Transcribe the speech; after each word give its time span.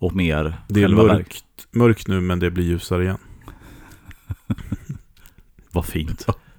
och 0.00 0.16
mer 0.16 0.60
Det 0.68 0.82
är 0.82 0.88
mörkt, 0.88 1.44
mörkt 1.70 2.08
nu 2.08 2.20
men 2.20 2.38
det 2.38 2.50
blir 2.50 2.64
ljusare 2.64 3.02
igen. 3.02 3.18
Vad 5.72 5.86
fint. 5.86 6.26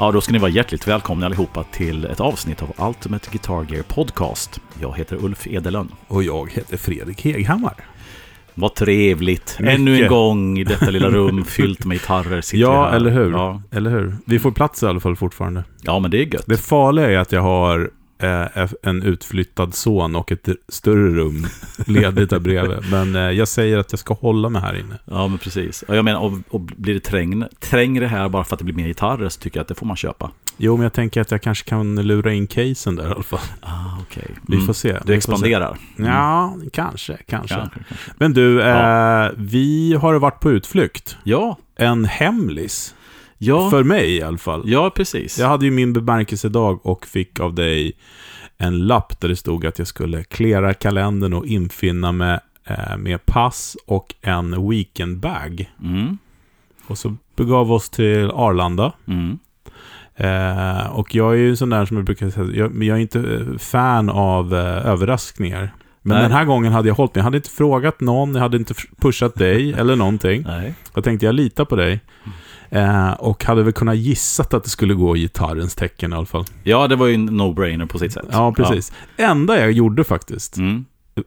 Ja, 0.00 0.12
då 0.12 0.20
ska 0.20 0.32
ni 0.32 0.38
vara 0.38 0.50
hjärtligt 0.50 0.88
välkomna 0.88 1.26
allihopa 1.26 1.64
till 1.64 2.04
ett 2.04 2.20
avsnitt 2.20 2.62
av 2.62 2.88
Ultimate 2.88 3.30
Guitar 3.30 3.66
Gear 3.70 3.82
Podcast. 3.82 4.60
Jag 4.80 4.98
heter 4.98 5.24
Ulf 5.24 5.46
Edelön. 5.46 5.88
Och 6.06 6.22
jag 6.22 6.52
heter 6.52 6.76
Fredrik 6.76 7.24
Heghammar. 7.24 7.74
Vad 8.54 8.74
trevligt! 8.74 9.56
Mycket. 9.60 9.74
Ännu 9.74 10.02
en 10.02 10.08
gång 10.08 10.58
i 10.58 10.64
detta 10.64 10.90
lilla 10.90 11.08
rum 11.08 11.44
fyllt 11.48 11.84
med 11.84 11.94
gitarrer. 11.94 12.42
Ja, 12.52 12.84
här. 12.84 12.96
eller 12.96 13.10
hur? 13.10 13.30
Ja. 13.30 13.62
Eller 13.70 13.90
hur? 13.90 14.16
Vi 14.24 14.38
får 14.38 14.50
plats 14.50 14.82
i 14.82 14.86
alla 14.86 15.00
fall 15.00 15.16
fortfarande. 15.16 15.64
ja, 15.82 15.98
men 15.98 16.10
det 16.10 16.18
är 16.18 16.34
gött. 16.34 16.44
Det 16.46 16.56
farliga 16.56 17.10
är 17.10 17.18
att 17.18 17.32
jag 17.32 17.42
har 17.42 17.90
en 18.82 19.02
utflyttad 19.02 19.74
son 19.74 20.16
och 20.16 20.32
ett 20.32 20.48
större 20.68 21.10
rum 21.10 21.46
ledigt 21.86 22.30
där 22.30 22.38
bredvid. 22.38 22.78
Men 22.90 23.16
eh, 23.16 23.22
jag 23.22 23.48
säger 23.48 23.78
att 23.78 23.92
jag 23.92 23.98
ska 23.98 24.14
hålla 24.14 24.48
mig 24.48 24.62
här 24.62 24.74
inne. 24.80 24.98
Ja, 25.04 25.28
men 25.28 25.38
precis. 25.38 25.82
Och 25.82 25.96
jag 25.96 26.04
menar, 26.04 26.20
och, 26.20 26.32
och 26.50 26.60
blir 26.60 26.94
det 26.94 27.00
trängre, 27.00 27.48
trängre 27.60 28.06
här 28.06 28.28
bara 28.28 28.44
för 28.44 28.54
att 28.54 28.58
det 28.58 28.64
blir 28.64 28.74
mer 28.74 28.86
gitarrer 28.86 29.28
så 29.28 29.40
tycker 29.40 29.58
jag 29.58 29.62
att 29.62 29.68
det 29.68 29.74
får 29.74 29.86
man 29.86 29.96
köpa. 29.96 30.30
Jo, 30.56 30.76
men 30.76 30.82
jag 30.82 30.92
tänker 30.92 31.20
att 31.20 31.30
jag 31.30 31.42
kanske 31.42 31.68
kan 31.68 31.94
lura 31.94 32.32
in 32.32 32.46
casen 32.46 32.96
där 32.96 33.08
i 33.08 33.12
alla 33.12 33.22
fall. 33.22 33.40
Ah, 33.60 33.96
okej. 34.02 34.30
Vi 34.48 34.60
får 34.60 34.72
se. 34.72 34.96
Du 35.04 35.14
expanderar. 35.14 35.78
Mm. 35.98 36.10
Ja, 36.12 36.56
kanske, 36.72 37.16
kanske. 37.26 37.54
Kanske, 37.54 37.78
kanske. 37.88 38.10
Men 38.18 38.32
du, 38.32 38.62
eh, 38.62 38.68
Ja. 38.68 39.30
vi 39.36 39.94
har 40.00 40.14
varit 40.18 40.40
på 40.40 40.50
utflykt. 40.50 41.16
Ja, 41.24 41.56
En 41.76 42.04
hemlis. 42.04 42.94
Ja, 43.42 43.70
För 43.70 43.84
mig 43.84 44.16
i 44.16 44.22
alla 44.22 44.38
fall. 44.38 44.62
ja, 44.66 44.90
precis. 44.96 45.38
Jag 45.38 45.48
hade 45.48 45.64
ju 45.64 45.70
min 45.70 45.92
bemärkelsedag 45.92 46.86
och 46.86 47.06
fick 47.06 47.40
av 47.40 47.54
dig 47.54 47.92
en 48.58 48.86
lapp 48.86 49.20
där 49.20 49.28
det 49.28 49.36
stod 49.36 49.66
att 49.66 49.78
jag 49.78 49.88
skulle 49.88 50.24
klära 50.24 50.74
kalendern 50.74 51.32
och 51.32 51.46
infinna 51.46 52.12
mig 52.12 52.38
eh, 52.64 52.96
med 52.98 53.26
pass 53.26 53.76
och 53.86 54.14
en 54.20 54.68
weekendbag. 54.70 55.70
Mm, 55.82 56.18
Och 56.86 56.98
så 56.98 57.16
begav 57.36 57.66
vi 57.66 57.72
oss 57.72 57.90
till 57.90 58.30
Arlanda. 58.30 58.92
mm. 59.06 59.38
Eh, 60.16 60.86
och 60.86 61.14
jag 61.14 61.32
är 61.32 61.36
ju 61.38 61.50
en 61.50 61.56
sån 61.56 61.70
där 61.70 61.84
som 61.86 61.96
jag 61.96 62.06
brukar 62.06 62.30
säga, 62.30 62.46
jag, 62.54 62.84
jag 62.84 62.96
är 62.96 63.00
inte 63.00 63.18
eh, 63.20 63.58
fan 63.58 64.10
av 64.10 64.54
eh, 64.54 64.86
överraskningar. 64.86 65.74
Men 66.02 66.14
Nej. 66.16 66.22
den 66.22 66.32
här 66.32 66.44
gången 66.44 66.72
hade 66.72 66.88
jag 66.88 66.94
hållit 66.94 67.14
mig. 67.14 67.20
Jag 67.20 67.24
hade 67.24 67.36
inte 67.36 67.50
frågat 67.50 68.00
någon, 68.00 68.34
jag 68.34 68.40
hade 68.42 68.56
inte 68.56 68.74
pushat 69.00 69.34
dig 69.34 69.72
eller 69.78 69.96
någonting. 69.96 70.42
Nej. 70.46 70.74
Jag 70.94 71.04
tänkte 71.04 71.26
jag 71.26 71.34
litar 71.34 71.64
på 71.64 71.76
dig. 71.76 72.00
Eh, 72.72 73.10
och 73.12 73.44
hade 73.44 73.62
väl 73.62 73.72
kunnat 73.72 73.96
gissat 73.96 74.54
att 74.54 74.64
det 74.64 74.70
skulle 74.70 74.94
gå 74.94 75.16
i 75.16 75.20
gitarrens 75.20 75.74
tecken 75.74 76.12
i 76.12 76.16
alla 76.16 76.26
fall. 76.26 76.44
Ja, 76.62 76.88
det 76.88 76.96
var 76.96 77.06
ju 77.06 77.14
en 77.14 77.30
no-brainer 77.40 77.86
på 77.86 77.98
sitt 77.98 78.12
sätt. 78.12 78.26
Ja, 78.32 78.52
precis. 78.52 78.92
Enda 79.16 79.60
jag 79.60 79.72
gjorde 79.72 80.04
faktiskt, 80.04 80.56
Ja. 80.56 80.62
Mm. 80.62 80.84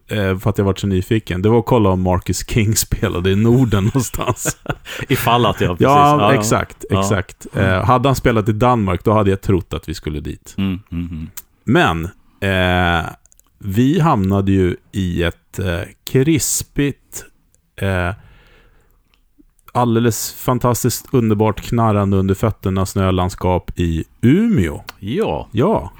eh, 0.07 0.39
för 0.39 0.49
att 0.49 0.57
jag 0.57 0.65
var 0.65 0.75
så 0.75 0.87
nyfiken, 0.87 1.41
det 1.41 1.49
var 1.49 1.59
att 1.59 1.65
kolla 1.65 1.89
om 1.89 2.01
Marcus 2.01 2.47
King 2.49 2.75
spelade 2.75 3.31
i 3.31 3.35
Norden 3.35 3.83
någonstans. 3.83 4.57
Ifall 5.09 5.45
att 5.45 5.61
jag 5.61 5.69
precis... 5.69 5.83
ja, 5.83 6.33
exakt, 6.33 6.85
Ja. 6.89 6.99
exakt. 7.01 7.47
Eh, 7.55 7.83
hade 7.83 8.09
han 8.09 8.15
spelat 8.15 8.49
i 8.49 8.53
Danmark, 8.53 9.03
då 9.03 9.13
hade 9.13 9.29
jag 9.29 9.41
trott 9.41 9.73
att 9.73 9.89
vi 9.89 9.93
skulle 9.93 10.19
dit. 10.19 10.55
Mm, 10.57 10.79
mm, 10.91 11.05
mm. 11.11 11.29
Men, 11.63 12.05
eh, 12.41 13.09
vi 13.59 13.99
hamnade 13.99 14.51
ju 14.51 14.75
i 14.91 15.23
ett 15.23 15.59
krispigt, 16.11 17.25
alldeles 19.73 20.33
fantastiskt 20.33 21.07
underbart 21.11 21.61
knarrande 21.61 22.17
under 22.17 22.35
fötterna 22.35 22.85
snölandskap 22.85 23.71
i 23.79 24.03
Umeå. 24.21 24.81
Ja, 24.99 25.47
Ja, 25.51 25.91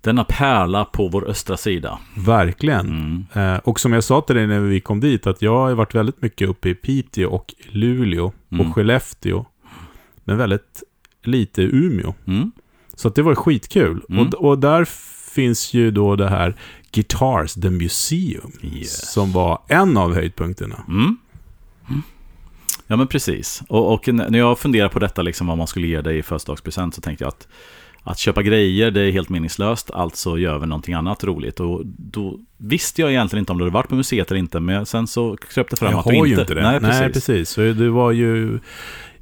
denna 0.00 0.24
pärla 0.24 0.84
på 0.84 1.08
vår 1.08 1.28
östra 1.28 1.56
sida. 1.56 1.98
verkligen. 2.16 2.88
Mm. 3.34 3.54
Eh, 3.54 3.58
och 3.60 3.80
som 3.80 3.92
jag 3.92 4.04
sa 4.04 4.20
till 4.20 4.36
dig 4.36 4.46
när 4.46 4.60
vi 4.60 4.80
kom 4.80 5.00
dit, 5.00 5.26
att 5.26 5.42
jag 5.42 5.56
har 5.58 5.74
varit 5.74 5.94
väldigt 5.94 6.22
mycket 6.22 6.48
uppe 6.48 6.68
i 6.68 6.74
Piteå 6.74 7.30
och 7.30 7.54
Luleå 7.68 8.32
Mm. 8.52 8.66
och 8.66 8.74
Skellefteå. 8.74 9.44
Men 10.24 10.36
väldigt 10.38 10.82
lite 11.22 11.62
i 11.62 11.64
Umeå. 11.64 12.14
Mm. 12.26 12.52
Så 12.94 13.08
det 13.08 13.22
var 13.22 13.34
skitkul. 13.34 14.02
Mm. 14.10 14.26
Och, 14.26 14.34
och 14.34 14.58
där 14.58 14.84
finns 15.34 15.74
ju 15.74 15.90
då 15.90 16.16
det 16.16 16.28
här 16.28 16.56
Guitars 16.92 17.54
The 17.54 17.70
Museum. 17.70 18.52
Yes. 18.62 19.12
Som 19.12 19.32
var 19.32 19.62
en 19.68 19.96
av 19.96 20.14
höjdpunkterna. 20.14 20.84
Ja, 22.90 22.96
men 22.96 23.06
precis. 23.06 23.62
Och, 23.68 23.92
och 23.92 24.08
när 24.08 24.38
jag 24.38 24.58
funderar 24.58 24.88
på 24.88 24.98
detta, 24.98 25.22
liksom 25.22 25.46
vad 25.46 25.58
man 25.58 25.66
skulle 25.66 25.86
ge 25.86 26.00
dig 26.00 26.18
i 26.18 26.22
födelsedagspresent, 26.22 26.94
så 26.94 27.00
tänkte 27.00 27.24
jag 27.24 27.28
att 27.28 27.48
att 28.02 28.18
köpa 28.18 28.42
grejer, 28.42 28.90
det 28.90 29.00
är 29.00 29.10
helt 29.10 29.28
meningslöst, 29.28 29.90
alltså 29.90 30.38
gör 30.38 30.58
vi 30.58 30.66
någonting 30.66 30.94
annat 30.94 31.24
roligt. 31.24 31.60
Och 31.60 31.82
då 31.84 32.38
visste 32.56 33.00
jag 33.00 33.10
egentligen 33.10 33.42
inte 33.42 33.52
om 33.52 33.58
du 33.58 33.64
hade 33.64 33.74
varit 33.74 33.88
på 33.88 33.94
museet 33.94 34.30
eller 34.30 34.38
inte, 34.38 34.60
men 34.60 34.86
sen 34.86 35.06
så 35.06 35.36
kröp 35.36 35.70
det 35.70 35.76
fram 35.76 35.90
jag 35.90 35.98
att 35.98 36.04
har 36.04 36.12
du 36.12 36.18
inte... 36.18 36.28
ju 36.28 36.40
inte 36.40 36.54
det. 36.54 36.62
Nej, 36.62 36.80
precis. 36.80 37.00
Nej, 37.00 37.12
precis. 37.12 37.50
Så 37.50 37.60
det 37.60 37.90
var 37.90 38.12
ju... 38.12 38.58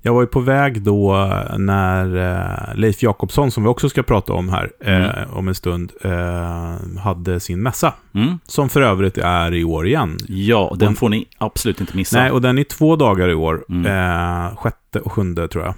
Jag 0.02 0.14
var 0.14 0.20
ju 0.20 0.26
på 0.26 0.40
väg 0.40 0.82
då 0.82 1.30
när 1.58 2.16
eh, 2.16 2.74
Leif 2.74 3.02
Jakobsson, 3.02 3.50
som 3.50 3.62
vi 3.62 3.68
också 3.68 3.88
ska 3.88 4.02
prata 4.02 4.32
om 4.32 4.48
här 4.48 4.70
eh, 4.80 5.36
om 5.36 5.48
en 5.48 5.54
stund, 5.54 5.92
eh, 6.00 6.98
hade 7.00 7.40
sin 7.40 7.62
mässa. 7.62 7.94
Mm. 8.14 8.38
Som 8.46 8.68
för 8.68 8.82
övrigt 8.82 9.18
är 9.18 9.54
i 9.54 9.64
år 9.64 9.86
igen. 9.86 10.16
Ja, 10.28 10.76
den 10.78 10.96
får 10.96 11.08
ni 11.08 11.26
absolut 11.38 11.80
inte 11.80 11.96
missa. 11.96 12.20
Nej, 12.20 12.30
och 12.30 12.42
den 12.42 12.58
är 12.58 12.64
två 12.64 12.96
dagar 12.96 13.28
i 13.28 13.34
år. 13.34 13.64
Mm. 13.68 13.86
Eh, 13.86 14.56
sjätte 14.56 15.00
och 15.00 15.12
sjunde 15.12 15.48
tror 15.48 15.64
jag. 15.64 15.74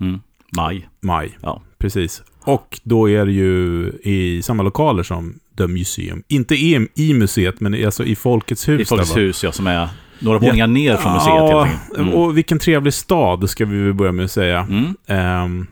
Mm. 0.00 0.20
Maj. 0.56 0.88
Maj. 1.00 1.38
Ja. 1.40 1.62
Precis. 1.78 2.22
Och 2.44 2.80
då 2.82 3.10
är 3.10 3.26
det 3.26 3.32
ju 3.32 3.92
i 4.02 4.42
samma 4.42 4.62
lokaler 4.62 5.02
som 5.02 5.38
The 5.58 5.66
Museum. 5.66 6.22
Inte 6.28 6.54
i, 6.54 6.88
i 6.94 7.14
museet, 7.14 7.60
men 7.60 7.84
alltså 7.84 8.04
i 8.04 8.16
Folkets 8.16 8.68
hus. 8.68 8.80
I 8.80 8.84
Folkets 8.84 9.14
där, 9.14 9.20
hus, 9.20 9.44
ja, 9.44 9.52
som 9.52 9.66
är 9.66 9.88
några 10.18 10.38
våningar 10.38 10.66
ner 10.66 10.96
från 10.96 11.12
museet 11.12 11.34
Ja, 11.36 11.62
helt 11.64 11.80
enkelt. 11.82 11.98
Mm. 11.98 12.14
och 12.14 12.36
vilken 12.36 12.58
trevlig 12.58 12.94
stad 12.94 13.50
ska 13.50 13.64
vi 13.64 13.82
väl 13.82 13.94
börja 13.94 14.12
med 14.12 14.24
att 14.24 14.30
säga. 14.30 14.58
Mm. 14.70 14.94
Ehm, 15.06 15.66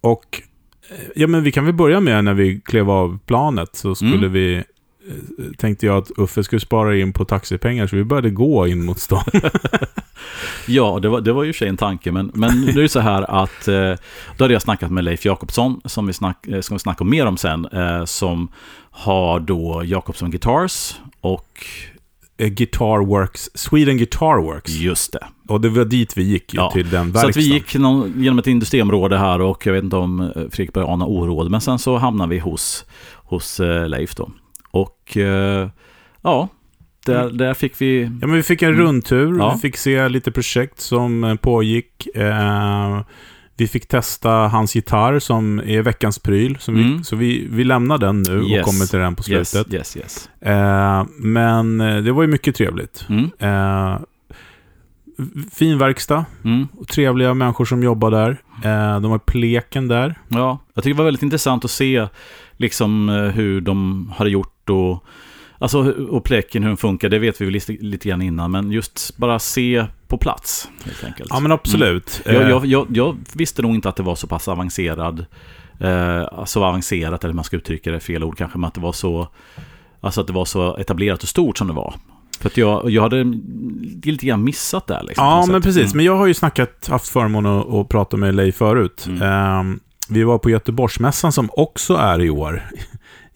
och 0.00 0.42
eh, 0.90 0.96
ja, 1.16 1.26
men 1.26 1.42
vi 1.42 1.52
kan 1.52 1.64
väl 1.64 1.74
börja 1.74 2.00
med 2.00 2.24
när 2.24 2.34
vi 2.34 2.60
klev 2.64 2.90
av 2.90 3.18
planet 3.26 3.68
så 3.76 3.94
skulle 3.94 4.14
Mm. 4.16 4.32
vi 4.32 4.56
eh, 4.56 4.62
tänkte 5.58 5.86
jag 5.86 5.96
att 5.96 6.10
Uffe 6.16 6.44
skulle 6.44 6.60
spara 6.60 6.96
in 6.96 7.12
på 7.12 7.24
taxipengar 7.24 7.86
så 7.86 7.96
vi 7.96 8.04
började 8.04 8.30
gå 8.30 8.66
in 8.66 8.84
mot 8.84 8.98
stan. 8.98 9.24
Ja, 10.66 10.98
det 11.02 11.08
var, 11.08 11.20
det 11.20 11.32
var 11.32 11.44
ju 11.44 11.52
sig 11.52 11.68
en 11.68 11.76
tanke, 11.76 12.12
men, 12.12 12.30
men 12.34 12.60
nu 12.60 12.70
är 12.70 12.82
det 12.82 12.88
så 12.88 13.00
här 13.00 13.42
att 13.42 13.68
eh, 13.68 13.94
då 14.36 14.44
hade 14.44 14.52
jag 14.52 14.62
snackat 14.62 14.90
med 14.90 15.04
Leif 15.04 15.24
Jakobsson, 15.24 15.80
som 15.84 16.06
vi, 16.06 16.12
snack, 16.12 16.46
eh, 16.46 16.60
vi 16.70 16.78
snacka 16.78 17.04
mer 17.04 17.26
om 17.26 17.36
sen, 17.36 17.66
eh, 17.72 18.04
som 18.04 18.48
har 18.90 19.40
då 19.40 19.82
Jakobsson 19.84 20.30
Guitars 20.30 20.94
och 21.20 21.48
Guitar 22.38 23.04
Works, 23.06 23.50
Sweden 23.54 23.96
Guitar 23.96 24.42
Works. 24.42 24.70
just 24.72 25.12
det. 25.12 25.26
Och 25.48 25.60
det 25.60 25.68
var 25.68 25.84
dit 25.84 26.16
vi 26.16 26.22
gick 26.22 26.54
ju, 26.54 26.60
Ja, 26.60 26.70
till 26.70 26.90
den 26.90 27.06
Så 27.06 27.12
verkstaden. 27.12 27.30
att 27.30 27.36
vi 27.36 27.42
gick 27.42 27.74
någon, 27.74 28.12
genom 28.22 28.38
ett 28.38 28.46
industriområde 28.46 29.18
här 29.18 29.40
och 29.40 29.66
jag 29.66 29.72
vet 29.72 29.84
inte 29.84 29.96
om 29.96 30.20
eh, 30.20 30.28
Fredrik 30.34 30.72
började 30.72 30.92
ana 30.92 31.06
oråd, 31.06 31.50
men 31.50 31.60
sen 31.60 31.78
så 31.78 31.96
hamnade 31.98 32.30
vi 32.30 32.38
hos, 32.38 32.84
hos 33.24 33.60
eh, 33.60 33.88
Leif 33.88 34.14
då. 34.14 34.30
Och 34.70 35.16
eh, 35.16 35.68
ja, 36.22 36.48
där, 37.06 37.30
där 37.30 37.54
fick 37.54 37.80
vi... 37.80 38.02
Ja, 38.02 38.26
men 38.26 38.32
vi 38.32 38.42
fick 38.42 38.62
en 38.62 38.68
Mm. 38.74 38.80
rundtur, 38.80 39.38
Ja. 39.38 39.52
vi 39.54 39.60
fick 39.60 39.76
se 39.76 40.08
lite 40.08 40.30
projekt 40.32 40.80
som 40.80 41.24
eh, 41.24 41.34
pågick. 41.34 42.06
Eh, 42.14 43.00
vi 43.62 43.68
fick 43.68 43.88
testa 43.88 44.30
hans 44.30 44.74
gitarr 44.76 45.18
som 45.18 45.58
är 45.66 45.82
veckans 45.82 46.18
pryl. 46.18 46.56
Som 46.60 46.74
Mm. 46.76 46.96
vi, 46.98 47.04
så 47.04 47.16
vi, 47.16 47.46
vi 47.50 47.64
lämnar 47.64 47.98
den 47.98 48.22
nu 48.22 48.42
Yes. 48.42 48.58
och 48.60 48.64
kommer 48.66 48.86
till 48.86 48.98
den 48.98 49.14
på 49.16 49.22
Yes, 49.30 49.50
slutet. 49.50 49.74
yes, 49.74 49.96
yes. 49.96 50.30
Eh, 50.40 51.04
men 51.18 51.80
eh, 51.80 51.96
det 51.96 52.12
var 52.12 52.22
ju 52.22 52.28
mycket 52.28 52.56
trevligt. 52.56 53.06
Mm, 53.08 53.30
Eh, 53.38 53.98
fin 55.52 55.78
verkstad, 55.78 56.24
mm. 56.44 56.68
och 56.78 56.88
trevliga 56.88 57.34
människor 57.34 57.64
som 57.64 57.82
jobbar 57.82 58.10
där. 58.10 58.30
Eh, 58.64 59.00
de 59.00 59.10
har 59.10 59.18
pleken 59.18 59.88
där. 59.88 60.14
Ja, 60.28 60.58
jag 60.74 60.84
tycker 60.84 60.94
det 60.94 60.98
var 60.98 61.04
väldigt 61.04 61.22
intressant 61.22 61.64
att 61.64 61.70
se 61.70 62.06
liksom 62.56 63.08
eh, 63.08 63.14
hur 63.16 63.60
de 63.60 64.08
hade 64.16 64.30
gjort 64.30 64.70
och 64.70 65.04
Alltså, 65.58 65.92
och 65.92 66.24
pleken, 66.24 66.62
hur 66.62 66.70
den 66.70 66.76
funkar, 66.76 67.08
det 67.08 67.18
vet 67.18 67.40
vi 67.40 67.44
väl 67.44 67.52
lite, 67.54 67.72
lite 67.80 68.08
grann 68.08 68.22
innan, 68.22 68.50
men 68.50 68.72
just 68.72 69.16
bara 69.16 69.38
se 69.38 69.86
på 70.12 70.18
plats, 70.18 70.68
helt 70.84 71.04
enkelt. 71.04 71.30
Ja, 71.30 71.40
men 71.40 71.52
absolut. 71.52 72.22
Jag, 72.24 72.34
Eh, 72.34 72.48
jag, 72.48 72.66
jag, 72.66 72.86
jag 72.90 73.16
visste 73.32 73.62
nog 73.62 73.74
inte 73.74 73.88
att 73.88 73.96
det 73.96 74.02
var 74.02 74.14
så 74.14 74.26
pass 74.26 74.48
avancerad, 74.48 75.26
eh, 75.80 76.44
så 76.44 76.64
avancerat, 76.64 77.24
eller 77.24 77.34
man 77.34 77.44
ska 77.44 77.56
uttrycka 77.56 77.92
det, 77.92 78.00
fel 78.00 78.24
ord 78.24 78.38
kanske, 78.38 78.58
men 78.58 78.68
att 78.68 78.74
det 78.74 78.80
var 78.80 78.92
så, 78.92 79.28
alltså 80.00 80.20
att 80.20 80.26
det 80.26 80.32
var 80.32 80.44
så 80.44 80.76
etablerat 80.76 81.22
och 81.22 81.28
stort 81.28 81.58
som 81.58 81.66
det 81.66 81.72
var. 81.72 81.94
För 82.40 82.48
att 82.48 82.56
jag, 82.56 82.90
jag 82.90 83.02
hade 83.02 83.24
lite 84.04 84.26
grann 84.26 84.44
missat 84.44 84.86
det. 84.86 85.02
Liksom, 85.02 85.24
Ja, 85.24 85.46
men 85.46 85.62
precis. 85.62 85.82
Mm. 85.82 85.96
Men 85.96 86.06
jag 86.06 86.16
har 86.16 86.26
ju 86.26 86.34
snackat, 86.34 86.88
haft 86.88 87.08
förmånen 87.08 87.58
att, 87.58 87.74
att 87.74 87.88
prata 87.88 88.16
med 88.16 88.34
Leif 88.34 88.56
förut. 88.56 89.06
Mm. 89.08 89.22
Ehm, 89.22 89.80
vi 90.08 90.24
var 90.24 90.38
på 90.38 90.50
Göteborgsmässan 90.50 91.32
som 91.32 91.48
också 91.52 91.94
är 91.94 92.22
i 92.22 92.30
år. 92.30 92.62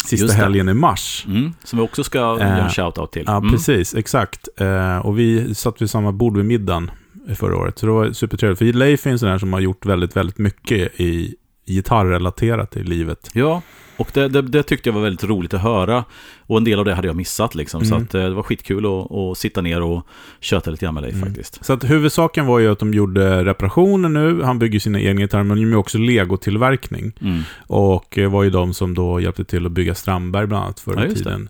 Sista 0.05 0.33
helgen 0.33 0.69
i 0.69 0.75
mars. 0.75 1.25
Mm, 1.29 1.53
som 1.65 1.79
vi 1.79 1.85
också 1.85 2.05
ska 2.05 2.19
göra 2.19 2.43
en 2.45 2.69
shout-out 2.69 3.07
till. 3.11 3.25
Ja, 3.27 3.37
Mm. 3.37 3.51
precis. 3.53 3.95
Exakt. 3.95 4.49
Eh, 4.57 4.99
och 4.99 5.19
vi 5.19 5.55
satt 5.55 5.83
vid 5.83 5.91
samma 5.91 6.13
bord 6.13 6.37
vid 6.37 6.45
middagen 6.47 6.91
förra 7.35 7.57
året. 7.57 7.79
Så 7.79 7.87
det 7.87 7.93
var 7.93 8.13
supertrevligt. 8.13 8.59
För 8.59 8.65
Leif 8.73 9.07
är 9.07 9.11
en 9.11 9.19
sån 9.19 9.29
där 9.29 9.39
som 9.39 9.53
har 9.53 9.61
gjort 9.61 9.87
väldigt, 9.87 10.17
väldigt 10.17 10.39
mycket 10.39 11.01
i 11.01 11.35
gitarrrelaterat 11.67 12.77
i 12.77 12.83
livet. 12.83 13.31
Ja, 13.33 13.63
och 13.99 14.11
det, 14.15 14.29
det, 14.29 14.43
det 14.43 14.63
tyckte 14.63 14.89
jag 14.89 14.95
var 14.95 15.03
väldigt 15.03 15.25
roligt 15.25 15.55
att 15.55 15.61
höra. 15.63 16.05
Och 16.49 16.57
en 16.59 16.65
del 16.65 16.79
av 16.79 16.85
det 16.85 16.95
hade 16.95 17.07
jag 17.09 17.17
missat 17.17 17.55
liksom. 17.55 17.85
Så 17.85 17.95
Mm. 17.95 18.05
att, 18.07 18.15
eh, 18.15 18.23
det 18.23 18.35
var 18.35 18.43
skitkul 18.43 18.87
att, 18.87 19.13
att 19.13 19.39
sitta 19.39 19.61
ner 19.61 19.83
och 19.83 20.07
köta 20.41 20.71
lite 20.71 20.85
grann 20.85 20.95
med 20.95 21.03
dig 21.03 21.13
Mm. 21.13 21.25
faktiskt. 21.27 21.65
Så 21.65 21.73
att 21.73 21.85
huvudsaken 21.91 22.47
var 22.47 22.59
ju 22.59 22.73
att 22.73 22.79
de 22.79 22.95
gjorde 22.95 23.45
reparationer 23.45 24.09
nu. 24.09 24.43
Han 24.43 24.59
bygger 24.59 24.79
sina 24.81 25.01
egna 25.01 25.21
gitarrer, 25.21 25.43
men 25.45 25.57
de 25.57 25.71
gör 25.71 25.77
också 25.79 25.99
legotillverkning. 25.99 27.13
Mm. 27.21 27.43
Och 27.67 28.19
eh, 28.19 28.31
var 28.31 28.43
ju 28.43 28.51
de 28.51 28.75
som 28.75 28.95
då 28.95 29.21
hjälpte 29.21 29.45
till 29.45 29.67
att 29.67 29.73
bygga 29.73 29.95
Strandberg 29.95 30.47
bland 30.47 30.65
annat 30.65 30.81
förr 30.81 30.95
Ja, 30.97 31.05
i 31.05 31.09
det. 31.09 31.15
tiden. 31.15 31.49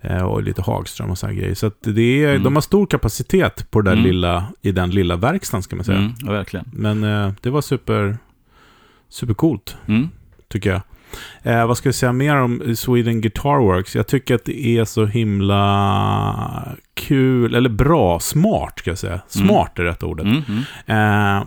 Eh, 0.00 0.22
Och 0.22 0.42
lite 0.42 0.62
Hagström 0.62 1.10
och 1.10 1.18
sådana 1.18 1.34
grejer. 1.38 1.54
Så 1.54 1.66
att 1.66 1.78
det 1.80 2.24
är, 2.24 2.30
Mm. 2.30 2.42
de 2.42 2.54
har 2.54 2.60
stor 2.62 2.86
kapacitet 2.86 3.70
på 3.70 3.80
det 3.80 3.90
där 3.90 3.96
Mm. 3.96 4.04
lilla, 4.06 4.44
i 4.62 4.72
den 4.72 4.90
lilla 4.90 5.16
verkstaden 5.16 5.62
ska 5.62 5.76
man 5.76 5.84
säga. 5.84 5.98
Mm, 5.98 6.12
ja, 6.18 6.32
verkligen. 6.32 6.66
Men 6.72 7.00
det 7.40 7.50
var 7.50 7.60
super, 7.60 8.18
supercoolt, 9.14 9.76
Mm. 9.88 10.08
tycker 10.48 10.70
jag. 10.70 10.80
Eh, 11.42 11.66
vad 11.66 11.76
ska 11.78 11.88
jag 11.88 11.94
säga 11.94 12.12
mer 12.12 12.36
om 12.36 12.76
Sweden 12.76 13.20
Guitar 13.20 13.58
Works? 13.58 13.94
Jag 13.96 14.06
tycker 14.06 14.34
att 14.34 14.44
det 14.44 14.66
är 14.66 14.84
så 14.84 15.06
himla 15.06 16.68
kul, 16.94 17.54
eller 17.54 17.68
bra, 17.70 18.20
smart 18.20 18.78
ska 18.78 18.90
jag 18.90 18.98
säga. 18.98 19.20
Smart 19.28 19.78
är 19.78 19.82
rätt 19.84 20.02
ordet. 20.02 20.26
Mm. 20.26 20.42
Mm. 20.86 21.38
Eh, 21.38 21.44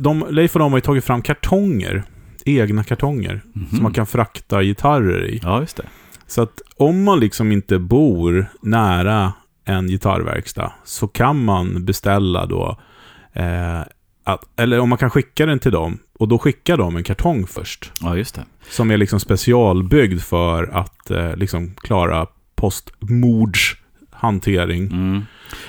de, 0.00 0.26
Leif 0.30 0.54
och 0.54 0.58
de 0.60 0.72
har 0.72 0.76
ju 0.78 0.82
tagit 0.82 1.04
fram 1.04 1.22
kartonger, 1.22 2.02
egna 2.44 2.84
kartonger, 2.84 3.42
Mhm. 3.52 3.66
som 3.70 3.82
man 3.82 3.92
kan 3.92 4.06
frakta 4.06 4.62
gitarrer 4.62 5.24
i. 5.26 5.40
Ja, 5.42 5.60
just 5.60 5.76
det. 5.76 5.86
Så 6.26 6.42
att 6.42 6.60
om 6.76 7.04
man 7.04 7.20
liksom 7.20 7.52
inte 7.52 7.78
bor 7.78 8.46
nära 8.62 9.32
en 9.64 9.88
gitarrverkstad 9.88 10.72
så 10.84 11.08
kan 11.08 11.44
man 11.44 11.84
beställa 11.84 12.46
då, 12.46 12.78
eh, 13.32 13.80
att, 14.24 14.60
eller 14.60 14.80
om 14.80 14.88
man 14.88 14.98
kan 14.98 15.10
skicka 15.10 15.46
den 15.46 15.58
till 15.58 15.72
dem, 15.72 15.98
och 16.18 16.28
då 16.28 16.38
skickar 16.38 16.76
de 16.76 16.96
en 16.96 17.04
kartong 17.04 17.46
först. 17.46 17.92
Ja, 18.00 18.16
just 18.16 18.34
det. 18.34 18.44
Som 18.68 18.90
är 18.90 18.96
liksom 18.96 19.20
specialbyggd 19.20 20.20
för 20.20 20.64
att 20.64 21.10
eh, 21.10 21.36
liksom 21.36 21.74
klara 21.74 22.26
postmords 22.54 23.76
hantering. 24.10 24.86
Mm. 24.86 25.24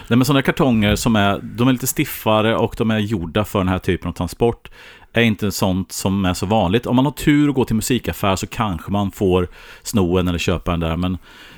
Nej, 0.07 0.17
men 0.17 0.25
sådana 0.25 0.41
kartonger 0.41 0.95
som 0.95 1.15
är, 1.15 1.39
de 1.43 1.67
är 1.67 1.71
lite 1.71 1.87
stiffare 1.87 2.55
och 2.55 2.75
de 2.77 2.91
är 2.91 2.99
gjorda 2.99 3.45
för 3.45 3.59
den 3.59 3.67
här 3.67 3.79
typen 3.79 4.09
av 4.09 4.13
transport 4.13 4.71
är 5.13 5.21
inte 5.21 5.51
sånt 5.51 5.91
som 5.91 6.25
är 6.25 6.33
så 6.33 6.45
vanligt. 6.45 6.85
Om 6.85 6.95
man 6.95 7.05
har 7.05 7.11
tur 7.11 7.49
och 7.49 7.55
går 7.55 7.65
till 7.65 7.75
musikaffär 7.75 8.35
så 8.35 8.47
kanske 8.47 8.91
man 8.91 9.11
får 9.11 9.47
sno 9.83 10.17
en 10.17 10.27
eller 10.27 10.39
köpa 10.39 10.71
den 10.71 10.79
där. 10.79 10.97
Men 10.97 11.17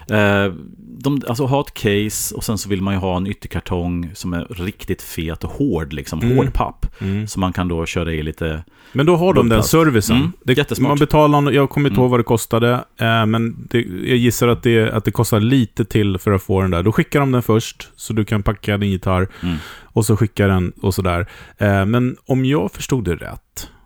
eh, 0.09 0.53
de, 0.99 1.21
alltså 1.27 1.45
ha 1.45 1.61
ett 1.61 1.73
case 1.73 2.35
och 2.35 2.43
sen 2.43 2.57
så 2.57 2.69
vill 2.69 2.81
man 2.81 2.93
ju 2.93 2.99
ha 2.99 3.17
en 3.17 3.27
ytterkartong 3.27 4.11
som 4.13 4.33
är 4.33 4.45
riktigt 4.49 5.01
fet 5.01 5.43
och 5.43 5.49
hård, 5.51 5.93
liksom 5.93 6.19
Mm. 6.21 6.37
hård 6.37 6.53
papp. 6.53 6.85
Mm. 7.01 7.27
Så 7.27 7.39
man 7.39 7.53
kan 7.53 7.67
då 7.67 7.85
köra 7.85 8.13
i 8.13 8.23
lite... 8.23 8.63
Men 8.95 9.05
då 9.05 9.15
har 9.15 9.33
de 9.33 9.49
den 9.49 9.63
servicen. 9.63 10.15
Mm, 10.17 10.31
Det, 10.43 10.53
jättesmart. 10.57 10.87
man 10.89 10.97
betalar, 10.99 11.51
jag 11.51 11.69
kommer 11.69 11.89
inte 11.89 11.95
Mm. 11.95 12.01
ihåg 12.03 12.11
vad 12.11 12.19
det 12.19 12.23
kostade, 12.23 12.73
eh, 12.97 13.25
men 13.25 13.67
det, 13.69 13.77
jag 13.81 14.17
gissar 14.17 14.47
att 14.47 14.63
det, 14.63 14.91
att 14.91 15.05
det 15.05 15.11
kostar 15.11 15.39
lite 15.39 15.85
till 15.85 16.17
för 16.17 16.31
att 16.31 16.43
få 16.43 16.61
den 16.61 16.71
där. 16.71 16.83
Då 16.83 16.91
skickar 16.91 17.19
de 17.19 17.31
den 17.31 17.41
först, 17.43 17.89
så 17.95 18.13
du 18.13 18.25
kan 18.25 18.43
packa 18.43 18.77
din 18.77 18.91
gitarr, 18.91 19.27
Mm. 19.43 19.55
och 19.83 20.05
så 20.05 20.17
skickar 20.17 20.47
den 20.47 20.71
och 20.81 20.93
sådär. 20.93 21.27
Eh, 21.57 21.85
men 21.85 22.17
om 22.25 22.45
jag 22.45 22.71
förstod 22.71 23.03
det 23.05 23.15
rätt, 23.15 23.42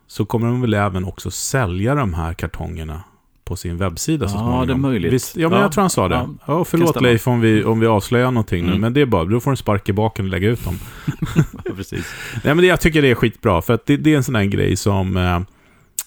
så 0.08 0.26
kommer 0.26 0.48
de 0.48 0.62
väl 0.62 0.74
även 0.74 1.06
också 1.06 1.32
sälja 1.32 1.96
de 1.96 2.14
här 2.14 2.34
kartongerna 2.34 3.04
på 3.46 3.56
sin 3.56 3.78
webbsida 3.78 4.28
så 4.28 4.36
Ja, 4.36 4.40
småningom. 4.40 4.68
det 4.68 4.74
är 4.74 4.78
möjligt. 4.78 5.14
Visst, 5.14 5.36
ja, 5.38 5.50
men 5.50 5.58
Ja, 5.58 5.64
jag 5.64 5.72
tror 5.72 5.82
han 5.82 5.90
sa 5.90 6.08
det. 6.08 6.16
ja, 6.16 6.30
Ja, 6.46 6.64
förlåt. 6.66 7.02
Leif 7.02 7.28
om 7.28 7.40
vi, 7.42 7.64
om 7.64 7.80
vi 7.80 7.88
avslöjar 7.88 8.32
någonting 8.32 8.64
nu, 8.64 8.70
Mm. 8.70 8.82
men 8.82 8.94
det 8.94 9.02
är 9.02 9.06
bara, 9.06 9.26
då 9.26 9.40
får 9.40 9.52
du 9.52 9.54
en 9.54 9.58
spark 9.58 9.90
i 9.90 9.94
baken 9.94 10.26
och 10.26 10.32
lägga 10.32 10.50
ut 10.50 10.64
dem. 10.66 10.80
Ja, 11.66 11.72
precis. 11.76 12.14
Nej, 12.34 12.56
men 12.56 12.58
det, 12.58 12.66
jag 12.66 12.82
tycker 12.82 13.02
det 13.02 13.12
är 13.12 13.16
skitbra, 13.16 13.62
för 13.62 13.74
att 13.74 13.86
det, 13.86 13.98
det 13.98 14.14
är 14.14 14.18
en 14.18 14.24
sån 14.24 14.36
här 14.36 14.46
grej 14.46 14.76
som 14.76 15.18
eh, 15.18 15.40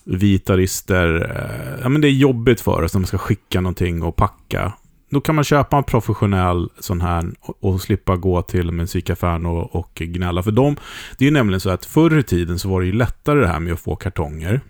vi 0.05 0.27
gitarrister, 0.33 1.31
eh, 1.37 1.81
ja 1.83 1.89
men 1.89 2.01
det 2.01 2.09
är 2.09 2.13
jobbigt 2.13 2.61
för 2.61 2.83
oss 2.83 2.95
när 2.95 3.01
man 3.01 3.07
ska 3.07 3.19
skicka 3.19 3.61
någonting 3.61 4.03
och 4.03 4.17
packa. 4.17 4.73
Då 5.11 5.21
kan 5.21 5.35
man 5.35 5.45
köpa 5.45 5.77
en 5.77 5.85
professionell 5.85 6.69
sån 6.79 7.01
här 7.01 7.31
och, 7.41 7.65
och 7.65 7.81
slippa 7.81 8.17
gå 8.17 8.43
till 8.43 8.73
musikaffären 8.73 9.47
och, 9.47 9.77
och 9.77 9.95
gnälla. 9.95 10.43
För 10.43 10.51
de, 10.51 10.77
det 11.19 11.25
är 11.25 11.27
ju 11.27 11.35
nämligen 11.35 11.61
så 11.61 11.71
att 11.71 11.85
förr 11.85 12.19
i 12.19 12.23
tiden 12.23 12.59
så 12.59 12.69
var 12.69 12.81
det 12.81 12.87
ju 12.87 12.93
lättare 12.93 13.41
det 13.41 13.47
här 13.47 13.61
med 13.61 13.73
att 13.73 13.81
få 13.81 13.97
kartonger. 13.97 14.61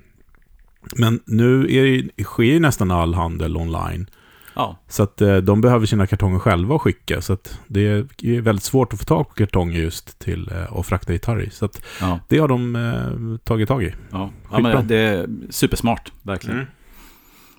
Men 0.97 1.21
nu 1.25 1.77
är 1.77 2.03
det, 2.17 2.25
sker 2.25 2.43
ju 2.43 2.61
nästan 2.61 2.91
all 2.91 3.15
handel 3.15 3.57
online. 3.57 4.07
Ja, 4.55 4.77
Så 4.89 5.03
att 5.03 5.21
eh, 5.21 5.37
de 5.37 5.61
behöver 5.61 5.87
sina 5.87 6.07
kartonger 6.07 6.39
själva 6.39 6.75
att 6.75 6.81
skicka. 6.81 7.21
Så 7.21 7.33
att 7.33 7.59
det 7.67 7.87
är 7.87 8.41
väldigt 8.41 8.65
svårt 8.65 8.93
att 8.93 8.99
få 8.99 9.05
tag 9.05 9.29
på 9.29 9.35
kartonger 9.35 9.81
just 9.81 10.19
till 10.19 10.51
eh, 10.53 10.79
att 10.79 10.87
frakta 10.87 11.13
gitarr 11.13 11.43
i. 11.43 11.51
Så 11.51 11.65
att 11.65 11.83
ja, 12.01 12.19
det 12.29 12.39
har 12.39 12.49
de 12.49 12.77
eh, 12.77 13.39
tagit 13.45 13.69
tag 13.69 13.83
i. 13.83 13.95
ja. 14.11 14.31
ja 14.51 14.59
men 14.59 14.87
det 14.87 14.97
är 14.97 15.29
supersmart, 15.51 16.13
verkligen. 16.23 16.67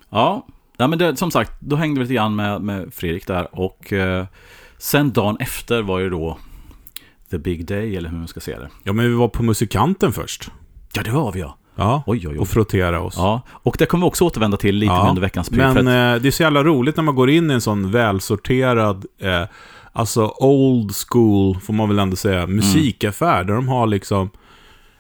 Ja, 0.10 0.48
ja 0.82 0.88
men 0.88 1.00
det, 1.00 1.18
som 1.18 1.32
sagt, 1.32 1.52
då 1.60 1.76
hängde 1.76 2.00
vi 2.00 2.04
lite 2.04 2.14
grann 2.14 2.36
med, 2.36 2.62
med 2.62 2.94
Fredrik 2.94 3.28
där 3.28 3.48
och 3.60 3.94
eh, 3.94 4.26
sen 4.78 5.12
dagen 5.12 5.38
efter 5.40 5.82
var 5.82 6.00
ju 6.00 6.10
då 6.10 6.38
The 7.32 7.38
Big 7.38 7.66
Day, 7.66 7.96
eller 7.96 8.10
hur 8.10 8.18
man 8.18 8.28
ska 8.28 8.40
se 8.40 8.60
det. 8.60 8.70
Ja, 8.84 8.94
men 8.94 9.06
vi 9.06 9.14
var 9.14 9.28
på 9.28 9.44
musikanten 9.44 10.12
först. 10.12 10.52
Ja, 10.94 11.02
det 11.04 11.12
var 11.12 11.32
vi 11.32 11.40
ja. 11.40 11.58
Ja, 11.76 12.04
Oj, 12.06 12.18
oj, 12.28 12.28
oj. 12.34 12.38
och 12.38 12.48
frottera 12.48 13.02
oss. 13.02 13.14
Ja, 13.18 13.42
och 13.50 13.76
det 13.80 13.86
kommer 13.86 14.06
vi 14.06 14.10
också 14.10 14.26
återvända 14.26 14.58
till 14.58 14.76
lite 14.76 14.94
Ja, 14.94 15.06
under 15.10 15.22
veckans. 15.22 15.52
Men 15.52 15.78
eh, 15.78 16.22
det 16.22 16.28
är 16.28 16.32
så 16.32 16.44
jävla 16.44 16.64
roligt 16.64 16.96
när 16.96 17.04
man 17.04 17.16
går 17.16 17.30
in 17.30 17.52
i 17.52 17.54
en 17.54 17.62
sån 17.62 17.92
välsorterad, 17.92 19.06
eh, 19.20 19.44
alltså 19.94 20.34
old 20.40 20.92
school, 21.10 21.60
får 21.60 21.74
man 21.74 21.90
väl 21.90 22.00
ändå 22.00 22.16
säga, 22.16 22.42
Mm. 22.42 22.56
musikaffär. 22.56 23.44
Där 23.44 23.54
de 23.54 23.68
har 23.68 23.88
liksom 23.88 24.30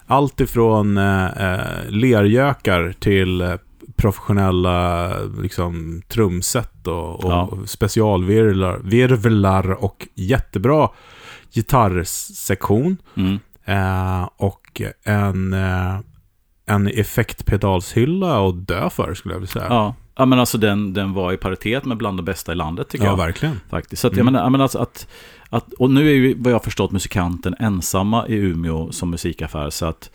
allt 0.08 0.40
ifrån 0.42 0.98
eh, 0.98 1.26
eh, 1.26 1.90
lergökar 1.90 2.94
till 3.00 3.42
eh, 3.42 3.54
professionella 4.02 5.10
liksom, 5.42 6.02
trumset 6.08 6.88
och, 6.88 7.26
och 7.26 7.32
Ja. 7.32 7.50
specialvirvlar 7.66 8.80
virvlar 8.84 9.84
och 9.84 10.08
jättebra 10.16 10.90
gitarrsektion. 11.54 12.98
mm, 13.16 13.40
Eh, 13.66 14.30
och 14.38 14.82
en, 15.04 15.54
eh, 15.54 16.00
en 16.66 16.88
effektpedalshylla 16.88 18.48
att 18.48 18.68
dö 18.68 18.90
för, 18.90 19.14
skulle 19.14 19.34
jag 19.34 19.40
vilja 19.40 19.52
säga. 19.54 19.66
ja. 19.70 19.96
ja, 20.16 20.26
men 20.26 20.40
alltså 20.40 20.58
den, 20.58 20.94
den 20.94 21.14
var 21.14 21.34
i 21.34 21.38
paritet 21.38 21.86
med 21.86 21.98
bland 21.98 22.18
de 22.18 22.24
bästa 22.24 22.52
i 22.52 22.56
landet 22.56 22.90
tycker 22.90 23.06
Ja, 23.06 23.12
jag. 23.12 23.18
verkligen. 23.18 23.60
Faktiskt. 23.70 24.02
Så 24.02 24.08
att, 24.08 24.14
Mm. 24.14 24.26
jag 24.26 24.32
menar, 24.32 24.46
jag 24.46 24.52
menar 24.52 24.64
alltså 24.66 24.80
att, 24.80 25.08
att, 25.50 25.74
och 25.74 25.92
nu 25.92 26.10
är 26.10 26.14
ju 26.14 26.36
vad 26.38 26.52
jag 26.52 26.56
har 26.56 26.64
förstått 26.64 26.92
musikanten 26.92 27.56
ensamma 27.60 28.28
i 28.28 28.34
Umeå 28.36 28.92
som 28.92 29.10
musikaffär. 29.10 29.70
Så 29.70 29.86
att 29.86 30.10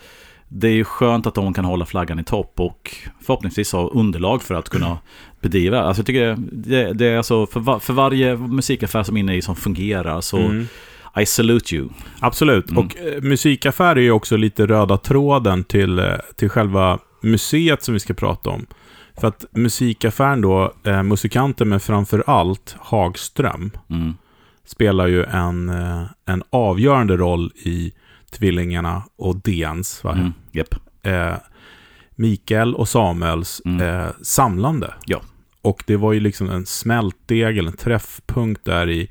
det 0.48 0.68
är 0.68 0.72
ju 0.72 0.84
skönt 0.84 1.26
att 1.26 1.34
de 1.34 1.54
kan 1.54 1.64
hålla 1.64 1.86
flaggan 1.86 2.18
i 2.18 2.24
topp 2.24 2.60
och 2.60 2.96
förhoppningsvis 3.20 3.72
ha 3.72 3.88
underlag 3.88 4.42
för 4.42 4.54
att 4.54 4.68
kunna 4.68 4.98
bedriva. 5.40 5.80
Alltså 5.82 6.00
jag 6.00 6.06
tycker 6.06 6.36
det, 6.52 6.92
det, 6.92 7.06
är 7.06 7.16
alltså 7.16 7.46
för, 7.46 7.60
va, 7.60 7.80
för 7.80 7.92
varje 7.92 8.36
musikaffär 8.36 9.02
som 9.02 9.16
är 9.16 9.20
inne 9.20 9.36
i 9.36 9.42
som 9.42 9.56
fungerar 9.56 10.20
så 10.20 10.36
Mm. 10.38 10.66
I 11.20 11.26
salute 11.26 11.76
you. 11.76 11.88
Absolut. 12.20 12.70
Mm. 12.70 12.84
Och 12.84 12.96
eh, 12.96 13.22
musikaffär 13.22 13.96
är 13.96 14.00
ju 14.00 14.10
också 14.10 14.36
lite 14.36 14.66
röda 14.66 14.96
tråden 14.96 15.64
till, 15.64 15.98
eh, 15.98 16.14
till 16.36 16.48
själva 16.48 16.98
museet 17.22 17.82
som 17.82 17.94
vi 17.94 18.00
ska 18.00 18.14
prata 18.14 18.50
om. 18.50 18.66
För 19.20 19.28
att 19.28 19.44
musikaffären 19.50 20.40
då, 20.40 20.72
eh, 20.84 21.02
musikanten 21.02 21.68
men 21.68 21.80
framför 21.80 22.24
allt 22.26 22.76
Hagström, 22.78 23.70
Mm. 23.90 24.14
spelar 24.66 25.06
ju 25.06 25.24
en, 25.24 25.68
eh, 25.68 26.02
en 26.26 26.42
avgörande 26.50 27.16
roll 27.16 27.52
i 27.56 27.92
Tvillingarna 28.38 29.02
och 29.16 29.36
Dens, 29.36 30.04
va? 30.04 30.12
Mm. 30.12 30.32
Japp. 30.52 30.74
eh, 31.02 31.34
Mikael 32.16 32.74
och 32.74 32.88
Samuels 32.88 33.62
Mm. 33.64 33.80
eh, 34.00 34.08
samlande. 34.22 34.94
Ja. 35.06 35.20
Och 35.62 35.82
det 35.86 35.96
var 35.96 36.12
ju 36.12 36.20
liksom 36.20 36.50
en 36.50 36.66
smältdegel, 36.66 37.66
en 37.66 37.76
träffpunkt 37.76 38.64
där 38.64 38.90
i, 38.90 39.10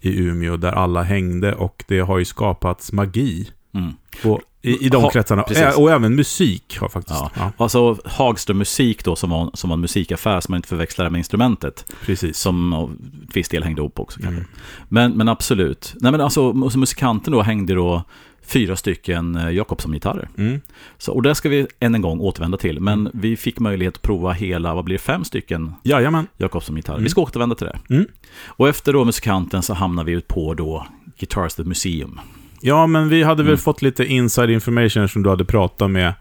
i 0.00 0.18
Umeå 0.18 0.56
där 0.56 0.72
alla 0.72 1.02
hängde 1.02 1.54
och 1.54 1.84
det 1.88 2.00
har 2.00 2.18
ju 2.18 2.24
skapats 2.24 2.92
magi. 2.92 3.50
Mm. 3.74 3.92
Och 4.24 4.40
I, 4.62 4.86
i 4.86 4.88
de 4.88 5.02
Ha- 5.02 5.10
kretsarna. 5.10 5.42
precis. 5.42 5.64
Ä- 5.64 5.72
Och 5.76 5.90
även 5.92 6.14
musik 6.16 6.78
har 6.80 6.88
faktiskt. 6.88 7.18
Ja. 7.20 7.30
Ja, 7.36 7.52
Alltså 7.56 7.96
Hagström 8.04 8.58
Musik 8.58 9.04
då, 9.04 9.16
som 9.16 9.30
var, 9.30 9.50
som 9.54 9.70
var 9.70 9.74
en 9.74 9.80
musikaffär 9.80 10.40
som 10.40 10.52
man 10.52 10.58
inte 10.58 10.68
förväxlar 10.68 11.10
med 11.10 11.18
instrumentet. 11.18 11.92
precis. 12.06 12.38
Som 12.38 12.90
viss 13.34 13.48
del 13.48 13.62
hängde 13.62 13.80
ihop 13.80 14.00
också 14.00 14.20
kanske. 14.20 14.40
Mm. 14.40 14.50
Men, 14.88 15.12
men 15.12 15.28
absolut. 15.28 15.94
Nej 16.00 16.12
men 16.12 16.20
alltså, 16.20 16.52
mus- 16.52 16.76
musikanten 16.76 17.32
då 17.32 17.42
hängde 17.42 17.74
då 17.74 18.02
fyra 18.46 18.76
stycken 18.76 19.36
eh, 19.36 19.50
Jakobsson-gitarrer. 19.50 20.28
Mm. 20.38 20.60
Så, 20.98 21.12
och 21.12 21.22
det 21.22 21.34
ska 21.34 21.48
vi 21.48 21.66
än 21.80 21.94
en 21.94 22.02
gång 22.02 22.20
återvända 22.20 22.58
till. 22.58 22.80
Men 22.80 23.10
vi 23.14 23.36
fick 23.36 23.58
möjlighet 23.58 23.94
att 23.94 24.02
prova 24.02 24.32
hela, 24.32 24.74
vad 24.74 24.84
blir 24.84 24.94
det, 24.94 25.02
fem 25.02 25.24
stycken 25.24 25.72
Jajamän. 25.82 26.26
Jakobsson-gitarrer. 26.36 26.96
Mm. 26.96 27.04
Vi 27.04 27.10
ska 27.10 27.20
återvända 27.20 27.54
till 27.54 27.66
det. 27.66 27.94
Mm. 27.94 28.06
Och 28.46 28.68
efter 28.68 28.92
då 28.92 29.04
musikanten 29.04 29.62
så 29.62 29.74
hamnar 29.74 30.04
vi 30.04 30.12
ut 30.12 30.28
på 30.28 30.54
då 30.54 30.86
Guitars 31.18 31.54
the 31.54 31.64
Museum. 31.64 32.20
Ja, 32.60 32.86
men 32.86 33.08
vi 33.08 33.22
hade 33.22 33.42
väl 33.42 33.50
Mm. 33.52 33.58
fått 33.58 33.82
lite 33.82 34.04
inside 34.04 34.50
information 34.50 35.08
som 35.08 35.22
du 35.22 35.30
hade 35.30 35.44
pratat 35.44 35.90
med 35.90 36.12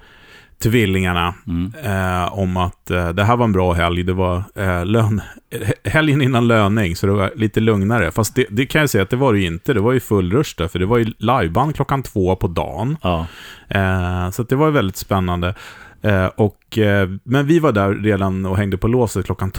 tvillingarna 0.63 1.33
Mm. 1.47 1.73
eh, 1.83 2.33
om 2.39 2.57
att 2.57 2.91
eh, 2.91 3.09
det 3.09 3.23
här 3.23 3.37
var 3.37 3.45
en 3.45 3.51
bra 3.51 3.73
helg. 3.73 4.03
Det 4.03 4.13
var 4.13 4.43
eh, 4.55 4.85
lön, 4.85 5.21
he- 5.51 5.73
helgen 5.89 6.21
innan 6.21 6.47
löning, 6.47 6.95
så 6.95 7.07
det 7.07 7.13
var 7.13 7.31
lite 7.35 7.59
lugnare. 7.59 8.11
Fast 8.11 8.35
det, 8.35 8.45
det 8.49 8.65
kan 8.65 8.81
jag 8.81 8.89
säga 8.89 9.03
att 9.03 9.09
det 9.09 9.15
var 9.15 9.33
det 9.33 9.39
ju 9.39 9.45
inte. 9.45 9.73
Det 9.73 9.79
var 9.81 9.93
ju 9.93 9.99
full 9.99 10.31
rush 10.31 10.55
där, 10.57 10.67
för 10.67 10.79
det 10.79 10.85
var 10.85 10.97
ju 10.97 11.13
liveband 11.17 11.75
klockan 11.75 12.03
två 12.03 12.35
på 12.35 12.47
dagen. 12.47 12.97
Ja, 13.01 13.27
Eh, 13.69 14.29
så 14.31 14.43
det 14.43 14.55
var 14.55 14.65
ju 14.65 14.71
väldigt 14.71 14.97
spännande. 14.97 15.55
Eh, 16.01 16.25
och, 16.25 16.77
eh, 16.77 17.09
men 17.23 17.47
vi 17.47 17.59
var 17.59 17.71
där 17.71 17.93
redan 17.93 18.45
och 18.45 18.57
hängde 18.57 18.77
på 18.77 18.87
låset 18.87 19.25
klockan 19.25 19.51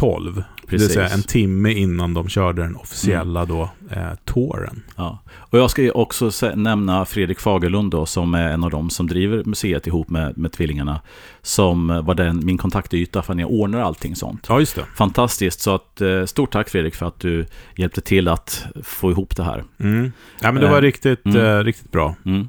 12. 0.66 0.70
Det 0.70 0.76
vill 0.76 0.80
precis. 0.80 0.94
säga 0.94 1.08
en 1.08 1.22
timme 1.22 1.72
innan 1.72 2.14
de 2.14 2.28
körde 2.28 2.62
den 2.62 2.76
officiella 2.76 3.44
då, 3.44 3.70
eh, 3.90 4.14
touren. 4.24 4.82
Ja. 4.96 5.18
Och 5.34 5.58
jag 5.58 5.70
ska 5.70 5.92
också 5.92 6.30
nämna 6.54 7.04
Fredrik 7.04 7.40
Fagerlund 7.40 7.90
då, 7.90 8.06
som 8.06 8.34
är 8.34 8.48
en 8.48 8.64
av 8.64 8.70
dem 8.70 8.90
som 8.90 9.06
driver 9.06 9.44
museet 9.44 9.86
ihop 9.86 10.10
med, 10.10 10.38
med 10.38 10.52
tvillingarna. 10.52 11.00
Som 11.42 11.86
var 12.04 12.14
den, 12.14 12.46
min 12.46 12.58
kontaktyta 12.58 13.22
för 13.22 13.34
när 13.34 13.42
jag 13.42 13.50
ordnar 13.50 13.80
allting 13.80 14.16
sånt. 14.16 14.46
Ja, 14.48 14.60
just 14.60 14.74
det. 14.74 14.84
Fantastiskt, 14.96 15.60
så 15.60 15.74
att, 15.74 16.00
eh, 16.00 16.24
stort 16.24 16.52
tack 16.52 16.68
Fredrik 16.68 16.94
för 16.94 17.06
att 17.06 17.20
du 17.20 17.46
hjälpte 17.76 18.00
till 18.00 18.28
att 18.28 18.66
få 18.82 19.10
ihop 19.10 19.36
det 19.36 19.44
här. 19.44 19.64
Mm. 19.80 20.12
Ja, 20.40 20.52
men 20.52 20.62
det 20.62 20.68
var 20.68 20.76
Eh, 20.76 20.82
riktigt, 20.82 21.24
mm. 21.24 21.44
eh, 21.44 21.64
riktigt 21.64 21.92
bra. 21.92 22.14
Mm. 22.24 22.48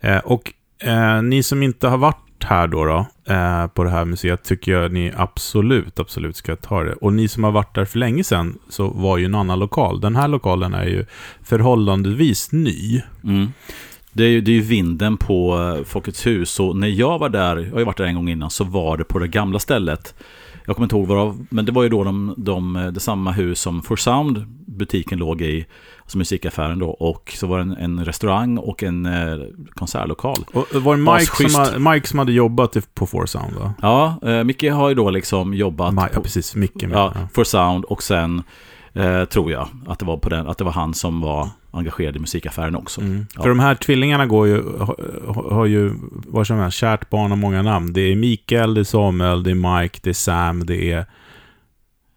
Eh, 0.00 0.18
och 0.18 0.52
eh, 0.78 1.22
ni 1.22 1.42
som 1.42 1.62
inte 1.62 1.88
har 1.88 1.98
varit 1.98 2.23
här 2.44 2.66
då, 2.66 2.84
då 2.84 3.06
eh, 3.34 3.66
på 3.66 3.84
det 3.84 3.90
här 3.90 4.04
museet 4.04 4.44
tycker 4.44 4.72
jag 4.72 4.92
ni 4.92 5.12
absolut, 5.16 6.00
absolut 6.00 6.36
ska 6.36 6.56
ta 6.56 6.82
det. 6.82 6.92
Och 6.92 7.12
ni 7.12 7.28
som 7.28 7.44
har 7.44 7.52
varit 7.52 7.74
där 7.74 7.84
för 7.84 7.98
länge 7.98 8.24
sedan 8.24 8.58
så 8.68 8.88
var 8.88 9.18
ju 9.18 9.24
en 9.24 9.34
annan 9.34 9.58
lokal. 9.58 10.00
Den 10.00 10.16
här 10.16 10.28
lokalen 10.28 10.74
är 10.74 10.84
ju 10.84 11.06
förhållandevis 11.42 12.52
ny. 12.52 13.02
Mm. 13.24 13.52
Det 14.12 14.24
är 14.24 14.28
ju 14.28 14.40
det 14.40 14.50
är 14.50 14.54
ju 14.54 14.60
vinden 14.60 15.16
på 15.16 15.58
eh, 15.78 15.84
Folkets 15.84 16.26
hus, 16.26 16.50
så 16.50 16.72
när 16.72 16.88
jag 16.88 17.18
var 17.18 17.28
där, 17.28 17.56
jag 17.56 17.72
har 17.72 17.78
ju 17.78 17.84
varit 17.84 17.96
där 17.96 18.04
en 18.04 18.14
gång 18.14 18.28
innan, 18.28 18.50
så 18.50 18.64
var 18.64 18.96
det 18.96 19.04
på 19.04 19.18
det 19.18 19.28
gamla 19.28 19.58
stället. 19.58 20.14
Jag 20.66 20.76
kommer 20.76 20.84
inte 20.84 20.96
ihåg 20.96 21.06
vad 21.06 21.18
det 21.18 21.24
var, 21.24 21.34
men 21.50 21.64
det 21.64 21.72
var 21.72 21.82
ju 21.82 21.88
då 21.88 22.04
de, 22.04 22.34
de, 22.36 22.90
det 22.94 23.00
samma 23.00 23.32
hus 23.32 23.60
som 23.60 23.82
For 23.82 23.96
Sound, 23.96 24.46
butiken 24.66 25.18
låg 25.18 25.40
i, 25.42 25.66
alltså 26.02 26.18
musikaffären 26.18 26.78
då, 26.78 26.90
och 26.90 27.32
så 27.36 27.46
var 27.46 27.58
det 27.58 27.62
en, 27.62 27.72
en 27.72 28.04
restaurang 28.04 28.58
och 28.58 28.82
en 28.82 29.06
eh, 29.06 29.38
konsertlokal. 29.74 30.44
Och 30.52 30.82
var 30.82 30.96
det 30.96 31.02
Mike 31.02 31.50
som, 31.50 31.60
har, 31.60 31.92
Mike 31.92 32.08
som 32.08 32.18
hade 32.18 32.32
jobbat 32.32 32.94
på 32.94 33.06
Four 33.06 33.26
Sound 33.26 33.54
va? 33.54 33.74
Ja, 33.82 34.18
eh, 34.22 34.44
Micke 34.44 34.70
har 34.72 34.88
ju 34.88 34.94
då 34.94 35.10
liksom 35.10 35.54
jobbat 35.54 35.94
Mike, 35.94 36.08
ja, 36.10 36.16
på, 36.16 36.22
precis. 36.22 36.54
Micke 36.54 36.82
med. 36.82 36.92
ja, 36.92 37.12
Ja. 37.14 37.28
For 37.34 37.44
Sound 37.44 37.84
och 37.84 38.02
sen 38.02 38.42
eh, 38.94 39.24
tror 39.24 39.52
jag 39.52 39.68
att 39.86 39.98
det 39.98 40.04
var 40.04 40.16
på 40.16 40.28
den, 40.28 40.46
att 40.46 40.58
det 40.58 40.64
var 40.64 40.72
han 40.72 40.94
som 40.94 41.20
var 41.20 41.48
engagerad 41.70 42.16
i 42.16 42.18
musikaffären 42.18 42.76
också. 42.76 43.00
Mm. 43.00 43.26
Ja. 43.34 43.42
För 43.42 43.48
de 43.48 43.58
här 43.60 43.74
tvillingarna 43.74 44.26
går 44.26 44.46
ju, 44.46 44.62
har, 44.78 45.50
har 45.54 45.66
ju, 45.66 45.92
vad 46.10 46.46
som 46.46 46.58
helst, 46.58 46.78
kärt 46.78 47.10
barn 47.10 47.30
har 47.30 47.36
många 47.36 47.62
namn. 47.62 47.92
Det 47.92 48.00
är 48.00 48.16
Mikael, 48.16 48.74
det 48.74 48.80
är 48.80 48.84
Samuel, 48.84 49.42
det 49.42 49.50
är 49.50 49.80
Mike, 49.80 49.98
det 50.02 50.10
är 50.10 50.14
Sam, 50.14 50.66
det 50.66 50.92
är 50.92 51.06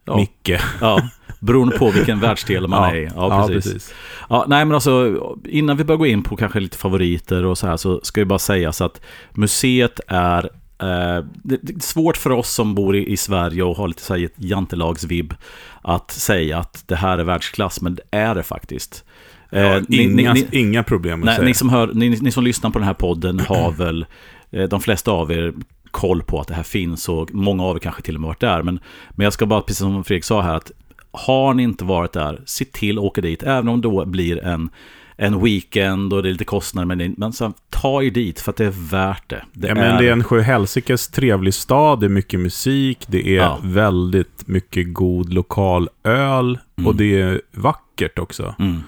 Ja. 0.07 0.15
Micke. 0.15 0.62
Ja, 0.81 1.10
beroende 1.39 1.77
på 1.77 1.91
vilken 1.91 2.19
världsdel 2.19 2.67
man 2.67 2.84
Ja. 2.89 2.96
är 2.96 2.96
i. 2.96 3.10
Ja, 3.15 3.48
precis. 3.48 3.93
Ja, 4.29 4.46
nej, 4.48 4.65
men 4.65 4.75
alltså, 4.75 5.15
innan 5.46 5.77
vi 5.77 5.84
börjar 5.84 5.98
gå 5.98 6.05
in 6.05 6.24
på 6.24 6.36
kanske 6.36 6.60
lite 6.60 6.77
favoriter 6.77 7.46
och 7.46 7.57
så 7.57 7.67
här, 7.67 7.77
så 7.77 8.00
ska 8.03 8.22
jag 8.22 8.27
bara 8.27 8.39
säga 8.39 8.72
så 8.72 8.84
att 8.86 9.01
museet 9.31 10.00
är 10.07 10.50
eh, 10.81 11.25
det, 11.43 11.57
det 11.62 11.75
är 11.75 11.79
svårt 11.79 12.17
för 12.17 12.29
oss 12.31 12.50
som 12.53 12.75
bor 12.75 12.96
i, 12.96 13.12
i 13.12 13.17
Sverige 13.17 13.63
och 13.63 13.77
har 13.77 13.88
lite 13.88 14.01
så 14.01 14.15
här 14.15 14.25
ett 14.25 14.34
jantelagsvibb 14.36 15.34
att 15.81 16.12
säga 16.12 16.57
att 16.60 16.84
det 16.88 16.96
här 16.96 17.17
är 17.17 17.24
världsklass, 17.24 17.81
men 17.81 17.96
det 17.96 18.01
är 18.12 18.36
det 18.36 18.43
faktiskt. 18.43 19.03
Eh, 19.51 19.62
Ja, 19.62 19.81
ni- 19.88 19.98
inga, 20.03 20.34
ni- 20.34 20.48
ni- 20.51 20.60
inga 20.60 20.84
problem 20.84 21.19
att 21.22 21.25
Nej, 21.25 21.36
säga. 21.36 21.48
ni, 21.48 21.53
som 21.53 21.69
hör, 21.69 21.88
ni, 21.93 22.10
ni 22.10 22.31
som 22.31 22.43
lyssnar 22.43 22.69
på 22.69 22.79
den 22.79 22.88
här 22.88 22.93
podden 22.93 23.39
har 23.39 23.72
väl, 23.72 24.05
eh, 24.51 24.63
de 24.63 24.81
flesta 24.81 25.12
av 25.12 25.31
er, 25.31 25.53
koll 25.91 26.24
på 26.24 26.39
att 26.39 26.48
det 26.48 26.53
här 26.53 26.63
finns 26.63 27.10
och 27.10 27.34
många 27.34 27.63
av 27.63 27.75
er 27.75 27.79
kanske 27.79 28.01
till 28.01 28.15
och 28.15 28.22
med 28.22 28.27
varit 28.27 28.39
där. 28.39 28.63
Men, 28.63 28.79
men 29.12 29.24
jag 29.24 29.34
ska 29.34 29.46
bara, 29.46 29.62
precis 29.62 29.77
som 29.79 30.03
Fredrik 30.03 30.24
sa 30.24 30.41
här, 30.41 30.55
att 30.55 30.72
har 31.12 31.53
ni 31.53 31.63
inte 31.63 31.86
varit 31.86 32.13
där, 32.13 32.41
se 32.46 32.65
till 32.65 32.98
att 32.98 33.03
åka 33.03 33.22
dit, 33.22 33.43
även 33.43 33.67
om 33.67 33.81
det 33.81 33.88
då 33.88 34.05
blir 34.05 34.43
en, 34.43 34.69
en 35.17 35.43
weekend 35.43 36.13
och 36.13 36.24
det 36.24 36.29
är 36.29 36.31
lite 36.31 36.45
kostnader, 36.45 36.86
men, 36.86 36.97
det- 36.97 37.13
men 37.17 37.33
så, 37.33 37.53
ta 37.69 38.03
er 38.03 38.12
dit 38.12 38.39
för 38.39 38.51
att 38.51 38.57
det 38.57 38.65
är 38.65 38.89
värt 38.91 39.29
det. 39.29 39.43
Det 39.53 39.67
ja, 39.67 39.75
men 39.75 39.97
det 40.01 40.07
är 40.07 40.12
en 40.12 40.24
sjuhelsikes 40.24 41.07
trevlig 41.07 41.53
stad, 41.53 42.00
det 42.00 42.05
är 42.05 42.09
mycket 42.09 42.39
musik, 42.39 43.05
det 43.07 43.27
är 43.27 43.36
Ja. 43.36 43.59
väldigt 43.63 44.47
mycket 44.47 44.93
god 44.93 45.33
lokal 45.33 45.89
öl 46.03 46.59
Mm. 46.77 46.88
och 46.88 46.95
det 46.95 47.21
är 47.21 47.41
vackert 47.51 48.19
också. 48.19 48.55
Mm. 48.59 48.79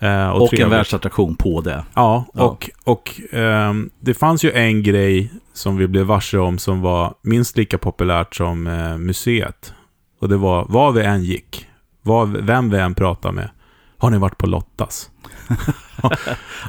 Eh, 0.00 0.30
Och, 0.30 0.42
en 0.42 0.48
trevligt. 0.48 0.72
världsattraktion 0.72 1.34
på 1.34 1.60
det. 1.60 1.84
Ja, 1.94 2.24
Ja. 2.34 2.42
och, 2.44 2.70
och 2.84 3.20
ehm, 3.32 3.90
det 4.00 4.14
fanns 4.14 4.44
ju 4.44 4.52
en 4.52 4.82
grej 4.82 5.32
som 5.52 5.76
vi 5.76 5.86
blev 5.88 6.06
varse 6.06 6.38
om 6.38 6.58
som 6.58 6.80
var 6.80 7.14
minst 7.22 7.56
lika 7.56 7.78
populärt 7.78 8.34
som 8.36 8.66
eh, 8.66 8.98
museet. 8.98 9.74
Och 10.20 10.28
det 10.28 10.36
var, 10.36 10.66
var 10.68 10.92
vi 10.92 11.02
än 11.02 11.24
gick, 11.24 11.66
var, 12.02 12.26
vem 12.26 12.70
vi 12.70 12.78
än 12.78 12.94
pratade 12.94 13.34
med, 13.34 13.50
har 13.98 14.10
ni 14.10 14.18
varit 14.18 14.38
på 14.38 14.46
Lottas? 14.46 15.10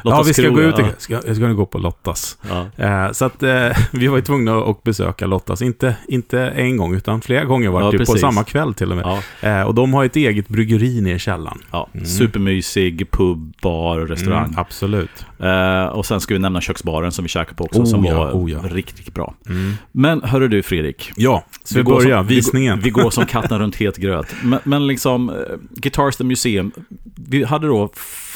Ja, 0.04 0.24
vi 0.28 0.34
ska 0.34 0.42
tro 0.42 0.52
gå 0.52 0.60
det, 0.62 0.68
ut 0.68 0.74
och, 0.74 0.82
ja. 0.82 0.86
ska, 0.98 1.22
ska 1.22 1.48
ni 1.48 1.54
gå 1.54 1.66
på 1.66 1.78
Lottas? 1.78 2.38
Ja. 2.50 2.86
Eh, 2.86 3.12
så 3.12 3.26
att 3.26 3.44
eh, 3.44 3.70
vi 3.92 4.08
var 4.08 4.16
ju 4.18 4.22
tvungna 4.24 4.58
att 4.58 4.84
besöka 4.84 5.26
Lottas, 5.28 5.62
inte, 5.62 5.96
inte 6.08 6.42
en 6.42 6.78
gång 6.78 6.96
utan 6.96 7.22
flera 7.22 7.46
gånger 7.46 7.70
var 7.70 7.82
Ja, 7.82 7.92
det 7.92 8.06
på 8.06 8.18
samma 8.18 8.44
kväll 8.44 8.74
till 8.74 8.92
och 8.92 8.98
med. 8.98 9.22
Eh, 9.42 9.68
och 9.68 9.76
de 9.76 9.94
har 9.94 10.06
ett 10.06 10.16
eget 10.16 10.48
bryggeri 10.48 11.02
nere 11.02 11.16
i 11.16 11.20
källaren. 11.20 11.58
ja. 11.72 11.90
Mm. 11.94 12.06
Supermysig 12.06 13.12
pub, 13.12 13.54
bar, 13.62 14.00
restaurang. 14.00 14.46
Mm, 14.46 14.60
absolut. 14.60 15.26
Eh, 15.40 15.86
och 15.86 16.06
sen 16.06 16.22
ska 16.22 16.34
vi 16.34 16.40
nämna 16.40 16.62
köksbaren 16.62 17.12
som 17.12 17.24
vi 17.24 17.30
käkade 17.30 17.56
på 17.56 17.64
också, 17.64 17.80
Oh 17.80 17.86
som 17.86 18.04
var 18.04 18.32
oh 18.32 18.64
riktigt, 18.64 18.98
riktigt 18.98 19.14
bra. 19.16 19.34
Mm. 19.50 19.74
Men 19.92 20.22
hörru 20.24 20.48
du 20.48 20.64
Fredrik, 20.64 21.12
Ja, 21.16 21.46
så 21.64 21.76
vi, 21.78 21.84
går 21.84 21.96
börjar 21.96 22.18
som, 22.18 22.28
visningen. 22.28 22.80
Vi, 22.80 22.90
går- 22.90 23.02
vi 23.02 23.04
går 23.04 23.12
som 23.12 23.26
katten 23.34 23.60
runt 23.60 23.76
het 23.76 23.98
gröt. 23.98 24.36
Men, 24.44 24.60
men 24.64 24.88
liksom, 24.88 25.30
eh, 25.30 25.36
Guitars 25.70 26.16
the 26.16 26.24
Museum, 26.24 26.72
vi 27.16 27.44
hade 27.44 27.68
då 27.68 27.90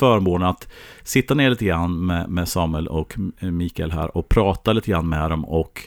förmånen 0.07 0.47
att 0.47 0.67
sitta 1.03 1.33
ner 1.33 1.49
lite 1.49 1.65
grann 1.65 2.05
med, 2.05 2.29
med 2.29 2.47
Samuel 2.47 2.87
och 2.87 3.15
Mikael 3.39 3.91
här 3.91 4.17
och 4.17 4.29
prata 4.29 4.73
lite 4.73 4.91
grann 4.91 5.09
med 5.09 5.29
dem 5.29 5.45
och 5.45 5.81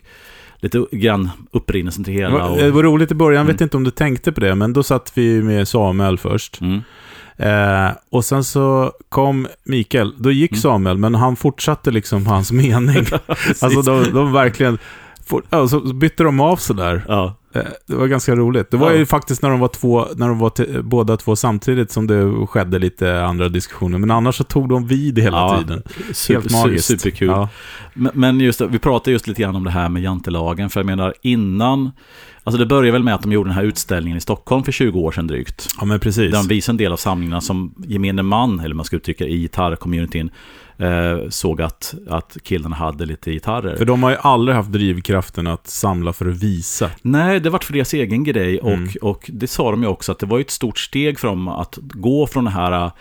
lite 0.63 0.85
grann 0.93 1.31
upprinnelsen 1.53 2.05
till 2.05 2.15
hela. 2.15 2.45
Och, 2.49 2.57
det 2.59 2.71
var 2.71 2.83
roligt 2.83 3.11
i 3.11 3.15
början, 3.15 3.41
Mm. 3.41 3.53
vet 3.55 3.61
inte 3.61 3.77
om 3.77 3.85
du 3.85 3.91
tänkte 3.91 4.33
på 4.33 4.41
det, 4.41 4.55
men 4.55 4.73
då 4.73 4.83
satt 4.83 5.13
vi 5.15 5.43
med 5.43 5.69
Samuel 5.69 6.19
först. 6.19 6.61
mm, 6.61 6.81
Eh, 7.37 7.91
och 8.11 8.25
sen 8.25 8.45
så 8.45 8.93
kom 9.09 9.47
Mikael, 9.65 10.15
då 10.19 10.31
gick 10.33 10.53
Mm. 10.53 10.61
Samuel, 10.61 10.99
men 10.99 11.15
han 11.15 11.37
fortsatte 11.37 11.91
liksom 11.91 12.27
hans 12.27 12.53
mening. 12.53 13.05
alltså 13.63 13.83
de, 13.83 14.05
de 14.13 14.33
verkligen, 14.33 14.79
for, 15.31 15.43
ja, 15.51 15.69
så 15.69 15.81
bytte 15.81 16.23
de 16.25 16.41
av 16.41 16.57
sådär. 16.57 17.05
ja, 17.09 17.37
Eh, 17.55 17.63
det 17.87 17.95
var 17.95 18.07
ganska 18.07 18.35
roligt. 18.35 18.71
Det 18.71 18.77
var 18.77 18.91
Ja. 18.91 18.97
ju 18.97 19.07
faktiskt 19.07 19.43
när 19.43 19.51
de 19.51 19.61
var 19.61 19.69
två, 19.69 20.07
när 20.17 20.29
de 20.29 20.39
var 20.39 20.83
båda 20.83 21.17
två 21.17 21.37
samtidigt 21.37 21.91
som 21.91 22.07
det 22.07 22.47
skedde 22.47 22.79
lite 22.79 23.25
andra 23.25 23.49
diskussioner. 23.49 23.99
Men 23.99 24.11
annars 24.11 24.35
så 24.37 24.45
tog 24.45 24.69
de 24.69 24.87
vid 24.87 25.19
hela 25.19 25.37
Ja, 25.37 25.59
tiden. 25.59 25.83
super, 26.13 26.41
Helt 26.41 26.53
magiskt. 26.53 26.91
su- 26.91 26.97
superkul. 26.99 27.29
Ja. 27.29 27.49
Men- 27.95 28.41
just 28.41 28.61
vi 28.61 28.79
pratade 28.79 29.11
just 29.13 29.27
lite 29.27 29.43
grann 29.43 29.57
om 29.57 29.65
det 29.65 29.71
här 29.71 29.89
med 29.89 30.03
jantelagen, 30.03 30.71
för 30.71 30.81
jag 30.81 30.87
menar 30.87 31.15
innan, 31.23 31.91
alltså 32.45 32.59
det 32.59 32.67
började 32.67 32.91
väl 32.93 33.03
med 33.03 33.15
att 33.15 33.23
de 33.23 33.33
gjorde 33.33 33.49
den 33.51 33.57
här 33.57 33.65
utställningen 33.65 34.17
i 34.19 34.21
Stockholm 34.21 34.65
för 34.65 34.73
20 34.73 34.99
år 35.01 35.13
sedan 35.13 35.27
drygt. 35.27 35.69
ja, 35.81 35.85
men 35.85 36.01
precis. 36.01 36.33
Där 36.33 36.39
de 36.39 36.49
visade 36.49 36.73
en 36.73 36.77
del 36.77 36.93
av 36.93 36.97
samlingarna 36.97 37.41
som 37.41 37.75
gemene 37.87 38.23
man, 38.23 38.61
eller 38.61 38.75
man 38.75 38.85
ska 38.85 38.97
uttrycka 38.97 39.25
i 39.27 39.39
gitarrcommunityn, 39.39 40.31
eh, 40.81 41.29
såg 41.29 41.63
att, 41.63 41.95
att 42.09 42.37
killarna 42.43 42.77
hade 42.77 43.07
lite 43.07 43.31
gitarrer. 43.33 43.77
För 43.77 43.85
de 43.85 44.03
har 44.03 44.11
ju 44.11 44.17
aldrig 44.21 44.57
haft 44.57 44.73
drivkraften 44.73 45.47
att 45.47 45.67
samla 45.67 46.13
för 46.13 46.29
att 46.29 46.37
visa. 46.43 46.91
Nej, 47.03 47.41
det 47.41 47.51
var 47.51 47.59
för 47.59 47.73
deras 47.73 47.95
egen 47.95 48.25
grej 48.25 48.59
och, 48.61 48.71
Mm. 48.73 48.89
och 49.03 49.31
det 49.33 49.47
sa 49.47 49.71
de 49.71 49.83
ju 49.83 49.89
också 49.89 50.13
att 50.13 50.19
det 50.19 50.27
var 50.27 50.41
ett 50.41 50.51
stort 50.51 50.79
steg 50.79 51.19
för 51.19 51.29
dem 51.29 51.49
att 51.49 51.79
gå 51.83 52.27
från 52.27 52.45
den 52.45 52.53
här 52.53 52.85
äh, 52.85 52.93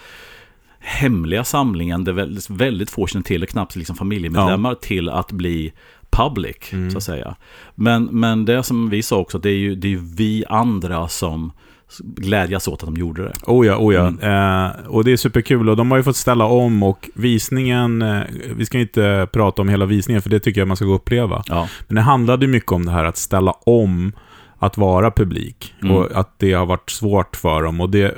hemliga 0.80 1.44
samlingen, 1.44 2.04
där 2.04 2.14
väldigt, 2.14 2.50
väldigt 2.50 2.90
få 2.90 3.08
känner 3.08 3.24
till, 3.24 3.44
och 3.44 3.50
knappt 3.50 3.76
liksom 3.76 3.96
familjemedlemmar, 3.96 4.76
till 4.76 5.10
att 5.10 5.32
bli 5.32 5.74
public, 6.10 6.56
Mm. 6.74 6.92
så 6.92 6.98
att 6.98 7.04
säga. 7.04 7.36
Men, 7.76 8.04
men 8.06 8.46
det 8.46 8.64
som 8.64 8.90
vi 8.90 9.04
sa 9.04 9.18
också, 9.18 9.38
det 9.40 9.50
är 9.50 9.58
ju, 9.58 9.76
det 9.76 9.88
är 9.88 9.90
ju 9.90 10.02
vi 10.16 10.46
andra 10.50 11.08
som, 11.08 11.52
glädjas 12.00 12.68
åt 12.68 12.84
att 12.84 12.88
de 12.88 12.98
gjorde 12.98 13.24
det. 13.24 13.34
Oh 13.48 13.68
ja, 13.68 13.78
oh 13.78 13.94
ja. 13.94 14.08
Mm. 14.08 14.22
Eh, 14.22 14.72
och 14.88 15.04
det 15.04 15.12
är 15.12 15.18
superkul 15.18 15.70
och 15.70 15.78
de 15.78 15.92
har 15.92 15.98
ju 15.98 16.04
fått 16.04 16.16
ställa 16.16 16.46
om 16.46 16.84
och 16.84 17.10
visningen, 17.16 18.02
eh, 18.02 18.22
vi 18.56 18.66
ska 18.66 18.80
inte 18.80 19.28
prata 19.34 19.62
om 19.62 19.70
hela 19.70 19.86
visningen 19.86 20.22
för 20.22 20.30
det 20.30 20.40
tycker 20.40 20.62
jag 20.62 20.68
man 20.68 20.78
ska 20.78 20.86
gå 20.86 20.92
och 20.92 21.02
uppleva. 21.02 21.44
Ja, 21.48 21.68
Men 21.88 21.96
det 21.96 22.02
handlade 22.02 22.48
mycket 22.48 22.72
om 22.72 22.86
det 22.86 22.92
här 22.92 23.06
att 23.06 23.18
ställa 23.18 23.52
om 23.52 24.12
att 24.60 24.78
vara 24.78 25.12
publik. 25.12 25.74
Mm. 25.82 25.96
Och 25.96 26.08
att 26.14 26.34
det 26.38 26.54
har 26.54 26.66
varit 26.66 26.90
svårt 26.90 27.36
för 27.36 27.64
dem. 27.64 27.82
Och 27.82 27.90
det, 27.90 28.16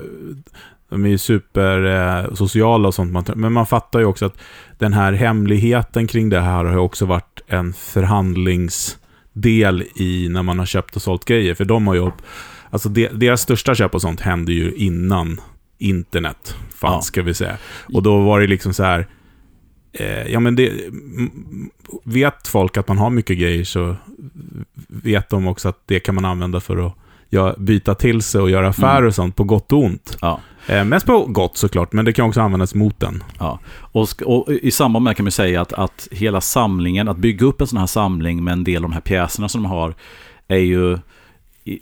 de 0.90 1.06
är 1.06 1.10
ju 1.10 1.18
super 1.18 1.86
eh, 1.86 2.24
och 2.86 2.94
sånt. 2.94 3.36
Men 3.36 3.54
man 3.54 3.66
fattar 3.66 4.00
ju 4.00 4.06
också 4.06 4.26
att 4.26 4.38
den 4.78 4.94
här 4.94 5.14
hemligheten 5.14 6.08
kring 6.08 6.30
det 6.30 6.40
här 6.40 6.66
har 6.66 6.78
också 6.78 7.06
varit 7.06 7.42
en 7.48 7.74
förhandlingsdel 7.74 9.84
i 9.96 10.28
när 10.30 10.44
man 10.44 10.60
har 10.60 10.66
köpt 10.66 10.96
och 10.96 11.02
sålt 11.02 11.26
grejer. 11.26 11.54
För 11.54 11.66
de 11.66 11.88
har 11.88 11.96
ju, 11.96 12.12
alltså 12.72 12.90
de, 12.90 13.08
deras 13.14 13.42
största 13.42 13.76
köp 13.76 13.96
och 13.96 14.02
sånt 14.02 14.22
hände 14.22 14.54
ju 14.54 14.74
innan 14.76 15.42
internet 15.78 16.56
fanns, 16.76 16.94
Ja. 16.96 17.02
ska 17.02 17.22
vi 17.22 17.34
säga. 17.34 17.58
Och 17.94 18.04
då 18.04 18.20
var 18.22 18.40
det 18.40 18.48
liksom 18.48 18.74
så 18.74 18.84
här, 18.84 19.08
eh, 19.94 20.28
ja 20.32 20.40
men 20.40 20.56
det, 20.56 20.72
vet 22.04 22.48
folk 22.48 22.78
att 22.78 22.88
man 22.88 22.98
har 22.98 23.10
mycket 23.10 23.38
grejer 23.38 23.64
så 23.64 23.96
vet 24.88 25.30
de 25.30 25.48
också 25.48 25.70
att 25.70 25.80
det 25.86 26.00
kan 26.00 26.16
man 26.16 26.26
använda 26.26 26.60
för 26.60 26.88
att 26.88 26.94
ja, 27.30 27.56
byta 27.58 27.96
till 27.96 28.22
sig 28.22 28.42
och 28.42 28.50
göra 28.50 28.68
affärer 28.70 28.98
Mm. 28.98 29.08
och 29.08 29.16
sånt 29.16 29.36
på 29.36 29.44
gott 29.44 29.72
och 29.72 29.84
ont. 29.84 30.18
ja. 30.22 30.40
Eh, 30.68 30.84
mest 30.84 31.06
på 31.06 31.26
gott 31.26 31.58
såklart, 31.58 31.94
men 31.94 32.06
det 32.06 32.14
kan 32.14 32.26
också 32.28 32.42
användas 32.42 32.76
mot 32.76 33.00
den. 33.00 33.24
Ja, 33.40 33.60
och, 33.76 34.08
och 34.26 34.52
i 34.52 34.72
samband 34.72 35.04
med 35.04 35.16
kan 35.18 35.24
man 35.24 35.32
säga 35.32 35.62
att, 35.62 35.74
att 35.74 36.08
hela 36.12 36.42
samlingen, 36.42 37.08
att 37.08 37.18
bygga 37.18 37.46
upp 37.46 37.62
en 37.62 37.68
sån 37.68 37.80
här 37.80 37.88
samling 37.88 38.44
med 38.44 38.52
en 38.52 38.64
del 38.64 38.76
av 38.84 38.90
de 38.90 38.94
här 38.94 39.02
pjäserna 39.02 39.50
som 39.50 39.64
de 39.64 39.70
har, 39.72 39.94
är 40.48 40.58
ju... 40.58 40.98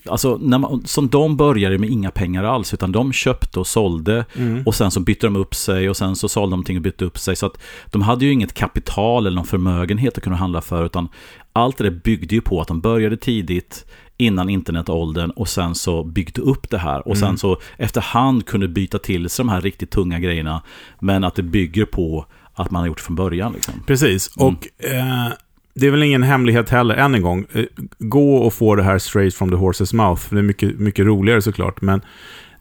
Alltså, 0.10 0.38
när 0.42 0.58
man, 0.58 0.82
som 0.86 1.08
de 1.08 1.38
började 1.38 1.78
med 1.78 1.90
inga 1.90 2.12
pengar 2.12 2.44
alls, 2.44 2.74
utan 2.74 2.92
de 2.92 3.14
köpte 3.14 3.60
och 3.60 3.68
sålde 3.68 4.26
och 4.66 4.76
sen 4.76 4.92
så 4.92 5.00
bytte 5.00 5.28
de 5.28 5.36
upp 5.36 5.56
sig 5.56 5.90
och 5.90 5.98
sen 5.98 6.16
så 6.16 6.30
sålde 6.30 6.46
de 6.46 6.50
någonting 6.52 6.78
och 6.78 6.84
bytte 6.84 7.06
upp 7.06 7.18
sig. 7.18 7.36
Så 7.36 7.46
att 7.46 7.58
de 7.86 8.02
hade 8.02 8.26
ju 8.26 8.32
inget 8.32 8.54
kapital 8.54 9.28
eller 9.28 9.36
någon 9.36 9.46
förmögenhet 9.46 10.18
att 10.18 10.24
kunna 10.24 10.36
handla 10.36 10.62
för, 10.62 10.86
utan 10.86 11.10
allt 11.54 11.78
det 11.78 11.84
där 11.84 12.00
byggde 12.04 12.36
ju 12.36 12.42
på 12.42 12.62
att 12.62 12.68
de 12.68 12.82
började 12.82 13.18
tidigt, 13.18 13.86
innan 14.18 14.50
internetåldern 14.50 15.30
och 15.30 15.48
sen 15.48 15.76
så 15.76 16.04
byggde 16.04 16.42
upp 16.42 16.70
det 16.70 16.78
här 16.78 17.08
och 17.08 17.18
sen 17.18 17.28
Mm. 17.28 17.38
så 17.38 17.58
efterhand 17.78 18.46
kunde 18.46 18.68
byta 18.68 18.98
till 19.00 19.30
sig 19.30 19.46
de 19.46 19.50
här 19.50 19.62
riktigt 19.62 19.92
tunga 19.92 20.20
grejerna 20.20 20.62
men 21.00 21.24
att 21.24 21.36
det 21.36 21.44
bygger 21.44 21.86
på 21.86 22.26
att 22.54 22.72
man 22.72 22.80
har 22.80 22.88
gjort 22.88 22.98
det 22.98 23.04
från 23.04 23.16
början 23.16 23.54
liksom. 23.54 23.74
Precis, 23.88 24.38
Mm. 24.38 24.48
och 24.48 24.86
eh, 24.86 25.32
det 25.80 25.88
är 25.88 25.92
väl 25.92 26.04
ingen 26.04 26.24
hemlighet 26.24 26.70
heller, 26.70 26.96
än 26.96 27.16
en 27.16 27.22
gång. 27.22 27.46
Eh, 27.54 27.66
gå 27.98 28.36
och 28.36 28.54
få 28.54 28.76
det 28.76 28.84
här 28.84 28.98
straight 28.98 29.36
from 29.36 29.50
the 29.50 29.56
horse's 29.56 29.96
mouth, 29.96 30.22
för 30.22 30.36
det 30.36 30.42
är 30.42 30.44
mycket, 30.44 30.80
mycket 30.80 31.06
roligare 31.06 31.42
såklart, 31.42 31.82
men 31.82 32.02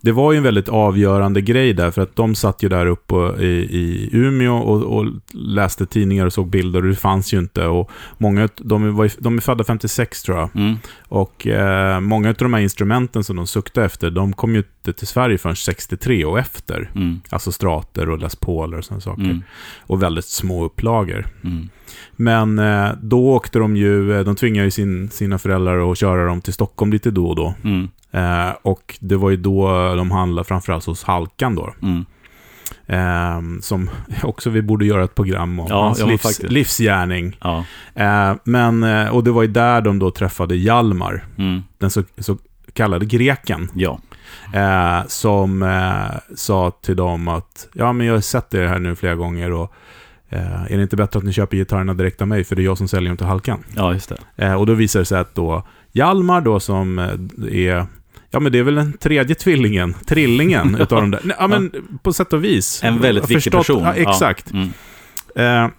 det 0.00 0.12
var 0.12 0.32
ju 0.32 0.38
en 0.38 0.44
väldigt 0.44 0.68
avgörande 0.68 1.40
grej 1.40 1.72
där, 1.72 1.90
för 1.90 2.02
att 2.02 2.16
de 2.16 2.34
satt 2.34 2.62
ju 2.62 2.68
där 2.68 2.86
uppe 2.86 3.14
i, 3.14 3.46
i 3.70 4.10
Umeå 4.12 4.56
och, 4.56 4.98
och 4.98 5.06
läste 5.34 5.86
tidningar 5.86 6.26
och 6.26 6.32
såg 6.32 6.48
bilder 6.48 6.82
och 6.82 6.88
det 6.88 6.96
fanns 6.96 7.34
ju 7.34 7.38
inte. 7.38 7.66
Och 7.66 7.90
många, 8.18 8.48
de, 8.56 8.96
var, 8.96 9.10
de 9.18 9.36
är 9.36 9.40
födda 9.40 9.64
56 9.64 10.22
tror 10.22 10.38
jag. 10.38 10.50
Mm. 10.54 10.76
Och 11.08 11.46
eh, 11.46 12.00
många 12.00 12.28
av 12.28 12.34
de 12.34 12.54
här 12.54 12.60
instrumenten 12.60 13.24
som 13.24 13.36
de 13.36 13.46
suktade 13.46 13.86
efter, 13.86 14.10
de 14.10 14.32
kom 14.32 14.52
ju 14.52 14.58
inte 14.58 14.92
till 14.92 15.06
Sverige 15.06 15.38
förrän 15.38 15.56
63 15.56 16.24
och 16.24 16.38
efter. 16.38 16.90
Mm. 16.94 17.20
Alltså 17.28 17.52
strater 17.52 18.10
och 18.10 18.18
Les 18.18 18.36
Pauler 18.36 18.78
och 18.78 18.84
sådana 18.84 19.00
saker. 19.00 19.22
Mm. 19.22 19.42
Och 19.80 20.02
väldigt 20.02 20.24
små 20.24 20.64
upplagor. 20.64 21.26
Mm. 21.44 21.68
Men 22.16 22.58
eh, 22.58 22.88
då 23.02 23.28
åkte 23.34 23.58
de 23.58 23.76
ju, 23.76 24.18
eh, 24.18 24.24
de 24.24 24.36
tvingade 24.36 24.64
ju 24.64 24.70
sin, 24.70 25.10
sina 25.10 25.38
föräldrar 25.38 25.92
att 25.92 25.98
köra 25.98 26.26
dem 26.26 26.40
till 26.40 26.52
Stockholm 26.52 26.92
lite 26.92 27.10
då 27.10 27.26
och 27.28 27.36
då. 27.36 27.54
Mm. 27.64 27.88
Eh, 28.10 28.54
och 28.62 28.98
det 29.00 29.16
var 29.16 29.30
ju 29.30 29.36
då 29.36 29.68
de 29.96 30.10
handlade 30.10 30.48
framförallt 30.48 30.84
hos 30.84 31.02
Halkan 31.04 31.54
då. 31.54 31.74
Mm. 31.82 32.04
Eh, 32.86 33.60
som 33.60 33.90
också 34.22 34.50
vi 34.50 34.62
borde 34.62 34.86
göra 34.86 35.04
ett 35.04 35.14
program 35.14 35.60
om. 35.60 35.66
Ja, 35.68 35.82
Hans 35.82 36.02
livs, 36.06 36.42
livsgärning. 36.42 37.36
Ja. 37.40 37.64
Eh, 37.94 38.34
men, 38.44 38.82
och 39.08 39.24
det 39.24 39.30
var 39.30 39.42
ju 39.42 39.48
där 39.48 39.80
de 39.80 39.98
då 39.98 40.10
träffade 40.10 40.56
Hjalmar, 40.56 41.24
Mm. 41.38 41.62
den 41.78 41.90
så, 41.90 42.02
så 42.18 42.38
kallade 42.72 43.06
greken. 43.06 43.68
Ja. 43.74 43.98
Eh, 44.54 45.06
som 45.06 45.64
sa 46.34 46.70
till 46.70 46.96
dem 46.96 47.28
att 47.28 47.68
ja, 47.74 47.92
men 47.92 48.06
jag 48.06 48.14
har 48.14 48.20
sett 48.20 48.54
er 48.54 48.66
här 48.66 48.78
nu 48.78 48.96
flera 48.96 49.14
gånger 49.14 49.52
och 49.52 49.72
är 50.30 50.76
det 50.76 50.82
inte 50.82 50.96
bättre 50.96 51.18
att 51.18 51.24
ni 51.24 51.32
köper 51.32 51.56
gitarrerna 51.56 51.94
direkt 51.94 52.22
av 52.22 52.28
mig 52.28 52.44
för 52.44 52.56
det 52.56 52.62
är 52.62 52.64
jag 52.64 52.78
som 52.78 52.88
säljer 52.88 53.08
dem 53.10 53.16
till 53.16 53.26
Halkan. 53.26 53.64
ja, 53.76 53.92
just 53.92 54.08
det. 54.36 54.44
Eh, 54.46 54.54
och 54.54 54.66
då 54.66 54.74
visar 54.74 55.00
det 55.00 55.04
sig 55.06 55.18
att 55.18 55.34
då 55.34 55.66
Hjalmar 55.92 56.40
då 56.40 56.60
som 56.60 56.98
eh, 56.98 57.66
är 57.68 57.86
Ja 58.30 58.40
men 58.40 58.52
det 58.52 58.58
är 58.58 58.62
väl 58.62 58.74
den 58.74 58.92
tredje 58.92 59.34
tvillingen, 59.34 59.94
trillingen 60.06 60.74
utav 60.80 61.00
de 61.00 61.10
där. 61.10 61.20
Nej, 61.24 61.36
Ja 61.40 61.46
men 61.46 61.72
på 62.02 62.12
sätt 62.12 62.32
och 62.32 62.44
vis. 62.44 62.80
En 62.84 63.00
väldigt 63.00 63.24
har 63.24 63.28
viktig 63.28 63.52
förstått- 63.52 63.82
person. 63.82 63.82
Ja, 63.82 64.10
exakt. 64.10 64.50
Ja. 64.52 64.58
Mm. 65.34 65.64
Eh, 65.64 65.70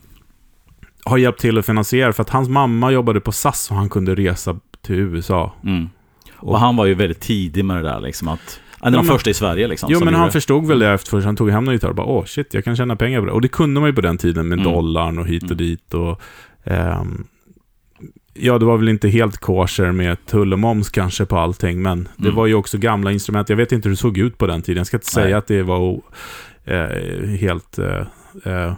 har 1.04 1.18
hjälpt 1.18 1.40
till 1.42 1.58
att 1.58 1.66
finansiera 1.66 2.14
för 2.14 2.22
att 2.24 2.30
hans 2.30 2.50
mamma 2.50 2.92
jobbade 2.92 3.20
på 3.22 3.32
SAS 3.32 3.72
och 3.72 3.78
han 3.78 3.90
kunde 3.90 4.16
resa 4.16 4.60
till 4.82 4.96
USA. 4.96 5.54
Mm. 5.64 5.90
Och 6.38 6.60
han 6.60 6.76
var 6.76 6.86
ju 6.86 6.94
väldigt 6.94 7.20
tidig 7.20 7.66
med 7.66 7.78
det 7.78 7.90
där 7.90 8.00
liksom 8.00 8.28
att... 8.28 8.60
En 8.82 8.96
av 8.96 9.04
de 9.04 9.06
första 9.08 9.30
i 9.30 9.34
Sverige 9.34 9.68
liksom. 9.68 9.90
Jo, 9.92 10.00
men 10.06 10.14
han 10.14 10.24
gjorde- 10.24 10.32
förstod 10.32 10.68
väl 10.68 10.80
det 10.80 10.90
efter 10.90 11.22
han 11.22 11.36
tog 11.36 11.50
hem 11.52 11.64
någon 11.64 11.74
gitarr 11.74 11.90
och 11.90 11.96
bara 11.96 12.08
åh 12.08 12.26
shit, 12.26 12.54
jag 12.54 12.64
kan 12.64 12.76
tjäna 12.76 12.96
pengar 12.96 13.20
på 13.20 13.26
det. 13.26 13.32
Och 13.32 13.42
det 13.42 13.48
kunde 13.48 13.80
man 13.80 13.90
ju 13.90 13.94
på 13.96 14.02
den 14.02 14.18
tiden 14.18 14.48
med 14.48 14.60
Mm. 14.60 14.72
dollarn 14.74 15.18
och 15.20 15.28
hit 15.28 15.44
och 15.44 15.52
Mm. 15.52 15.58
dit 15.58 15.94
och 15.94 16.22
ehm, 16.64 17.24
Ja, 18.42 18.58
det 18.58 18.66
var 18.66 18.78
väl 18.78 18.90
inte 18.90 19.10
helt 19.10 19.38
kosher 19.38 19.92
med 19.92 20.26
tull 20.26 20.54
och 20.54 20.60
moms 20.60 20.90
kanske 20.90 21.26
på 21.26 21.38
allting, 21.38 21.82
men 21.82 22.08
det 22.18 22.24
Mm. 22.24 22.36
var 22.36 22.46
ju 22.46 22.54
också 22.56 22.78
gamla 22.78 23.12
instrument. 23.12 23.50
Jag 23.50 23.58
vet 23.58 23.72
inte 23.72 23.90
hur 23.90 23.94
det 23.94 23.98
såg 24.00 24.18
ut 24.18 24.38
på 24.38 24.48
den 24.48 24.62
tiden. 24.62 24.78
Jag 24.78 24.88
ska 24.88 24.98
inte 24.98 25.08
säga 25.08 25.26
Nej. 25.26 25.34
att 25.34 25.48
det 25.48 25.64
var 25.64 26.02
eh, 26.66 27.28
helt... 27.40 27.80
Eh, 27.80 28.02
eh, 28.54 28.74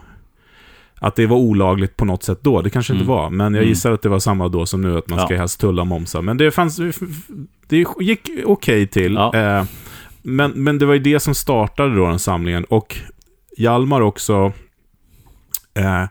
att 0.96 1.16
det 1.16 1.26
var 1.26 1.38
olagligt 1.38 1.98
på 1.98 2.06
något 2.06 2.24
sätt 2.24 2.40
då. 2.42 2.62
Det 2.62 2.70
kanske 2.70 2.94
inte 2.94 3.04
Mm. 3.04 3.16
var, 3.16 3.30
men 3.30 3.54
jag 3.54 3.62
Mm. 3.62 3.70
gissar 3.70 3.92
att 3.92 4.02
det 4.02 4.10
var 4.10 4.20
samma 4.20 4.48
då 4.48 4.66
som 4.66 4.82
nu, 4.82 4.98
att 4.98 5.10
man 5.10 5.20
ska 5.20 5.34
Ja. 5.34 5.40
helst 5.40 5.60
tulla 5.62 5.82
och 5.82 5.88
momsa. 5.88 6.22
Men 6.22 6.38
det 6.38 6.52
fanns... 6.52 6.80
Det 7.68 7.86
gick 8.00 8.30
okej 8.46 8.88
till. 8.88 9.14
Ja. 9.14 9.34
Eh, 9.36 9.64
men, 10.24 10.52
men 10.52 10.78
det 10.80 10.86
var 10.86 10.94
ju 10.94 11.00
det 11.00 11.20
som 11.20 11.36
startade 11.36 11.96
då 11.96 12.08
den 12.08 12.20
samlingen. 12.20 12.64
Och 12.64 12.98
Hjalmar 13.58 14.02
också 14.02 14.54
eh, 15.74 16.04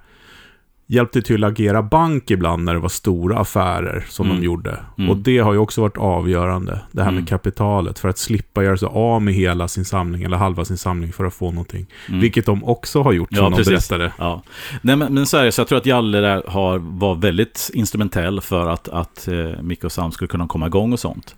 hjälpte 0.87 1.23
till 1.23 1.45
att 1.45 1.51
agera 1.51 1.83
bank 1.83 2.31
ibland 2.31 2.65
när 2.65 2.75
det 2.75 2.81
var 2.81 2.89
stora 2.89 3.39
affärer 3.39 4.05
som 4.09 4.27
Mm. 4.27 4.39
de 4.41 4.45
gjorde. 4.47 4.79
Mm. 4.99 5.11
Och 5.11 5.17
det 5.17 5.39
har 5.39 5.53
ju 5.53 5.59
också 5.59 5.81
varit 5.81 5.97
avgörande, 5.97 6.81
det 6.93 7.03
här 7.03 7.09
Mm. 7.09 7.21
med 7.21 7.29
kapitalet. 7.29 7.99
För 7.99 8.09
att 8.09 8.19
slippa 8.19 8.65
göra 8.65 8.77
sig 8.77 8.89
av 8.93 9.23
med 9.23 9.35
hela 9.35 9.69
sin 9.69 9.85
samling, 9.85 10.23
eller 10.23 10.37
halva 10.37 10.65
sin 10.65 10.79
samling 10.79 11.13
för 11.13 11.25
att 11.25 11.35
få 11.35 11.51
någonting. 11.51 11.87
Mm. 12.09 12.21
Vilket 12.21 12.47
de 12.47 12.65
också 12.65 13.03
har 13.03 13.13
gjort, 13.13 13.29
Ja, 13.33 13.37
som 13.39 13.51
de 13.53 13.57
precis. 13.57 13.89
berättade. 13.89 14.13
Ja. 14.19 14.43
Nej, 14.83 14.97
men, 14.97 15.15
men 15.15 15.27
så 15.27 15.37
är 15.37 15.45
det, 15.45 15.53
så 15.53 15.61
jag 15.61 15.69
tror 15.69 15.79
att 15.79 15.87
Jalle 15.87 16.19
där 16.21 16.43
har, 16.47 16.79
var 16.79 17.15
väldigt 17.15 17.71
instrumentell 17.75 18.41
för 18.41 18.67
att, 18.69 18.89
att 18.89 19.29
eh, 19.29 19.63
Micke 19.63 19.85
och 19.85 19.93
Sam 19.93 20.13
skulle 20.13 20.29
kunna 20.29 20.47
komma 20.49 20.67
igång 20.67 20.93
och 20.93 21.01
sånt. 21.01 21.37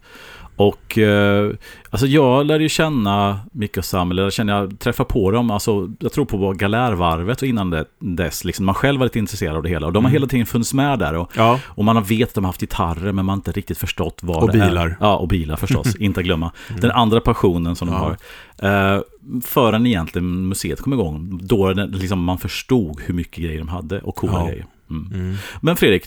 Och 0.57 0.99
eh, 0.99 1.51
alltså 1.91 2.07
jag 2.07 2.47
lärde 2.47 2.63
ju 2.63 2.69
känna 2.69 3.41
Micke 3.53 3.77
och 3.77 3.85
Sam, 3.85 4.11
eller 4.11 4.31
känna, 4.31 4.53
jag 4.53 4.79
träffade 4.79 5.09
på 5.09 5.31
dem, 5.31 5.51
alltså, 5.51 5.91
jag 5.99 6.13
tror 6.13 6.25
på 6.25 6.53
Galärvarvet 6.53 7.43
och 7.43 7.49
innan 7.49 7.71
det, 7.71 7.85
dess, 7.99 8.45
liksom, 8.45 8.67
man 8.67 8.75
själv 8.75 8.99
var 9.01 9.07
lite 9.07 9.19
intresserad 9.19 9.57
av 9.57 9.63
det 9.63 9.69
hela. 9.69 9.87
Och 9.87 9.93
de 9.93 10.05
har 10.05 10.11
Mm. 10.11 10.13
hela 10.13 10.27
tiden 10.27 10.47
funnits 10.47 10.75
med 10.75 10.99
där. 10.99 11.15
Och, 11.15 11.33
Ja, 11.37 11.59
och 11.65 11.85
man 11.85 11.97
har 11.97 12.03
vet 12.03 12.29
att 12.29 12.35
de 12.35 12.45
har 12.45 12.49
haft 12.49 12.61
gitarrer, 12.61 13.05
men 13.13 13.15
man 13.15 13.29
har 13.29 13.37
inte 13.37 13.53
riktigt 13.53 13.79
förstått 13.79 14.19
vad 14.23 14.43
Och 14.43 14.53
det 14.53 14.59
är. 14.59 14.69
bilar. 14.69 14.97
Ja, 15.01 15.17
och 15.17 15.29
bilar 15.29 15.57
förstås, 15.57 15.97
inte 16.01 16.21
att 16.21 16.27
glömma. 16.27 16.53
Den 16.81 16.91
andra 16.91 17.21
passionen 17.21 17.77
som 17.77 17.89
de 17.89 17.95
Ja. 17.95 18.17
har. 18.61 18.95
Eh, 18.97 19.01
förrän 19.45 19.87
egentligen 19.87 20.49
museet 20.49 20.81
kom 20.81 20.93
igång, 20.93 21.39
då 21.43 21.73
liksom, 21.73 22.25
man 22.25 22.39
förstod 22.39 23.01
hur 23.01 23.15
mycket 23.15 23.45
grejer 23.45 23.59
de 23.59 23.69
hade 23.69 24.01
och 24.01 24.15
coola 24.17 24.33
Ja. 24.33 24.47
grejer. 24.47 24.67
Mm. 24.91 25.13
mm. 25.15 25.37
Men 25.61 25.77
Fredrik, 25.77 26.05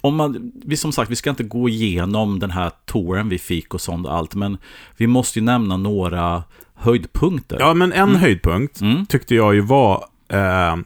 om 0.00 0.16
man, 0.16 0.52
vi 0.64 0.76
som 0.76 0.92
sagt, 0.92 1.10
vi 1.10 1.16
ska 1.16 1.30
inte 1.30 1.42
gå 1.44 1.68
igenom 1.68 2.38
den 2.38 2.50
här 2.50 2.70
touren 2.84 3.28
vi 3.28 3.38
fick 3.38 3.74
och 3.74 3.80
sånt 3.80 4.06
och 4.06 4.14
allt, 4.14 4.34
men 4.34 4.58
vi 4.96 5.06
måste 5.06 5.38
ju 5.38 5.44
nämna 5.44 5.76
några 5.76 6.42
höjdpunkter. 6.74 7.56
ja 7.60 7.74
men 7.74 7.92
en 7.92 8.08
Mm. 8.08 8.20
höjdpunkt 8.20 8.80
Mm. 8.80 9.06
tyckte 9.06 9.34
jag 9.34 9.54
ju 9.54 9.60
var 9.60 10.04
eh, 10.28 10.76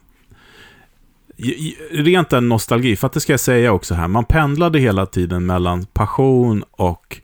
rent 1.90 2.32
en 2.32 2.48
nostalgi. 2.48 2.96
För 2.96 3.06
att 3.06 3.12
det 3.12 3.20
ska 3.20 3.32
jag 3.32 3.40
säga 3.40 3.72
också 3.72 3.94
här, 3.94 4.08
man 4.08 4.24
pendlade 4.24 4.78
hela 4.78 5.06
tiden 5.06 5.46
mellan 5.46 5.86
passion 5.86 6.64
och 6.70 7.20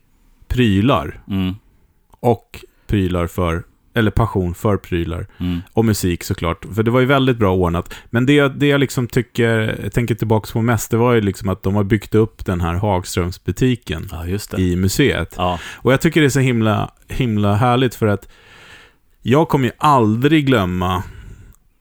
prylar. 0.48 1.20
Mm. 1.28 1.54
Och 2.20 2.64
prylar 2.86 3.26
för, 3.26 3.64
eller 3.96 4.10
passion 4.10 4.54
för 4.54 4.76
prylar. 4.76 5.26
Mm. 5.40 5.60
Och 5.72 5.84
musik 5.84 6.24
såklart. 6.24 6.64
För 6.74 6.82
det 6.82 6.90
var 6.90 7.00
ju 7.00 7.06
väldigt 7.06 7.36
bra 7.36 7.54
ordnat. 7.54 7.94
Men 8.10 8.26
det, 8.26 8.48
det 8.48 8.66
jag 8.66 8.80
liksom 8.80 9.06
tycker, 9.06 9.80
jag 9.82 9.92
tänker 9.92 10.14
tillbaka 10.14 10.52
på 10.52 10.62
mest, 10.62 10.90
det 10.90 10.96
var 10.96 11.14
ju 11.14 11.20
liksom 11.20 11.48
att 11.48 11.62
de 11.62 11.74
har 11.74 11.84
byggt 11.84 12.14
upp 12.14 12.46
den 12.46 12.60
här 12.60 12.74
Hagströmsbutiken 12.74 14.08
Ja, 14.12 14.58
i 14.58 14.76
museet. 14.76 15.34
Ja. 15.36 15.58
Och 15.74 15.92
jag 15.92 16.00
tycker 16.00 16.20
det 16.20 16.26
är 16.26 16.30
så 16.30 16.40
himla, 16.40 16.90
himla 17.08 17.54
härligt 17.54 17.94
för 17.94 18.06
att 18.06 18.28
jag 19.22 19.48
kommer 19.48 19.64
ju 19.64 19.72
aldrig 19.78 20.46
glömma 20.46 21.02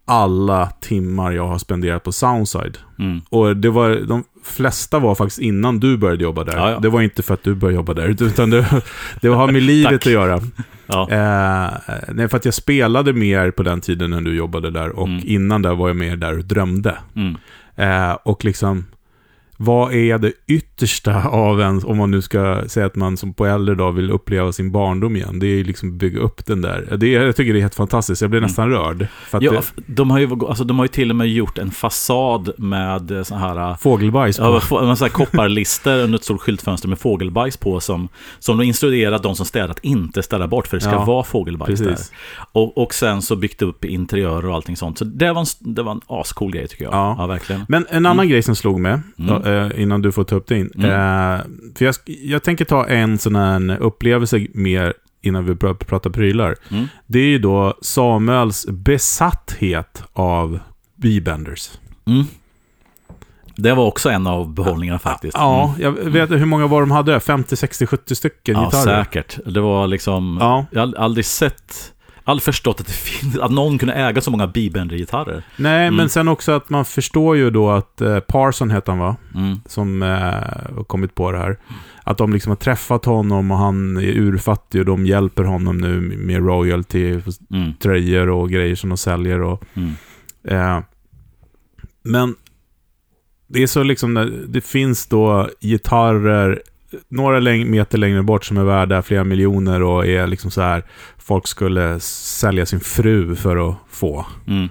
alla 0.05 0.71
timmar 0.81 1.31
jag 1.31 1.47
har 1.47 1.57
spenderat 1.57 2.03
på 2.03 2.11
Soundside. 2.11 2.77
Mm. 2.99 3.21
Och 3.29 3.57
det 3.57 3.69
var, 3.69 3.89
de 3.89 4.23
flesta 4.45 4.99
var 4.99 5.15
faktiskt 5.15 5.39
innan 5.39 5.79
du 5.79 5.97
började 5.97 6.23
jobba 6.23 6.43
där. 6.43 6.57
Ja, 6.57 6.71
ja. 6.71 6.79
Det 6.79 6.89
var 6.89 7.01
inte 7.01 7.23
för 7.23 7.33
att 7.33 7.43
du 7.43 7.55
började 7.55 7.75
jobba 7.75 7.93
där, 7.93 8.07
utan 8.23 8.49
det, 8.49 8.81
det 9.21 9.27
har 9.27 9.51
med 9.51 9.61
livet 9.73 9.93
att 9.93 10.05
göra. 10.05 10.41
Ja. 10.87 11.07
Eh, 11.11 11.93
nej, 12.13 12.27
för 12.29 12.37
att 12.37 12.45
jag 12.45 12.53
spelade 12.53 13.13
mer 13.13 13.51
på 13.51 13.63
den 13.63 13.81
tiden 13.81 14.09
när 14.09 14.21
du 14.21 14.35
jobbade 14.35 14.71
där. 14.71 14.89
Och 14.89 15.07
Mm. 15.07 15.21
innan 15.25 15.61
där 15.61 15.75
var 15.75 15.87
jag 15.89 15.97
mer 15.97 16.15
där 16.15 16.37
och 16.37 16.45
drömde. 16.45 16.95
Mm. 17.15 17.35
Eh, 17.75 18.17
och 18.23 18.45
liksom, 18.45 18.85
vad 19.57 19.93
är 19.93 20.17
det 20.17 20.31
yttersta 20.47 21.23
av 21.27 21.61
en, 21.61 21.83
om 21.83 21.97
man 21.97 22.11
nu 22.11 22.21
ska 22.21 22.61
säga 22.67 22.85
att 22.85 22.95
man 22.95 23.17
som 23.17 23.33
på 23.33 23.45
äldre 23.45 23.75
dag 23.75 23.91
vill 23.91 24.11
uppleva 24.11 24.51
sin 24.51 24.71
barndom 24.71 25.15
igen. 25.15 25.39
Det 25.39 25.47
är 25.47 25.55
ju 25.55 25.63
liksom 25.63 25.97
bygga 25.97 26.19
upp 26.19 26.45
den 26.45 26.61
där. 26.61 26.97
Det 26.97 27.07
jag 27.07 27.35
tycker 27.35 27.53
det 27.53 27.59
är 27.59 27.61
helt 27.61 27.75
fantastiskt. 27.75 28.21
Jag 28.21 28.29
blir 28.29 28.37
Mm. 28.37 28.47
nästan 28.47 28.69
rörd. 28.69 29.07
För 29.29 29.37
att 29.37 29.43
Ja, 29.43 29.51
det, 29.51 29.61
de, 29.85 30.11
har 30.11 30.19
ju, 30.19 30.29
alltså, 30.47 30.63
de 30.63 30.77
har 30.79 30.85
ju 30.85 30.89
till 30.89 31.09
och 31.09 31.15
med 31.15 31.27
gjort 31.27 31.57
en 31.57 31.71
fasad 31.71 32.49
med 32.57 33.21
så 33.27 33.35
här... 33.35 33.69
äh, 33.71 33.77
fågelbajs 33.77 34.37
på. 34.37 34.61
Ja, 34.71 34.95
så 34.95 35.05
här 35.05 35.09
kopparlister 35.11 35.99
under 36.03 36.17
ett 36.17 36.23
stort 36.23 36.41
skyltfönster 36.41 36.87
med 36.87 36.99
fågelbajs 36.99 37.57
på 37.57 37.79
som, 37.79 38.07
som 38.39 38.57
de 38.57 38.63
instruerat 38.63 39.23
de 39.23 39.35
som 39.35 39.45
städat 39.45 39.79
inte 39.81 40.23
ställa 40.23 40.47
bort 40.47 40.67
för 40.67 40.77
det 40.77 40.81
ska 40.81 40.91
Ja, 40.91 41.05
vara 41.05 41.23
fågelbajs 41.23 41.79
där. 41.79 41.89
Precis. 41.89 42.11
Och, 42.51 42.77
och 42.77 42.93
sen 42.93 43.21
så 43.21 43.35
byggt 43.35 43.61
upp 43.61 43.85
interiörer 43.85 44.47
och 44.47 44.55
allting 44.55 44.75
sånt. 44.75 44.97
Så 44.97 45.05
det 45.05 45.31
var 45.33 45.41
en, 45.41 45.47
det 45.75 45.83
var 45.83 45.91
en 45.91 46.01
ascool 46.07 46.51
grej 46.51 46.67
tycker 46.67 46.83
jag. 46.83 46.93
Ja. 46.93 47.15
Ja, 47.19 47.27
verkligen. 47.27 47.65
Men 47.67 47.85
en 47.89 48.05
annan 48.05 48.29
grej 48.29 48.43
som 48.43 48.55
slog 48.55 48.79
mig, 48.79 48.99
Mm. 49.19 49.44
Eh, 49.45 49.81
innan 49.81 50.01
du 50.01 50.11
får 50.11 50.23
ta 50.23 50.35
upp 50.35 50.47
din. 50.47 50.71
Mm. 50.75 50.89
Eh, 50.89 51.41
för 51.77 51.85
jag, 51.85 51.95
jag 52.05 52.43
tänker 52.43 52.65
ta 52.65 52.87
en 52.87 53.17
sån 53.17 53.35
här 53.35 53.77
upplevelse 53.77 54.47
mer 54.53 54.93
innan 55.21 55.45
vi 55.45 55.53
pr- 55.53 55.73
pratar 55.73 56.09
prylar. 56.09 56.55
Mm. 56.71 56.85
Det 57.07 57.19
är 57.19 57.27
ju 57.27 57.39
då 57.39 57.77
Samuels 57.81 58.65
besatthet 58.69 60.03
av 60.13 60.59
B-benders. 60.95 61.71
Mm. 62.07 62.23
Det 63.57 63.73
var 63.73 63.85
också 63.85 64.09
en 64.09 64.27
av 64.27 64.53
behållningarna 64.53 64.99
faktiskt. 64.99 65.37
Ja, 65.37 65.75
Mm. 65.79 65.81
jag 66.03 66.11
vet 66.11 66.31
hur 66.31 66.45
många 66.45 66.67
var 66.67 66.79
de 66.81 66.91
hade? 66.91 67.19
50, 67.19 67.55
60, 67.55 67.85
70 67.87 68.15
stycken 68.15 68.55
ja 68.55 68.65
gitarrer? 68.65 69.03
säkert. 69.03 69.39
Det 69.45 69.61
var 69.61 69.87
liksom... 69.87 70.37
Ja. 70.41 70.65
Jag 70.71 70.87
har 70.87 70.93
aldrig 70.95 71.25
sett... 71.25 71.91
Aldrig 72.27 72.43
förstått 72.43 72.79
att 72.79 72.87
det 72.87 72.93
finns... 72.93 73.37
Att 73.37 73.51
någon 73.51 73.77
kunde 73.77 73.93
äga 73.93 74.21
så 74.21 74.31
många 74.31 74.47
B-Bender-gitarrer. 74.47 75.43
Nej, 75.57 75.87
Mm. 75.87 75.95
men 75.95 76.09
sen 76.09 76.27
också 76.27 76.51
att 76.51 76.69
man 76.69 76.85
förstår 76.85 77.37
ju 77.37 77.49
då 77.49 77.69
att 77.71 78.01
eh, 78.01 78.19
Parson 78.19 78.71
heter 78.71 78.91
han 78.91 78.99
va? 78.99 79.15
Mm. 79.35 79.59
Som 79.65 80.01
eh, 80.03 80.09
har 80.75 80.83
kommit 80.83 81.15
på 81.15 81.31
det 81.31 81.37
här. 81.37 81.57
Att 82.03 82.17
de 82.17 82.33
liksom 82.33 82.49
har 82.49 82.55
träffat 82.57 83.05
honom 83.05 83.51
och 83.51 83.57
han 83.57 83.97
är 83.97 84.01
urfattig 84.17 84.79
och 84.81 84.85
de 84.85 85.05
hjälper 85.05 85.43
honom 85.43 85.77
nu 85.77 86.01
med 86.01 86.45
royalty, 86.45 87.19
Mm. 87.51 87.73
tröjor 87.73 88.29
och 88.29 88.49
grejer 88.49 88.75
som 88.75 88.89
de 88.89 88.97
säljer. 88.97 89.41
Och, 89.41 89.63
Mm. 89.73 89.91
eh, 90.47 90.79
men 92.03 92.35
det 93.47 93.63
är 93.63 93.67
så 93.67 93.83
liksom, 93.83 94.31
det 94.47 94.61
finns 94.61 95.07
då 95.07 95.49
gitarrer 95.61 96.61
några 97.09 97.39
läng- 97.39 97.65
meter 97.65 97.97
längre 97.97 98.23
bort 98.23 98.45
som 98.45 98.57
är 98.57 98.63
värda 98.63 99.01
flera 99.01 99.23
miljoner 99.23 99.81
och 99.83 100.07
är 100.07 100.27
liksom 100.27 100.51
så 100.51 100.61
här 100.61 100.83
folk 101.17 101.47
skulle 101.47 101.99
sälja 101.99 102.65
sin 102.65 102.79
fru 102.79 103.35
för 103.35 103.69
att 103.69 103.75
få. 103.89 104.25
Mm. 104.47 104.69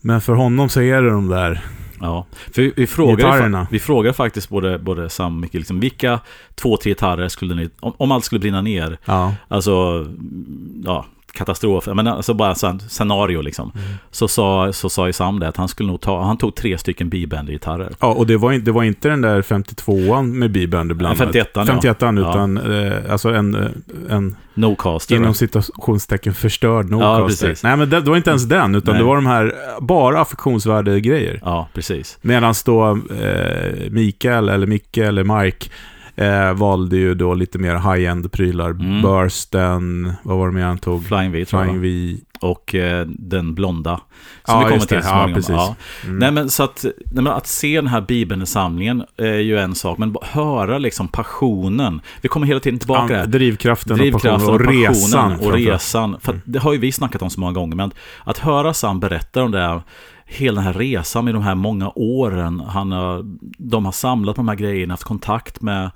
Men 0.00 0.20
för 0.20 0.32
honom 0.32 0.68
så 0.68 0.80
är 0.80 1.02
det 1.02 1.10
de 1.10 1.28
där 1.28 1.60
Ja, 2.00 2.26
för 2.54 2.62
vi, 2.62 2.72
vi, 2.76 2.86
frågar, 2.86 3.66
vi 3.70 3.78
frågar 3.78 4.12
faktiskt 4.12 4.48
både, 4.48 4.78
både 4.78 5.08
Sam 5.08 5.34
och 5.34 5.40
Micke, 5.40 5.54
liksom, 5.54 5.80
vilka 5.80 6.20
två, 6.54 6.76
tre 6.76 6.90
gitarrer 6.90 7.28
skulle 7.28 7.54
ni, 7.54 7.68
om, 7.80 7.92
om 7.96 8.12
allt 8.12 8.24
skulle 8.24 8.38
brinna 8.38 8.60
ner, 8.62 8.98
Ja. 9.04 9.34
alltså, 9.48 10.06
ja, 10.84 11.06
katastrof, 11.34 11.86
men 11.94 12.06
alltså 12.06 12.34
bara 12.34 12.54
så 12.54 12.78
scenario 12.88 13.40
liksom, 13.42 13.72
Mm. 13.74 13.86
så, 14.10 14.28
sa, 14.28 14.72
så 14.72 14.88
sa 14.90 15.06
ju 15.06 15.12
Sam 15.12 15.40
det 15.40 15.48
att 15.48 15.56
han 15.56 15.68
skulle 15.68 15.86
nog 15.86 16.00
ta, 16.00 16.22
han 16.22 16.36
tog 16.38 16.54
tre 16.54 16.78
stycken 16.78 17.08
B-bender-gitarrer. 17.08 17.92
Ja, 18.00 18.06
och 18.12 18.26
det 18.26 18.36
var, 18.36 18.52
inte, 18.52 18.64
det 18.64 18.72
var 18.72 18.82
inte 18.82 19.08
den 19.08 19.20
där 19.20 19.42
52an 19.42 20.22
med 20.32 20.50
B-bender 20.52 20.94
blandad. 20.94 21.28
51an, 21.28 21.46
ja. 21.54 21.64
51an, 21.64 22.20
Ja. 22.22 22.30
utan 22.30 22.56
eh, 22.58 23.12
alltså 23.12 23.28
en, 23.28 23.54
eh, 23.54 23.68
en 24.16 24.36
No 24.54 24.74
caster. 24.76 25.16
inom 25.16 25.34
citationstecken 25.34 26.34
förstörd 26.34 26.86
Ja, 26.90 26.96
Nocaster. 26.96 27.46
precis. 27.46 27.64
Nej, 27.64 27.76
men 27.76 27.90
det, 27.90 28.00
det 28.00 28.10
var 28.10 28.16
inte 28.16 28.30
ens 28.30 28.44
den, 28.44 28.74
utan 28.74 28.92
Nej. 28.94 29.02
det 29.02 29.06
var 29.08 29.14
de 29.16 29.26
här 29.26 29.44
eh, 29.44 29.84
bara 29.84 30.20
affektionsvärde-grejer. 30.20 31.40
Ja, 31.42 31.68
precis. 31.74 32.18
Medan 32.22 32.54
då 32.64 32.90
eh, 33.20 33.90
Mikael, 33.90 34.48
eller 34.48 34.66
Micke, 34.66 34.96
eller 34.98 35.42
Mike 35.44 35.66
eh, 36.16 36.54
valde 36.54 36.96
ju 36.96 37.14
då 37.14 37.34
lite 37.34 37.58
mer 37.58 37.74
high-end 37.94 38.32
prylar. 38.32 38.70
Mm. 38.70 39.02
Bursten, 39.02 40.12
vad 40.22 40.38
var 40.38 40.46
det 40.46 40.52
mer 40.54 40.64
han 40.64 40.78
tog? 40.78 41.06
Flying 41.06 41.32
V 41.32 41.44
Flying. 41.44 41.80
V. 41.80 42.16
Och 42.40 42.74
eh, 42.74 43.06
den 43.06 43.54
blonda. 43.54 44.00
Som 44.44 44.54
Ja, 44.54 44.58
vi 44.58 44.64
kommer 44.64 44.86
till 44.86 45.02
så 45.02 45.08
Ja, 45.08 45.30
precis. 45.34 45.50
Ja. 45.50 45.76
Mm. 46.04 46.18
Nej 46.18 46.32
men 46.32 46.50
så 46.50 46.62
att, 46.62 46.84
nej, 47.12 47.24
men 47.24 47.26
att 47.32 47.46
se 47.46 47.76
den 47.76 47.86
här 47.86 48.00
Bibeln-samlingen 48.00 49.04
är 49.16 49.38
ju 49.38 49.58
en 49.58 49.74
sak, 49.74 49.98
men 49.98 50.16
höra 50.22 50.78
liksom 50.78 51.08
passionen. 51.08 52.00
Vi 52.20 52.28
kommer 52.28 52.46
hela 52.46 52.60
tiden 52.60 52.78
tillbaka 52.78 53.06
till 53.08 53.16
Ja, 53.16 53.26
drivkraften, 53.26 53.96
Drivkraften 53.96 54.54
och, 54.54 54.58
passionen, 54.60 54.74
och 54.82 54.90
resan. 54.90 55.32
och 55.40 55.52
resan. 55.52 56.16
För 56.20 56.32
att 56.32 56.40
det 56.44 56.58
har 56.58 56.72
ju 56.72 56.78
vi 56.78 56.92
snackat 56.92 57.22
om 57.22 57.30
så 57.30 57.40
många 57.40 57.52
gånger, 57.52 57.76
men 57.76 57.86
att, 57.88 57.94
att 58.24 58.38
höra 58.38 58.74
Sam 58.74 59.00
berätta 59.00 59.42
om 59.42 59.50
det 59.50 59.60
här, 59.60 59.82
hela 60.34 60.54
den 60.54 60.64
här 60.64 60.72
resan 60.78 61.24
med 61.24 61.34
de 61.34 61.42
här 61.42 61.54
många 61.54 61.92
åren. 61.94 62.60
Han 62.60 62.92
har, 62.92 63.22
de 63.58 63.84
har 63.84 63.92
samlat 63.92 64.36
på 64.36 64.42
de 64.42 64.48
här 64.48 64.56
grejerna, 64.56 64.92
haft 64.92 65.04
kontakt 65.04 65.60
med 65.60 65.90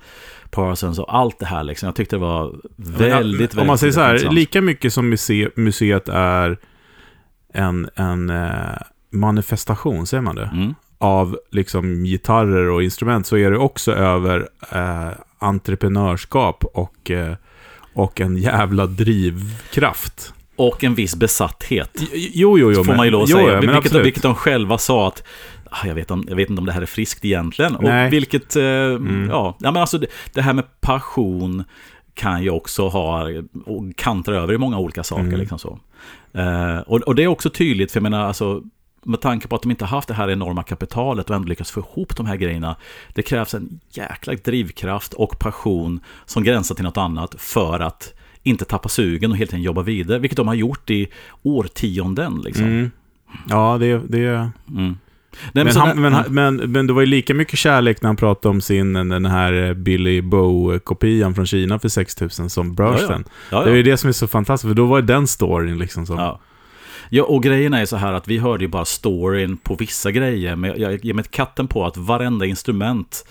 Parsons 0.49 0.99
och 0.99 1.15
allt 1.15 1.39
det 1.39 1.45
här 1.45 1.63
liksom. 1.63 1.87
Jag 1.87 1.95
tyckte 1.95 2.15
det 2.15 2.19
var 2.19 2.55
väldigt, 2.75 3.01
väldigt 3.01 3.57
Om 3.57 3.67
man 3.67 3.77
säger 3.77 3.93
så 3.93 4.01
här, 4.01 4.29
lika 4.29 4.61
mycket 4.61 4.93
som 4.93 5.09
muse, 5.09 5.49
museet 5.55 6.09
är 6.09 6.57
en, 7.53 7.89
en 7.95 8.29
eh, 8.29 8.77
manifestation, 9.11 10.07
säger 10.07 10.21
man 10.21 10.35
det? 10.35 10.49
Mm. 10.53 10.75
Av 10.97 11.37
liksom 11.51 12.03
gitarrer 12.03 12.69
och 12.69 12.83
instrument 12.83 13.27
så 13.27 13.37
är 13.37 13.51
det 13.51 13.57
också 13.57 13.91
över 13.93 14.49
eh, 14.71 15.09
entreprenörskap 15.39 16.63
och, 16.73 17.11
eh, 17.11 17.35
och 17.93 18.21
en 18.21 18.37
jävla 18.37 18.85
drivkraft. 18.85 20.33
Och 20.59 20.83
en 20.83 20.95
viss 20.95 21.15
besatthet. 21.15 22.01
Jo, 22.13 22.59
jo, 22.59 22.71
jo. 22.71 22.73
Så 22.75 22.83
får 22.83 22.95
man 22.95 23.05
ju 23.05 23.11
lov 23.11 23.23
att 23.23 23.29
jo, 23.29 23.37
säga. 23.37 23.51
men 23.51 23.59
vilket, 23.61 23.77
absolut. 23.77 24.05
vilket 24.05 24.23
de 24.23 24.35
själva 24.35 24.77
sa 24.77 25.07
att 25.07 25.23
ah, 25.69 25.87
jag 25.87 25.95
vet, 25.95 26.11
om, 26.11 26.25
jag 26.29 26.35
vet 26.35 26.49
inte 26.49 26.59
om 26.59 26.65
det 26.65 26.71
här 26.71 26.81
är 26.81 26.85
friskt 26.85 27.25
egentligen. 27.25 27.77
Nej. 27.81 28.07
Och 28.07 28.13
vilket, 28.13 28.55
eh, 28.55 28.63
Mm. 28.63 29.29
ja, 29.29 29.57
ja, 29.59 29.71
men 29.71 29.81
alltså 29.81 29.97
det, 29.97 30.07
det 30.33 30.41
här 30.41 30.53
med 30.53 30.81
passion 30.81 31.63
kan 32.13 32.43
ju 32.43 32.49
också 32.49 32.87
ha, 32.87 33.27
och 33.65 33.83
kantra 33.95 34.35
över 34.35 34.53
i 34.53 34.57
många 34.57 34.79
olika 34.79 35.03
saker. 35.03 35.23
Mm. 35.23 35.39
Liksom 35.39 35.59
så. 35.59 35.79
Eh, 36.33 36.79
och, 36.79 36.99
och 36.99 37.15
det 37.15 37.23
är 37.23 37.27
också 37.27 37.49
tydligt, 37.49 37.91
för 37.91 37.99
jag 37.99 38.03
menar, 38.03 38.25
alltså, 38.25 38.61
med 39.03 39.21
tanke 39.21 39.47
på 39.47 39.55
att 39.55 39.61
de 39.61 39.71
inte 39.71 39.85
haft 39.85 40.07
det 40.07 40.13
här 40.13 40.29
enorma 40.29 40.63
kapitalet 40.63 41.29
och 41.29 41.35
ändå 41.35 41.47
lyckats 41.47 41.71
få 41.71 41.79
ihop 41.79 42.15
de 42.15 42.25
här 42.25 42.35
grejerna. 42.35 42.75
Det 43.13 43.21
krävs 43.21 43.53
en 43.53 43.79
jäkla 43.89 44.33
drivkraft 44.33 45.13
och 45.13 45.39
passion 45.39 45.99
som 46.25 46.43
gränsar 46.43 46.75
till 46.75 46.83
något 46.83 46.97
annat 46.97 47.35
för 47.37 47.79
att 47.79 48.13
inte 48.43 48.65
tappa 48.65 48.89
sugen 48.89 49.31
och 49.31 49.37
helt 49.37 49.53
enkelt 49.53 49.65
jobba 49.65 49.81
vidare, 49.81 50.19
vilket 50.19 50.37
de 50.37 50.47
har 50.47 50.55
gjort 50.55 50.89
i 50.89 51.07
årtionden. 51.43 52.41
Liksom. 52.45 52.65
Mm. 52.65 52.91
Ja, 53.49 53.77
det, 53.79 54.01
det, 54.07 54.49
Mm. 54.75 54.97
Nej, 55.53 55.63
Men, 55.63 55.73
så 55.73 55.79
han, 55.79 56.01
men, 56.01 56.13
han- 56.13 56.25
men, 56.33 56.55
men 56.55 56.87
det 56.87 56.93
var 56.93 57.01
ju 57.01 57.05
lika 57.07 57.33
mycket 57.33 57.59
kärlek 57.59 58.01
när 58.01 58.07
han 58.09 58.15
pratade 58.15 58.49
om 58.51 58.61
sin, 58.61 58.93
den 58.93 59.25
här 59.25 59.73
Billy 59.73 60.21
Bow-kopian 60.21 61.33
från 61.35 61.45
Kina 61.45 61.79
för 61.79 61.89
6000 61.89 62.49
som 62.49 62.75
Bursten. 62.75 63.23
ja, 63.51 63.59
Det 63.63 63.65
är 63.65 63.69
ja. 63.71 63.75
ju 63.75 63.83
det 63.83 63.97
som 63.97 64.07
är 64.07 64.11
så 64.11 64.27
fantastiskt, 64.27 64.69
för 64.69 64.75
då 64.75 64.85
var 64.85 65.01
det 65.01 65.07
den 65.13 65.27
storyn 65.27 65.77
liksom 65.77 66.05
som... 66.05 66.17
Ja. 66.17 66.39
ja, 67.09 67.23
och 67.23 67.43
grejen 67.43 67.73
är 67.73 67.85
så 67.85 67.95
här 67.97 68.13
att 68.13 68.27
vi 68.27 68.37
hörde 68.37 68.63
ju 68.63 68.67
bara 68.67 68.85
storyn 68.85 69.57
på 69.57 69.75
vissa 69.75 70.11
grejer, 70.11 70.55
men 70.55 70.81
jag 70.81 71.05
ger 71.05 71.13
mig 71.13 71.25
katten 71.29 71.67
på 71.67 71.85
att 71.85 71.97
varenda 71.97 72.45
instrument 72.45 73.25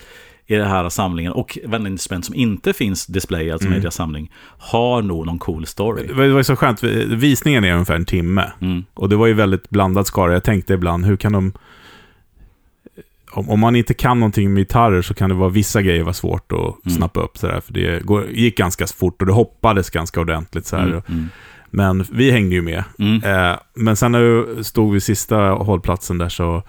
i 0.49 0.55
den 0.55 0.67
här 0.67 0.89
samlingen 0.89 1.31
och 1.31 1.57
instrument 1.73 2.25
som 2.25 2.35
inte 2.35 2.73
finns 2.73 3.05
displayat 3.05 3.61
som 3.61 3.67
Mm. 3.67 3.81
deras 3.81 3.95
samling 3.95 4.31
har 4.59 5.01
nog 5.01 5.25
någon 5.25 5.39
cool 5.39 5.65
story. 5.65 6.07
Det 6.07 6.13
var 6.13 6.23
ju 6.23 6.43
så 6.43 6.55
skönt, 6.55 6.83
visningen 6.83 7.63
är 7.63 7.73
ungefär 7.73 7.95
en 7.95 8.05
timme. 8.05 8.51
Mm. 8.61 8.83
Och 8.93 9.09
det 9.09 9.15
var 9.15 9.27
ju 9.27 9.33
väldigt 9.33 9.69
blandad 9.69 10.07
skara. 10.07 10.33
Jag 10.33 10.43
tänkte 10.43 10.73
ibland, 10.73 11.05
hur 11.05 11.17
kan 11.17 11.31
de... 11.33 11.53
Om, 13.31 13.49
om 13.49 13.59
man 13.59 13.75
inte 13.75 13.93
kan 13.93 14.19
någonting 14.19 14.53
med 14.53 14.61
gitarrer 14.61 15.01
så 15.01 15.13
kan 15.13 15.29
det 15.29 15.35
vara 15.35 15.49
vissa 15.49 15.81
grejer 15.81 16.03
var 16.03 16.13
svårt 16.13 16.51
att 16.51 16.85
Mm. 16.85 16.97
snappa 16.97 17.19
upp. 17.21 17.37
Sådär, 17.37 17.61
för 17.61 17.73
det 17.73 18.01
gick 18.39 18.57
ganska 18.57 18.87
fort 18.87 19.21
och 19.21 19.25
det 19.27 19.33
hoppades 19.33 19.89
ganska 19.89 20.21
ordentligt. 20.21 20.65
Så 20.65 20.75
här. 20.75 20.83
Mm. 20.87 21.01
Mm. 21.07 21.27
Men 21.69 22.05
vi 22.11 22.31
hängde 22.31 22.55
ju 22.55 22.61
med. 22.61 22.83
Mm. 22.99 23.23
Eh, 23.23 23.57
men 23.73 23.95
sen 23.95 24.11
när 24.11 24.21
vi 24.55 24.63
stod 24.63 24.93
vid 24.93 25.03
sista 25.03 25.37
hållplatsen 25.49 26.17
där 26.17 26.29
så... 26.29 26.63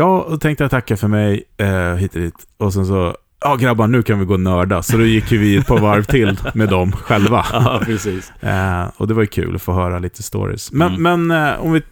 Ja, 0.00 0.26
då 0.30 0.36
tänkte 0.36 0.64
jag 0.64 0.70
tacka 0.70 0.96
för 0.96 1.08
mig 1.08 1.42
eh, 1.56 1.94
hit 1.94 2.14
och 2.14 2.20
dit. 2.20 2.34
Och 2.58 2.72
sen 2.72 2.86
så... 2.86 3.16
Ja 3.40 3.56
grabbar, 3.56 3.86
nu 3.86 4.02
kan 4.02 4.18
vi 4.18 4.24
gå 4.24 4.34
och 4.34 4.40
nörda. 4.40 4.82
Så 4.82 4.96
då 4.96 5.04
gick 5.04 5.32
ju 5.32 5.38
vi 5.38 5.56
ett 5.56 5.66
par 5.66 5.78
varv 5.78 6.02
till 6.02 6.38
med 6.54 6.68
dem 6.68 6.92
själva. 6.92 7.46
Ja, 7.52 7.82
precis. 7.84 8.30
Eh, 8.42 8.84
och 8.96 9.08
det 9.08 9.14
var 9.14 9.22
ju 9.22 9.26
kul 9.26 9.54
att 9.54 9.62
få 9.62 9.72
höra 9.72 9.98
lite 9.98 10.22
stories. 10.22 10.72
Men, 10.72 10.94
Mm. 10.94 11.26
men 11.28 11.48
eh, 11.48 11.60
om 11.60 11.72
vi 11.72 11.82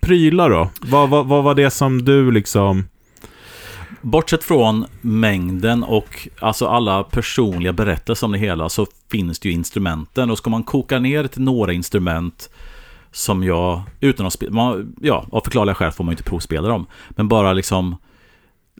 prylar 0.00 0.50
då. 0.50 0.70
Vad, 0.80 1.08
vad, 1.08 1.26
vad 1.26 1.44
var 1.44 1.54
det 1.54 1.70
som 1.70 2.04
du 2.04 2.30
liksom... 2.30 2.84
Bortsett 4.00 4.44
från 4.44 4.84
mängden 5.00 5.82
och 5.84 6.28
alltså 6.40 6.66
alla 6.66 7.02
personliga 7.02 7.72
berättelser 7.72 8.26
om 8.26 8.32
det 8.32 8.38
hela 8.38 8.68
så 8.68 8.86
finns 9.10 9.38
det 9.38 9.48
ju 9.48 9.54
instrumenten. 9.54 10.30
Och 10.30 10.38
ska 10.38 10.50
man 10.50 10.62
koka 10.62 10.98
ner 10.98 11.26
till 11.26 11.42
några 11.42 11.72
instrument 11.72 12.50
som 13.12 13.44
jag, 13.44 13.82
utan 14.00 14.26
att 14.26 14.32
spela, 14.32 14.76
ja, 15.00 15.26
av 15.32 15.40
förklarliga 15.40 15.74
skäl 15.74 15.90
får 15.90 16.04
man 16.04 16.12
ju 16.12 16.14
inte 16.14 16.30
provspela 16.30 16.68
dem, 16.68 16.86
men 17.10 17.28
bara 17.28 17.52
liksom 17.52 17.96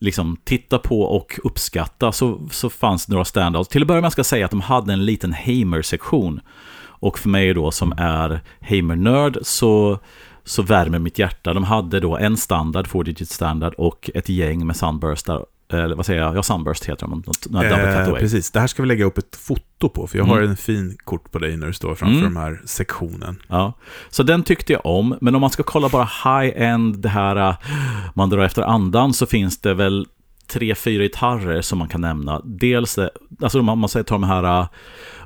liksom 0.00 0.36
titta 0.44 0.78
på 0.78 1.02
och 1.02 1.38
uppskatta 1.44 2.12
så, 2.12 2.48
så 2.50 2.70
fanns 2.70 3.06
det 3.06 3.12
några 3.12 3.24
standouts. 3.24 3.68
Till 3.68 3.82
att 3.82 3.88
börja 3.88 4.00
med 4.00 4.12
ska 4.12 4.18
jag 4.18 4.26
säga 4.26 4.44
att 4.44 4.50
de 4.50 4.60
hade 4.60 4.92
en 4.92 5.04
liten 5.04 5.32
Hamer-sektion. 5.32 6.40
Och 6.82 7.18
för 7.18 7.28
mig 7.28 7.54
då 7.54 7.70
som 7.70 7.92
är 7.96 8.40
Hamer-nörd 8.60 9.38
så, 9.42 9.98
så 10.44 10.62
värmer 10.62 10.98
mitt 10.98 11.18
hjärta. 11.18 11.54
De 11.54 11.64
hade 11.64 12.00
då 12.00 12.16
en 12.16 12.36
standard, 12.36 12.86
4-digit 12.86 13.30
standard 13.30 13.74
och 13.74 14.10
ett 14.14 14.28
gäng 14.28 14.66
med 14.66 14.76
sunburstar 14.76 15.46
eller 15.78 15.96
vad 15.96 16.06
säger 16.06 16.20
jag, 16.20 16.36
ja 16.36 16.42
Sunburst 16.42 16.84
heter 16.84 17.06
de. 17.06 17.24
Eh, 17.54 18.14
precis, 18.14 18.50
det 18.50 18.60
här 18.60 18.66
ska 18.66 18.82
vi 18.82 18.88
lägga 18.88 19.04
upp 19.04 19.18
ett 19.18 19.36
foto 19.36 19.88
på, 19.88 20.06
för 20.06 20.18
jag 20.18 20.24
mm. 20.24 20.36
har 20.36 20.42
en 20.42 20.56
fin 20.56 20.96
kort 21.04 21.32
på 21.32 21.38
dig 21.38 21.56
när 21.56 21.66
du 21.66 21.72
står 21.72 21.94
framför 21.94 22.18
mm. 22.18 22.34
den 22.34 22.42
här 22.42 22.60
sektionen. 22.64 23.42
Ja, 23.48 23.72
så 24.10 24.22
den 24.22 24.42
tyckte 24.42 24.72
jag 24.72 24.86
om, 24.86 25.18
men 25.20 25.34
om 25.34 25.40
man 25.40 25.50
ska 25.50 25.62
kolla 25.62 25.88
bara 25.88 26.04
high-end, 26.24 26.98
det 26.98 27.08
här 27.08 27.36
eh, 27.36 27.56
man 28.14 28.30
drar 28.30 28.44
efter 28.44 28.62
andan, 28.62 29.12
så 29.12 29.26
finns 29.26 29.58
det 29.58 29.74
väl 29.74 30.06
tre, 30.46 30.74
fyra 30.74 31.02
gitarrer 31.02 31.62
som 31.62 31.78
man 31.78 31.88
kan 31.88 32.00
nämna. 32.00 32.40
Dels, 32.44 32.94
det, 32.94 33.10
alltså 33.42 33.60
om 33.60 33.78
man 33.78 33.88
säger 33.88 34.04
ta 34.04 34.14
de 34.14 34.24
här 34.24 34.60
eh, 34.60 34.68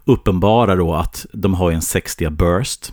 uppenbara 0.04 0.76
då, 0.76 0.94
att 0.94 1.26
de 1.32 1.54
har 1.54 1.72
en 1.72 1.82
60 1.82 2.30
burst, 2.30 2.92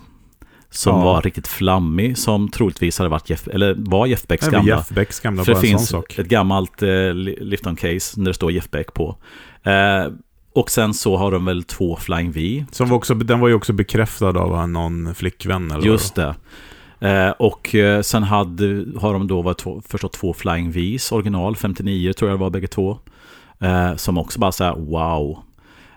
som 0.72 0.98
ja. 0.98 1.04
var 1.04 1.22
riktigt 1.22 1.48
flammig, 1.48 2.18
som 2.18 2.48
troligtvis 2.48 2.98
hade 2.98 3.10
varit 3.10 3.30
Jeff, 3.30 3.48
eller 3.48 3.74
var 3.78 4.06
Jeff 4.06 4.26
Becks 4.26 4.48
gamla. 4.48 4.76
Jeff 4.76 4.88
Becks 4.88 5.20
gamla, 5.20 5.44
För 5.44 5.54
det 5.54 5.60
finns 5.60 5.94
ett 5.94 6.28
gammalt 6.28 6.82
eh, 6.82 7.14
Lifton 7.14 7.76
case 7.76 8.20
när 8.20 8.30
det 8.30 8.34
står 8.34 8.52
Jeff 8.52 8.70
Beck 8.70 8.94
på. 8.94 9.16
Eh, 9.62 10.12
och 10.54 10.70
sen 10.70 10.94
så 10.94 11.16
har 11.16 11.32
de 11.32 11.44
väl 11.44 11.64
två 11.64 11.96
Flying 11.96 12.32
V. 12.32 12.64
Som 12.70 12.88
var 12.88 12.96
också, 12.96 13.14
den 13.14 13.40
var 13.40 13.48
ju 13.48 13.54
också 13.54 13.72
bekräftad 13.72 14.38
av 14.38 14.68
någon 14.68 15.14
flickvän 15.14 15.70
eller 15.70 15.86
Just 15.86 16.14
det. 16.14 16.34
Eh, 17.00 17.30
och 17.30 17.74
eh, 17.74 18.00
sen 18.02 18.22
hade, 18.22 18.84
har 19.00 19.12
de 19.12 19.26
då 19.26 19.42
varit 19.42 19.64
förstått 19.86 20.12
två 20.12 20.32
Flying 20.32 20.70
Vs, 20.70 21.12
original 21.12 21.56
59 21.56 22.12
tror 22.12 22.30
jag 22.30 22.38
det 22.38 22.42
var 22.42 22.50
bägge 22.50 22.66
två. 22.66 22.98
Eh, 23.60 23.96
som 23.96 24.18
också 24.18 24.38
bara 24.38 24.52
så 24.52 24.64
här, 24.64 24.74
wow. 24.74 25.38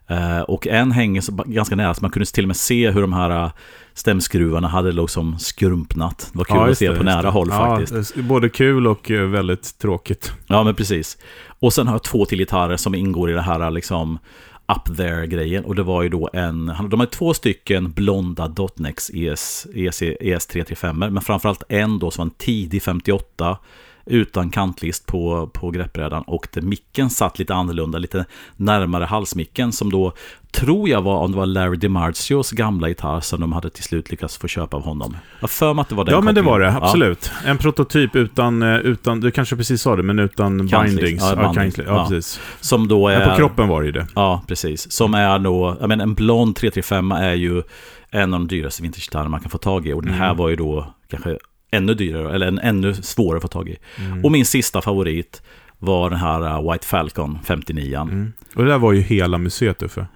Eh, 0.08 0.42
och 0.42 0.68
en 0.68 0.92
hänger 0.92 1.22
så, 1.22 1.32
ganska 1.32 1.76
nära, 1.76 1.94
så 1.94 2.02
man 2.02 2.12
kunde 2.12 2.26
till 2.26 2.44
och 2.44 2.48
med 2.48 2.58
se 2.58 2.92
hur 2.92 3.02
de 3.02 3.14
här 3.14 3.52
stämskruvarna 3.94 4.68
hade 4.68 4.92
liksom 4.92 5.40
skrumpnat. 5.40 6.30
Det 6.32 6.38
var 6.38 6.46
kul 6.46 6.58
ja, 6.58 6.72
att 6.72 6.78
se 6.78 6.90
det, 6.90 6.98
på 6.98 7.04
nära 7.04 7.30
håll 7.30 7.48
ja, 7.52 7.78
faktiskt. 7.78 8.16
Både 8.16 8.50
kul 8.50 8.88
och 8.88 9.12
eh, 9.12 9.28
väldigt 9.28 9.78
tråkigt. 9.78 10.34
Ja, 10.48 10.64
men 10.64 10.76
precis. 10.76 11.18
Och 11.60 11.74
sen 11.74 11.88
har 11.88 11.94
jag 11.94 12.04
två 12.04 12.26
till 12.26 12.40
gitarrer 12.40 12.78
som 12.78 12.96
ingår 12.96 13.30
i 13.30 13.34
det 13.34 13.42
här 13.42 13.72
liksom 13.72 14.20
up 14.68 14.98
there-grejen. 14.98 15.66
Och 15.66 15.76
det 15.76 15.84
var 15.84 16.04
ju 16.04 16.10
då 16.10 16.30
en, 16.34 16.66
de 16.90 17.00
har 17.00 17.06
två 17.08 17.34
stycken 17.34 17.92
blonda 17.92 18.48
Dotnex 18.48 19.12
ES, 19.14 19.68
ES, 19.76 20.02
ES335, 20.02 21.10
men 21.10 21.22
framförallt 21.22 21.64
en 21.70 22.00
då 22.00 22.12
som 22.12 22.22
var 22.22 22.26
en 22.26 22.38
tidig 22.38 22.84
58 22.84 23.58
utan 24.06 24.50
kantlist 24.50 25.06
på, 25.06 25.50
på 25.54 25.72
greppbrädan 25.72 26.24
och 26.24 26.48
där 26.54 26.62
micken 26.62 27.10
satt 27.10 27.40
lite 27.40 27.54
annorlunda, 27.54 27.98
lite 27.98 28.26
närmare 28.56 29.06
halsmicken 29.06 29.72
som 29.72 29.92
då 29.92 30.14
tror 30.52 30.90
jag 30.90 31.02
var 31.02 31.18
om 31.18 31.32
det 31.32 31.38
var 31.38 31.46
Larry 31.46 31.78
DiMarzios 31.78 32.52
gamla 32.52 32.88
gitarr 32.88 33.20
som 33.20 33.42
de 33.42 33.54
hade 33.54 33.70
till 33.70 33.84
slut 33.84 34.12
lyckats 34.12 34.38
få 34.38 34.48
köpa 34.48 34.78
av 34.78 34.84
honom. 34.84 35.18
Jag 35.40 35.50
för 35.50 35.74
mig 35.74 35.82
att 35.82 35.90
det 35.90 35.96
var 35.96 36.06
den 36.06 36.14
Ja, 36.14 36.22
men 36.22 36.36
det 36.36 36.42
var 36.42 36.60
det, 36.60 36.72
absolut. 36.72 37.32
Ja. 37.44 37.50
En 37.50 37.58
prototyp 37.58 38.16
utan, 38.16 38.62
eh, 38.62 38.78
utan, 38.78 39.20
du 39.20 39.32
kanske 39.32 39.56
precis 39.56 39.82
sa 39.82 39.96
det, 39.96 40.04
men 40.04 40.20
utan 40.20 40.68
kantlist. 40.68 41.02
bindings. 41.02 41.22
Ja, 41.22 41.36
ja, 41.42 41.54
bindings. 41.54 41.78
ja, 41.88 42.08
precis. 42.10 42.40
Som 42.60 42.88
då 42.88 43.08
är... 43.08 43.20
Men 43.20 43.30
på 43.30 43.36
kroppen 43.36 43.68
var 43.68 43.82
det 43.82 43.86
ju 43.86 43.92
det. 43.92 44.08
Ja, 44.16 44.44
precis. 44.48 44.92
Som 44.92 45.14
är 45.14 45.40
då, 45.40 45.78
jag 45.80 45.90
menar 45.90 46.04
en 46.04 46.14
blond 46.14 46.56
335 46.56 47.12
är 47.12 47.34
ju 47.34 47.64
en 48.10 48.34
av 48.34 48.40
de 48.40 48.48
dyraste 48.48 48.84
vintagegitarrerna 48.84 49.30
man 49.30 49.40
kan 49.40 49.50
få 49.50 49.58
tag 49.58 49.88
i. 49.88 49.94
Och 49.94 50.04
den 50.04 50.14
här 50.14 50.26
mm. 50.26 50.38
var 50.38 50.50
ju 50.50 50.56
då 50.56 50.94
kanske 51.10 51.38
ännu 51.76 51.94
dyrare, 51.94 52.36
eller 52.36 52.48
en 52.48 52.60
ännu 52.60 52.94
svårare 52.94 53.38
att 53.38 53.42
få 53.42 53.48
tag 53.48 53.70
i. 53.70 53.78
Mm. 53.98 54.26
Och 54.26 54.32
min 54.32 54.46
sista 54.46 54.82
favorit 54.82 55.42
var 55.80 56.10
den 56.10 56.20
här 56.20 56.42
uh, 56.42 56.72
White 56.72 56.88
Falcon 56.88 57.40
59 57.46 58.02
mm. 58.02 58.34
Och 58.56 58.64
det 58.64 58.70
där 58.70 58.78
var 58.78 58.94
ju 58.94 59.02
hela 59.02 59.38
museet 59.38 59.84
Uffe. 59.84 60.08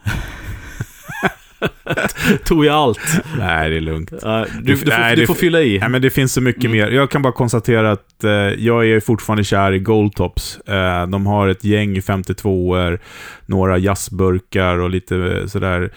Tog 2.43 2.65
jag 2.65 2.76
allt? 2.76 3.00
Nej, 3.38 3.69
det 3.69 3.76
är 3.76 3.82
lugnt. 3.82 4.13
Uh, 4.13 4.43
du, 4.62 4.76
du, 4.76 4.86
nej, 4.86 5.10
får, 5.10 5.22
du 5.22 5.28
får 5.28 5.34
fylla 5.34 5.62
i. 5.62 5.80
Nej, 5.80 5.89
men 5.89 6.02
det 6.02 6.10
finns 6.10 6.34
så 6.34 6.41
mycket 6.41 6.63
mm. 6.63 6.78
mer. 6.78 6.88
Jag 6.88 7.12
kan 7.12 7.22
bara 7.22 7.34
konstatera 7.34 7.91
att 7.91 8.24
uh, 8.24 8.32
jag 8.65 8.88
är 8.88 9.00
fortfarande 9.00 9.43
kär 9.43 9.72
i 9.72 9.80
Goldtops. 9.80 10.60
Uh, 10.69 11.08
de 11.08 11.26
har 11.26 11.48
ett 11.48 11.63
gäng 11.63 12.00
52-er, 12.00 13.00
några 13.45 13.78
jazzburkar 13.78 14.78
och 14.78 14.89
lite 14.89 15.43
sådär. 15.50 15.91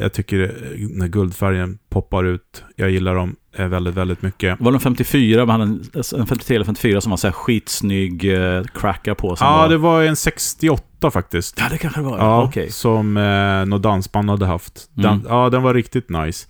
Jag 0.00 0.12
tycker 0.12 0.54
när 0.90 1.08
guldfärgen 1.08 1.78
poppar 1.88 2.24
ut, 2.24 2.64
jag 2.76 2.90
gillar 2.90 3.14
dem 3.14 3.36
väldigt, 3.64 3.94
väldigt 3.94 4.22
mycket. 4.22 4.60
Var 4.60 4.72
det 4.72 4.80
54, 4.80 5.46
man 5.46 5.60
hade 5.60 5.72
en 6.16 6.26
53 6.26 6.56
eller 6.56 6.64
54 6.64 7.00
som 7.00 7.10
var 7.10 7.16
så 7.16 7.26
här 7.26 7.32
skitsnygg 7.32 8.34
eh, 8.34 8.62
cracker 8.74 9.14
på? 9.14 9.36
ja, 9.40 9.56
var... 9.56 9.68
det 9.68 9.78
var 9.78 10.02
en 10.02 10.16
68 10.16 11.10
faktiskt. 11.10 11.60
Ja, 11.60 11.64
det 11.70 11.78
kanske 11.78 12.00
det 12.00 12.04
var. 12.06 12.18
Ja, 12.18 12.44
okay. 12.44 12.70
Som 12.70 13.16
eh, 13.16 13.66
något 13.66 13.82
dansband 13.82 14.30
hade 14.30 14.46
haft. 14.46 14.90
Den, 14.94 15.12
mm. 15.12 15.26
Ja, 15.28 15.50
den 15.50 15.62
var 15.62 15.74
riktigt 15.74 16.10
nice. 16.10 16.48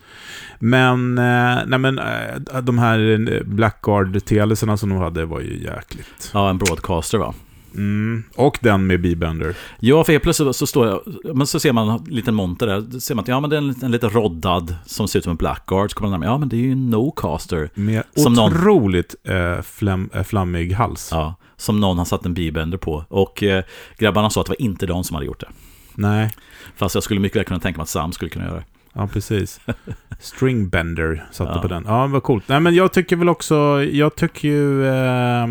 Men, 0.59 1.19
eh, 1.19 1.59
nej 1.67 1.79
men, 1.79 1.99
eh, 1.99 2.61
de 2.63 2.79
här 2.79 2.99
eh, 3.11 3.43
Blackguard-teleserna 3.45 4.77
som 4.77 4.89
de 4.89 4.99
hade 4.99 5.25
var 5.25 5.41
ju 5.41 5.63
jäkligt. 5.63 6.31
Ja, 6.35 6.51
en 6.51 6.59
broadcaster 6.59 7.19
va? 7.19 7.35
Mm. 7.77 8.25
Och 8.35 8.59
den 8.61 8.87
med 8.87 9.01
B-bender. 9.01 9.57
Ja, 9.81 10.05
för 10.05 10.13
helt 10.13 10.23
plötsligt 10.23 10.57
så 10.57 10.67
står 10.67 10.87
jag, 10.87 11.01
men 11.37 11.47
så 11.47 11.61
ser 11.61 11.73
man 11.73 11.89
en 11.89 12.05
liten 12.05 12.35
monter 12.35 12.67
där. 12.67 12.81
Då 12.81 13.01
ser 13.01 13.15
man 13.15 13.23
att 13.23 13.29
ja, 13.29 13.41
men 13.41 13.51
det 13.51 13.57
är 13.57 13.59
en, 13.59 13.75
en 13.83 13.91
lite 13.91 14.09
roddad 14.09 14.77
som 14.87 15.09
ser 15.09 15.19
ut 15.19 15.25
som 15.25 15.31
en 15.31 15.37
Blackguard. 15.37 15.91
Så 15.91 15.97
kommer 15.97 16.19
man 16.19 16.29
ja, 16.29 16.39
men 16.39 16.49
det 16.49 16.57
är 16.57 16.61
ju 16.61 16.73
en 16.73 16.95
No-caster. 16.95 17.71
Med 17.75 18.03
som 18.17 18.39
otroligt 18.39 19.15
någon, 19.25 19.37
eh, 19.37 19.63
flam, 19.63 20.11
eh, 20.15 20.23
flammig 20.23 20.73
hals. 20.73 21.09
Ja, 21.13 21.35
som 21.57 21.81
någon 21.81 21.99
har 21.99 22.05
satt 22.05 22.27
en 22.27 22.35
B-bender 22.35 22.79
på. 22.79 23.05
Och 23.09 23.43
eh, 23.43 23.65
grabbarna 23.99 24.31
sa 24.31 24.41
att 24.41 24.47
det 24.47 24.51
var 24.51 24.63
inte 24.63 24.87
de 24.87 25.05
som 25.05 25.15
hade 25.15 25.27
gjort 25.27 25.41
det. 25.41 25.49
Nej. 25.95 26.31
Fast 26.77 26.95
jag 26.95 27.05
skulle 27.05 27.21
mycket 27.21 27.37
väl 27.37 27.45
kunna 27.45 27.61
tänka 27.61 27.79
mig 27.79 27.83
att 27.83 27.89
Sam 27.89 28.13
skulle 28.13 28.31
kunna 28.31 28.45
göra 28.45 28.57
det. 28.57 28.65
Ja, 28.93 29.09
precis. 29.13 29.61
Stringbender 30.21 31.27
satte 31.33 31.53
ja. 31.55 31.63
på 31.63 31.69
den. 31.69 31.85
Ja, 31.87 32.07
vad 32.07 32.23
coolt. 32.23 32.49
Nej, 32.49 32.61
men 32.61 32.75
jag 32.75 32.93
tycker 32.93 33.17
väl 33.17 33.29
också, 33.29 33.85
jag 33.85 34.17
tycker 34.17 34.49
ju... 34.49 34.87
Eh, 34.87 35.47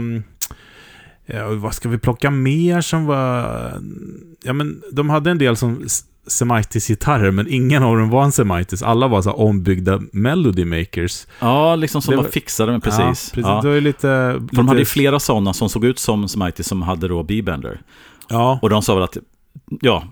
Ja, 1.26 1.48
vad 1.50 1.74
ska 1.74 1.90
vi 1.90 1.98
plocka 1.98 2.32
mer 2.32 2.82
som 2.82 3.06
var... 3.06 3.82
Ja, 4.44 4.54
men 4.54 4.82
de 4.92 5.10
hade 5.10 5.32
en 5.32 5.38
del 5.38 5.56
som 5.56 5.86
Semitis-gitarrer, 6.28 7.32
men 7.32 7.48
ingen 7.50 7.84
av 7.84 7.98
dem 7.98 8.10
var 8.10 8.24
en 8.24 8.32
Semitis. 8.32 8.84
Alla 8.84 9.08
var 9.08 9.22
så 9.22 9.32
ombyggda 9.32 10.02
Melody 10.12 10.66
Makers. 10.66 11.28
Ja, 11.40 11.76
liksom 11.76 12.02
som 12.02 12.12
det 12.12 12.18
var 12.18 12.30
fixade 12.30 12.72
med 12.72 12.84
precis. 12.84 13.00
Ja, 13.00 13.34
precis. 13.34 13.46
Ja. 13.46 13.62
Det 13.62 13.70
var 13.70 13.82
lite, 13.82 14.00
För 14.02 14.40
lite... 14.40 14.56
de 14.56 14.68
hade 14.68 14.80
ju 14.80 14.86
flera 14.86 15.20
sådana 15.20 15.54
som 15.54 15.70
såg 15.70 15.86
ut 15.86 16.00
som 16.00 16.28
Semitis 16.28 16.68
som 16.68 16.82
hade 16.82 17.08
då 17.08 17.24
B-bender. 17.24 17.82
Ja. 18.30 18.60
Och 18.62 18.70
de 18.70 18.82
sa 18.82 18.96
väl 18.96 19.04
att, 19.04 19.18
ja, 19.82 20.04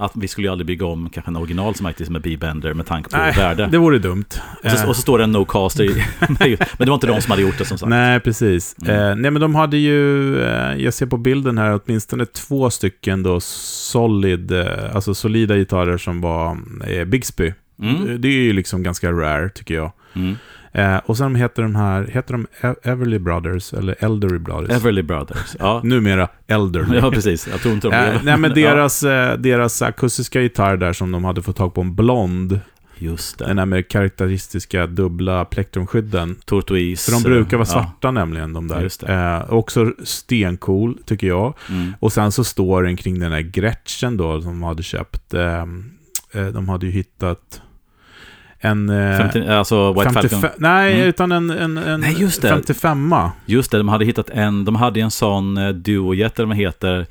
att 0.00 0.12
vi 0.14 0.28
skulle 0.28 0.46
ju 0.46 0.52
aldrig 0.52 0.66
bygga 0.66 0.86
om 0.86 1.10
kanske 1.10 1.30
en 1.30 1.36
original 1.36 1.74
som 1.74 1.86
faktiskt 1.86 2.10
med 2.10 2.22
B-bender 2.22 2.74
med 2.74 2.86
tanke 2.86 3.10
på 3.10 3.16
Nej, 3.16 3.34
värde. 3.36 3.68
det 3.72 3.78
vore 3.78 3.98
dumt. 3.98 4.24
Och 4.64 4.70
så, 4.70 4.88
och 4.88 4.96
så 4.96 5.02
står 5.02 5.18
det 5.18 5.24
en 5.24 5.36
no-caster 5.36 5.82
i, 5.84 5.94
men 6.58 6.58
det 6.78 6.86
var 6.86 6.94
inte 6.94 7.06
de 7.06 7.20
som 7.20 7.30
hade 7.30 7.42
gjort 7.42 7.58
det 7.58 7.64
som 7.64 7.78
sagt. 7.78 7.90
Nej, 7.90 8.20
precis. 8.20 8.76
Mm. 8.82 8.96
Eh, 8.96 9.16
nej, 9.16 9.30
men 9.30 9.40
de 9.40 9.54
hade 9.54 9.76
ju, 9.76 10.42
eh, 10.42 10.74
jag 10.76 10.94
ser 10.94 11.06
på 11.06 11.16
bilden 11.16 11.58
här, 11.58 11.80
åtminstone 11.84 12.26
två 12.26 12.70
stycken 12.70 13.22
då 13.22 13.40
solid, 13.40 14.52
eh, 14.52 14.94
alltså 14.94 15.14
solida 15.14 15.56
gitarrer 15.56 15.98
som 15.98 16.20
var 16.20 16.58
eh, 16.86 17.04
Bigsby. 17.04 17.54
Mm. 17.82 18.20
Det 18.20 18.28
är 18.28 18.32
ju 18.32 18.52
liksom 18.52 18.82
ganska 18.82 19.12
rare, 19.12 19.48
tycker 19.48 19.74
jag. 19.74 19.92
Mm. 20.14 20.36
Eh, 20.72 20.96
och 20.96 21.16
sen 21.16 21.34
heter 21.34 21.62
de 21.62 21.76
här, 21.76 22.06
heter 22.12 22.32
de 22.32 22.46
Everly 22.82 23.18
Brothers 23.18 23.72
eller 23.72 23.96
Elderly 23.98 24.38
Brothers? 24.38 24.70
Everly 24.70 25.02
Brothers, 25.02 25.56
ja. 25.58 25.80
Numera 25.84 26.28
Elderly. 26.46 26.98
ja, 26.98 27.10
precis. 27.10 27.48
Jag 27.48 27.60
tror 27.60 27.74
inte 27.74 27.88
de 27.88 27.94
eh, 27.94 28.22
Nej, 28.22 28.36
men 28.36 28.50
deras, 28.54 29.02
ja. 29.02 29.32
eh, 29.32 29.38
deras 29.38 29.82
akustiska 29.82 30.40
gitarr 30.40 30.76
där 30.76 30.92
som 30.92 31.12
de 31.12 31.24
hade 31.24 31.42
fått 31.42 31.56
tag 31.56 31.74
på 31.74 31.80
en 31.80 31.94
blond. 31.94 32.60
Just 32.98 33.38
det. 33.38 33.46
Den 33.46 33.56
där 33.56 33.66
med 33.66 33.88
karaktäristiska 33.88 34.86
dubbla 34.86 35.44
plektrumskydden. 35.44 36.36
Tortoise. 36.44 37.10
För 37.10 37.12
de 37.12 37.22
brukar 37.22 37.56
vara 37.56 37.66
svarta 37.66 37.98
ja. 38.00 38.10
nämligen, 38.10 38.52
de 38.52 38.68
där. 38.68 38.80
Just 38.82 39.00
det. 39.00 39.14
Eh, 39.14 39.52
också 39.52 39.92
stencool, 40.04 40.98
tycker 41.04 41.26
jag. 41.26 41.54
Mm. 41.68 41.92
Och 42.00 42.12
sen 42.12 42.32
så 42.32 42.44
står 42.44 42.82
den 42.82 42.96
kring 42.96 43.18
den 43.18 43.30
där 43.30 43.40
Gretchen 43.40 44.16
då, 44.16 44.42
som 44.42 44.50
de 44.50 44.62
hade 44.62 44.82
köpt. 44.82 45.34
Eh, 45.34 45.62
eh 46.32 46.46
de 46.52 46.68
hade 46.68 46.86
ju 46.86 46.92
hittat 46.92 47.62
en... 48.60 48.88
50, 49.18 49.38
eh, 49.38 49.58
alltså 49.58 49.92
White 49.92 50.10
55, 50.10 50.40
Falcon? 50.40 50.56
Nej, 50.62 50.94
mm. 50.94 51.08
utan 51.08 51.32
en, 51.32 51.50
en, 51.50 51.78
en 51.78 52.00
nej, 52.00 52.14
just 52.18 52.42
det. 52.42 52.48
55 52.48 53.14
Just 53.46 53.70
det, 53.70 53.78
de 53.78 53.88
hade 53.88 54.04
hittat 54.04 54.30
en, 54.30 54.64
de 54.64 54.76
hade 54.76 55.00
en 55.00 55.10
sån 55.10 55.58
uh, 55.58 55.68
duojet, 55.68 56.38
eller 56.38 56.48
vad 56.48 56.56
heter, 56.56 57.06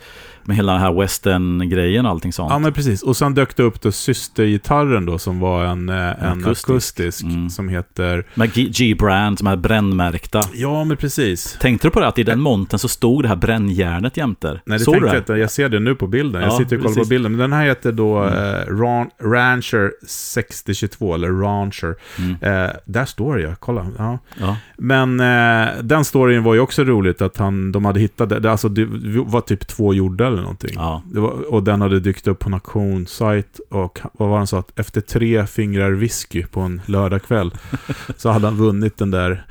Med 0.50 0.56
hela 0.58 0.72
den 0.72 0.82
här 0.82 0.94
western-grejen 0.94 2.06
och 2.06 2.12
allting 2.12 2.34
sånt. 2.34 2.52
Ja, 2.52 2.60
men 2.60 2.74
precis. 2.74 3.04
Och 3.04 3.18
sen 3.18 3.34
dök 3.34 3.56
det 3.56 3.64
upp 3.64 3.82
då 3.82 3.92
systergitarren 3.92 5.06
då, 5.06 5.18
som 5.18 5.40
var 5.40 5.66
en, 5.66 5.90
eh, 5.90 5.96
en 5.96 6.40
akustisk. 6.46 6.70
akustisk, 6.70 7.24
Mm. 7.24 7.50
som 7.50 7.70
heter... 7.70 8.26
Med 8.34 8.54
G-brand, 8.54 9.38
de 9.38 9.48
här 9.48 9.56
brännmärkta. 9.56 10.42
Ja, 10.54 10.84
men 10.84 10.98
precis. 10.98 11.58
Tänkte 11.62 11.88
du 11.88 11.92
på 11.92 12.00
det 12.00 12.08
att 12.08 12.20
i 12.20 12.24
den 12.24 12.42
montern 12.42 12.80
så 12.80 12.88
stod 12.88 13.24
det 13.24 13.28
här 13.28 13.36
brännjärnet 13.36 14.18
jämter? 14.18 14.62
Nej, 14.66 14.78
det 14.80 14.84
Såg 14.86 14.94
tänkte 14.94 15.10
jag 15.10 15.18
inte. 15.22 15.34
Jag 15.34 15.52
ser 15.52 15.70
det 15.70 15.80
nu 15.80 15.96
på 15.96 16.08
bilden. 16.08 16.42
Jag 16.42 16.52
Ja, 16.52 16.58
sitter 16.58 16.76
och 16.76 16.82
kollar 16.82 16.94
på 16.94 17.00
precis. 17.00 17.10
bilden. 17.10 17.32
Men 17.32 17.40
den 17.40 17.54
här 17.54 17.66
heter 17.66 17.92
då 17.92 18.18
Mm. 18.18 18.34
eh, 18.34 18.66
Ran 18.82 19.10
Rancher 19.24 19.92
6022, 20.08 21.14
eller 21.16 21.30
Rancher. 21.32 21.96
Mm. 22.20 22.32
Eh, 22.66 22.70
där 22.86 23.06
står 23.06 23.38
det, 23.38 23.44
ja. 23.44 23.56
Kolla. 23.60 23.88
Ja. 23.98 24.20
Ja. 24.40 24.56
Men 24.78 25.20
eh, 25.20 25.68
den 25.82 26.06
storyn 26.06 26.44
var 26.44 26.54
ju 26.54 26.60
också 26.60 26.84
roligt, 26.84 27.22
att 27.22 27.38
han, 27.38 27.72
de 27.72 27.86
hade 27.86 28.00
hittat 28.00 28.30
det. 28.30 28.40
det. 28.40 28.52
Alltså, 28.52 28.70
det 28.70 28.86
var 29.26 29.42
typ 29.42 29.68
två 29.68 29.94
jordar 29.94 30.32
eller 30.40 30.46
någonting. 30.46 30.74
Ja. 30.76 31.02
Var, 31.06 31.54
och 31.54 31.64
den 31.64 31.82
hade 31.82 32.00
dykt 32.00 32.28
upp 32.28 32.40
på 32.40 32.50
en 32.50 32.54
auktionssajt. 32.54 33.60
Och 33.70 34.00
vad 34.14 34.30
var 34.30 34.38
han 34.38 34.48
sa? 34.48 34.60
Att 34.60 34.80
efter 34.80 35.02
tre 35.02 35.48
fingrar 35.48 35.92
whisky 35.92 36.44
på 36.44 36.60
en 36.60 36.82
lördagkväll 36.86 37.52
så 38.18 38.30
hade 38.30 38.48
han 38.48 38.58
vunnit 38.58 38.98
den 38.98 39.12
där 39.12 39.46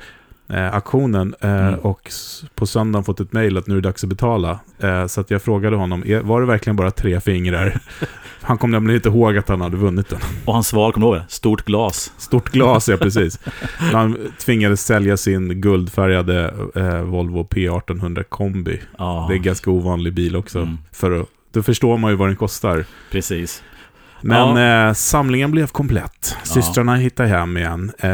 eh, 0.49 0.73
auktionen. 0.75 1.35
Eh, 1.41 1.49
Mm. 1.67 1.79
Och 1.79 2.11
på 2.55 2.65
söndagen 2.67 3.03
fått 3.03 3.19
ett 3.19 3.33
mejl 3.33 3.57
att 3.57 3.67
nu 3.67 3.77
är 3.77 3.81
det 3.81 3.87
dags 3.87 4.03
att 4.03 4.09
betala. 4.09 4.59
Eh, 4.79 5.05
så 5.07 5.21
att 5.21 5.31
jag 5.31 5.41
frågade 5.41 5.75
honom, 5.75 6.03
"Är- 6.05 6.21
var 6.21 6.41
det 6.41 6.47
verkligen 6.47 6.75
bara 6.75 6.91
tre 6.91 7.19
fingrar? 7.21 7.79
Han 8.41 8.57
kom 8.57 8.71
nämligen 8.71 8.95
inte 8.95 9.09
ihåg 9.09 9.37
att 9.37 9.49
han 9.49 9.61
hade 9.61 9.77
vunnit 9.77 10.09
den. 10.09 10.19
Och 10.45 10.53
hans 10.53 10.67
svar, 10.67 10.91
kommer 10.91 11.07
du 11.07 11.13
ihåg? 11.17 11.21
Stort 11.29 11.65
glas. 11.65 12.13
Stort 12.17 12.49
glas, 12.51 12.89
ja 12.89 12.97
precis. 12.97 13.39
Han 13.77 14.17
tvingades 14.45 14.85
sälja 14.85 15.17
sin 15.17 15.61
guldfärgade 15.61 16.53
eh, 16.75 17.01
Volvo 17.01 17.43
P1800 17.43 18.23
kombi. 18.23 18.81
Ja, 18.97 19.25
Det 19.29 19.33
är 19.33 19.37
en 19.37 19.43
ganska 19.43 19.71
ovanlig 19.71 20.13
bil 20.13 20.35
också. 20.35 20.59
Mm. 20.59 20.77
För 20.91 21.21
att, 21.21 21.27
då 21.53 21.63
förstår 21.63 21.97
man 21.97 22.11
ju 22.11 22.17
vad 22.17 22.27
den 22.29 22.35
kostar. 22.35 22.85
precis. 23.11 23.63
Men 24.21 24.57
Ja. 24.57 24.87
eh, 24.89 24.93
samlingen 24.93 25.51
blev 25.51 25.67
komplett. 25.67 26.35
Ja. 26.39 26.45
Systrarna 26.45 26.95
hittade 26.95 27.29
hem 27.29 27.57
igen. 27.57 27.91
Eh, 27.99 28.09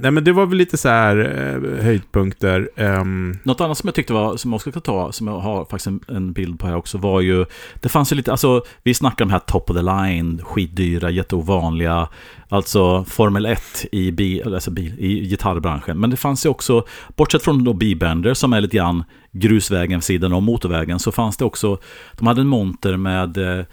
Nej, 0.00 0.10
men 0.10 0.24
det 0.24 0.32
var 0.32 0.46
väl 0.46 0.58
lite 0.58 0.76
så 0.76 0.88
här 0.88 1.16
eh, 1.18 1.84
höjdpunkter. 1.84 2.70
Ehm, 2.76 3.38
Något 3.42 3.60
annat 3.60 3.78
som 3.78 3.88
jag 3.88 3.94
tyckte 3.94 4.12
var, 4.12 4.36
som 4.36 4.50
jag 4.52 4.56
också 4.56 4.70
ska 4.70 4.80
ta, 4.80 5.12
som 5.12 5.26
jag 5.28 5.38
har 5.38 5.64
faktiskt 5.64 5.86
en, 5.86 6.00
en 6.08 6.32
bild 6.32 6.58
på 6.58 6.66
här 6.66 6.76
också, 6.76 6.98
var 6.98 7.20
ju, 7.20 7.44
det 7.80 7.88
fanns 7.88 8.12
ju 8.12 8.16
lite, 8.16 8.30
alltså, 8.30 8.62
vi 8.82 8.94
snackar 8.94 9.24
om 9.24 9.30
här 9.30 9.38
top 9.38 9.70
of 9.70 9.76
the 9.76 9.82
line, 9.82 10.40
skitdyra, 10.44 11.10
jätteovanliga, 11.10 12.08
alltså 12.48 13.04
Formel 13.04 13.46
1 13.46 13.60
i, 13.92 14.12
bil, 14.12 14.54
alltså 14.54 14.70
bil, 14.70 14.94
i 14.98 15.20
gitarrbranschen. 15.28 16.00
Men 16.00 16.10
det 16.10 16.16
fanns 16.16 16.46
ju 16.46 16.50
också, 16.50 16.84
bortsett 17.16 17.42
från 17.42 17.64
då 17.64 17.72
B-Bender 17.72 18.34
som 18.34 18.52
är 18.52 18.60
lite 18.60 18.76
grann 18.76 19.04
grusvägen 19.32 19.98
vid 19.98 20.04
sidan 20.04 20.32
om 20.32 20.44
motorvägen, 20.44 20.98
så 20.98 21.12
fanns 21.12 21.36
det 21.36 21.44
också, 21.44 21.78
de 22.18 22.26
hade 22.26 22.40
en 22.40 22.46
monter 22.46 22.96
med 22.96 23.58
eh, 23.58 23.64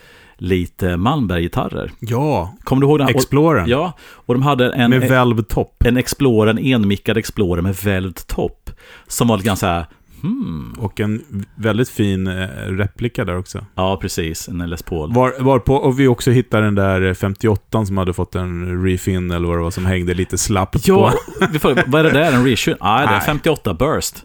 lite 0.41 0.97
Malmberg-gitarrer. 0.97 1.91
ja, 1.99 2.55
Kommer 2.63 2.81
du 2.81 2.87
ihåg 2.87 2.99
den? 2.99 3.07
här? 3.07 3.13
Och- 3.15 3.19
Explorern. 3.21 3.69
Ja, 3.69 3.93
och 4.13 4.33
de 4.33 4.43
hade 4.43 4.71
en, 4.71 4.89
med 4.89 5.01
välvd 5.09 5.47
topp. 5.47 5.83
en 5.85 5.97
Explorer, 5.97 6.49
en 6.51 6.57
enmickad 6.57 7.17
Explorer 7.17 7.61
med 7.61 7.75
välvd 7.75 8.27
topp. 8.27 8.69
Som 9.07 9.27
var 9.27 9.37
lite 9.37 9.47
grann 9.47 9.57
så 9.57 9.65
här, 9.67 9.85
hmm, 10.21 10.75
Och 10.79 10.99
en 10.99 11.21
väldigt 11.55 11.89
fin 11.89 12.27
eh, 12.27 12.47
replika 12.67 13.25
där 13.25 13.37
också. 13.37 13.65
ja 13.75 13.97
precis, 14.01 14.47
en 14.47 14.69
Les 14.69 14.83
Paul. 14.83 15.13
Var, 15.13 15.33
varpå, 15.39 15.75
och 15.75 15.99
vi 15.99 16.07
också 16.07 16.31
hittade 16.31 16.65
den 16.65 16.75
där 16.75 17.13
58 17.13 17.85
som 17.85 17.97
hade 17.97 18.13
fått 18.13 18.35
en 18.35 18.83
refin 18.85 19.31
eller 19.31 19.47
vad 19.47 19.57
det 19.57 19.61
var 19.63 19.71
som 19.71 19.85
hängde 19.85 20.13
lite 20.13 20.37
slappt 20.37 20.87
Ja, 20.87 21.13
på. 21.51 21.59
får, 21.59 21.83
vad 21.87 21.99
är 21.99 22.03
det 22.03 22.19
där? 22.19 22.31
En 22.33 22.43
reissue? 22.45 22.75
Nej, 22.81 23.05
det 23.07 23.11
är 23.11 23.17
Nej. 23.17 23.21
58 23.25 23.73
Burst. 23.73 24.23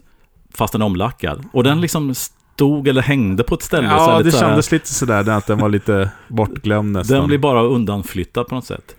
Fast 0.53 0.71
den 0.73 0.81
är 0.81 0.85
omlackad. 0.85 1.45
Och 1.53 1.63
den 1.63 1.81
liksom 1.81 2.13
stod 2.57 2.87
eller 2.87 3.01
hängde 3.01 3.43
på 3.43 3.55
ett 3.55 3.61
ställe. 3.61 3.89
så 3.89 3.95
Ja, 3.95 4.17
lite 4.17 4.27
det 4.27 4.31
så 4.31 4.39
kändes 4.39 4.71
lite 4.71 4.93
sådär 4.93 5.29
att 5.29 5.45
den 5.45 5.59
var 5.59 5.69
lite 5.69 6.09
bortglömd 6.27 6.91
nästan. 6.91 7.17
Den 7.17 7.27
blir 7.27 7.37
bara 7.37 7.61
undanflyttad 7.61 8.47
på 8.47 8.55
något 8.55 8.65
sätt. 8.65 8.95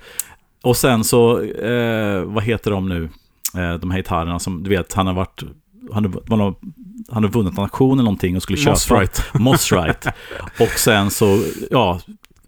Och 0.62 0.76
sen 0.76 1.04
så, 1.04 1.42
eh, 1.42 2.22
vad 2.22 2.44
heter 2.44 2.70
de 2.70 2.88
nu? 2.88 3.08
Eh, 3.56 3.74
de 3.74 3.90
här 3.90 3.98
gitarrerna 3.98 4.38
som, 4.38 4.62
du 4.62 4.70
vet, 4.70 4.94
han 4.94 5.06
har 5.06 5.14
varit... 5.14 5.42
Han 5.92 6.04
har, 6.04 6.54
han 7.10 7.24
har 7.24 7.30
vunnit 7.30 7.58
en 7.58 7.62
auktion 7.62 7.92
eller 7.92 8.04
någonting 8.04 8.36
och 8.36 8.42
skulle 8.42 8.58
köpa. 8.58 8.70
Mossrite. 8.70 9.22
Mossrite. 9.38 10.12
Och 10.60 10.78
sen 10.78 11.10
så, 11.10 11.42
ja, 11.70 12.00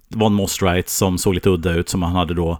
det 0.09 0.18
var 0.18 0.27
en 0.27 0.35
Mossrite 0.35 0.90
som 0.90 1.18
såg 1.18 1.35
lite 1.35 1.51
udda 1.51 1.73
ut 1.73 1.88
som 1.88 2.03
han 2.03 2.12
hade 2.12 2.35
då, 2.35 2.59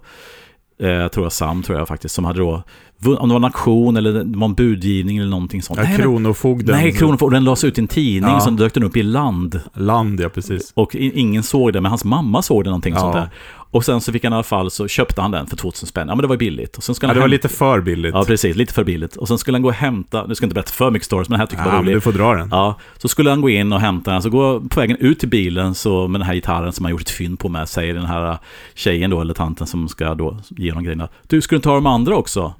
eh, 0.79 0.89
jag 0.89 1.11
tror 1.11 1.25
jag 1.25 1.33
Sam 1.33 1.63
tror 1.63 1.77
jag 1.77 1.87
faktiskt, 1.87 2.15
som 2.15 2.25
hade 2.25 2.39
då, 2.39 2.63
om 3.05 3.29
det 3.29 3.33
var 3.33 3.39
en 3.39 3.43
auktion 3.45 3.97
eller 3.97 4.13
det 4.13 4.37
var 4.37 4.45
en 4.47 4.53
budgivning 4.53 5.17
eller 5.17 5.29
någonting 5.29 5.61
sånt. 5.61 5.79
Ja, 5.79 5.85
Nej, 5.85 5.97
Kronofogden. 5.97 6.75
Nej, 6.75 6.91
Kronofogden, 6.91 7.33
den 7.35 7.43
lades 7.43 7.63
ut 7.63 7.77
i 7.77 7.81
en 7.81 7.87
tidning, 7.87 8.31
Ja. 8.31 8.39
sen 8.41 8.55
dök 8.55 8.73
den 8.73 8.83
upp 8.83 8.97
i 8.97 9.03
land. 9.03 9.59
Land, 9.73 10.19
ja 10.19 10.29
precis. 10.29 10.71
Och 10.75 10.95
ingen 10.95 11.43
såg 11.43 11.73
det, 11.73 11.81
men 11.81 11.89
hans 11.89 12.05
mamma 12.05 12.41
såg 12.41 12.63
det 12.63 12.69
någonting 12.69 12.93
Ja. 12.93 12.99
sånt 12.99 13.13
där. 13.13 13.29
Och 13.73 13.85
sen 13.85 14.01
så 14.01 14.11
fick 14.11 14.23
han 14.23 14.33
i 14.33 14.35
alla 14.35 14.43
fall, 14.43 14.71
så 14.71 14.87
köpte 14.87 15.21
han 15.21 15.31
den 15.31 15.47
för 15.47 15.55
2000 15.57 15.87
spänn. 15.87 16.07
Ja, 16.07 16.15
men 16.15 16.21
det 16.21 16.27
var 16.27 16.37
billigt. 16.37 16.77
Och 16.77 16.83
sen 16.83 16.95
skulle 16.95 17.07
Ja, 17.07 17.13
han 17.13 17.15
det 17.15 17.21
var 17.21 17.27
lite 17.27 17.49
för 17.49 17.81
billigt. 17.81 18.13
Ja, 18.13 18.23
precis. 18.23 18.55
Lite 18.55 18.73
för 18.73 18.83
billigt. 18.83 19.15
Och 19.15 19.27
sen 19.27 19.37
skulle 19.37 19.55
han 19.55 19.61
gå 19.61 19.67
och 19.69 19.75
hämta, 19.75 20.25
nu 20.27 20.35
ska 20.35 20.43
jag 20.43 20.47
inte 20.47 20.53
berätta 20.55 20.71
för 20.71 20.91
mycket 20.91 21.05
stories, 21.05 21.29
men 21.29 21.37
det 21.37 21.41
här 21.41 21.45
tycker 21.47 21.63
jag 21.63 21.71
Ja, 21.71 21.75
var 21.75 21.83
men 21.83 21.93
du 21.93 22.01
får 22.01 22.11
dra 22.11 22.33
den. 22.35 22.47
Ja, 22.51 22.75
så 22.97 23.07
skulle 23.07 23.29
han 23.29 23.41
gå 23.41 23.49
in 23.49 23.73
och 23.73 23.79
hämta 23.81 24.11
den. 24.11 24.21
Så 24.21 24.29
går 24.29 24.59
på 24.59 24.79
vägen 24.79 24.97
ut 24.99 25.19
till 25.19 25.29
bilen 25.29 25.75
så 25.75 26.07
med 26.07 26.21
den 26.21 26.25
här 26.27 26.33
gitarren 26.33 26.71
som 26.73 26.85
han 26.85 26.91
gjort 26.91 27.01
ett 27.01 27.09
fynd 27.09 27.39
på 27.39 27.49
med, 27.49 27.69
säger 27.69 27.93
den 27.93 28.05
här 28.05 28.37
tjejen 28.75 29.09
då, 29.09 29.21
eller 29.21 29.33
tanten 29.33 29.67
som 29.67 29.87
ska 29.87 30.15
då 30.15 30.37
ge 30.49 30.71
honom 30.71 30.83
grejerna. 30.83 31.07
Du, 31.27 31.41
ska 31.41 31.55
du 31.55 31.61
ta 31.61 31.73
de 31.75 31.85
andra 31.85 32.15
också? 32.15 32.53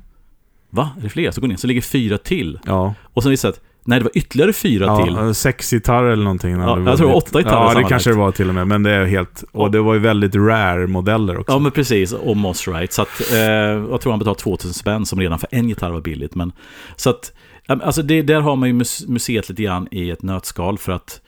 Va? 0.71 0.89
Är 0.99 1.03
det 1.03 1.09
fler? 1.09 1.31
Så 1.31 1.41
går 1.41 1.47
ni 1.47 1.53
in, 1.53 1.57
så 1.57 1.67
ligger 1.67 1.81
fyra 1.81 2.17
till. 2.17 2.59
Ja. 2.65 2.93
Och 3.13 3.23
sen 3.23 3.29
visade 3.29 3.51
det 3.51 3.57
att, 3.57 3.63
nej 3.85 3.99
det 3.99 4.03
var 4.03 4.11
ytterligare 4.17 4.53
fyra 4.53 5.03
till. 5.03 5.13
ja 5.13 5.33
sex 5.33 5.69
gitarrer 5.71 6.09
eller 6.11 6.23
någonting. 6.23 6.51
Ja, 6.51 6.79
jag 6.79 6.97
tror 6.97 7.07
vunnit. 7.07 7.23
åtta 7.23 7.39
gitarrer 7.39 7.73
Ja, 7.73 7.79
det 7.81 7.89
kanske 7.89 8.09
det 8.09 8.15
var 8.15 8.31
till 8.31 8.49
och 8.49 8.55
med. 8.55 8.67
Men 8.67 8.83
det 8.83 8.91
är 8.91 9.05
helt... 9.05 9.43
Och 9.51 9.71
det 9.71 9.81
var 9.81 9.93
ju 9.93 9.99
väldigt 9.99 10.35
rare 10.35 10.87
modeller 10.87 11.37
också. 11.39 11.51
Ja, 11.53 11.59
men 11.59 11.71
precis. 11.71 12.13
Och 12.13 12.37
Mossrite. 12.37 12.93
Så 12.93 13.01
att, 13.01 13.31
eh, 13.31 13.37
jag 13.39 14.01
tror 14.01 14.11
han 14.11 14.19
betalade 14.19 14.39
2000 14.39 14.73
spänn 14.73 15.05
som 15.05 15.19
redan 15.19 15.39
för 15.39 15.49
en 15.51 15.69
gitarr 15.69 15.91
var 15.91 16.01
billigt. 16.01 16.35
Men, 16.35 16.51
så 16.95 17.09
att, 17.09 17.33
ja, 17.67 17.79
alltså 17.83 18.01
det, 18.01 18.21
där 18.21 18.41
har 18.41 18.55
man 18.55 18.69
ju 18.69 18.73
mus- 18.75 19.07
museet 19.07 19.49
lite 19.49 19.63
grann 19.63 19.87
i 19.91 20.09
ett 20.09 20.21
nötskal. 20.21 20.77
För 20.77 20.91
att 20.91 21.21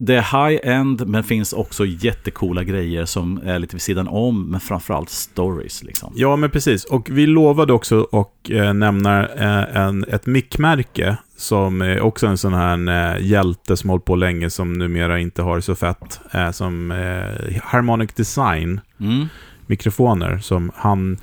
det 0.00 0.14
är 0.16 0.48
high-end, 0.48 1.06
men 1.06 1.24
finns 1.24 1.52
också 1.52 1.86
jättekola 1.86 2.64
grejer 2.64 3.04
som 3.04 3.40
är 3.44 3.58
lite 3.58 3.76
vid 3.76 3.82
sidan 3.82 4.08
om. 4.08 4.50
Men 4.50 4.60
framförallt 4.60 5.10
stories 5.10 5.82
liksom. 5.82 6.12
Ja, 6.16 6.36
men 6.36 6.50
precis. 6.50 6.84
Och 6.84 7.08
vi 7.10 7.26
lovade 7.26 7.72
också 7.72 8.08
att 8.12 8.50
eh, 8.50 8.72
nämna 8.74 9.28
eh, 9.28 9.76
en, 9.76 10.04
ett 10.08 10.26
mickmärke 10.26 11.16
som 11.36 11.82
är 11.82 12.00
också 12.00 12.26
en 12.26 12.38
sån 12.38 12.54
här 12.54 13.14
eh, 13.16 13.26
hjälte 13.26 13.76
som 13.76 13.90
hållit 13.90 14.04
på 14.04 14.16
länge 14.16 14.50
som 14.50 14.72
numera 14.72 15.18
inte 15.18 15.42
har 15.42 15.60
så 15.60 15.74
fett. 15.74 16.20
Eh, 16.32 16.50
som 16.50 16.90
eh, 16.90 17.60
Harmonic 17.62 18.12
Design 18.14 18.80
Mm. 19.00 19.26
mikrofoner 19.66 20.38
som 20.38 20.70
han 20.74 21.18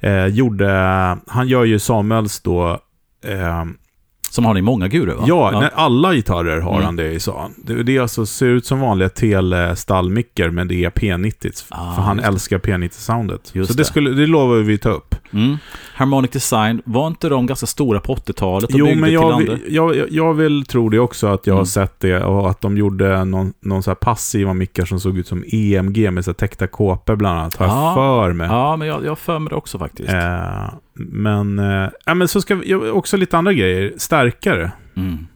eh, 0.00 0.26
gjorde. 0.26 0.70
Han 1.26 1.48
gör 1.48 1.64
ju 1.64 1.78
Samuels 1.78 2.40
då 2.40 2.80
eh, 3.24 3.64
Som 4.30 4.44
har 4.44 4.54
ni 4.54 4.62
många 4.62 4.88
guru 4.88 5.14
va? 5.14 5.24
Ja, 5.26 5.50
Nej, 5.60 5.70
alla 5.74 6.14
gitarrer 6.14 6.60
har 6.60 6.72
Mm. 6.72 6.84
han 6.84 6.96
det 6.96 7.12
i, 7.12 7.20
sa. 7.20 7.50
Det, 7.56 7.82
det 7.82 7.96
är 7.96 8.00
alltså, 8.00 8.26
ser 8.26 8.46
ut 8.46 8.66
som 8.66 8.80
vanliga 8.80 9.08
Tele-stallmickar, 9.08 10.50
men 10.50 10.68
det 10.68 10.84
är 10.84 10.90
P90. 10.90 11.64
Ah, 11.68 11.94
för 11.94 12.02
han 12.02 12.20
älskar 12.20 12.58
P90-soundet. 12.58 13.50
Just 13.54 13.70
Så 13.72 13.76
det, 13.78 13.84
skulle, 13.84 14.10
det 14.10 14.26
lovar 14.26 14.56
vi 14.56 14.78
ta 14.78 14.88
upp. 14.90 15.14
Mm. 15.32 15.56
Harmonic 15.94 16.30
Design, 16.30 16.82
var 16.84 17.06
inte 17.06 17.28
de 17.28 17.46
ganska 17.46 17.66
stora 17.66 18.00
på 18.00 18.14
80-talet 18.14 18.64
och 18.72 18.78
Jo, 18.78 18.94
men 18.94 19.12
jag, 19.12 19.38
vill- 19.38 19.58
jag, 19.68 19.96
jag, 19.96 20.06
jag 20.10 20.34
vill 20.34 20.64
tro 20.64 20.88
det 20.88 20.98
också, 20.98 21.26
att 21.26 21.46
jag 21.46 21.54
har 21.54 21.58
Mm. 21.58 21.66
sett 21.66 22.00
det. 22.00 22.24
Och 22.24 22.50
att 22.50 22.60
de 22.60 22.76
gjorde 22.76 23.24
någon, 23.24 23.52
någon 23.60 23.82
så 23.82 23.90
här 23.90 23.94
passiva 23.94 24.54
mickar 24.54 24.84
som 24.84 25.00
såg 25.00 25.18
ut 25.18 25.26
som 25.26 25.44
EMG 25.52 26.10
med 26.10 26.24
så 26.24 26.32
täckta 26.32 26.66
kåpor 26.66 27.16
bland 27.16 27.38
annat. 27.38 27.56
Har 27.56 27.66
Ja. 27.66 27.86
jag 27.86 27.94
för 27.94 28.32
mig. 28.32 28.46
Ja, 28.46 28.76
men 28.76 28.88
jag, 28.88 29.04
jag 29.04 29.10
har 29.10 29.16
för 29.16 29.38
mig 29.38 29.50
det 29.50 29.56
också 29.56 29.78
faktiskt. 29.78 30.08
Eh, 30.08 30.68
men, 31.08 31.58
eh, 31.58 31.88
ja, 32.06 32.14
men 32.14 32.28
så 32.28 32.40
ska 32.40 32.54
vi, 32.54 32.74
också 32.74 33.16
lite 33.16 33.38
andra 33.38 33.52
grejer. 33.52 33.92
Starkare. 33.96 34.72
Mm. 34.96 35.26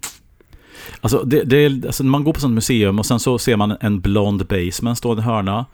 Alltså, 1.01 1.23
det, 1.25 1.43
det 1.43 1.57
är, 1.57 1.87
alltså, 1.87 2.05
man 2.05 2.25
går 2.25 2.33
på 2.33 2.41
sånt 2.41 2.55
museum 2.55 2.99
och 2.99 3.07
sen 3.07 3.21
så 3.21 3.39
ser 3.39 3.57
man 3.57 3.77
en 3.81 4.01
blond 4.01 4.47
basement 4.47 4.99
stå 4.99 5.15
i 5.15 5.17
en 5.17 5.23
hörna. 5.23 5.67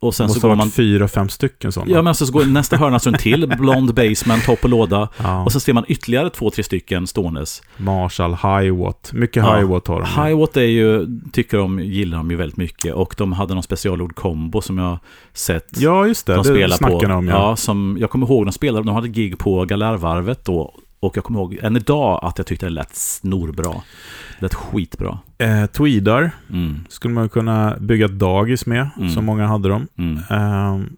Och 0.00 0.14
sen 0.14 0.26
Det 0.26 0.32
så 0.32 0.36
måste 0.36 0.48
går 0.48 0.54
man... 0.56 0.70
fyra, 0.70 1.08
fem 1.08 1.28
stycken 1.28 1.72
sådana. 1.72 1.92
Ja, 1.92 2.02
men 2.02 2.14
så 2.14 2.32
går 2.32 2.44
nästa 2.44 2.76
hörna 2.76 2.98
en 3.06 3.14
till 3.14 3.48
blond 3.58 3.94
basement, 3.94 4.44
topp 4.44 4.58
och 4.62 4.70
låda. 4.70 5.08
Ja. 5.22 5.44
Och 5.44 5.52
så 5.52 5.60
ser 5.60 5.72
man 5.72 5.84
ytterligare 5.88 6.30
två, 6.30 6.50
tre 6.50 6.64
stycken 6.64 7.06
ståendes. 7.06 7.62
Marshall, 7.76 8.34
Hiwatt. 8.34 9.10
Mycket 9.12 9.42
Ja. 9.42 9.56
Hiwatt 9.56 9.88
har 9.88 10.00
de. 10.00 10.26
Hiwatt 10.26 10.56
är 10.56 10.60
ju, 10.62 11.06
tycker 11.32 11.58
de, 11.58 11.80
gillar 11.80 12.18
de 12.18 12.30
ju 12.30 12.36
väldigt 12.36 12.56
mycket. 12.56 12.94
Och 12.94 13.14
de 13.18 13.32
hade 13.32 13.54
någon 13.54 13.62
specialord 13.62 14.14
kombo 14.14 14.60
som 14.60 14.78
jag 14.78 14.98
sett. 15.32 15.68
Ja, 15.76 16.06
just 16.06 16.26
det. 16.26 16.34
de 16.34 16.42
det 16.54 16.72
snackar 16.72 17.08
på. 17.08 17.14
om, 17.14 17.28
ja. 17.28 17.34
ja. 17.34 17.56
som, 17.56 17.96
jag 18.00 18.10
kommer 18.10 18.26
ihåg, 18.26 18.46
de 18.46 18.52
spelade, 18.52 18.86
de 18.86 18.94
hade 18.94 19.08
gig 19.08 19.38
på 19.38 19.64
Galärvarvet 19.64 20.44
då. 20.44 20.74
Och 21.00 21.16
jag 21.16 21.24
kommer 21.24 21.40
ihåg 21.40 21.58
än 21.62 21.76
idag 21.76 22.20
att 22.22 22.38
jag 22.38 22.46
tyckte 22.46 22.66
det 22.66 22.70
lät 22.70 22.94
snorbra. 22.96 23.70
Det 23.72 24.42
lät 24.42 24.54
skitbra. 24.54 25.18
Eh, 25.38 25.66
tweedar 25.66 26.30
Mm, 26.50 26.84
skulle 26.88 27.14
man 27.14 27.28
kunna 27.28 27.76
bygga 27.80 28.06
ett 28.06 28.18
dagis 28.18 28.66
med, 28.66 28.90
Mm. 28.96 29.10
som 29.10 29.24
många 29.24 29.46
hade 29.46 29.68
dem. 29.68 29.88
mm. 29.98 30.18
Ehm, 30.30 30.96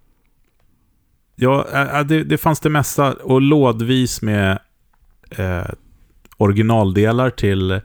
ja, 1.37 1.67
eh, 1.73 2.01
det, 2.01 2.25
det 2.25 2.39
fanns 2.39 2.61
det 2.61 2.71
mesta, 2.71 3.13
och 3.13 3.41
lådvis 3.41 4.23
med 4.23 4.59
eh, 5.31 5.65
originaldelar 6.37 7.31
till 7.31 7.81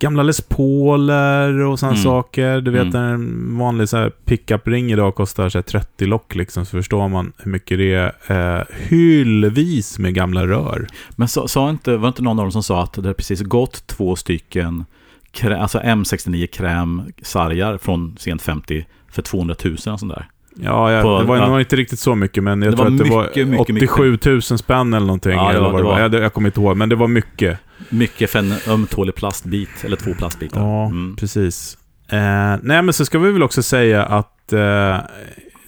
gamla 0.00 0.22
Les 0.22 0.40
Pauler 0.40 1.58
och 1.60 1.78
sådana 1.78 1.96
Mm. 1.96 2.04
saker. 2.04 2.60
Du 2.60 2.70
vet, 2.70 2.94
Mm. 2.94 2.94
en 3.14 3.58
vanlig 3.58 3.88
så 3.88 4.10
pickup-ring 4.24 4.92
idag 4.92 5.14
kostar 5.14 5.48
så 5.48 5.58
här 5.58 5.62
30 5.62 6.06
lock 6.06 6.34
liksom, 6.34 6.64
så 6.64 6.70
förstår 6.70 7.08
man 7.08 7.32
hur 7.38 7.50
mycket 7.50 7.78
det 7.78 7.92
är. 7.94 8.58
Eh, 8.58 8.64
hyllvis 8.88 9.98
med 9.98 10.14
gamla 10.14 10.46
rör. 10.46 10.86
Men 11.10 11.28
sa, 11.28 11.48
sa 11.48 11.70
inte, 11.70 11.90
var 11.96 12.02
det 12.02 12.08
inte 12.08 12.22
någon 12.22 12.38
av 12.38 12.44
dem 12.44 12.52
som 12.52 12.62
sa 12.62 12.82
att 12.82 12.92
det 13.02 13.14
precis 13.14 13.40
gått 13.42 13.86
två 13.86 14.16
stycken 14.16 14.84
krä, 15.32 15.58
alltså 15.58 15.78
M69 15.78 16.46
krämsargar 16.46 17.78
från 17.78 18.16
sent 18.18 18.42
50 18.42 18.86
för 19.12 19.22
200 19.22 19.54
000 19.64 19.72
och 19.74 19.80
sånt 19.80 20.00
där. 20.12 20.26
Ja, 20.62 20.92
jag, 20.92 21.02
På- 21.02 21.18
det 21.20 21.24
var 21.24 21.36
ja. 21.36 21.48
nog 21.48 21.60
inte 21.60 21.76
riktigt 21.76 21.98
så 21.98 22.14
mycket, 22.14 22.42
men 22.44 22.62
jag 22.62 22.76
tror 22.76 22.86
att 22.86 22.98
det 22.98 23.04
mycket, 23.04 23.14
var 23.16 23.22
mycket, 23.24 23.74
mycket 23.74 23.90
87 23.90 24.18
000 24.26 24.42
spänn 24.42 24.94
eller 24.94 25.06
någonting. 25.06 25.32
Ja, 25.32 25.42
det 25.44 25.50
eller 25.50 25.60
var- 25.60 25.70
vad 25.72 25.80
det 25.80 25.84
var- 25.84 26.00
Jag, 26.00 26.14
jag 26.14 26.32
kommer 26.32 26.48
inte 26.48 26.60
ihåg, 26.60 26.76
men 26.76 26.88
det 26.88 26.96
var 26.96 27.08
mycket. 27.08 27.58
Mycket 27.88 28.30
för 28.30 28.38
en 28.38 28.54
ömtålig 28.68 29.14
plastbit, 29.14 29.84
eller 29.84 29.96
två 29.96 30.14
plastbitar. 30.14 30.60
Ja, 30.60 30.86
Mm. 30.86 31.16
precis. 31.16 31.78
Eh, 32.08 32.18
nej, 32.62 32.82
men 32.82 32.92
så 32.92 33.04
ska 33.04 33.18
vi 33.18 33.32
väl 33.32 33.42
också 33.42 33.62
säga 33.62 34.04
att 34.04 34.52
eh, 34.52 34.96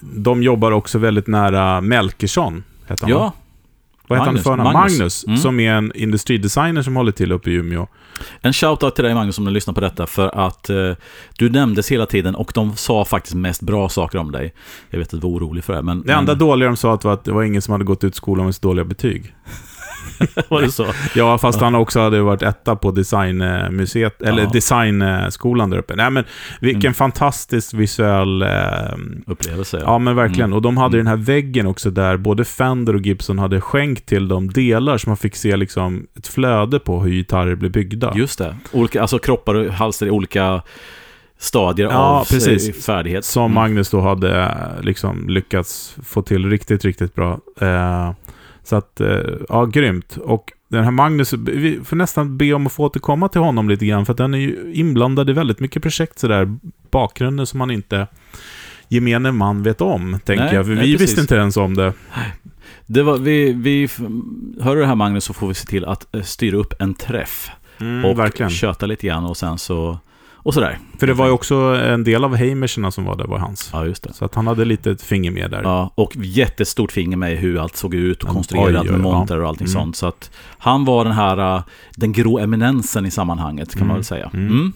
de 0.00 0.42
jobbar 0.42 0.72
också 0.72 0.98
väldigt 0.98 1.26
nära 1.26 1.80
Melkersson. 1.80 2.64
Heter 2.86 3.02
han? 3.02 3.10
Ja, 3.10 3.32
Vad 4.08 4.18
heter 4.18 4.26
Magnus. 4.32 4.46
han 4.46 4.56
för? 4.56 4.64
Magnus. 4.72 4.92
Magnus, 4.98 5.24
Mm. 5.26 5.38
som 5.38 5.60
är 5.60 5.72
en 5.74 5.92
industridesigner 5.94 6.82
som 6.82 6.96
håller 6.96 7.12
till 7.12 7.32
uppe 7.32 7.50
i 7.50 7.54
Umeå. 7.54 7.86
en 8.40 8.52
shoutout 8.52 8.94
till 8.94 9.04
dig 9.04 9.14
Magnus 9.14 9.38
om 9.38 9.44
du 9.44 9.50
lyssnar 9.50 9.74
på 9.74 9.80
detta 9.80 10.06
för 10.06 10.46
att 10.46 10.70
eh, 10.70 10.92
du 11.38 11.50
nämndes 11.50 11.92
hela 11.92 12.06
tiden 12.06 12.34
och 12.34 12.52
de 12.54 12.76
sa 12.76 13.04
faktiskt 13.04 13.34
mest 13.34 13.62
bra 13.62 13.88
saker 13.88 14.18
om 14.18 14.32
dig. 14.32 14.54
Jag 14.90 14.98
vet 14.98 15.14
att 15.14 15.20
du 15.20 15.28
var 15.28 15.30
orolig 15.38 15.64
för 15.64 15.72
det, 15.74 15.82
men... 15.82 16.02
Det 16.02 16.12
enda 16.12 16.32
men, 16.32 16.38
dåliga 16.38 16.68
de 16.68 16.76
sa 16.76 16.94
att 16.94 17.04
var 17.04 17.12
att 17.12 17.24
det 17.24 17.32
var 17.32 17.42
ingen 17.42 17.62
som 17.62 17.72
hade 17.72 17.84
gått 17.84 18.04
ut 18.04 18.14
skolan 18.14 18.44
med 18.46 18.54
så 18.54 18.60
dåliga 18.62 18.84
betyg. 18.84 19.34
var 20.48 20.62
det 20.62 20.72
så? 20.72 20.86
Ja, 21.14 21.38
fast 21.38 21.60
han 21.60 21.74
också 21.74 22.00
hade 22.00 22.22
varit 22.22 22.42
etta 22.42 22.76
på 22.76 22.90
designmuseet, 22.90 24.22
eller 24.22 24.42
Ja. 24.42 24.50
designskolan 24.52 25.70
där 25.70 25.78
uppe. 25.78 25.96
Nej, 25.96 26.10
men 26.10 26.24
vilken 26.60 26.80
Mm. 26.88 26.94
fantastisk 26.94 27.74
visuell... 27.74 28.42
Eh, 28.42 28.48
Upplevelse. 29.26 29.82
ja, 29.84 29.98
men 29.98 30.16
verkligen. 30.16 30.44
Mm. 30.50 30.56
Och 30.56 30.62
de 30.62 30.76
hade 30.76 30.96
Mm. 30.98 31.04
den 31.04 31.18
här 31.18 31.24
väggen 31.26 31.66
också 31.66 31.90
där 31.90 32.16
både 32.16 32.44
Fender 32.44 32.94
och 32.94 33.00
Gibson 33.00 33.38
hade 33.38 33.60
skänkt 33.60 34.06
till 34.06 34.28
dem 34.28 34.50
delar 34.50 34.98
som 34.98 35.10
man 35.10 35.16
fick 35.16 35.36
se 35.36 35.56
liksom 35.56 36.06
ett 36.18 36.26
flöde 36.28 36.78
på 36.78 37.00
hur 37.02 37.10
gitarrer 37.12 37.54
blir 37.54 37.70
byggda. 37.70 38.12
Just 38.16 38.38
det. 38.38 38.56
Olika, 38.72 39.00
alltså 39.02 39.18
kroppar 39.18 39.54
och 39.54 39.72
halser 39.72 40.06
i 40.06 40.10
olika 40.10 40.62
stadier 41.38 41.88
Ja, 41.90 41.96
av 41.98 42.24
precis. 42.24 42.68
eh, 42.68 42.74
färdighet. 42.74 43.24
Som 43.24 43.42
Mm. 43.42 43.54
Magnus 43.54 43.90
då 43.90 44.00
hade 44.00 44.42
eh, 44.42 44.48
liksom 44.82 45.28
lyckats 45.28 45.96
få 46.04 46.22
till 46.22 46.50
riktigt, 46.50 46.84
riktigt 46.84 47.14
bra. 47.14 47.38
Eh, 47.60 48.10
så 48.64 48.76
att, 48.76 49.00
eh, 49.00 49.20
ja, 49.48 49.64
grymt. 49.64 50.16
Och 50.16 50.52
den 50.68 50.84
här 50.84 50.90
Magnus, 50.90 51.32
vi 51.32 51.80
får 51.84 51.96
nästan 51.96 52.38
be 52.38 52.52
om 52.52 52.66
att 52.66 52.72
få 52.72 52.84
återkomma 52.84 53.28
till 53.28 53.40
honom 53.40 53.68
lite 53.68 53.86
grann, 53.86 54.06
för 54.06 54.12
att 54.12 54.16
den 54.16 54.34
är 54.34 54.38
ju 54.38 54.72
inblandad 54.74 55.30
i 55.30 55.32
väldigt 55.32 55.60
mycket 55.60 55.82
projekt 55.82 56.18
sådär, 56.18 56.58
bakgrunden 56.90 57.46
som 57.46 57.58
man 57.58 57.70
inte 57.70 58.06
gemene 58.88 59.32
man 59.32 59.62
vet 59.62 59.80
om, 59.80 60.18
tänker 60.24 60.44
Nej, 60.44 60.54
jag. 60.54 60.66
För 60.66 60.74
nej, 60.74 60.86
vi 60.86 60.92
precis. 60.92 61.08
visste 61.08 61.20
inte 61.20 61.34
ens 61.34 61.56
om 61.56 61.74
det. 61.74 61.92
Det 62.86 63.02
var, 63.02 63.18
vi, 63.18 63.52
vi, 63.52 63.88
hör 64.60 64.74
du 64.74 64.80
det 64.80 64.86
här 64.86 64.94
Magnus 64.94 65.24
så 65.24 65.32
får 65.32 65.48
vi 65.48 65.54
se 65.54 65.66
till 65.66 65.84
att 65.84 66.14
eh, 66.14 66.22
styra 66.22 66.56
upp 66.56 66.74
en 66.78 66.94
träff. 66.94 67.50
Mm, 67.80 68.04
och 68.04 68.18
verkligen. 68.18 68.50
köta 68.50 68.86
lite 68.86 69.06
grann 69.06 69.24
och 69.24 69.36
sen 69.36 69.58
så... 69.58 69.98
Och 70.42 70.54
sådär. 70.54 70.78
För 70.98 71.06
det 71.06 71.12
var 71.14 71.26
ju 71.26 71.32
också 71.32 71.54
en 71.84 72.04
del 72.04 72.24
av 72.24 72.34
Heimersarna 72.36 72.90
som 72.90 73.04
var 73.04 73.16
där, 73.16 73.24
var 73.24 73.38
hans. 73.38 73.70
Ja, 73.72 73.86
just 73.86 74.02
det. 74.02 74.12
Så 74.12 74.24
att 74.24 74.34
han 74.34 74.46
hade 74.46 74.64
lite 74.64 74.90
ett 74.90 75.02
finger 75.02 75.30
med 75.30 75.50
där. 75.50 75.62
Ja, 75.62 75.92
och 75.94 76.16
jättestort 76.16 76.92
finger 76.92 77.16
med 77.16 77.36
hur 77.38 77.58
allt 77.62 77.76
såg 77.76 77.94
ut 77.94 78.18
och 78.22 78.24
Mm, 78.28 78.34
konstruerat 78.34 78.84
med 78.84 78.94
ja. 78.94 78.98
monter 78.98 79.40
och 79.40 79.48
allting 79.48 79.66
Mm. 79.66 79.72
sånt. 79.82 79.96
Så 79.96 80.06
att 80.06 80.30
han 80.58 80.84
var 80.84 81.04
den 81.04 81.12
här, 81.12 81.56
uh, 81.56 81.62
den 81.96 82.12
grå 82.12 82.38
eminensen 82.38 83.06
i 83.06 83.10
sammanhanget 83.10 83.70
kan 83.72 83.80
man 83.80 83.86
Mm. 83.86 83.96
väl 83.96 84.04
säga. 84.04 84.30
Mm. 84.34 84.46
Mm. 84.46 84.72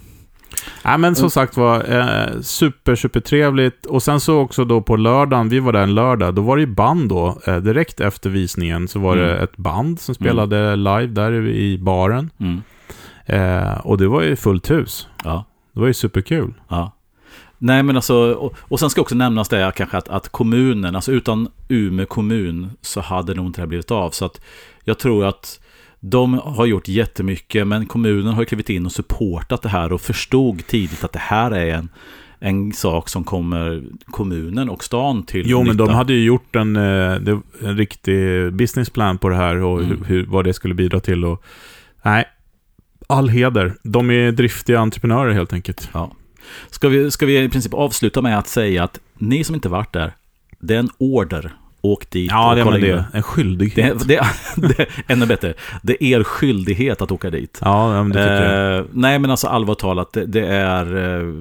Nej, 0.85 0.99
men 0.99 1.15
som 1.15 1.31
sagt 1.31 1.57
var, 1.57 1.99
eh, 1.99 2.41
super, 2.41 2.95
super 2.97 3.21
trevligt. 3.21 3.87
Och 3.87 4.03
sen 4.03 4.21
så 4.21 4.39
också 4.39 4.65
då 4.65 4.81
på 4.81 4.97
lördagen, 4.97 5.49
vi 5.49 5.59
var 5.61 5.73
där 5.73 5.81
en 5.83 5.95
lördag, 5.95 6.35
då 6.35 6.43
var 6.43 6.57
det 6.57 6.61
ju 6.61 6.67
band 6.75 7.09
då. 7.09 7.39
Eh, 7.47 7.57
direkt 7.57 8.01
efter 8.01 8.31
visningen 8.31 8.89
så 8.89 8.99
var 8.99 9.17
det 9.17 9.31
Mm. 9.33 9.45
ett 9.45 9.57
band 9.57 10.01
som 10.01 10.15
spelade 10.15 10.77
live 10.77 11.07
där 11.07 11.33
i 11.49 11.79
baren. 11.79 12.31
Mm. 12.41 12.63
Eh, 13.27 13.79
och 13.79 13.99
det 13.99 14.09
var 14.09 14.23
ju 14.23 14.37
fullt 14.37 14.71
hus. 14.71 15.09
Ja. 15.25 15.45
Det 15.77 15.81
var 15.81 15.87
ju 15.87 15.95
superkul. 15.95 16.55
Ja. 16.69 16.93
Nej 17.59 17.83
men 17.83 17.97
alltså, 17.97 18.15
och, 18.35 18.55
och 18.61 18.81
sen 18.81 18.91
ska 18.91 19.01
också 19.01 19.15
nämnas 19.15 19.49
det 19.49 19.73
kanske 19.77 19.97
att, 19.97 20.09
att 20.09 20.29
kommunen, 20.29 20.97
alltså 20.97 21.13
utan 21.13 21.49
Umeå 21.69 22.07
kommun 22.07 22.71
så 22.81 23.01
hade 23.01 23.35
nog 23.35 23.47
inte 23.47 23.59
det 23.61 23.63
här 23.63 23.67
blivit 23.69 23.91
av. 23.91 24.11
Så 24.11 24.25
att 24.25 24.41
jag 24.85 24.99
tror 24.99 25.25
att 25.25 25.61
de 26.01 26.35
har 26.35 26.67
gjort 26.67 26.89
jättemycket, 26.89 27.67
men 27.67 27.87
kommunen 27.87 28.35
har 28.35 28.45
klivit 28.45 28.71
in 28.71 28.87
och 28.87 28.93
supportat 28.93 29.63
det 29.63 29.69
här 29.69 29.93
och 29.93 30.01
förstod 30.01 30.67
tidigt 30.67 31.05
att 31.05 31.13
det 31.13 31.19
här 31.19 31.51
är 31.51 31.75
en, 31.75 31.89
en 32.39 32.73
sak 32.73 33.09
som 33.09 33.25
kommer 33.25 33.83
kommunen 34.05 34.69
och 34.71 34.85
stan 34.85 35.23
till 35.23 35.43
Jo, 35.47 35.59
men 35.63 35.73
nytta. 35.73 35.87
de 35.87 35.95
hade 35.95 36.13
ju 36.13 36.25
gjort 36.25 36.57
en, 36.57 36.77
eh, 36.77 37.13
en 37.63 37.77
riktig 37.77 38.53
businessplan 38.53 39.19
på 39.19 39.29
det 39.29 39.37
här 39.37 39.57
och 39.57 39.79
Mm. 39.83 39.91
hur, 39.91 40.05
hur, 40.05 40.27
vad 40.27 40.45
det 40.45 40.53
skulle 40.55 40.75
bidra 40.75 41.01
till. 41.01 41.25
Och, 41.25 41.45
nej, 42.03 42.25
all 43.07 43.29
heder. 43.29 43.75
De 43.83 44.11
är 44.11 44.33
driftiga 44.33 44.79
entreprenörer 44.81 45.33
helt 45.33 45.53
enkelt. 45.53 45.89
Ja. 45.93 46.13
Ska, 46.71 46.89
vi, 46.89 47.11
ska 47.11 47.27
vi 47.27 47.43
i 47.43 47.49
princip 47.49 47.75
avsluta 47.75 48.23
med 48.23 48.39
att 48.39 48.49
säga 48.49 48.85
att 48.85 49.01
ni 49.19 49.45
som 49.45 49.55
inte 49.55 49.69
varit 49.69 49.93
där, 49.93 50.13
det 50.59 50.75
är 50.75 50.79
en 50.79 50.91
order. 50.99 51.53
Åk 51.81 52.11
dit 52.11 52.31
Ja, 52.31 52.51
och 52.51 52.57
det, 52.57 52.63
kolla 52.63 52.77
in 52.77 52.83
det 52.83 53.05
en 53.13 53.23
skyldighet. 53.23 54.09
Det, 54.09 54.21
det, 54.57 54.69
det, 54.77 54.87
ännu 55.07 55.27
bättre. 55.27 55.55
Det 55.83 56.05
är 56.05 56.19
er 56.19 56.25
skyldighet 56.25 57.03
att 57.03 57.13
åka 57.13 57.31
dit. 57.31 57.59
ja, 57.63 58.03
men 58.03 58.13
det 58.13 58.23
tycker 58.23 58.53
jag. 58.55 58.79
Eh, 58.79 58.85
nej, 58.93 59.19
men 59.19 59.31
alltså 59.31 59.47
allvarligt 59.47 59.79
talat, 59.79 60.13
det, 60.13 60.27
det 60.27 60.47
är... 60.47 60.97
Eh, 60.97 61.35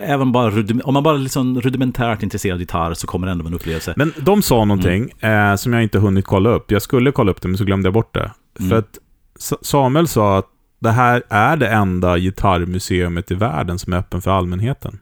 även 0.00 0.32
bara 0.32 0.52
om 0.84 0.94
man 0.94 1.02
bara 1.02 1.14
är 1.14 1.18
liksom 1.18 1.60
rudimentärt 1.60 2.22
intresserad 2.22 2.54
av 2.54 2.60
gitarr 2.60 2.94
så 2.94 3.06
kommer 3.06 3.26
det 3.26 3.30
ändå 3.32 3.46
en 3.46 3.54
upplevelse. 3.54 3.94
Men 3.96 4.12
de 4.16 4.42
sa 4.42 4.64
någonting 4.64 5.10
Mm. 5.20 5.50
eh, 5.50 5.56
som 5.56 5.72
jag 5.72 5.82
inte 5.82 5.98
hunnit 5.98 6.24
kolla 6.24 6.50
upp. 6.50 6.70
Jag 6.70 6.82
skulle 6.82 7.12
kolla 7.12 7.30
upp 7.30 7.42
det, 7.42 7.48
men 7.48 7.58
så 7.58 7.64
glömde 7.64 7.86
jag 7.86 7.94
bort 7.94 8.14
det. 8.14 8.30
Mm. 8.58 8.70
För 8.70 8.78
att 8.78 8.98
Sa- 9.38 9.58
Samuel 9.62 10.08
sa 10.08 10.38
att 10.38 10.46
det 10.80 10.90
här 10.90 11.22
är 11.28 11.56
det 11.56 11.68
enda 11.68 12.18
gitarrmuseumet 12.18 13.30
i 13.30 13.34
världen 13.34 13.78
som 13.78 13.92
är 13.92 13.96
öppen 13.96 14.22
för 14.22 14.30
allmänheten. 14.30 14.98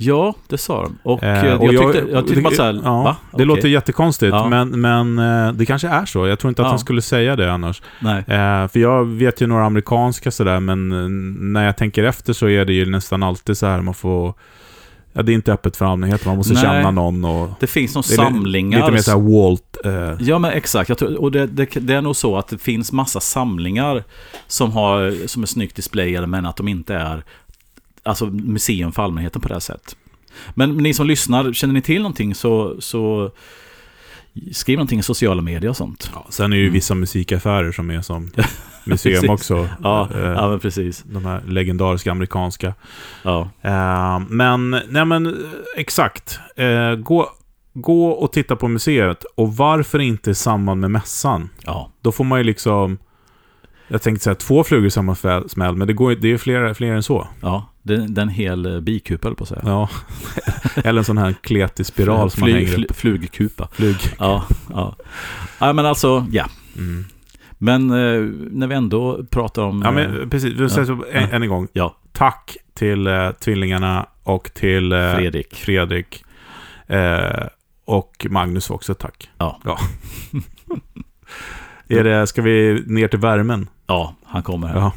Ja, 0.00 0.34
det 0.48 0.58
sa 0.58 0.82
de. 0.82 0.98
Och, 1.02 1.22
Eh, 1.22 1.44
eh, 1.44 1.54
och 1.60 1.72
jag, 1.74 1.92
tyckte, 1.94 2.10
jag 2.12 2.26
tyckte 2.26 2.42
bara 2.42 2.54
så 2.54 2.62
här, 2.62 2.80
ja, 2.84 3.02
va? 3.02 3.16
Det 3.30 3.34
Okej. 3.36 3.46
låter 3.46 3.68
jättekonstigt, 3.68 4.32
Ja. 4.32 4.48
men, 4.48 4.80
men 4.80 5.18
eh, 5.18 5.52
det 5.52 5.66
kanske 5.66 5.88
är 5.88 6.04
så. 6.04 6.26
Jag 6.26 6.38
tror 6.38 6.48
inte 6.48 6.62
att 6.62 6.66
Ja. 6.66 6.70
han 6.70 6.78
skulle 6.78 7.02
säga 7.02 7.36
det 7.36 7.52
annars. 7.52 7.82
Eh, 8.02 8.68
för 8.68 8.76
jag 8.78 9.04
vet 9.04 9.40
ju 9.40 9.46
några 9.46 9.64
amerikanska 9.66 10.30
sådär, 10.30 10.60
men 10.60 10.92
eh, 10.92 11.08
när 11.52 11.64
jag 11.66 11.76
tänker 11.76 12.04
efter 12.04 12.32
så 12.32 12.48
är 12.48 12.64
det 12.64 12.72
ju 12.72 12.86
nästan 12.86 13.22
alltid 13.22 13.56
så 13.58 13.66
här 13.66 13.80
man 13.80 13.94
får... 13.94 14.34
Ja, 15.18 15.22
det 15.22 15.32
är 15.32 15.34
inte 15.34 15.52
öppet 15.52 15.76
för 15.76 15.84
allmänheten, 15.84 16.28
man 16.28 16.36
måste 16.36 16.52
Nej. 16.54 16.62
känna 16.62 16.90
någon 16.90 17.24
och... 17.24 17.50
Det 17.60 17.66
finns 17.66 17.92
Det 17.92 17.98
li- 17.98 18.02
samlingar. 18.16 18.78
Lite 18.78 18.92
mer 18.92 18.98
såhär 18.98 19.18
Walt... 19.42 19.76
Eh, 19.84 20.26
Ja 20.26 20.38
men 20.38 20.50
exakt, 20.50 20.88
jag 20.88 20.98
tror, 20.98 21.20
och 21.20 21.32
det, 21.32 21.46
det, 21.46 21.64
det 21.80 21.94
är 21.94 22.02
nog 22.02 22.16
så 22.16 22.36
att 22.36 22.48
det 22.48 22.58
finns 22.58 22.92
massa 22.92 23.20
samlingar 23.20 24.04
som, 24.46 24.72
har, 24.72 25.26
som 25.26 25.42
är 25.42 25.46
snyggt 25.46 25.76
displayade 25.76 26.26
men 26.26 26.46
att 26.46 26.56
de 26.56 26.68
inte 26.68 26.94
är 26.94 27.24
alltså, 28.02 28.26
museum 28.26 28.92
för 28.92 29.02
allmänheten 29.02 29.40
på 29.42 29.48
det 29.48 29.54
här 29.54 29.60
sättet. 29.60 29.96
Men 30.54 30.76
ni 30.76 30.94
som 30.94 31.06
lyssnar, 31.06 31.52
känner 31.52 31.74
ni 31.74 31.82
till 31.82 32.02
någonting 32.02 32.34
så, 32.34 32.76
så 32.80 33.30
skriv 34.52 34.76
någonting 34.78 34.98
i 34.98 35.02
sociala 35.02 35.42
medier 35.42 35.70
och 35.70 35.76
sånt. 35.76 36.10
Ja, 36.14 36.26
sen 36.30 36.44
är 36.52 36.56
det 36.56 36.60
ju 36.60 36.62
Mm. 36.62 36.74
vissa 36.74 36.94
musikaffärer 36.94 37.72
som 37.72 37.90
är 37.90 38.02
som 38.02 38.30
museum 38.88 39.30
också. 39.30 39.68
Ja, 39.82 40.08
Eh, 40.14 40.20
ja 40.20 40.48
men 40.48 40.58
precis. 40.60 41.02
De 41.06 41.24
här 41.24 41.42
legendariska 41.46 42.10
amerikanska. 42.10 42.74
Ja, 43.22 43.50
Eh, 43.62 44.18
men, 44.28 44.70
nej 44.88 45.04
men 45.04 45.36
exakt. 45.76 46.40
Eh, 46.56 46.94
gå, 46.94 47.28
gå 47.74 48.08
och 48.08 48.32
titta 48.32 48.56
på 48.56 48.68
museet. 48.68 49.24
Och 49.34 49.56
varför 49.56 49.98
inte 49.98 50.30
i 50.30 50.34
samband 50.34 50.80
med 50.80 50.90
mässan? 50.90 51.48
ja. 51.64 51.90
Då 52.02 52.12
får 52.12 52.24
man 52.24 52.38
ju 52.38 52.44
liksom... 52.44 52.98
Jag 53.90 54.02
tänkte 54.02 54.24
säga 54.24 54.34
två 54.34 54.64
flugor 54.64 54.86
i 54.86 54.90
samma 54.90 55.14
smäll, 55.48 55.76
men 55.76 55.86
det, 55.86 55.92
går, 55.92 56.14
det 56.14 56.32
är 56.32 56.38
fler, 56.38 56.74
fler 56.74 56.92
än 56.92 57.02
så. 57.02 57.28
ja. 57.42 57.72
Det, 57.82 57.96
det 58.08 58.20
är 58.20 58.22
en 58.22 58.28
hel 58.28 58.66
eh, 58.74 58.80
bikupel 58.80 59.34
på 59.34 59.42
att 59.44 59.48
säga. 59.48 59.60
Ja. 59.64 59.88
Eller 60.84 60.98
en 60.98 61.04
sån 61.04 61.18
här 61.18 61.34
kletig 61.40 61.86
spiral 61.86 62.30
som 62.30 62.40
man 62.40 62.50
Fly- 62.50 62.64
hänger 62.66 62.84
upp. 62.84 62.96
Flugkupa. 62.96 63.68
Flug. 63.72 63.96
Ja, 64.18 64.44
ja. 64.70 64.96
Ja 65.58 65.72
men 65.72 65.86
alltså, 65.86 66.26
ja. 66.30 66.46
Mm. 66.76 67.04
Men 67.58 67.90
eh, 67.90 68.20
när 68.50 68.66
vi 68.66 68.74
ändå 68.74 69.24
pratar 69.30 69.62
om... 69.62 69.82
Ja, 69.82 69.88
eh, 69.88 69.94
men 69.94 70.30
precis. 70.30 70.52
Vi 70.54 70.68
säger 70.68 70.86
så 70.86 70.92
en, 70.92 70.98
Ja. 71.12 71.28
än 71.28 71.42
en 71.42 71.48
gång. 71.48 71.68
Ja. 71.72 71.96
Tack 72.12 72.56
till 72.74 73.06
eh, 73.06 73.30
tvillingarna 73.30 74.06
och 74.22 74.54
till 74.54 74.92
eh, 74.92 75.14
Fredrik. 75.14 75.54
Fredrik. 75.54 76.24
Eh, 76.86 77.46
och 77.84 78.26
Magnus 78.30 78.70
också, 78.70 78.94
tack. 78.94 79.30
Ja. 79.38 79.60
ja. 79.64 79.78
är 81.96 82.04
det, 82.04 82.26
ska 82.26 82.42
vi 82.42 82.82
ner 82.86 83.08
till 83.08 83.18
värmen? 83.18 83.68
Ja, 83.86 84.14
han 84.24 84.42
kommer 84.42 84.68
här. 84.68 84.76
Ja. 84.76 84.92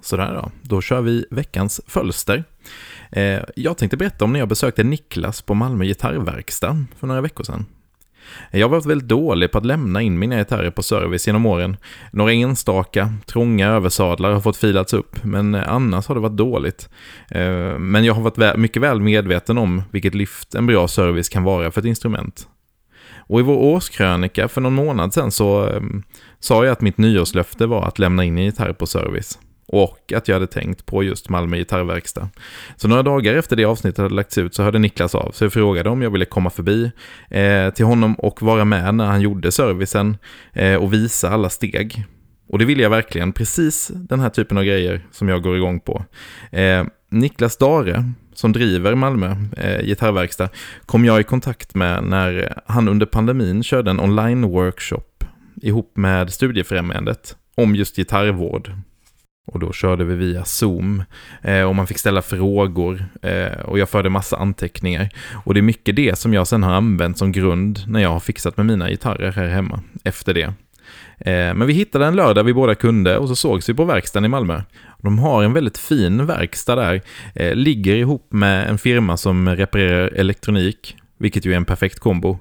Sådär 0.00 0.34
då, 0.34 0.50
då 0.62 0.80
kör 0.80 1.00
vi 1.00 1.26
veckans 1.30 1.80
fölster. 1.86 2.44
Eh, 3.12 3.40
jag 3.56 3.78
tänkte 3.78 3.96
berätta 3.96 4.24
om 4.24 4.32
när 4.32 4.40
jag 4.40 4.48
besökte 4.48 4.84
Niklas 4.84 5.42
på 5.42 5.54
Malmö 5.54 5.84
gitarrverkstad 5.84 6.84
för 6.98 7.06
några 7.06 7.20
veckor 7.20 7.44
sedan. 7.44 7.66
Jag 8.50 8.64
har 8.64 8.70
varit 8.70 8.86
väldigt 8.86 9.08
dålig 9.08 9.52
på 9.52 9.58
att 9.58 9.66
lämna 9.66 10.02
in 10.02 10.18
mina 10.18 10.36
gitarrer 10.36 10.70
på 10.70 10.82
service 10.82 11.26
genom 11.26 11.46
åren. 11.46 11.76
Några 12.12 12.32
enstaka, 12.32 13.14
trånga 13.26 13.68
översadlar 13.68 14.32
har 14.32 14.40
fått 14.40 14.56
filats 14.56 14.92
upp, 14.92 15.24
men 15.24 15.54
annars 15.54 16.06
har 16.06 16.14
det 16.14 16.20
varit 16.20 16.36
dåligt. 16.36 16.88
Eh, 17.30 17.78
men 17.78 18.04
jag 18.04 18.14
har 18.14 18.22
varit 18.22 18.58
mycket 18.58 18.82
väl 18.82 19.00
medveten 19.00 19.58
om 19.58 19.82
vilket 19.90 20.14
lyft 20.14 20.54
en 20.54 20.66
bra 20.66 20.88
service 20.88 21.28
kan 21.28 21.42
vara 21.42 21.70
för 21.70 21.80
ett 21.80 21.86
instrument. 21.86 22.48
Och 23.16 23.40
i 23.40 23.42
vår 23.42 23.56
årskrönika 23.56 24.48
för 24.48 24.60
någon 24.60 24.74
månad 24.74 25.14
sedan 25.14 25.30
så 25.30 25.68
eh, 25.68 25.80
sa 26.40 26.64
jag 26.64 26.72
att 26.72 26.80
mitt 26.80 26.98
nyårslöfte 26.98 27.66
var 27.66 27.84
att 27.84 27.98
lämna 27.98 28.24
in 28.24 28.38
en 28.38 28.44
gitarr 28.44 28.72
på 28.72 28.86
service. 28.86 29.38
Och 29.72 30.12
att 30.16 30.28
jag 30.28 30.34
hade 30.34 30.46
tänkt 30.46 30.86
på 30.86 31.02
just 31.02 31.28
Malmö 31.28 31.56
gitarrverkstad. 31.56 32.28
Så 32.76 32.88
några 32.88 33.02
dagar 33.02 33.34
efter 33.34 33.56
det 33.56 33.64
avsnittet 33.64 33.98
hade 33.98 34.14
lagts 34.14 34.38
ut 34.38 34.54
så 34.54 34.62
hörde 34.62 34.78
Niklas 34.78 35.14
av 35.14 35.30
sig 35.30 35.46
och 35.46 35.52
frågade 35.52 35.90
om 35.90 36.02
jag 36.02 36.10
ville 36.10 36.24
komma 36.24 36.50
förbi 36.50 36.90
eh, 37.30 37.70
till 37.70 37.84
honom 37.84 38.14
och 38.14 38.42
vara 38.42 38.64
med 38.64 38.94
när 38.94 39.06
han 39.06 39.20
gjorde 39.20 39.52
servicen 39.52 40.16
eh, 40.52 40.74
och 40.74 40.92
visa 40.92 41.30
alla 41.30 41.48
steg. 41.50 42.04
Och 42.48 42.58
det 42.58 42.64
ville 42.64 42.82
jag 42.82 42.90
verkligen, 42.90 43.32
precis 43.32 43.90
den 43.94 44.20
här 44.20 44.28
typen 44.28 44.58
av 44.58 44.64
grejer 44.64 45.06
som 45.10 45.28
jag 45.28 45.42
går 45.42 45.56
igång 45.56 45.80
på. 45.80 46.04
Eh, 46.50 46.84
Niklas 47.10 47.56
Dare, 47.56 48.12
som 48.34 48.52
driver 48.52 48.94
Malmö 48.94 49.36
eh, 49.56 49.84
gitarrverkstad, 49.84 50.48
kom 50.86 51.04
jag 51.04 51.20
i 51.20 51.24
kontakt 51.24 51.74
med 51.74 52.04
när 52.04 52.58
han 52.66 52.88
under 52.88 53.06
pandemin 53.06 53.62
körde 53.62 53.90
en 53.90 54.00
online-workshop 54.00 55.24
ihop 55.62 55.96
med 55.96 56.32
Studiefrämjandet 56.32 57.36
om 57.54 57.76
just 57.76 57.96
gitarrvård. 57.96 58.72
Och 59.46 59.58
då 59.58 59.72
körde 59.72 60.04
vi 60.04 60.14
via 60.14 60.44
Zoom 60.44 61.02
eh, 61.42 61.62
och 61.62 61.76
man 61.76 61.86
fick 61.86 61.98
ställa 61.98 62.22
frågor 62.22 63.04
eh, 63.22 63.60
och 63.64 63.78
jag 63.78 63.88
förde 63.88 64.10
massa 64.10 64.36
anteckningar. 64.36 65.08
Och 65.44 65.54
det 65.54 65.60
är 65.60 65.62
mycket 65.62 65.96
det 65.96 66.18
som 66.18 66.34
jag 66.34 66.46
sen 66.46 66.62
har 66.62 66.74
använt 66.74 67.18
som 67.18 67.32
grund 67.32 67.80
när 67.86 68.00
jag 68.00 68.08
har 68.08 68.20
fixat 68.20 68.56
med 68.56 68.66
mina 68.66 68.90
gitarrer 68.90 69.32
här 69.32 69.48
hemma 69.48 69.80
efter 70.04 70.34
det. 70.34 70.54
Eh, 71.18 71.54
men 71.54 71.66
vi 71.66 71.72
hittade 71.72 72.06
en 72.06 72.16
lördag 72.16 72.44
vi 72.44 72.54
båda 72.54 72.74
kunde 72.74 73.18
och 73.18 73.28
så 73.28 73.36
sågs 73.36 73.68
vi 73.68 73.74
på 73.74 73.84
verkstaden 73.84 74.24
i 74.24 74.28
Malmö. 74.28 74.62
De 74.98 75.18
har 75.18 75.42
en 75.42 75.52
väldigt 75.52 75.78
fin 75.78 76.26
verkstad 76.26 76.76
där, 76.76 77.02
eh, 77.34 77.54
ligger 77.54 77.96
ihop 77.96 78.26
med 78.32 78.68
en 78.68 78.78
firma 78.78 79.16
som 79.16 79.48
reparerar 79.48 80.08
elektronik, 80.08 80.96
vilket 81.18 81.46
ju 81.46 81.52
är 81.52 81.56
en 81.56 81.64
perfekt 81.64 81.98
kombo 81.98 82.38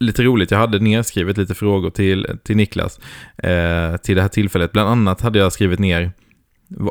lite 0.00 0.22
roligt, 0.22 0.50
jag 0.50 0.58
hade 0.58 0.78
nedskrivet 0.78 1.38
lite 1.38 1.54
frågor 1.54 1.90
till, 1.90 2.26
till 2.44 2.56
Niklas 2.56 3.00
eh, 3.36 3.96
till 3.96 4.16
det 4.16 4.22
här 4.22 4.28
tillfället. 4.28 4.72
Bland 4.72 4.88
annat 4.88 5.20
hade 5.20 5.38
jag 5.38 5.52
skrivit 5.52 5.78
ner 5.78 6.12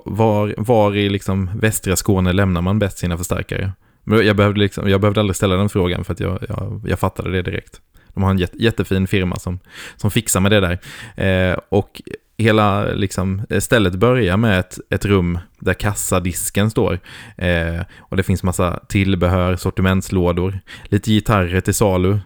var, 0.06 0.56
var 0.58 0.96
i 0.96 1.10
liksom 1.10 1.50
västra 1.56 1.96
Skåne 1.96 2.34
lämnar 2.34 2.62
man 2.62 2.80
bäst 2.80 2.98
sina 2.98 3.18
förstärkare? 3.18 3.72
Men 4.04 4.26
jag 4.26 4.36
behövde, 4.36 4.60
liksom, 4.60 4.90
jag 4.90 5.02
behövde 5.02 5.20
aldrig 5.20 5.36
ställa 5.36 5.56
den 5.56 5.70
frågan 5.70 6.04
för 6.04 6.14
att 6.14 6.20
jag, 6.20 6.40
jag, 6.50 6.86
jag 6.88 7.00
fattade 7.00 7.32
det 7.32 7.42
direkt. 7.42 7.82
De 8.14 8.24
har 8.24 8.32
en 8.32 8.38
jätte, 8.38 8.64
jättefin 8.64 9.08
firma 9.08 9.40
som, 9.40 9.60
som 9.98 10.12
fixar 10.12 10.40
med 10.40 10.52
det 10.52 10.60
där. 10.60 10.80
Eh, 11.26 11.58
och 11.70 12.02
hela 12.38 12.92
liksom, 12.92 13.42
eh, 13.50 13.60
stället 13.60 13.96
börjar 13.96 14.38
med 14.38 14.60
ett, 14.60 14.80
ett 14.90 15.06
rum 15.06 15.40
där 15.60 15.74
kassadisken 15.74 16.72
står. 16.72 17.00
Eh, 17.38 17.82
och 18.00 18.18
det 18.18 18.24
finns 18.24 18.44
massa 18.44 18.80
tillbehör, 18.88 19.56
sortimentslådor, 19.56 20.60
lite 20.84 21.12
gitarrer 21.12 21.62
till 21.62 21.74
salu, 21.74 22.20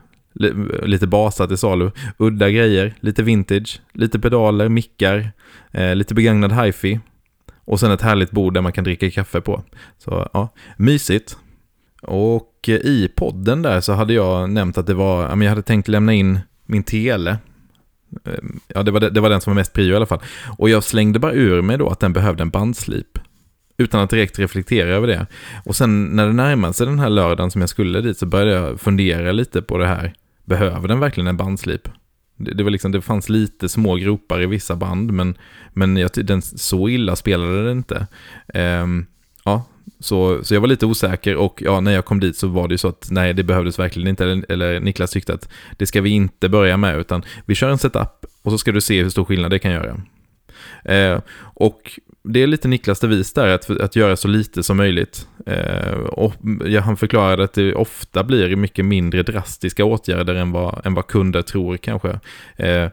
lite 0.83 1.07
basar 1.07 1.47
till 1.47 1.57
salu, 1.57 1.91
udda 2.17 2.49
grejer, 2.49 2.93
lite 2.99 3.23
vintage, 3.23 3.81
lite 3.93 4.19
pedaler, 4.19 4.69
mickar, 4.69 5.31
eh, 5.71 5.95
lite 5.95 6.13
begagnad 6.13 6.65
hifi 6.65 6.99
och 7.65 7.79
sen 7.79 7.91
ett 7.91 8.01
härligt 8.01 8.31
bord 8.31 8.53
där 8.53 8.61
man 8.61 8.71
kan 8.71 8.83
dricka 8.83 9.11
kaffe 9.11 9.41
på. 9.41 9.63
Så 9.97 10.29
ja, 10.33 10.49
mysigt. 10.77 11.37
Och 12.01 12.69
eh, 12.69 12.75
i 12.75 13.11
podden 13.15 13.61
där 13.61 13.81
så 13.81 13.93
hade 13.93 14.13
jag 14.13 14.49
nämnt 14.49 14.77
att 14.77 14.87
det 14.87 14.93
var, 14.93 15.43
jag 15.43 15.49
hade 15.49 15.61
tänkt 15.61 15.87
lämna 15.87 16.13
in 16.13 16.39
min 16.65 16.83
tele. 16.83 17.37
Ehm, 18.25 18.59
ja, 18.67 18.83
det 18.83 18.91
var, 18.91 18.99
det 18.99 19.21
var 19.21 19.29
den 19.29 19.41
som 19.41 19.51
var 19.51 19.55
mest 19.55 19.73
prio 19.73 19.93
i 19.93 19.95
alla 19.95 20.05
fall. 20.05 20.21
Och 20.57 20.69
jag 20.69 20.83
slängde 20.83 21.19
bara 21.19 21.33
ur 21.33 21.61
mig 21.61 21.77
då 21.77 21.89
att 21.89 21.99
den 21.99 22.13
behövde 22.13 22.41
en 22.41 22.49
bandslip. 22.49 23.19
Utan 23.77 24.01
att 24.01 24.09
direkt 24.09 24.39
reflektera 24.39 24.89
över 24.89 25.07
det. 25.07 25.27
Och 25.65 25.75
sen 25.75 26.05
när 26.05 26.27
det 26.27 26.33
närmade 26.33 26.73
sig 26.73 26.87
den 26.87 26.99
här 26.99 27.09
lördagen 27.09 27.51
som 27.51 27.61
jag 27.61 27.69
skulle 27.69 28.01
dit 28.01 28.17
så 28.17 28.25
började 28.25 28.51
jag 28.51 28.79
fundera 28.79 29.31
lite 29.31 29.61
på 29.61 29.77
det 29.77 29.87
här. 29.87 30.13
Behöver 30.45 30.87
den 30.87 30.99
verkligen 30.99 31.27
en 31.27 31.37
bandslip? 31.37 31.89
Det, 32.43 32.53
det, 32.53 32.63
var 32.63 32.71
liksom, 32.71 32.91
det 32.91 33.01
fanns 33.01 33.29
lite 33.29 33.69
små 33.69 33.95
gropar 33.95 34.41
i 34.41 34.45
vissa 34.45 34.75
band, 34.75 35.11
men, 35.11 35.37
men 35.73 35.97
jag, 35.97 36.09
den, 36.13 36.41
så 36.41 36.89
illa 36.89 37.15
spelade 37.15 37.63
den 37.63 37.77
inte. 37.77 38.07
Um, 38.53 39.05
ja, 39.45 39.65
så, 39.99 40.43
så 40.43 40.53
jag 40.53 40.61
var 40.61 40.67
lite 40.67 40.85
osäker 40.85 41.35
och 41.35 41.61
ja, 41.65 41.79
när 41.79 41.91
jag 41.91 42.05
kom 42.05 42.19
dit 42.19 42.37
så 42.37 42.47
var 42.47 42.67
det 42.67 42.73
ju 42.73 42.77
så 42.77 42.87
att 42.87 43.07
nej, 43.11 43.33
det 43.33 43.43
behövdes 43.43 43.79
verkligen 43.79 44.07
inte. 44.07 44.23
Eller, 44.23 44.51
eller 44.51 44.79
Niklas 44.79 45.11
tyckte 45.11 45.33
att 45.33 45.49
det 45.77 45.85
ska 45.85 46.01
vi 46.01 46.09
inte 46.09 46.49
börja 46.49 46.77
med, 46.77 46.99
utan 46.99 47.23
vi 47.45 47.55
kör 47.55 47.69
en 47.69 47.77
setup 47.77 48.25
och 48.41 48.51
så 48.51 48.57
ska 48.57 48.71
du 48.71 48.81
se 48.81 49.03
hur 49.03 49.09
stor 49.09 49.25
skillnad 49.25 49.51
det 49.51 49.59
kan 49.59 49.71
göra. 49.71 50.01
Eh, 50.85 51.21
och 51.39 51.99
det 52.23 52.43
är 52.43 52.47
lite 52.47 52.67
Niklas 52.67 52.99
devis 52.99 53.33
där, 53.33 53.47
att, 53.47 53.69
att 53.69 53.95
göra 53.95 54.15
så 54.15 54.27
lite 54.27 54.63
som 54.63 54.77
möjligt. 54.77 55.27
Eh, 55.45 55.93
och 55.93 56.33
ja, 56.65 56.81
han 56.81 56.97
förklarade 56.97 57.43
att 57.43 57.53
det 57.53 57.75
ofta 57.75 58.23
blir 58.23 58.55
mycket 58.55 58.85
mindre 58.85 59.23
drastiska 59.23 59.85
åtgärder 59.85 60.35
än 60.35 60.51
vad, 60.51 60.85
än 60.85 60.93
vad 60.93 61.07
kunder 61.07 61.41
tror 61.41 61.77
kanske. 61.77 62.19
Eh, 62.55 62.89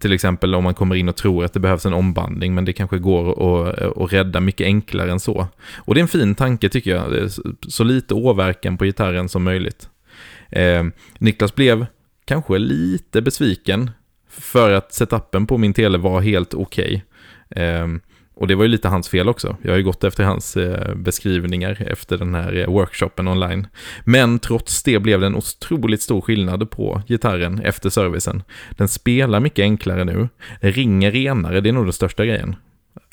till 0.00 0.12
exempel 0.12 0.54
om 0.54 0.64
man 0.64 0.74
kommer 0.74 0.94
in 0.94 1.08
och 1.08 1.16
tror 1.16 1.44
att 1.44 1.52
det 1.52 1.60
behövs 1.60 1.86
en 1.86 1.92
ombandning, 1.92 2.54
men 2.54 2.64
det 2.64 2.72
kanske 2.72 2.98
går 2.98 3.30
att, 3.30 3.96
att 3.96 4.12
rädda 4.12 4.40
mycket 4.40 4.64
enklare 4.64 5.10
än 5.10 5.20
så. 5.20 5.46
Och 5.76 5.94
det 5.94 6.00
är 6.00 6.02
en 6.02 6.08
fin 6.08 6.34
tanke 6.34 6.68
tycker 6.68 6.90
jag, 6.90 7.30
så 7.68 7.84
lite 7.84 8.14
åverkan 8.14 8.76
på 8.76 8.84
gitarren 8.84 9.28
som 9.28 9.42
möjligt. 9.42 9.88
Eh, 10.50 10.84
Niklas 11.18 11.54
blev 11.54 11.86
kanske 12.24 12.58
lite 12.58 13.22
besviken 13.22 13.90
för 14.28 14.70
att 14.70 14.92
setupen 14.92 15.46
på 15.46 15.58
min 15.58 15.74
tele 15.74 15.98
var 15.98 16.20
helt 16.20 16.54
okej. 16.54 17.04
Okay. 17.50 17.98
Och 18.40 18.46
det 18.46 18.54
var 18.54 18.64
ju 18.64 18.68
lite 18.68 18.88
hans 18.88 19.08
fel 19.08 19.28
också. 19.28 19.56
Jag 19.62 19.72
har 19.72 19.76
ju 19.76 19.84
gått 19.84 20.04
efter 20.04 20.24
hans 20.24 20.56
eh, 20.56 20.94
beskrivningar 20.94 21.86
efter 21.90 22.18
den 22.18 22.34
här 22.34 22.56
eh, 22.56 22.66
workshopen 22.66 23.28
online. 23.28 23.66
Men 24.04 24.38
trots 24.38 24.82
det 24.82 24.98
blev 24.98 25.20
det 25.20 25.26
en 25.26 25.36
otroligt 25.36 26.02
stor 26.02 26.20
skillnad 26.20 26.70
på 26.70 27.02
gitarren 27.08 27.60
efter 27.64 27.90
servicen. 27.90 28.42
Den 28.70 28.88
spelar 28.88 29.40
mycket 29.40 29.62
enklare 29.62 30.04
nu. 30.04 30.28
Den 30.60 30.72
ringer 30.72 31.10
renare, 31.10 31.60
det 31.60 31.68
är 31.68 31.72
nog 31.72 31.86
den 31.86 31.92
största 31.92 32.24
grejen. 32.24 32.56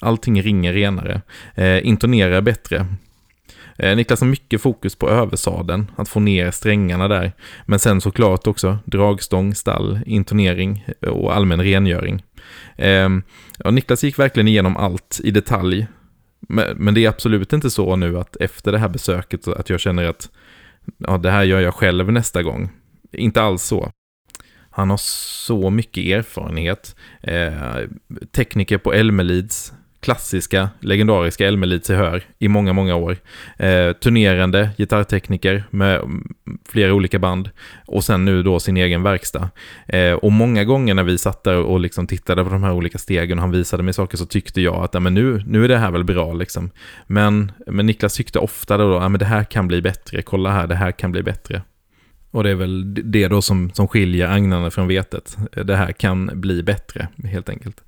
Allting 0.00 0.42
ringer 0.42 0.72
renare. 0.72 1.22
Eh, 1.54 1.86
intonerar 1.86 2.40
bättre. 2.40 2.86
Eh, 3.76 3.96
Niklas 3.96 4.20
har 4.20 4.28
mycket 4.28 4.62
fokus 4.62 4.94
på 4.94 5.10
översaden, 5.10 5.90
att 5.96 6.08
få 6.08 6.20
ner 6.20 6.50
strängarna 6.50 7.08
där. 7.08 7.32
Men 7.66 7.78
sen 7.78 8.00
såklart 8.00 8.46
också 8.46 8.78
dragstång, 8.84 9.54
stall, 9.54 10.00
intonering 10.06 10.86
och 11.00 11.36
allmän 11.36 11.62
rengöring. 11.62 12.22
Eh, 12.76 13.08
ja, 13.58 13.70
Niklas 13.70 14.04
gick 14.04 14.18
verkligen 14.18 14.48
igenom 14.48 14.76
allt 14.76 15.20
i 15.24 15.30
detalj. 15.30 15.86
Men, 16.40 16.76
men, 16.76 16.94
det 16.94 17.04
är 17.04 17.08
absolut 17.08 17.52
inte 17.52 17.70
så 17.70 17.96
nu 17.96 18.18
att 18.18 18.36
efter 18.36 18.72
det 18.72 18.78
här 18.78 18.88
besöket 18.88 19.48
att 19.48 19.70
jag 19.70 19.80
känner 19.80 20.04
att 20.04 20.30
ja, 20.98 21.18
det 21.18 21.30
här 21.30 21.44
gör 21.44 21.60
jag 21.60 21.74
själv 21.74 22.12
nästa 22.12 22.42
gång. 22.42 22.70
Inte 23.12 23.42
alls 23.42 23.62
så. 23.62 23.92
Han 24.70 24.90
har 24.90 24.96
så 24.96 25.70
mycket 25.70 26.04
erfarenhet. 26.04 26.96
Eh, 27.20 27.80
tekniker 28.32 28.78
på 28.78 28.92
Elmelids, 28.92 29.72
klassiska, 30.00 30.70
legendariska 30.80 31.46
Elmelids 31.46 31.88
hör 31.88 32.22
i 32.38 32.48
många, 32.48 32.72
många 32.72 32.96
år. 32.96 33.16
Eh, 33.56 33.92
turnerande 33.92 34.70
gitarrtekniker 34.76 35.64
med 35.70 36.00
flera 36.68 36.94
olika 36.94 37.18
band 37.18 37.50
och 37.86 38.04
sen 38.04 38.24
nu 38.24 38.42
då 38.42 38.60
sin 38.60 38.76
egen 38.76 39.02
verkstad. 39.02 39.50
Eh, 39.86 40.12
och 40.12 40.32
många 40.32 40.64
gånger 40.64 40.94
när 40.94 41.02
vi 41.02 41.18
satt 41.18 41.44
där 41.44 41.56
och 41.56 41.80
liksom 41.80 42.06
tittade 42.06 42.44
på 42.44 42.50
de 42.50 42.62
här 42.62 42.72
olika 42.72 42.98
stegen 42.98 43.38
och 43.38 43.42
han 43.42 43.50
visade 43.50 43.82
mig 43.82 43.94
saker 43.94 44.16
så 44.16 44.26
tyckte 44.26 44.60
jag 44.60 44.84
att 44.84 44.94
ja, 44.94 45.00
men 45.00 45.14
nu, 45.14 45.42
nu 45.46 45.64
är 45.64 45.68
det 45.68 45.78
här 45.78 45.90
väl 45.90 46.04
bra 46.04 46.32
liksom. 46.32 46.70
Men, 47.06 47.52
men 47.66 47.86
Niklas 47.86 48.14
tyckte 48.14 48.38
ofta 48.38 48.76
då, 48.76 48.94
ja, 48.94 49.08
men 49.08 49.18
det 49.18 49.24
här 49.24 49.44
kan 49.44 49.68
bli 49.68 49.82
bättre, 49.82 50.22
kolla 50.22 50.50
här, 50.50 50.66
det 50.66 50.74
här 50.74 50.92
kan 50.92 51.12
bli 51.12 51.22
bättre. 51.22 51.62
Och 52.30 52.44
det 52.44 52.50
är 52.50 52.54
väl 52.54 52.94
det 52.94 53.28
då 53.28 53.42
som, 53.42 53.70
som 53.74 53.88
skiljer 53.88 54.28
agnarna 54.28 54.70
från 54.70 54.88
vetet. 54.88 55.36
Eh, 55.52 55.64
det 55.64 55.76
här 55.76 55.92
kan 55.92 56.30
bli 56.34 56.62
bättre, 56.62 57.08
helt 57.24 57.48
enkelt. 57.48 57.80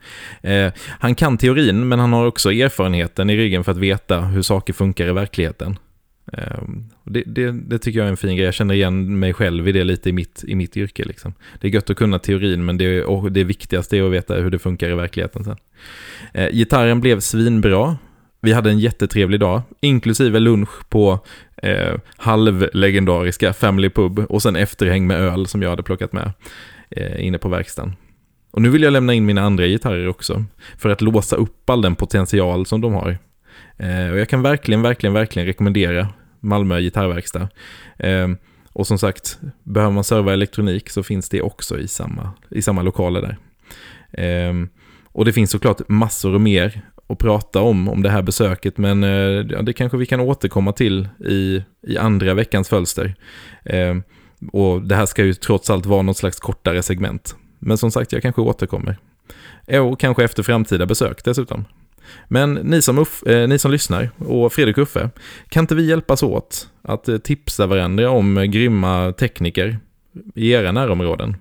Eh, 0.43 0.73
han 1.01 1.15
kan 1.15 1.39
teorin, 1.39 1.89
men 1.89 1.99
han 1.99 2.13
har 2.13 2.27
också 2.27 2.53
erfarenheten 2.53 3.31
i 3.31 3.37
ryggen 3.37 3.65
för 3.65 3.73
att 3.73 3.79
veta 3.79 4.21
hur 4.21 4.43
saker 4.43 4.73
funkar 4.73 5.09
i 5.09 5.13
verkligheten. 5.13 5.79
Eh, 6.33 6.63
det, 7.05 7.23
det, 7.27 7.51
det, 7.51 7.79
tycker 7.79 7.99
jag 7.99 8.07
är 8.07 8.11
en 8.11 8.17
fin 8.17 8.37
grej. 8.37 8.45
Jag 8.45 8.55
känner 8.55 8.75
igen 8.75 9.19
mig 9.19 9.33
själv 9.33 9.69
i 9.69 9.73
det 9.73 9.85
lite 9.85 10.09
i 10.09 10.13
mitt, 10.13 10.45
i 10.47 10.55
mitt 10.55 10.77
yrke. 10.77 11.05
Liksom. 11.05 11.35
Det 11.61 11.69
är 11.69 11.73
gött 11.73 11.91
att 11.91 11.97
kunna 11.97 12.19
teorin, 12.19 12.65
men 12.65 12.79
det, 12.79 13.05
det 13.31 13.45
viktigaste 13.45 13.99
är 13.99 14.03
att 14.03 14.13
veta 14.13 14.35
hur 14.35 14.51
det 14.51 14.59
funkar 14.59 14.91
i 14.91 14.95
verkligheten 14.95 15.45
sen. 15.45 15.57
Eh, 16.35 16.49
gitarren 16.51 17.01
blev 17.01 17.21
svinbra. 17.21 17.97
Vi 18.41 18.53
hade 18.53 18.71
en 18.71 18.79
jättetrevlig 18.79 19.41
dag, 19.41 19.63
inklusive 19.81 20.39
lunch 20.39 20.89
på 20.89 21.19
eh, 21.63 21.95
halvlegendariska 22.17 23.53
Family 23.53 23.91
Pub 23.91 24.19
och 24.19 24.43
sen 24.43 24.57
efterhäng 24.57 25.07
med 25.07 25.21
öl 25.21 25.47
som 25.47 25.63
jag 25.63 25.71
hade 25.71 25.83
plockat 25.83 26.13
med 26.13 26.33
eh, 26.91 27.27
inne 27.27 27.39
på 27.39 27.49
verkstaden. 27.49 27.93
Och 28.51 28.63
nu 28.63 28.69
vill 28.71 28.83
jag 28.83 28.93
lämna 28.93 29.15
in 29.15 29.27
mina 29.27 29.43
andra 29.43 29.67
gitarrer 29.67 30.09
också 30.09 30.45
för 30.79 30.89
att 30.89 31.01
låsa 31.01 31.37
upp 31.37 31.71
all 31.71 31.83
den 31.83 31.95
potential 31.95 32.67
som 32.67 32.81
de 32.81 32.93
har. 32.93 33.19
Eh, 33.77 34.11
och 34.11 34.19
jag 34.19 34.29
kan 34.29 34.43
verkligen, 34.43 34.83
verkligen, 34.83 35.15
verkligen 35.15 35.47
rekommendera 35.47 36.09
Malmö 36.41 36.81
gitarrverkstad. 36.81 37.49
Eh, 37.99 38.29
Och 38.73 38.87
som 38.87 38.99
sagt, 38.99 39.39
behöver 39.65 39.93
man 39.93 40.05
serva 40.05 40.33
elektronik 40.33 40.91
så 40.91 41.03
finns 41.03 41.29
det 41.29 41.43
också 41.43 41.79
i 41.79 41.89
samma, 41.89 42.33
i 42.51 42.63
samma 42.63 42.83
lokaler 42.83 43.23
där. 43.23 43.37
Eh, 44.13 44.55
och 45.13 45.25
det 45.25 45.33
finns 45.33 45.51
såklart 45.51 45.89
massor 45.89 46.35
och 46.35 46.41
mer 46.41 46.83
att 47.11 47.19
prata 47.19 47.61
om, 47.61 47.89
om 47.89 48.03
det 48.03 48.11
här 48.11 48.23
besöket, 48.23 48.79
men 48.79 49.05
eh, 49.05 49.47
ja, 49.51 49.63
det 49.63 49.73
kanske 49.73 49.99
vi 49.99 50.07
kan 50.07 50.21
återkomma 50.21 50.73
till 50.73 51.09
i, 51.29 51.65
i 51.87 51.99
andra 51.99 52.35
veckans 52.35 52.69
fölster. 52.69 53.15
Eh, 53.65 53.97
och 54.53 54.83
det 54.83 54.95
här 54.95 55.07
ska 55.07 55.25
ju 55.25 55.35
trots 55.35 55.71
allt 55.71 55.87
vara 55.87 56.03
något 56.03 56.17
slags 56.17 56.41
kortare 56.41 56.83
segment. 56.83 57.37
Men 57.59 57.79
som 57.79 57.91
sagt, 57.91 58.13
jag 58.13 58.23
kanske 58.23 58.41
återkommer. 58.41 58.99
Och 59.83 60.01
kanske 60.01 60.25
efter 60.25 60.43
framtida 60.43 60.87
besök 60.87 61.25
dessutom. 61.25 61.65
Men 62.29 62.55
ni 62.55 62.83
som, 62.83 62.99
Uff, 62.99 63.23
eh, 63.23 63.49
ni 63.49 63.59
som 63.59 63.71
lyssnar 63.71 64.11
och 64.19 64.53
Fredrik 64.53 64.79
och 64.79 64.83
Uffe, 64.83 65.11
kan 65.49 65.65
inte 65.65 65.75
vi 65.75 65.89
hjälpas 65.89 66.23
åt 66.23 66.69
att 66.83 67.09
eh, 67.09 67.19
tipsa 67.19 67.67
varandra 67.67 68.11
om 68.11 68.35
grymma 68.51 69.13
tekniker 69.13 69.79
i 70.35 70.51
era 70.51 70.73
närområden 70.73 71.37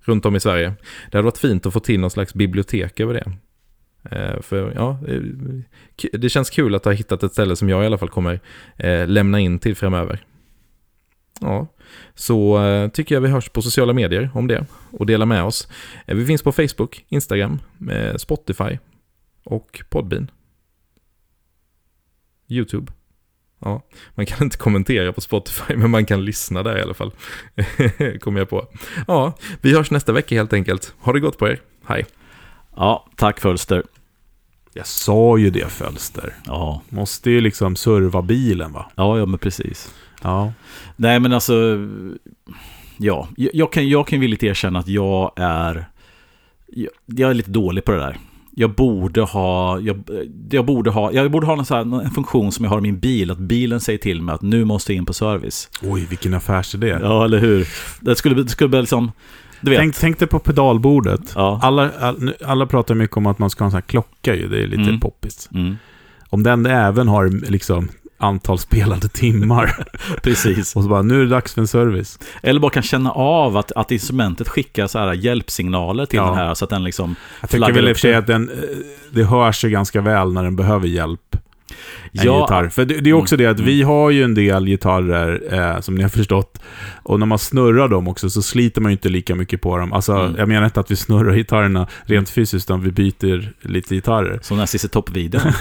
runt 0.00 0.26
om 0.26 0.36
i 0.36 0.40
Sverige? 0.40 0.74
Det 1.10 1.18
hade 1.18 1.24
varit 1.24 1.38
fint 1.38 1.66
att 1.66 1.72
få 1.72 1.80
till 1.80 2.00
någon 2.00 2.10
slags 2.10 2.34
bibliotek 2.34 3.00
över 3.00 3.14
det. 3.14 3.32
Eh, 4.10 4.40
för 4.40 4.72
ja, 4.74 4.98
eh, 5.08 5.20
det 6.12 6.28
känns 6.28 6.50
kul 6.50 6.74
att 6.74 6.84
ha 6.84 6.92
hittat 6.92 7.22
ett 7.22 7.32
ställe 7.32 7.56
som 7.56 7.68
jag 7.68 7.82
i 7.82 7.86
alla 7.86 7.98
fall 7.98 8.08
kommer 8.08 8.40
eh, 8.76 9.06
lämna 9.08 9.40
in 9.40 9.58
till 9.58 9.76
framöver. 9.76 10.24
Ja, 11.40 11.66
så 12.14 12.60
tycker 12.92 13.14
jag 13.14 13.22
vi 13.22 13.28
hörs 13.28 13.48
på 13.48 13.62
sociala 13.62 13.92
medier 13.92 14.30
om 14.34 14.46
det 14.46 14.66
och 14.90 15.06
dela 15.06 15.26
med 15.26 15.44
oss. 15.44 15.68
Vi 16.06 16.26
finns 16.26 16.42
på 16.42 16.52
Facebook, 16.52 17.04
Instagram, 17.08 17.58
Spotify 18.16 18.78
och 19.44 19.82
Podbean. 19.88 20.30
YouTube. 22.48 22.92
Ja, 23.58 23.82
man 24.14 24.26
kan 24.26 24.38
inte 24.42 24.56
kommentera 24.56 25.12
på 25.12 25.20
Spotify, 25.20 25.76
men 25.76 25.90
man 25.90 26.06
kan 26.06 26.24
lyssna 26.24 26.62
där 26.62 26.78
i 26.78 26.82
alla 26.82 26.94
fall. 26.94 27.12
Kommer 28.20 28.40
jag 28.40 28.48
på. 28.48 28.68
Ja, 29.06 29.32
vi 29.60 29.74
hörs 29.74 29.90
nästa 29.90 30.12
vecka 30.12 30.34
helt 30.34 30.52
enkelt. 30.52 30.94
Ha 30.98 31.12
det 31.12 31.20
gott 31.20 31.38
på 31.38 31.48
er. 31.48 31.60
Hej. 31.86 32.06
Ja, 32.76 33.10
tack 33.16 33.40
Fölster. 33.40 33.82
Jag 34.76 34.86
sa 34.86 35.38
ju 35.38 35.50
det 35.50 35.72
Fölster. 35.72 36.34
Ja, 36.46 36.82
Måste 36.88 37.30
ju 37.30 37.40
liksom 37.40 37.76
serva 37.76 38.22
bilen 38.22 38.72
va? 38.72 38.90
ja, 38.94 39.18
ja 39.18 39.26
men 39.26 39.38
precis. 39.38 39.94
Ja. 40.22 40.52
Nej, 40.96 41.20
men 41.20 41.32
alltså, 41.32 41.54
ja, 42.96 43.28
jag, 43.36 43.50
jag 43.54 43.72
kan, 43.72 43.88
jag 43.88 44.06
kan 44.06 44.20
villigt 44.20 44.42
erkänna 44.42 44.78
att 44.78 44.88
jag 44.88 45.32
är, 45.36 45.86
jag, 46.66 46.90
jag 47.06 47.30
är 47.30 47.34
lite 47.34 47.50
dålig 47.50 47.84
på 47.84 47.92
det 47.92 47.98
där. 47.98 48.16
Jag 48.58 48.74
borde 48.74 49.20
ha, 49.20 49.80
jag, 49.80 50.02
jag 50.50 50.66
borde 50.66 50.90
ha, 50.90 51.12
jag 51.12 51.30
borde 51.30 51.46
ha 51.46 51.58
en, 51.58 51.64
så 51.64 51.74
här, 51.74 52.02
en 52.04 52.10
funktion 52.10 52.52
som 52.52 52.64
jag 52.64 52.70
har 52.70 52.78
i 52.78 52.82
min 52.82 52.98
bil, 52.98 53.30
att 53.30 53.38
bilen 53.38 53.80
säger 53.80 53.98
till 53.98 54.22
mig 54.22 54.34
att 54.34 54.42
nu 54.42 54.64
måste 54.64 54.92
jag 54.92 54.96
in 54.96 55.06
på 55.06 55.12
service. 55.12 55.68
Oj, 55.82 56.06
vilken 56.10 56.34
affärsidé. 56.34 56.98
Ja, 57.02 57.24
eller 57.24 57.38
hur? 57.38 57.68
Det 58.00 58.16
skulle, 58.16 58.42
det 58.42 58.48
skulle 58.48 58.68
bli 58.68 58.80
liksom, 58.80 59.12
du 59.60 59.70
vet. 59.70 59.78
Tänk, 59.80 59.96
tänk 59.96 60.18
dig 60.18 60.28
på 60.28 60.38
pedalbordet. 60.38 61.20
Ja. 61.34 61.60
Alla, 61.62 61.90
all, 62.00 62.34
alla 62.46 62.66
pratar 62.66 62.94
mycket 62.94 63.16
om 63.16 63.26
att 63.26 63.38
man 63.38 63.50
ska 63.50 63.64
ha 63.64 63.66
en 63.66 63.70
sån 63.70 63.76
här 63.76 63.82
klocka 63.88 64.34
ju, 64.34 64.48
det 64.48 64.62
är 64.62 64.66
lite 64.66 64.82
Mm. 64.82 65.00
poppis. 65.00 65.48
Mm, 65.54 65.76
Om 66.30 66.42
den 66.42 66.66
även 66.66 67.08
har 67.08 67.50
liksom 67.50 67.88
antal 68.18 68.58
spelade 68.58 69.08
timmar 69.08 69.86
precis. 70.22 70.76
och 70.76 70.82
så 70.82 70.88
bara, 70.88 71.02
nu 71.02 71.14
är 71.14 71.24
det 71.24 71.30
dags 71.30 71.54
för 71.54 71.60
en 71.60 71.66
service. 71.68 72.18
Eller 72.42 72.60
bara 72.60 72.70
kan 72.70 72.82
känna 72.82 73.10
av 73.12 73.56
att, 73.56 73.72
att 73.72 73.90
instrumentet 73.90 74.48
skickar 74.48 74.86
så 74.86 74.98
här 74.98 75.12
hjälpsignaler 75.12 76.06
till 76.06 76.16
Ja. 76.16 76.26
den 76.26 76.34
här 76.34 76.54
så 76.54 76.64
att 76.64 76.70
den 76.70 76.84
liksom 76.84 77.16
Jag 77.40 77.50
tycker 77.50 77.72
väl 77.72 77.88
i 77.88 77.92
och 77.92 77.96
för 77.96 78.00
sig 78.00 78.10
sig. 78.12 78.14
att 78.14 78.26
den, 78.26 78.50
eh, 78.50 78.56
det 79.10 79.24
hörs 79.24 79.64
ju 79.64 79.68
ganska 79.70 80.00
väl 80.00 80.32
när 80.32 80.42
den 80.44 80.56
behöver 80.56 80.88
hjälp. 80.88 81.20
En 82.12 82.24
Ja. 82.26 82.40
gitarr. 82.40 82.68
För 82.68 82.84
det, 82.84 83.00
det 83.00 83.10
är 83.10 83.14
också 83.14 83.34
Mm. 83.34 83.44
det 83.44 83.50
att 83.50 83.60
vi 83.60 83.82
har 83.82 84.10
ju 84.10 84.22
en 84.24 84.34
del 84.34 84.66
gitarrer, 84.66 85.42
eh, 85.74 85.80
som 85.80 85.94
ni 85.94 86.02
har 86.02 86.10
förstått. 86.10 86.58
Och 87.02 87.18
när 87.18 87.26
man 87.26 87.38
snurrar 87.38 87.88
dem 87.88 88.08
också 88.08 88.30
så 88.30 88.42
sliter 88.42 88.80
man 88.80 88.90
ju 88.90 88.92
inte 88.92 89.08
lika 89.08 89.34
mycket 89.34 89.60
på 89.60 89.76
dem. 89.78 89.92
Alltså, 89.92 90.12
Mm. 90.12 90.34
jag 90.38 90.48
menar 90.48 90.64
inte 90.64 90.80
att 90.80 90.90
vi 90.90 90.96
snurrar 90.96 91.34
gitarrerna 91.34 91.86
rent 92.04 92.30
fysiskt, 92.30 92.66
utan 92.70 92.80
vi 92.80 92.90
byter 92.90 93.52
lite 93.60 93.94
gitarrer. 93.94 94.38
Som 94.42 94.56
den 94.56 94.60
här 94.60 94.66
Cissi 94.66 94.88
Topp-videon. 94.88 95.42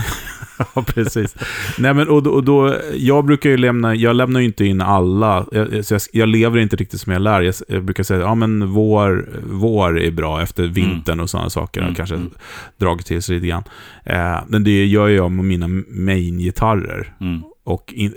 Ja, 0.75 0.81
precis. 0.87 1.35
Nej, 1.77 1.93
men 1.93 2.09
och 2.09 2.23
då, 2.23 2.31
och 2.31 2.43
då, 2.43 2.75
jag 2.93 3.25
brukar 3.25 3.49
ju 3.49 3.57
lämna, 3.57 3.95
jag 3.95 4.15
lämnar 4.15 4.39
ju 4.39 4.45
inte 4.45 4.65
in 4.65 4.81
alla, 4.81 5.45
jag, 5.51 5.85
så 5.85 5.93
jag, 5.93 6.01
jag 6.11 6.29
lever 6.29 6.59
inte 6.59 6.75
riktigt 6.75 7.01
som 7.01 7.13
jag 7.13 7.21
lär. 7.21 7.41
Jag, 7.41 7.55
jag 7.67 7.83
brukar 7.83 8.03
säga, 8.03 8.19
ja 8.19 8.35
men 8.35 8.67
vår, 8.71 9.29
vår 9.51 9.99
är 9.99 10.11
bra 10.11 10.41
efter 10.41 10.63
vintern 10.67 11.19
och 11.19 11.29
sådana 11.29 11.49
saker. 11.49 11.81
Mm, 11.81 11.91
Och 11.91 11.97
kanske 11.97 12.15
mm. 12.15 12.29
dragit 12.77 13.05
till 13.05 13.21
sig 13.21 13.35
lite 13.35 13.47
grann. 13.47 13.63
Eh, 14.03 14.37
men 14.47 14.63
det 14.63 14.85
gör 14.85 15.07
jag 15.07 15.31
med 15.31 15.45
mina 15.45 15.67
main-gitarrer. 15.89 17.13
Mm, 17.21 17.41
Och 17.63 17.93
in, 17.95 18.13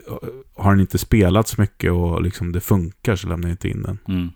har 0.57 0.71
den 0.71 0.81
inte 0.81 0.99
spelat 0.99 1.49
så 1.49 1.61
mycket 1.61 1.93
och 1.93 2.23
liksom 2.23 2.53
det 2.53 2.61
funkar 2.61 3.17
så 3.17 3.29
lämnar 3.29 3.49
jag 3.49 3.53
inte 3.53 3.69
in 3.69 3.83
den. 3.83 3.99
mm. 4.09 4.31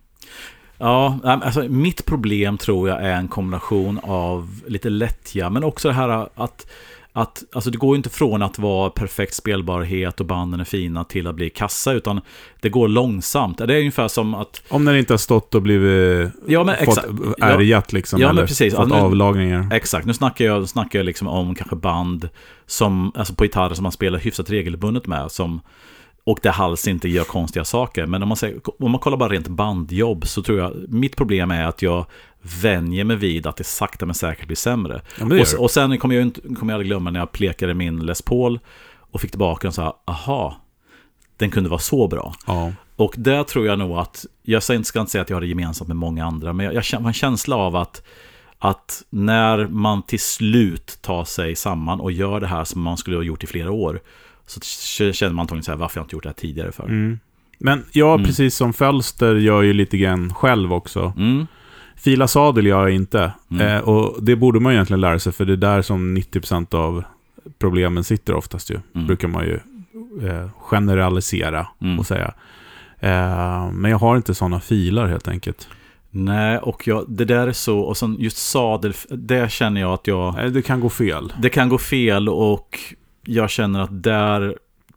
Ja, 0.79 1.19
alltså 1.25 1.63
mitt 1.69 2.05
problem 2.07 2.59
tror 2.59 2.89
jag 2.89 3.03
är 3.03 3.17
en 3.17 3.29
kombination 3.29 4.01
av 4.03 4.61
lite 4.67 4.91
lättja, 4.91 5.51
men 5.51 5.65
också 5.65 5.89
det 5.89 5.95
här 5.95 6.29
att 6.35 6.67
att, 7.15 7.45
alltså 7.53 7.71
det 7.71 7.79
går 7.79 7.95
ju 7.95 7.97
inte 7.97 8.11
från 8.11 8.43
att 8.43 8.59
vara 8.59 8.91
perfekt 8.91 9.35
spelbarhet 9.35 10.21
och 10.21 10.27
banden 10.27 10.61
är 10.61 10.65
fina 10.65 11.05
till 11.05 11.27
att 11.27 11.35
bli 11.35 11.51
kassa, 11.51 11.93
utan 11.93 12.21
det 12.61 12.69
går 12.69 12.89
långsamt. 12.89 13.59
Det 13.59 13.75
är 13.75 13.79
ungefär 13.79 14.09
som 14.09 14.35
att... 14.35 14.63
Om 14.69 14.85
den 14.85 14.97
inte 14.97 15.13
har 15.13 15.19
stått 15.19 15.55
och 15.55 15.63
blivit 15.63 16.31
Ja, 16.47 16.65
men 16.65 16.77
fått 16.85 16.99
ärgat 17.41 17.93
liksom, 17.93 18.21
Ja, 18.21 18.31
eller 18.31 18.47
precis. 18.47 18.75
fått 18.75 18.89
Ja, 18.91 18.97
nu- 18.97 19.03
avlagringar. 19.03 19.69
Exakt, 19.73 20.07
nu 20.07 20.15
snackar 20.15 20.45
jag, 20.45 20.69
snackar 20.69 20.99
jag 20.99 21.07
liksom 21.07 21.29
om 21.29 21.55
kanske 21.55 21.77
band 21.77 22.29
som, 22.67 23.13
alltså 23.15 23.35
på 23.35 23.45
gitarrer 23.45 23.75
som 23.75 23.83
man 23.83 23.93
spelar 23.93 24.19
hyfsat 24.19 24.51
regelbundet 24.51 25.07
med, 25.07 25.31
som, 25.31 25.61
och 26.25 26.39
där 26.43 26.51
hals 26.53 26.89
inte 26.89 27.09
gör 27.09 27.25
konstiga 27.25 27.65
saker. 27.65 28.07
Men 28.07 28.23
om 28.23 28.29
man, 28.29 28.37
säger, 28.37 28.61
om 28.85 28.91
man 28.91 29.01
kollar 29.01 29.17
bara 29.17 29.29
rent 29.33 29.49
bandjobb 29.49 30.27
så 30.27 30.43
tror 30.43 30.59
jag, 30.59 30.73
mitt 30.89 31.17
problem 31.17 31.51
är 31.51 31.65
att 31.65 31.83
jag 31.83 32.07
vänjer 32.63 33.05
mig 33.05 33.17
vid 33.17 33.47
att 33.47 33.57
det 33.57 33.65
sakta 33.65 34.07
men 34.07 34.15
säkert 34.15 34.47
blir 34.47 34.57
sämre. 34.57 35.03
Ja, 35.21 35.25
Och, 35.27 35.63
och 35.65 35.71
sen 35.71 35.99
kommer 35.99 36.15
jag, 36.15 36.23
inte, 36.23 36.41
kommer 36.41 36.73
jag 36.73 36.75
aldrig 36.75 36.87
glömma 36.89 37.11
när 37.11 37.21
jag 37.21 37.33
plekade 37.33 37.75
min 37.75 38.07
Les 38.07 38.23
Paul 38.23 38.61
och 38.99 39.21
fick 39.21 39.31
tillbaka 39.31 39.61
den 39.61 39.69
och 39.69 39.75
sa, 39.75 40.03
aha, 40.05 40.57
den 41.37 41.51
kunde 41.51 41.69
vara 41.71 41.81
så 41.81 42.09
bra. 42.09 42.35
Ja. 42.47 42.73
Och 42.97 43.15
där 43.19 43.45
tror 43.45 43.67
jag 43.67 43.79
nog 43.79 43.99
att, 43.99 44.27
jag 44.43 44.63
ska 44.63 44.75
inte 44.75 45.11
säga 45.11 45.23
att 45.23 45.31
jag 45.31 45.37
har 45.37 45.41
det 45.41 45.47
gemensamt 45.47 45.89
med 45.89 45.97
många 45.97 46.25
andra, 46.27 46.53
men 46.53 46.67
jag, 46.67 46.75
jag 46.93 47.01
har 47.01 47.07
en 47.09 47.13
känsla 47.13 47.57
av 47.57 47.77
att, 47.77 48.03
att 48.59 49.03
när 49.11 49.67
man 49.67 50.03
till 50.03 50.21
slut 50.21 50.99
tar 51.03 51.25
sig 51.25 51.57
samman 51.57 52.01
och 52.01 52.13
gör 52.13 52.41
det 52.41 52.47
här 52.47 52.65
som 52.65 52.83
man 52.83 52.97
skulle 52.97 53.17
ha 53.17 53.23
gjort 53.25 53.45
i 53.45 53.47
flera 53.47 53.71
år, 53.71 54.01
så 54.47 55.13
känner 55.13 55.33
man 55.33 55.41
antagligen 55.43 55.65
så 55.65 55.71
här, 55.71 55.79
varför 55.79 55.95
har 55.97 56.01
jag 56.01 56.05
inte 56.05 56.17
gjort 56.17 56.23
det 56.23 56.29
här 56.29 56.35
tidigare 56.35 56.73
för? 56.73 56.85
Mm. 56.85 57.19
Men 57.59 57.85
jag, 57.93 58.15
Mm. 58.15 58.27
precis 58.27 58.57
som 58.57 58.73
Fölster, 58.73 59.35
gör 59.35 59.63
ju 59.63 59.73
lite 59.73 59.97
grann 59.99 60.35
själv 60.35 60.73
också. 60.73 61.13
Mm, 61.17 61.47
Fila 62.05 62.29
sadel 62.29 62.67
gör 62.67 62.81
jag 62.83 62.95
inte. 62.95 63.33
Mm. 63.51 63.67
Eh, 63.77 63.81
och 63.81 64.23
det 64.25 64.37
borde 64.37 64.61
man 64.61 64.73
egentligen 64.73 65.01
lära 65.01 65.19
sig, 65.19 65.33
för 65.33 65.45
det 65.45 65.53
är 65.53 65.57
där 65.57 65.83
som 65.83 66.17
90% 66.17 66.75
av 66.75 67.05
problemen 67.59 68.05
sitter 68.05 68.35
oftast 68.35 68.71
ju. 68.71 68.79
Mm. 68.95 69.07
Brukar 69.07 69.29
man 69.29 69.45
ju 69.45 69.55
eh, 70.29 70.49
generalisera 70.59 71.67
Mm. 71.83 71.99
och 71.99 72.07
säga. 72.07 72.35
Eh, 73.01 73.71
men 73.73 73.91
jag 73.91 73.99
har 73.99 74.17
inte 74.17 74.35
sådana 74.35 74.61
filar 74.61 75.07
helt 75.07 75.29
enkelt. 75.29 75.69
Nej, 76.11 76.59
och 76.59 76.87
jag, 76.87 77.05
det 77.09 77.25
där 77.25 77.47
är 77.49 77.53
så, 77.53 77.79
och 77.81 77.97
sen 77.97 78.17
just 78.19 78.37
sadel, 78.39 78.93
det 79.11 79.51
känner 79.53 79.81
jag 79.81 79.93
att 79.93 80.07
jag, 80.07 80.39
Eh, 80.45 80.51
det 80.51 80.63
kan 80.63 80.81
gå 80.81 80.89
fel. 80.89 81.33
det 81.39 81.49
kan 81.49 81.69
gå 81.69 81.79
fel 81.79 82.29
och 82.29 82.79
jag 83.27 83.51
känner 83.51 83.81
att 83.81 84.03
där 84.03 84.57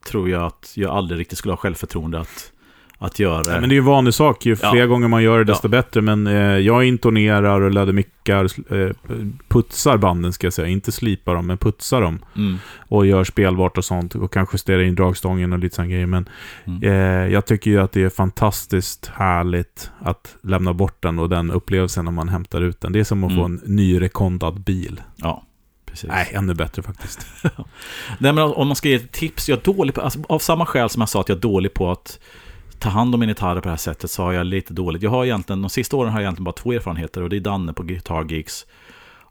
tror 0.10 0.30
jag 0.30 0.44
att 0.44 0.72
jag 0.76 0.92
aldrig 0.96 1.20
riktigt 1.20 1.38
skulle 1.38 1.52
ha 1.52 1.58
självförtroende 1.58 2.20
att, 2.20 2.52
att 2.98 3.20
göra 3.20 3.44
Nej, 3.48 3.60
men 3.60 3.70
det 3.70 3.74
är 3.74 3.78
ju 3.78 3.80
en 3.80 3.86
vanlig 3.86 4.14
sak. 4.14 4.46
Ju 4.46 4.56
Ja. 4.62 4.72
fler 4.72 4.86
gånger 4.86 5.08
man 5.08 5.24
gör 5.24 5.38
det, 5.38 5.44
desto 5.44 5.68
bättre. 5.68 6.02
Men 6.02 6.28
eh, 6.28 6.34
jag 6.58 6.84
intonerar 6.86 7.62
och 7.62 7.72
laddar 7.72 7.94
mickar, 7.94 8.44
eh, 8.74 8.90
putsar 9.48 9.98
banden 9.98 10.34
ska 10.34 10.46
jag 10.48 10.54
säga. 10.54 10.68
Inte 10.68 10.92
slipar 10.92 11.36
dem, 11.36 11.48
men 11.48 11.58
putsar 11.58 12.02
dem. 12.02 12.20
Mm, 12.36 12.58
och 12.88 13.06
gör 13.06 13.24
spelbart 13.24 13.78
och 13.78 13.86
sånt 13.86 14.16
och 14.16 14.34
kan 14.34 14.48
justera 14.54 14.84
in 14.84 14.96
dragstången 14.96 15.54
och 15.54 15.60
lite 15.60 15.76
sådana 15.76 15.92
grejer. 15.92 16.06
Men 16.06 16.30
Mm. 16.66 16.84
eh, 16.84 17.34
jag 17.34 17.46
tycker 17.46 17.72
ju 17.72 17.82
att 17.82 17.92
det 17.92 18.04
är 18.04 18.10
fantastiskt 18.10 19.12
härligt 19.16 19.92
att 20.00 20.36
lämna 20.44 20.74
bort 20.74 21.04
den 21.04 21.20
och 21.20 21.30
den 21.30 21.52
upplevelsen 21.52 22.06
när 22.06 22.12
man 22.12 22.30
hämtar 22.30 22.62
ut 22.62 22.82
den. 22.82 22.92
Det 22.92 23.00
är 23.00 23.04
som 23.04 23.24
att 23.24 23.36
få 23.36 23.44
en 23.44 23.58
Mm. 23.60 23.76
nyrekondad 23.76 24.60
bil. 24.62 25.02
ja, 25.16 25.44
precis. 25.86 26.10
Nej, 26.10 26.32
ännu 26.34 26.54
bättre 26.54 26.82
faktiskt. 26.84 27.28
Nej, 28.20 28.34
men 28.34 28.40
om 28.44 28.68
man 28.68 28.76
ska 28.76 28.90
ge 28.90 28.96
ett 28.96 29.12
tips, 29.12 29.50
jag 29.50 29.60
är 29.60 29.64
dålig 29.74 29.96
på, 29.96 30.02
alltså, 30.02 30.20
av 30.30 30.40
samma 30.40 30.66
skäl 30.66 30.90
som 30.90 31.02
jag 31.02 31.10
sa 31.10 31.22
att 31.22 31.30
jag 31.30 31.36
är 31.36 31.42
dålig 31.42 31.74
på 31.74 31.92
att 31.92 32.20
ta 32.80 32.90
hand 32.90 33.14
om 33.14 33.20
min 33.20 33.30
gitarr 33.30 33.56
på 33.56 33.62
det 33.62 33.70
här 33.70 33.76
sättet 33.78 34.12
så 34.12 34.24
har 34.24 34.34
jag 34.34 34.46
lite 34.46 34.74
dåligt. 34.74 35.02
Jag 35.04 35.10
har 35.12 35.26
egentligen, 35.26 35.62
de 35.62 35.70
sista 35.70 35.98
åren 35.98 36.12
har 36.12 36.20
jag 36.20 36.24
egentligen 36.24 36.44
bara 36.44 36.52
två 36.52 36.74
erfarenheter 36.74 37.22
och 37.24 37.30
det 37.30 37.36
är 37.36 37.40
Danne 37.40 37.74
på 37.74 37.84
Guitar 37.84 38.26
Geeks 38.30 38.66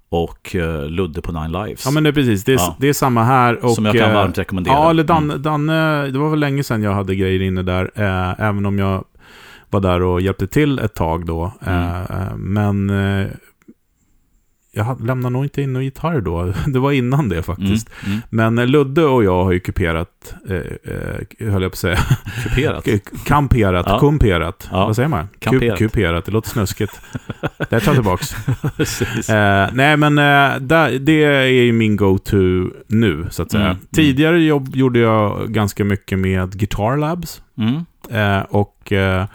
och 0.08 0.54
eh, 0.56 0.86
Ludde 0.88 1.22
på 1.22 1.32
Nine 1.32 1.52
Lives. 1.52 1.84
Ja, 1.84 1.90
men 1.90 2.02
det 2.02 2.10
är 2.10 2.12
precis. 2.12 2.44
Det 2.44 2.52
är, 2.52 2.56
Ja. 2.56 2.76
det 2.78 2.88
är 2.88 2.92
samma 2.92 3.24
här. 3.24 3.64
Och, 3.64 3.70
som 3.70 3.84
jag 3.84 3.94
kan 3.94 4.08
eh, 4.08 4.14
varmt 4.14 4.38
rekommendera. 4.38 4.74
Ja, 4.74 4.90
eller 4.90 5.04
Dan, 5.04 5.24
Mm. 5.30 5.42
Danne, 5.42 6.06
det 6.10 6.18
var 6.18 6.30
väl 6.30 6.40
länge 6.40 6.64
sedan 6.64 6.82
jag 6.82 6.92
hade 6.94 7.14
grejer 7.14 7.42
inne 7.42 7.62
där. 7.62 7.90
Eh, 7.94 8.40
även 8.40 8.66
om 8.66 8.78
jag 8.78 9.04
var 9.70 9.80
där 9.80 10.02
och 10.02 10.20
hjälpte 10.20 10.46
till 10.46 10.78
ett 10.78 10.94
tag 10.94 11.26
då. 11.26 11.52
Eh, 11.66 11.96
Mm. 12.10 12.28
eh, 12.28 12.36
men 12.36 12.90
eh, 13.20 13.26
jag 14.74 15.06
lämnade 15.06 15.32
nog 15.32 15.44
inte 15.44 15.62
in 15.62 15.72
någon 15.72 15.84
gitarr 15.84 16.20
då. 16.20 16.52
Det 16.66 16.78
var 16.78 16.92
innan 16.92 17.28
det 17.28 17.34
Mm, 17.34 17.42
faktiskt. 17.44 17.90
mm. 18.06 18.18
Men 18.30 18.58
eh, 18.58 18.66
Ludde 18.66 19.04
och 19.04 19.24
jag 19.24 19.44
har 19.44 19.52
ju 19.52 19.60
kuperat, 19.60 20.34
eh, 20.48 20.56
eh, 20.56 21.52
höll 21.52 21.62
jag 21.62 21.72
på 21.72 21.74
att 21.74 21.78
säga, 21.78 21.98
Kuperat. 22.42 22.86
kamperat, 23.26 23.86
Ja. 23.88 23.98
kumperat. 23.98 24.68
Ja. 24.72 24.86
Vad 24.86 24.96
säger 24.96 25.08
man? 25.08 25.28
Kamperat. 25.38 25.78
Ku- 25.78 25.88
kuperat, 25.88 26.24
det 26.24 26.32
låter 26.32 26.48
snuskigt. 26.50 27.00
det 27.58 27.66
tar 27.66 27.80
jag 27.86 27.94
tillbaks. 27.94 28.36
Precis. 28.76 29.30
Eh, 29.30 29.68
nej, 29.72 29.96
men 29.96 30.18
eh, 30.18 30.58
där, 30.60 30.98
det 30.98 31.24
är 31.24 31.44
ju 31.46 31.72
min 31.72 31.96
go-to 31.96 32.70
nu, 32.86 33.26
så 33.30 33.42
att 33.42 33.50
säga. 33.50 33.64
Mm, 33.64 33.76
mm. 33.76 33.86
Tidigare 33.94 34.42
jobb 34.42 34.76
gjorde 34.76 34.98
jag 34.98 35.52
ganska 35.52 35.84
mycket 35.84 36.18
med 36.18 36.58
Guitar 36.58 36.96
Labs. 36.96 37.42
Mm. 37.58 37.84
Eh, 38.10 38.42
och 38.42 38.92
eh, 38.92 39.26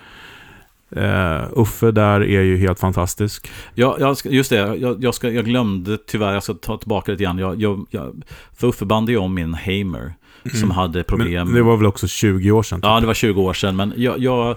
eh, 0.91 1.41
Uffe 1.55 1.91
där 1.91 2.21
är 2.21 2.41
ju 2.41 2.57
helt 2.57 2.79
fantastisk. 2.79 3.51
Ja, 3.75 3.97
jag 3.99 4.17
just 4.23 4.49
det. 4.49 4.55
Jag, 4.55 5.03
jag, 5.03 5.13
ska, 5.13 5.29
jag 5.29 5.45
glömde 5.45 5.97
tyvärr, 5.97 6.33
jag 6.33 6.43
ska 6.43 6.53
ta 6.53 6.77
tillbaka 6.77 7.11
lite 7.11 7.23
grann. 7.23 7.37
Jag, 7.37 7.61
jag, 7.61 7.85
jag, 7.89 8.23
för 8.57 8.67
Uffe 8.67 8.85
band 8.85 9.09
ju 9.09 9.17
om 9.17 9.33
min 9.33 9.53
Hamer 9.53 10.13
som 10.59 10.71
hade 10.71 11.03
problem. 11.03 11.33
Mm. 11.33 11.47
Men 11.47 11.55
det 11.55 11.63
var 11.63 11.77
väl 11.77 11.85
också 11.85 12.07
20 12.07 12.51
år 12.51 12.63
sedan? 12.63 12.81
typ. 12.81 12.85
Ja, 12.85 12.99
det 12.99 13.07
var 13.07 13.13
20 13.13 13.41
år 13.41 13.53
sedan. 13.53 13.75
Men 13.75 13.93
jag, 13.97 14.19
jag, 14.19 14.55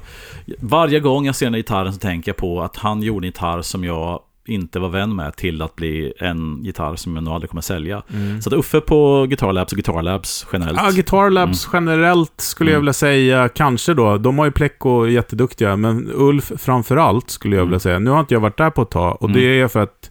varje 0.59 1.01
gång 1.01 1.26
jag 1.26 1.35
ser 1.35 1.47
den 1.47 1.55
här 1.55 1.59
gitarren 1.59 1.93
så 1.93 1.99
tänker 1.99 2.28
jag 2.28 2.37
på 2.37 2.62
att 2.62 2.76
han 2.76 3.03
gjorde 3.03 3.26
en 3.26 3.28
gitarr 3.28 3.62
som 3.62 3.85
jag 3.85 4.20
inte 4.47 4.78
var 4.78 4.88
vän 4.88 5.16
med 5.16 5.36
till 5.36 5.62
att 5.62 5.76
bli 5.76 6.12
en 6.18 6.62
gitarr 6.64 6.97
som 6.97 7.14
jag 7.14 7.24
nog 7.24 7.34
aldrig 7.34 7.51
kommer 7.51 7.62
sälja. 7.62 8.03
Mm. 8.14 8.43
Så 8.43 8.49
att 8.51 8.55
Uffe 8.55 8.80
på 8.80 9.26
Guitar 9.28 9.53
Labs 9.53 9.72
och 9.72 9.76
Guitar 9.76 10.03
Labs 10.03 10.47
generellt. 10.53 10.78
Ja, 10.82 10.90
Guitar 10.90 11.30
Labs 11.30 11.68
generellt 11.72 12.32
skulle 12.40 12.70
jag 12.70 12.74
Mm. 12.76 12.82
vilja 12.82 12.93
säga, 12.93 13.49
kanske 13.49 13.95
då. 13.95 14.18
De 14.18 14.38
har 14.38 14.45
ju 14.45 14.51
Pleco 14.51 15.07
jätteduktiga, 15.07 15.76
men 15.76 16.11
Ulf 16.14 16.53
framförallt 16.59 17.30
skulle 17.30 17.57
jag 17.57 17.61
Mm. 17.62 17.70
vilja 17.70 17.80
säga. 17.80 17.99
Nu 17.99 18.11
har 18.11 18.20
inte 18.20 18.34
jag 18.34 18.40
varit 18.40 18.57
där 18.59 18.70
på 18.70 18.82
ett 18.82 18.90
tag 18.90 19.16
och 19.22 19.28
Mm. 19.28 19.40
det 19.40 19.61
är 19.61 19.68
för 19.68 19.80
att 19.82 20.11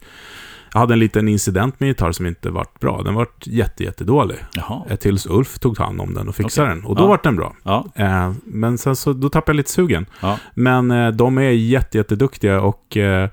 jag 0.74 0.80
hade 0.80 0.94
en 0.94 1.00
liten 1.00 1.28
incident 1.28 1.80
med 1.80 1.88
gitarr 1.88 2.12
som 2.12 2.26
inte 2.26 2.50
vart 2.50 2.80
bra. 2.80 3.02
Den 3.06 3.14
vart 3.16 3.48
jätte, 3.48 3.84
jättedålig. 3.84 4.38
Jaha. 4.54 4.82
Eh, 4.90 4.96
Tills 4.96 5.26
Ulf 5.26 5.60
tog 5.60 5.78
hand 5.78 6.02
om 6.02 6.14
den 6.14 6.28
och 6.28 6.36
fixade 6.36 6.68
Okej. 6.68 6.76
den. 6.82 6.86
Och 6.90 6.96
då 6.96 7.04
Ja. 7.04 7.08
vart 7.08 7.24
den 7.24 7.36
bra. 7.36 7.56
Ja, 7.64 7.86
Eh, 7.96 8.32
men 8.46 8.78
sen 8.78 8.96
så, 8.96 9.14
då 9.14 9.30
tappade 9.30 9.52
jag 9.52 9.58
lite 9.58 9.70
sugen. 9.72 10.06
ja. 10.22 10.38
Men 10.54 10.92
eh, 10.92 11.08
de 11.12 11.38
är 11.38 11.42
jätte, 11.52 11.98
jätteduktiga 11.98 12.62
och 12.62 12.98
eh, 12.98 13.30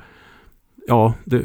ja, 0.89 1.15
det, 1.25 1.43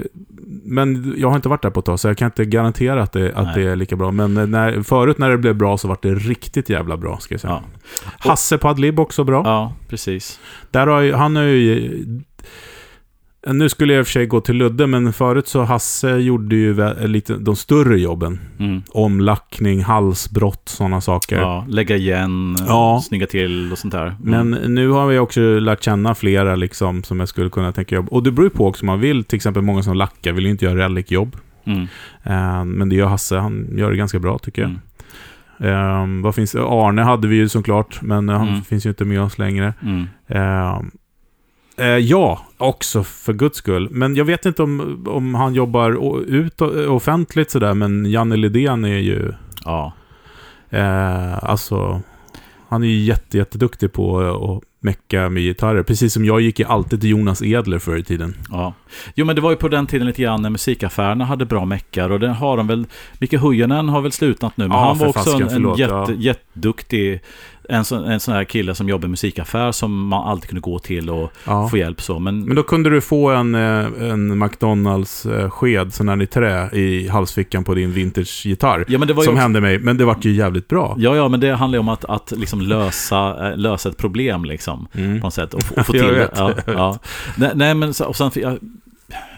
men 0.63 1.13
jag 1.17 1.29
har 1.29 1.35
inte 1.35 1.49
varit 1.49 1.61
där 1.61 1.69
på 1.69 1.79
ett 1.79 1.85
tag 1.85 1.99
så 1.99 2.07
jag 2.07 2.17
kan 2.17 2.25
inte 2.25 2.45
garantera 2.45 3.03
att 3.03 3.11
det, 3.11 3.35
att 3.35 3.45
Nej. 3.45 3.53
det 3.55 3.71
är 3.71 3.75
lika 3.75 3.95
bra. 3.95 4.11
Men 4.11 4.37
eh, 4.37 4.47
när, 4.47 4.81
förut 4.81 5.17
när 5.17 5.29
det 5.29 5.37
blev 5.37 5.55
bra 5.55 5.77
så 5.77 5.87
var 5.87 5.97
det 6.01 6.13
riktigt 6.13 6.69
jävla 6.69 6.97
bra, 6.97 7.17
ska 7.19 7.33
jag 7.33 7.41
säga. 7.41 7.61
Ja. 8.03 8.29
Hasse 8.29 8.57
på 8.57 8.67
Adlib 8.67 8.99
också 8.99 9.23
bra. 9.23 9.41
ja, 9.45 9.73
precis. 9.89 10.39
Där 10.71 10.87
har 10.87 11.11
han 11.11 11.35
har 11.35 11.43
ju... 11.43 12.05
Nu 13.47 13.69
skulle 13.69 13.93
jag 13.93 13.99
i 13.99 14.03
och 14.03 14.07
för 14.07 14.11
sig 14.11 14.25
gå 14.25 14.41
till 14.41 14.55
Ludde, 14.55 14.87
men 14.87 15.13
förut 15.13 15.47
så 15.47 15.63
Hasse 15.63 16.09
gjorde 16.09 16.55
ju 16.55 16.93
lite 17.07 17.33
de 17.37 17.55
större 17.55 17.99
jobben. 17.99 18.39
Mm. 18.59 18.81
Omlackning, 18.91 19.83
halsbrott, 19.83 20.61
sådana 20.69 21.01
saker. 21.01 21.37
Ja, 21.39 21.65
lägga 21.69 21.95
igen, 21.95 22.55
Ja. 22.67 23.01
snygga 23.07 23.27
till 23.27 23.71
och 23.71 23.77
sånt 23.77 23.91
där. 23.93 24.05
Mm. 24.25 24.49
Men 24.49 24.73
nu 24.75 24.89
har 24.89 25.07
vi 25.07 25.19
också 25.19 25.41
lärt 25.41 25.83
känna 25.83 26.15
flera 26.15 26.55
liksom, 26.55 27.03
som 27.03 27.19
jag 27.19 27.29
skulle 27.29 27.49
kunna 27.49 27.71
tänka 27.71 27.95
jobba. 27.95 28.07
Och 28.11 28.23
det 28.23 28.31
beror 28.31 28.45
ju 28.45 28.49
på 28.49 28.67
också 28.67 28.85
man 28.85 28.99
vill. 28.99 29.23
Till 29.23 29.35
exempel 29.35 29.61
många 29.63 29.83
som 29.83 29.97
lackar 29.97 30.31
vill 30.31 30.45
ju 30.45 30.51
inte 30.51 30.65
göra 30.65 30.85
relic-jobb. 30.85 31.35
Mm. 31.65 31.81
Eh, 32.23 32.65
men 32.65 32.89
det 32.89 32.95
gör 32.95 33.07
Hasse. 33.07 33.37
Han 33.37 33.67
gör 33.77 33.91
det 33.91 33.97
ganska 33.97 34.19
bra 34.19 34.37
tycker 34.37 34.61
jag. 34.61 34.71
Mm. 34.71 34.79
Eh, 36.19 36.23
vad 36.23 36.35
finns? 36.35 36.55
Arne 36.55 37.01
hade 37.01 37.27
vi 37.27 37.35
ju 37.35 37.49
såklart, 37.49 38.01
men 38.01 38.29
han 38.29 38.47
Mm. 38.47 38.61
finns 38.61 38.85
ju 38.85 38.89
inte 38.89 39.05
med 39.05 39.21
oss 39.21 39.37
längre. 39.37 39.73
Mm. 39.81 40.07
Eh, 40.27 40.81
eh, 41.77 41.85
ja, 41.85 42.45
också 42.57 43.03
för 43.03 43.33
guds 43.33 43.57
skull. 43.57 43.87
Men 43.91 44.15
jag 44.15 44.25
vet 44.25 44.45
inte 44.45 44.63
om, 44.63 45.05
om 45.09 45.35
han 45.35 45.53
jobbar 45.53 45.91
ut 46.21 46.61
offentligt 46.89 47.51
sådär, 47.51 47.73
men 47.73 48.05
Janne 48.05 48.35
Lidén 48.35 48.85
är 48.85 48.97
ju... 48.97 49.33
Ja. 49.65 49.93
Eh, 50.69 51.43
alltså, 51.43 52.01
han 52.69 52.83
är 52.83 52.87
ju 52.87 52.99
jätte, 52.99 53.37
jätteduktig 53.37 53.93
på 53.93 54.19
att 54.19 54.69
mecka 54.83 55.29
med 55.29 55.43
gitarrer. 55.43 55.83
Precis 55.83 56.13
som 56.13 56.25
jag 56.25 56.41
gick 56.41 56.59
ju 56.59 56.65
alltid 56.65 57.01
till 57.01 57.09
Jonas 57.09 57.41
Edler 57.41 57.79
förr 57.79 57.97
i 57.97 58.03
tiden. 58.03 58.35
Ja. 58.49 58.73
Jo, 59.15 59.25
men 59.25 59.35
det 59.35 59.41
var 59.41 59.49
ju 59.49 59.55
på 59.55 59.67
den 59.67 59.87
tiden 59.87 60.07
lite 60.07 60.21
grann 60.21 60.41
när 60.41 60.49
musikaffärerna 60.49 61.25
hade 61.25 61.45
bra 61.45 61.65
meckar 61.65 62.09
och 62.09 62.19
det 62.19 62.29
har 62.29 62.57
de 62.57 62.67
väl... 62.67 62.85
Micke 63.19 63.33
Hujanen 63.33 63.89
har 63.89 64.01
väl 64.01 64.11
slutat 64.11 64.57
nu, 64.57 64.67
men 64.67 64.77
Ja, 64.77 64.85
han 64.85 64.97
var 64.97 65.07
också 65.07 65.23
fasken, 65.23 65.47
en, 65.47 65.65
en 65.65 65.77
jätte, 65.77 65.93
ja. 65.93 66.11
jätteduktig... 66.17 67.21
En 67.69 67.85
sån, 67.85 68.03
en 68.05 68.19
sån 68.19 68.33
här 68.33 68.43
kille 68.43 68.75
som 68.75 68.89
jobbar 68.89 69.05
i 69.05 69.09
musikaffär 69.09 69.71
som 69.71 70.07
man 70.07 70.27
alltid 70.27 70.49
kunde 70.49 70.61
gå 70.61 70.79
till 70.79 71.09
och 71.09 71.31
Ja. 71.45 71.67
få 71.69 71.77
hjälp 71.77 72.01
så. 72.01 72.19
Men, 72.19 72.39
Men 72.45 72.55
då 72.55 72.63
kunde 72.63 72.89
du 72.89 73.01
få 73.01 73.29
en, 73.29 73.55
eh, 73.55 73.85
en 74.11 74.43
McDonalds-sked, 74.43 75.89
sån 75.93 76.09
här 76.09 76.21
i 76.21 76.27
trä, 76.27 76.69
i 76.73 77.07
halsfickan 77.07 77.63
på 77.63 77.73
din 77.73 77.91
vintage-gitarr. 77.91 78.85
ja, 78.87 78.99
men 78.99 79.07
det 79.07 79.13
var 79.13 79.23
ju 79.23 79.25
Som 79.25 79.33
också, 79.33 79.41
hände 79.41 79.61
mig, 79.61 79.79
men 79.79 79.97
det 79.97 80.05
vart 80.05 80.25
ju 80.25 80.31
jävligt 80.31 80.67
bra. 80.67 80.95
Ja, 80.97 81.15
ja, 81.15 81.27
men 81.27 81.39
det 81.39 81.55
handlar 81.55 81.75
ju 81.77 81.79
om 81.79 81.89
att, 81.89 82.05
att 82.05 82.33
liksom 82.37 82.61
lösa, 82.61 83.49
eh, 83.51 83.57
lösa 83.57 83.89
ett 83.89 83.97
problem 83.97 84.45
liksom. 84.45 84.87
Mm. 84.93 85.19
På 85.21 85.27
något 85.27 85.33
sätt. 85.33 85.53
Och, 85.53 85.63
få- 85.63 85.75
och 85.75 85.85
få 85.85 85.95
Jag 85.95 86.05
till 86.05 86.13
det. 86.13 86.19
vet, 86.19 86.31
Ja, 86.37 86.51
jag 86.65 86.75
ja. 86.75 86.99
Nej, 87.35 87.51
nej, 87.55 87.73
men 87.75 87.93
så, 87.93 88.05
och 88.05 88.15
sen... 88.15 88.31
jag- 88.35 88.59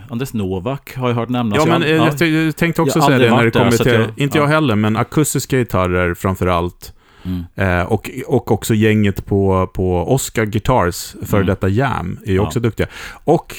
Anders 0.10 0.34
Novak 0.34 0.96
har 0.96 1.08
jag 1.08 1.16
hört 1.16 1.30
nämnas. 1.30 1.60
Ja, 1.60 1.66
men 1.66 1.84
eh, 1.84 1.90
ja. 1.92 2.06
jag 2.06 2.18
t- 2.18 2.26
jag 2.28 2.56
tänkte 2.56 2.82
också 2.82 3.00
Jag 3.00 3.06
säga 3.06 3.18
det 3.20 3.30
när 3.36 3.44
det 3.46 3.52
kommer 3.52 3.72
så 3.72 3.84
till, 3.84 3.94
jag- 3.94 4.10
inte 4.18 4.38
ja. 4.38 4.44
jag 4.44 4.50
heller, 4.50 4.76
men 4.76 4.98
akustiska 4.98 5.58
gitarrer 5.58 6.14
framför 6.14 6.48
allt. 6.48 6.94
Mm. 7.26 7.44
Eh, 7.56 7.86
och, 7.86 8.10
och 8.28 8.52
också 8.52 8.74
gänget 8.74 9.26
på, 9.26 9.68
på 9.74 10.14
Oscar 10.14 10.46
Guitars, 10.46 11.16
för 11.24 11.38
Mm. 11.38 11.48
detta 11.48 11.70
Jam, 11.70 12.20
är 12.26 12.30
ju 12.30 12.36
Ja. 12.36 12.42
också 12.42 12.60
duktiga. 12.60 12.88
Och, 13.24 13.56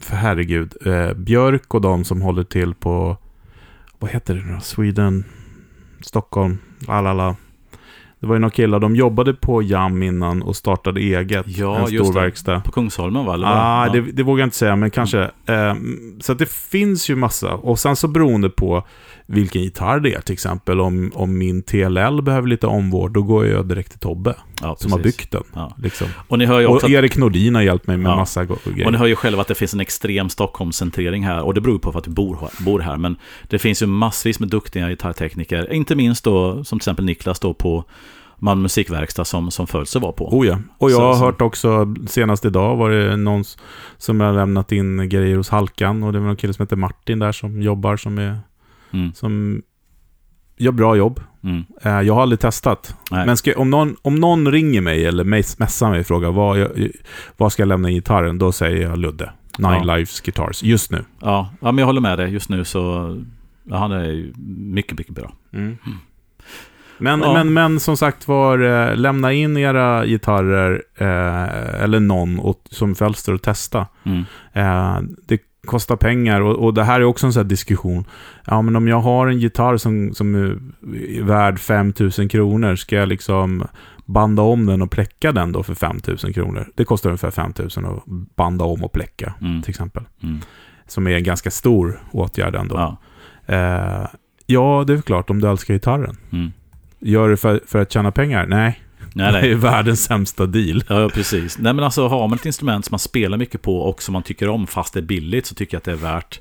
för 0.00 0.16
herregud, 0.16 0.74
eh, 0.86 1.12
Björk 1.12 1.74
och 1.74 1.80
de 1.80 2.04
som 2.04 2.22
håller 2.22 2.44
till 2.44 2.74
på, 2.74 3.16
vad 3.98 4.10
heter 4.10 4.34
det 4.34 4.40
nu? 4.42 4.58
Sweden, 4.62 5.24
Stockholm, 6.00 6.58
alala. 6.88 7.36
Det 8.20 8.26
var 8.28 8.34
ju 8.34 8.38
några 8.38 8.50
killar, 8.50 8.78
de 8.80 8.96
jobbade 8.96 9.34
på 9.34 9.62
Jam 9.62 10.02
innan 10.02 10.42
och 10.42 10.56
startade 10.56 11.00
eget. 11.00 11.46
Ja, 11.48 11.76
en 11.86 11.92
just 11.92 12.04
stor 12.04 12.14
det. 12.14 12.20
verkstad. 12.20 12.60
På 12.60 12.72
Kungsholmen 12.72 13.24
va? 13.24 13.34
Eller 13.34 13.46
Ah, 13.46 13.84
vad? 13.86 13.92
det, 13.92 14.00
det 14.12 14.22
vågar 14.22 14.40
jag 14.42 14.46
inte 14.46 14.56
säga, 14.56 14.76
men 14.76 14.90
kanske. 14.90 15.30
Ehm, 15.46 15.98
så 16.20 16.32
att 16.32 16.38
det 16.38 16.50
finns 16.50 17.10
ju 17.10 17.16
massa. 17.16 17.54
Och 17.54 17.78
sen 17.78 17.96
så 17.96 18.08
beroende 18.08 18.50
på 18.50 18.86
vilken 19.32 19.62
gitarr 19.62 20.00
det 20.00 20.14
är, 20.14 20.20
till 20.20 20.32
exempel 20.32 20.80
om, 20.80 21.12
om 21.14 21.38
min 21.38 21.62
TLL 21.62 22.22
behöver 22.22 22.48
lite 22.48 22.66
omvård, 22.66 23.12
då 23.12 23.22
går 23.22 23.46
jag 23.46 23.66
direkt 23.68 23.90
till 23.90 23.98
Tobbe, 24.00 24.34
ja, 24.62 24.76
som 24.78 24.92
har 24.92 24.98
byggt 24.98 25.30
den. 25.30 25.42
Ja. 25.54 25.74
Liksom. 25.82 26.06
Och 26.28 26.38
ni 26.38 26.46
hör 26.46 26.60
ju 26.60 26.66
också 26.66 26.86
Och 26.86 26.90
att, 26.92 26.96
Erik 26.98 27.16
Nordin 27.16 27.54
har 27.54 27.62
hjälpt 27.62 27.86
mig 27.86 27.96
med 27.96 28.10
Ja. 28.12 28.16
massa 28.16 28.44
grejer. 28.44 28.86
och 28.86 28.92
ni 28.92 28.98
hör 28.98 29.06
ju 29.06 29.16
själva 29.16 29.40
att 29.42 29.48
det 29.48 29.54
finns 29.54 29.74
en 29.74 29.80
extrem 29.80 30.28
Stockholmscentrering 30.28 31.24
här. 31.26 31.42
Och 31.42 31.54
det 31.54 31.60
beror 31.60 31.78
på 31.78 31.90
att 31.98 32.06
vi 32.06 32.10
bor, 32.10 32.38
bor 32.60 32.80
här. 32.80 32.96
Men 32.96 33.16
det 33.48 33.58
finns 33.58 33.82
ju 33.82 33.86
massvis 33.86 34.40
med 34.40 34.48
duktiga 34.48 34.88
gitarrtekniker. 34.88 35.72
Inte 35.72 35.94
minst 35.96 36.24
då, 36.24 36.64
som 36.64 36.78
till 36.78 36.82
exempel 36.84 37.04
Niklas 37.04 37.40
då 37.40 37.54
på 37.54 37.84
Malmö 38.38 38.62
musikverkstad 38.62 39.24
som, 39.24 39.50
som 39.50 39.66
Fölse 39.66 39.98
var 39.98 40.12
på. 40.12 40.38
Oh 40.38 40.46
ja. 40.46 40.58
Och 40.78 40.90
jag 40.90 40.96
Så- 40.96 41.02
har 41.06 41.14
så- 41.14 41.24
hört 41.24 41.40
också, 41.40 41.94
senast 42.06 42.44
idag 42.44 42.76
var 42.76 42.90
det 42.90 43.16
någon 43.16 43.44
som 43.98 44.20
har 44.20 44.32
lämnat 44.32 44.72
in 44.72 45.08
grejer 45.08 45.36
hos 45.36 45.48
Halkan. 45.48 46.02
Och 46.02 46.12
det 46.12 46.18
var 46.18 46.26
någon 46.26 46.36
kille 46.36 46.52
som 46.52 46.62
heter 46.62 46.76
Martin 46.76 47.18
där 47.18 47.32
som 47.32 47.62
jobbar, 47.62 47.96
som, 47.96 48.18
är, 48.18 48.38
Mm, 48.92 49.12
som 49.14 49.62
gör 50.56 50.72
bra 50.72 50.96
jobb. 50.96 51.20
mm. 51.44 51.64
Eh, 51.82 52.00
Jag 52.00 52.14
har 52.14 52.22
aldrig 52.22 52.40
testat. 52.40 52.96
Nej. 53.10 53.26
Men 53.26 53.36
ska, 53.36 53.52
om, 53.58 53.70
någon, 53.70 53.96
om 54.02 54.14
någon 54.14 54.52
ringer 54.52 54.80
mig 54.80 55.06
eller 55.06 55.24
mess- 55.24 55.58
messar 55.58 55.90
mig 55.90 56.00
och 56.00 56.06
frågar 56.06 56.30
vad, 56.32 56.58
jag, 56.58 56.70
vad 57.36 57.52
ska 57.52 57.62
jag 57.62 57.68
lämna 57.68 57.88
in 57.88 57.94
gitarren, 57.94 58.38
då 58.38 58.52
säger 58.52 58.82
jag 58.82 58.98
Ludde. 58.98 59.30
Nine 59.58 59.72
Ja. 59.86 59.94
Lives 59.94 60.20
Guitars, 60.20 60.62
just 60.62 60.90
nu. 60.90 61.04
Ja, 61.20 61.50
ja, 61.60 61.72
men 61.72 61.78
jag 61.78 61.86
håller 61.86 62.00
med 62.00 62.18
dig. 62.18 62.30
Just 62.32 62.48
nu 62.48 62.64
så... 62.64 63.16
Ja, 63.64 63.76
han 63.76 63.92
är 63.92 64.32
mycket, 64.58 64.98
mycket 64.98 65.14
bra. 65.14 65.32
Men, 66.98 67.20
Ja. 67.20 67.32
men, 67.34 67.52
men 67.52 67.80
som 67.80 67.96
sagt 67.96 68.28
var, 68.28 68.58
eh, 68.58 68.96
lämna 68.96 69.32
in 69.32 69.56
era 69.56 70.06
gitarrer, 70.06 70.82
eh, 70.98 71.82
eller 71.84 72.00
någon, 72.00 72.38
och, 72.38 72.60
som 72.70 72.94
fölster 72.94 73.34
och 73.34 73.42
testa. 73.42 73.86
Mm. 74.04 74.24
Eh, 74.52 75.00
det 75.26 75.38
kostar 75.66 75.96
pengar 75.96 76.40
och, 76.40 76.56
och 76.64 76.74
det 76.74 76.84
här 76.84 77.00
är 77.00 77.04
också 77.04 77.26
en 77.26 77.32
sån 77.32 77.48
diskussion. 77.48 78.04
Ja, 78.46 78.62
men 78.62 78.76
om 78.76 78.88
jag 78.88 79.00
har 79.00 79.26
en 79.26 79.38
gitarr 79.38 79.76
som, 79.76 80.14
som 80.14 80.34
är 80.34 80.58
värd 81.22 81.58
5000 81.58 82.28
kronor, 82.28 82.76
ska 82.76 82.96
jag 82.96 83.08
liksom 83.08 83.64
banda 84.04 84.42
om 84.42 84.66
den 84.66 84.82
och 84.82 84.90
pläcka 84.90 85.32
den 85.32 85.52
då 85.52 85.62
för 85.62 85.74
5000 85.74 86.32
kronor? 86.32 86.68
Det 86.74 86.84
kostar 86.84 87.10
ungefär 87.10 87.30
5000 87.30 87.84
att 87.84 88.02
banda 88.36 88.64
om 88.64 88.84
och 88.84 88.92
pläcka, 88.92 89.34
Mm. 89.40 89.62
till 89.62 89.70
exempel. 89.70 90.02
Mm. 90.22 90.38
Som 90.86 91.06
är 91.06 91.10
en 91.16 91.24
ganska 91.24 91.50
stor 91.50 92.00
åtgärd 92.10 92.54
ändå. 92.54 92.74
Ja. 92.76 92.96
Eh, 93.54 94.06
ja, 94.46 94.84
det 94.86 94.92
är 94.92 95.02
klart 95.02 95.30
om 95.30 95.40
du 95.40 95.48
älskar 95.50 95.74
gitarren. 95.74 96.16
Mm. 96.32 96.52
Gör 96.98 97.28
det 97.28 97.36
för, 97.36 97.60
för 97.66 97.82
att 97.82 97.92
tjäna 97.92 98.10
pengar? 98.10 98.46
Nej, 98.46 98.80
Nej, 99.14 99.32
det 99.32 99.38
är 99.38 99.42
nej. 99.42 99.54
världens 99.54 100.04
sämsta 100.04 100.46
deal. 100.46 100.84
Ja, 100.88 101.08
precis. 101.14 101.58
Nej, 101.58 101.72
men 101.72 101.84
alltså 101.84 102.08
har 102.08 102.28
man 102.28 102.38
ett 102.38 102.46
instrument 102.46 102.84
som 102.84 102.92
man 102.92 102.98
spelar 102.98 103.38
mycket 103.38 103.62
på 103.62 103.80
och 103.80 104.02
som 104.02 104.12
man 104.12 104.22
tycker 104.22 104.48
om 104.48 104.66
fast 104.66 104.94
det 104.94 105.00
är 105.00 105.02
billigt 105.02 105.46
så 105.46 105.54
tycker 105.54 105.74
jag 105.74 105.78
att 105.78 105.84
det 105.84 105.92
är 105.92 105.96
värt 105.96 106.40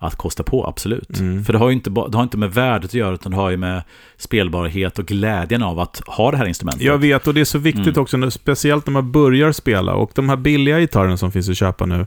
att 0.00 0.16
kosta 0.16 0.42
på, 0.42 0.66
absolut. 0.66 1.18
Mm. 1.18 1.44
För 1.44 1.52
det 1.52 1.58
har 1.58 1.68
ju 1.68 1.74
inte, 1.74 1.90
det 1.90 2.14
har 2.14 2.22
inte 2.22 2.36
med 2.36 2.54
värdet 2.54 2.84
att 2.84 2.94
göra, 2.94 3.14
utan 3.14 3.32
det 3.32 3.38
har 3.38 3.50
ju 3.50 3.56
med 3.56 3.82
spelbarhet 4.16 4.98
och 4.98 5.06
glädjen 5.06 5.62
av 5.62 5.80
att 5.80 6.02
ha 6.06 6.30
det 6.30 6.36
här 6.36 6.46
instrumentet. 6.46 6.82
Jag 6.82 6.98
vet, 6.98 7.26
och 7.26 7.34
det 7.34 7.40
är 7.40 7.44
så 7.44 7.58
viktigt 7.58 7.86
Mm. 7.86 8.02
också, 8.02 8.30
speciellt 8.30 8.86
när 8.86 8.92
man 8.92 9.12
börjar 9.12 9.52
spela. 9.52 9.94
Och 9.94 10.10
de 10.14 10.28
här 10.28 10.36
billiga 10.36 10.80
gitarrerna 10.80 11.16
som 11.16 11.32
finns 11.32 11.48
att 11.48 11.56
köpa 11.56 11.86
nu 11.86 12.06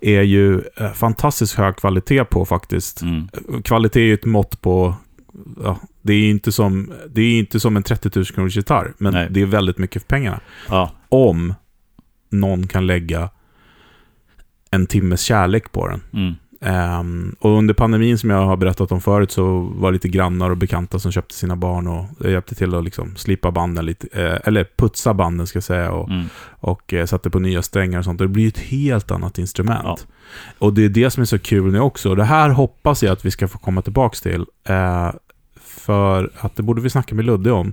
är 0.00 0.22
ju 0.22 0.60
eh, 0.76 0.92
fantastiskt 0.92 1.54
hög 1.54 1.76
kvalitet 1.76 2.24
på 2.24 2.44
faktiskt. 2.44 3.02
Mm. 3.02 3.28
Kvalitet 3.64 4.00
är 4.00 4.04
ju 4.04 4.14
ett 4.14 4.24
mått 4.24 4.60
på... 4.60 4.94
Ja, 5.62 5.78
det 6.02 6.12
är 6.14 6.30
inte 6.30 6.52
som, 6.52 6.92
det 7.10 7.22
är 7.22 7.38
inte 7.38 7.60
som 7.60 7.76
en 7.76 7.82
30 7.82 8.10
000 8.14 8.24
kronors 8.26 8.56
gitarr, 8.56 8.92
men 8.98 9.12
Nej. 9.12 9.28
det 9.30 9.42
är 9.42 9.46
väldigt 9.46 9.78
mycket 9.78 10.02
för 10.02 10.08
pengarna. 10.08 10.40
Ja, 10.68 10.90
Om 11.08 11.54
någon 12.30 12.66
kan 12.66 12.86
lägga 12.86 13.30
en 14.70 14.86
timmes 14.86 15.20
kärlek 15.20 15.72
på 15.72 15.88
den. 15.88 16.02
mm. 16.12 16.34
Ehm, 16.66 17.36
och 17.40 17.50
under 17.58 17.74
pandemin 17.74 18.18
som 18.18 18.30
jag 18.30 18.46
har 18.46 18.56
berättat 18.56 18.92
om 18.92 19.00
förut 19.00 19.30
så 19.30 19.60
var 19.60 19.90
det 19.90 19.92
lite 19.92 20.08
grannar 20.08 20.50
och 20.50 20.56
bekanta 20.56 20.98
som 20.98 21.12
köpte 21.12 21.34
sina 21.34 21.56
barn 21.56 21.86
och 21.86 22.04
jag 22.20 22.30
hjälpte 22.32 22.54
till 22.54 22.74
att 22.74 22.84
liksom 22.84 23.16
slipa 23.16 23.50
banden 23.50 23.86
lite, 23.86 24.22
eh, 24.24 24.38
eller 24.44 24.66
putsa 24.76 25.14
banden 25.14 25.46
ska 25.46 25.56
jag 25.56 25.64
säga 25.64 25.92
och, 25.92 26.08
Mm. 26.10 26.26
och 26.60 26.92
eh, 26.94 27.06
satte 27.06 27.30
på 27.30 27.38
nya 27.38 27.62
strängar 27.62 27.98
och 27.98 28.04
sånt. 28.04 28.18
Det 28.18 28.28
blir 28.28 28.48
ett 28.48 28.58
helt 28.58 29.10
annat 29.10 29.38
instrument. 29.38 29.80
Ja. 29.84 29.96
Och 30.58 30.72
det 30.74 30.84
är 30.84 30.88
det 30.88 31.10
som 31.10 31.20
är 31.20 31.24
så 31.24 31.38
kul 31.38 31.72
nu 31.72 31.80
också. 31.80 32.10
Och 32.10 32.16
det 32.16 32.24
här 32.24 32.50
hoppas 32.50 33.02
jag 33.02 33.12
att 33.12 33.24
vi 33.24 33.30
ska 33.30 33.48
få 33.48 33.58
komma 33.58 33.82
tillbaka 33.82 34.16
till. 34.22 34.44
Eh, 34.68 35.10
för 35.86 36.30
att 36.40 36.56
det 36.56 36.62
borde 36.62 36.80
vi 36.82 36.90
snacka 36.90 37.14
med 37.14 37.24
Ludde 37.24 37.52
om. 37.52 37.72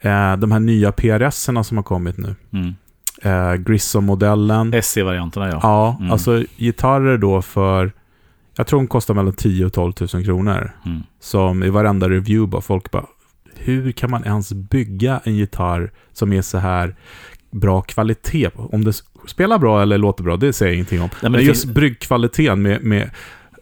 Eh, 0.00 0.36
de 0.36 0.52
här 0.52 0.60
nya 0.60 0.92
PRS-erna 0.92 1.64
som 1.64 1.76
har 1.76 1.84
kommit 1.84 2.16
nu. 2.18 2.34
Mm. 2.52 2.74
Eh, 3.22 3.54
Grissom-modellen. 3.54 4.72
SC-varianterna 4.82 5.48
ja. 5.50 5.58
Ja, 5.62 5.96
Mm. 6.00 6.12
alltså 6.12 6.44
gitarrer 6.56 7.18
då 7.18 7.42
för, 7.42 7.92
jag 8.56 8.66
tror 8.66 8.78
de 8.80 8.86
kostar 8.86 9.14
mellan 9.14 9.32
10 9.32 9.66
och 9.66 9.72
12 9.72 9.92
000 10.14 10.24
kronor. 10.24 10.72
Mm. 10.86 11.00
Som 11.20 11.62
i 11.62 11.70
varenda 11.70 12.08
review 12.08 12.46
bara, 12.50 12.62
folk 12.62 12.90
bara, 12.90 13.06
hur 13.56 13.92
kan 13.92 14.10
man 14.10 14.24
ens 14.24 14.52
bygga 14.52 15.20
en 15.24 15.34
gitarr 15.36 15.92
som 16.12 16.32
är 16.32 16.42
så 16.42 16.58
här 16.58 16.94
bra 17.50 17.82
kvalitet? 17.82 18.50
Om 18.54 18.84
det 18.84 18.92
spelar 19.26 19.58
bra 19.58 19.82
eller 19.82 19.98
låter 19.98 20.24
bra, 20.24 20.36
det 20.36 20.52
säger 20.52 20.70
jag 20.72 20.74
ingenting 20.74 21.00
om. 21.02 21.08
Nej, 21.12 21.18
men 21.22 21.32
men 21.32 21.42
just 21.44 21.62
finns- 21.64 21.74
bryggkvaliteten 21.74 22.62
med, 22.62 22.82
med 22.84 23.10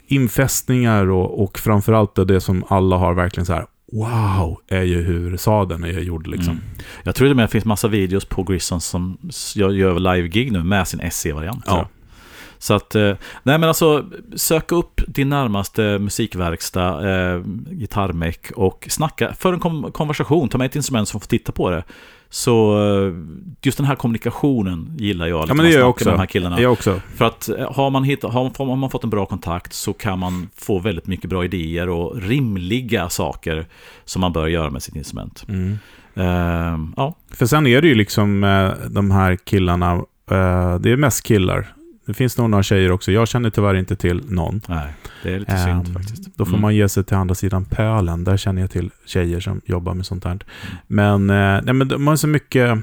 infästningar 0.06 1.10
och, 1.10 1.42
och 1.44 1.58
framförallt 1.58 2.14
det 2.28 2.40
som 2.40 2.64
alla 2.68 2.96
har 2.96 3.14
verkligen 3.14 3.46
så 3.46 3.52
här, 3.52 3.66
wow, 3.92 4.60
är 4.68 4.82
ju 4.82 5.02
hur 5.02 5.36
sadeln 5.36 5.84
är 5.84 6.00
gjord 6.00 6.26
liksom. 6.26 6.52
Mm. 6.52 6.64
Jag 7.02 7.14
tror 7.14 7.28
det 7.28 7.34
med 7.34 7.44
att 7.44 7.50
det 7.50 7.52
finns 7.52 7.64
massa 7.64 7.88
videos 7.88 8.24
på 8.24 8.42
Grissom 8.42 8.80
som 8.80 9.18
gör, 9.54 9.98
live-gig 9.98 10.52
nu 10.52 10.64
med 10.64 10.88
sin 10.88 11.10
SC-variant. 11.10 11.64
Ja. 11.66 11.88
Så 12.58 12.74
att, 12.74 12.94
eh, 12.94 13.14
nej 13.42 13.58
men 13.58 13.64
alltså, 13.64 14.04
sök 14.36 14.72
upp 14.72 15.00
din 15.06 15.28
närmaste 15.28 15.98
musikverkstad, 15.98 17.10
eh, 17.10 17.42
gitarrmeck 17.70 18.50
och 18.50 18.86
snacka, 18.90 19.34
för 19.34 19.52
en 19.52 19.92
konversation, 19.92 20.48
ta 20.48 20.58
med 20.58 20.66
ett 20.66 20.76
instrument 20.76 21.08
som 21.08 21.20
får 21.20 21.28
titta 21.28 21.52
på 21.52 21.70
det. 21.70 21.84
Så 22.32 22.78
eh, 22.78 23.14
just 23.62 23.78
den 23.78 23.86
här 23.86 23.94
kommunikationen 23.94 24.96
gillar 24.98 25.26
jag. 25.26 25.36
Ja, 25.36 25.40
liksom, 25.40 25.56
men 25.56 25.66
det 25.66 25.72
gör 25.72 25.78
jag 25.78 25.90
också. 25.90 26.04
Med 26.04 26.14
de 26.14 26.18
här 26.18 26.26
killarna. 26.26 26.60
Jag 26.60 26.72
också. 26.72 27.00
För 27.16 27.24
att 27.24 27.48
eh, 27.48 27.72
har 27.72 27.90
man, 27.90 28.04
hittat, 28.04 28.32
har, 28.32 28.76
man 28.76 28.90
fått 28.90 29.04
en 29.04 29.10
bra 29.10 29.26
kontakt 29.26 29.72
så 29.72 29.92
kan 29.92 30.18
man 30.18 30.48
få 30.56 30.78
väldigt 30.78 31.06
mycket 31.06 31.30
bra 31.30 31.44
idéer 31.44 31.88
och 31.88 32.22
rimliga 32.22 33.08
saker 33.08 33.66
som 34.04 34.20
man 34.20 34.32
bör 34.32 34.46
göra 34.46 34.70
med 34.70 34.82
sitt 34.82 34.96
instrument. 34.96 35.44
Mm. 35.48 35.78
Eh, 36.14 36.78
ja, 36.96 37.14
För 37.30 37.46
sen 37.46 37.66
är 37.66 37.82
det 37.82 37.88
ju 37.88 37.94
liksom 37.94 38.44
eh, 38.44 38.88
de 38.90 39.10
här 39.10 39.36
killarna, 39.36 40.04
det 40.80 40.90
är 40.90 40.96
mest 40.96 41.22
killar. 41.22 41.66
Det 42.10 42.14
finns 42.14 42.38
nog 42.38 42.50
några 42.50 42.62
tjejer 42.62 42.92
också. 42.92 43.12
Jag 43.12 43.28
känner 43.28 43.50
tyvärr 43.50 43.74
inte 43.74 43.96
till 43.96 44.22
någon. 44.28 44.60
nej, 44.68 44.92
det 45.22 45.34
är 45.34 45.38
lite 45.38 45.52
Ehm, 45.52 45.84
synd 45.84 45.94
faktiskt. 45.94 46.36
Då 46.36 46.44
får 46.44 46.52
Mm. 46.52 46.60
man 46.62 46.74
ge 46.76 46.88
sig 46.88 47.04
till 47.04 47.16
andra 47.16 47.34
sidan 47.34 47.64
pölen. 47.64 48.24
Där 48.24 48.36
känner 48.36 48.60
jag 48.62 48.70
till 48.70 48.90
tjejer 49.06 49.40
som 49.40 49.60
jobbar 49.64 49.94
med 49.94 50.06
sånt 50.06 50.24
här. 50.24 50.30
Mm. 50.30 50.44
Men, 50.86 51.30
eh, 51.30 51.62
nej, 51.64 51.74
men 51.74 51.88
de 51.88 52.06
har 52.06 52.16
så 52.16 52.26
mycket... 52.26 52.78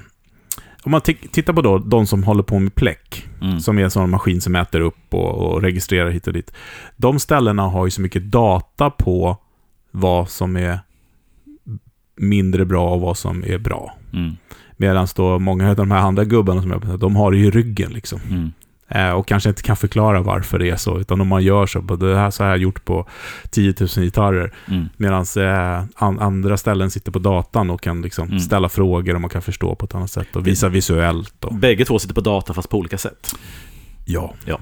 Om 0.82 0.90
man 0.92 1.00
tittar 1.00 1.52
på 1.52 1.62
då, 1.62 1.78
de 1.78 2.06
som 2.06 2.24
håller 2.24 2.42
på 2.42 2.58
med 2.58 2.74
pläck, 2.74 3.28
Mm. 3.42 3.60
som 3.60 3.78
är 3.78 3.82
en 3.84 3.90
sån 3.90 4.10
maskin 4.10 4.40
som 4.40 4.52
mäter 4.52 4.80
upp 4.80 4.96
och, 5.14 5.34
och 5.34 5.62
registrerar 5.62 6.10
hit 6.10 6.26
och 6.26 6.32
dit. 6.32 6.52
De 6.96 7.18
ställena 7.18 7.62
har 7.62 7.84
ju 7.86 7.90
så 7.90 8.00
mycket 8.00 8.22
data 8.30 8.90
på 8.90 9.36
vad 9.90 10.30
som 10.30 10.56
är 10.56 10.80
mindre 12.16 12.64
bra 12.64 12.90
och 12.94 13.00
vad 13.00 13.16
som 13.18 13.44
är 13.44 13.58
bra. 13.58 13.94
Mm. 14.12 14.36
Medan 14.76 15.06
då 15.16 15.38
många 15.38 15.70
av 15.70 15.76
de 15.76 15.90
här 15.90 15.98
andra 15.98 16.24
gubbarna 16.24 16.62
som 16.62 16.70
jag 16.70 16.98
de 17.00 17.16
har 17.16 17.30
det 17.32 17.38
i 17.38 17.50
ryggen 17.50 17.92
liksom. 17.92 18.20
Mm. 18.30 18.52
Eh, 18.90 19.10
och 19.10 19.26
kanske 19.26 19.48
inte 19.48 19.62
kan 19.62 19.76
förklara 19.76 20.20
varför 20.22 20.58
det 20.58 20.70
är 20.70 20.76
så, 20.76 20.98
utan 21.00 21.20
om 21.20 21.28
man 21.28 21.42
gör 21.42 21.66
så, 21.66 21.80
det 21.80 22.16
här 22.16 22.30
så 22.30 22.42
jag 22.42 22.58
gjort 22.58 22.84
på 22.84 23.08
10 23.50 23.74
000 23.80 23.88
gitarrer. 23.88 24.52
Mm. 24.68 24.84
Medan 24.96 25.24
eh, 25.36 25.84
an, 25.96 26.18
andra 26.20 26.56
ställen 26.56 26.90
sitter 26.90 27.12
på 27.12 27.18
datan 27.18 27.70
och 27.70 27.80
kan 27.80 28.02
liksom 28.02 28.28
Mm. 28.28 28.40
ställa 28.40 28.68
frågor 28.68 29.14
och 29.14 29.20
man 29.20 29.30
kan 29.30 29.42
förstå 29.42 29.74
på 29.74 29.84
ett 29.86 29.94
annat 29.94 30.10
sätt 30.10 30.36
och 30.36 30.46
visa 30.46 30.68
visuellt. 30.68 31.44
Och, 31.44 31.54
Bägge 31.54 31.84
två 31.84 31.98
sitter 31.98 32.14
på 32.14 32.20
data 32.20 32.54
fast 32.54 32.68
på 32.68 32.78
olika 32.78 32.98
sätt. 32.98 33.34
ja. 34.04 34.34
Ja. 34.44 34.60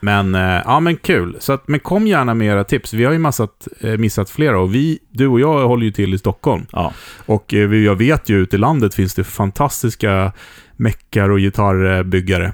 men, 0.00 0.34
eh, 0.34 0.62
ja 0.64 0.80
men 0.80 0.96
kul. 0.96 1.36
Så 1.40 1.52
att, 1.52 1.68
men 1.68 1.80
kom 1.80 2.06
gärna 2.06 2.34
med 2.34 2.48
era 2.48 2.64
tips. 2.64 2.92
Vi 2.94 3.04
har 3.04 3.12
ju 3.12 3.18
massat, 3.18 3.68
eh, 3.80 3.96
missat 3.96 4.30
flera 4.30 4.60
och 4.60 4.74
vi, 4.74 4.98
du 5.10 5.26
och 5.26 5.40
jag 5.40 5.68
håller 5.68 5.84
ju 5.84 5.92
till 5.92 6.14
i 6.14 6.18
Stockholm. 6.18 6.66
Ja, 6.72 6.92
Och 7.26 7.54
eh, 7.54 7.68
vi- 7.68 7.84
jag 7.84 7.94
vet 7.96 8.28
ju 8.28 8.38
ute 8.42 8.56
i 8.56 8.58
landet 8.58 8.94
finns 8.94 9.14
det 9.14 9.24
fantastiska 9.24 10.32
meckar 10.76 11.28
och 11.30 11.38
gitarrbyggare. 11.38 12.52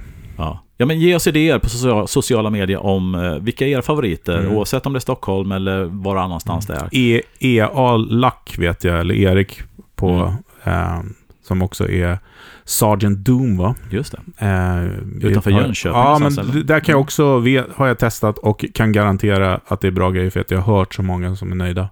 Ja. 0.77 0.85
men 0.85 0.99
ge 0.99 1.15
oss 1.15 1.27
idéer 1.27 1.59
på 1.59 1.69
social, 1.69 2.07
sociala 2.07 2.49
medier 2.49 2.85
om 2.85 3.15
eh, 3.15 3.35
vilka 3.35 3.65
är 3.65 3.69
era 3.69 3.81
favoriter, 3.81 4.37
Mm. 4.39 4.51
oavsett 4.51 4.85
om 4.85 4.93
det 4.93 4.97
är 4.97 5.01
Stockholm 5.01 5.51
eller 5.51 5.83
var 5.83 6.15
annanstans 6.15 6.67
det 6.67 6.73
är. 6.73 6.89
E- 6.91 7.21
EA 7.39 7.97
Lack 7.97 8.55
vet 8.57 8.83
jag, 8.83 8.99
eller 8.99 9.15
Erik 9.15 9.61
på, 9.95 10.33
eh, 10.63 10.99
som 11.47 11.61
också 11.61 11.89
är 11.89 12.17
Sergeant 12.65 13.19
Doom 13.25 13.57
va? 13.57 13.75
Just 13.91 14.11
det. 14.11 14.45
Eh, 14.45 14.83
Utanför 15.29 15.51
har- 15.51 15.61
Jönköping 15.61 15.97
Ja, 16.01 16.19
men 16.19 16.39
eller? 16.39 16.63
där 16.63 16.79
kan 16.79 16.93
jag 16.93 17.01
också, 17.01 17.37
vet, 17.39 17.65
har 17.75 17.87
jag 17.87 17.99
testat 17.99 18.37
och 18.37 18.65
kan 18.73 18.91
garantera 18.91 19.59
att 19.67 19.81
det 19.81 19.87
är 19.87 19.91
bra 19.91 20.11
grejer 20.11 20.29
för 20.29 20.39
att 20.39 20.51
jag 20.51 20.59
har 20.61 20.77
hört 20.77 20.93
så 20.93 21.03
många 21.03 21.35
som 21.35 21.51
är 21.51 21.55
nöjda. 21.55 21.89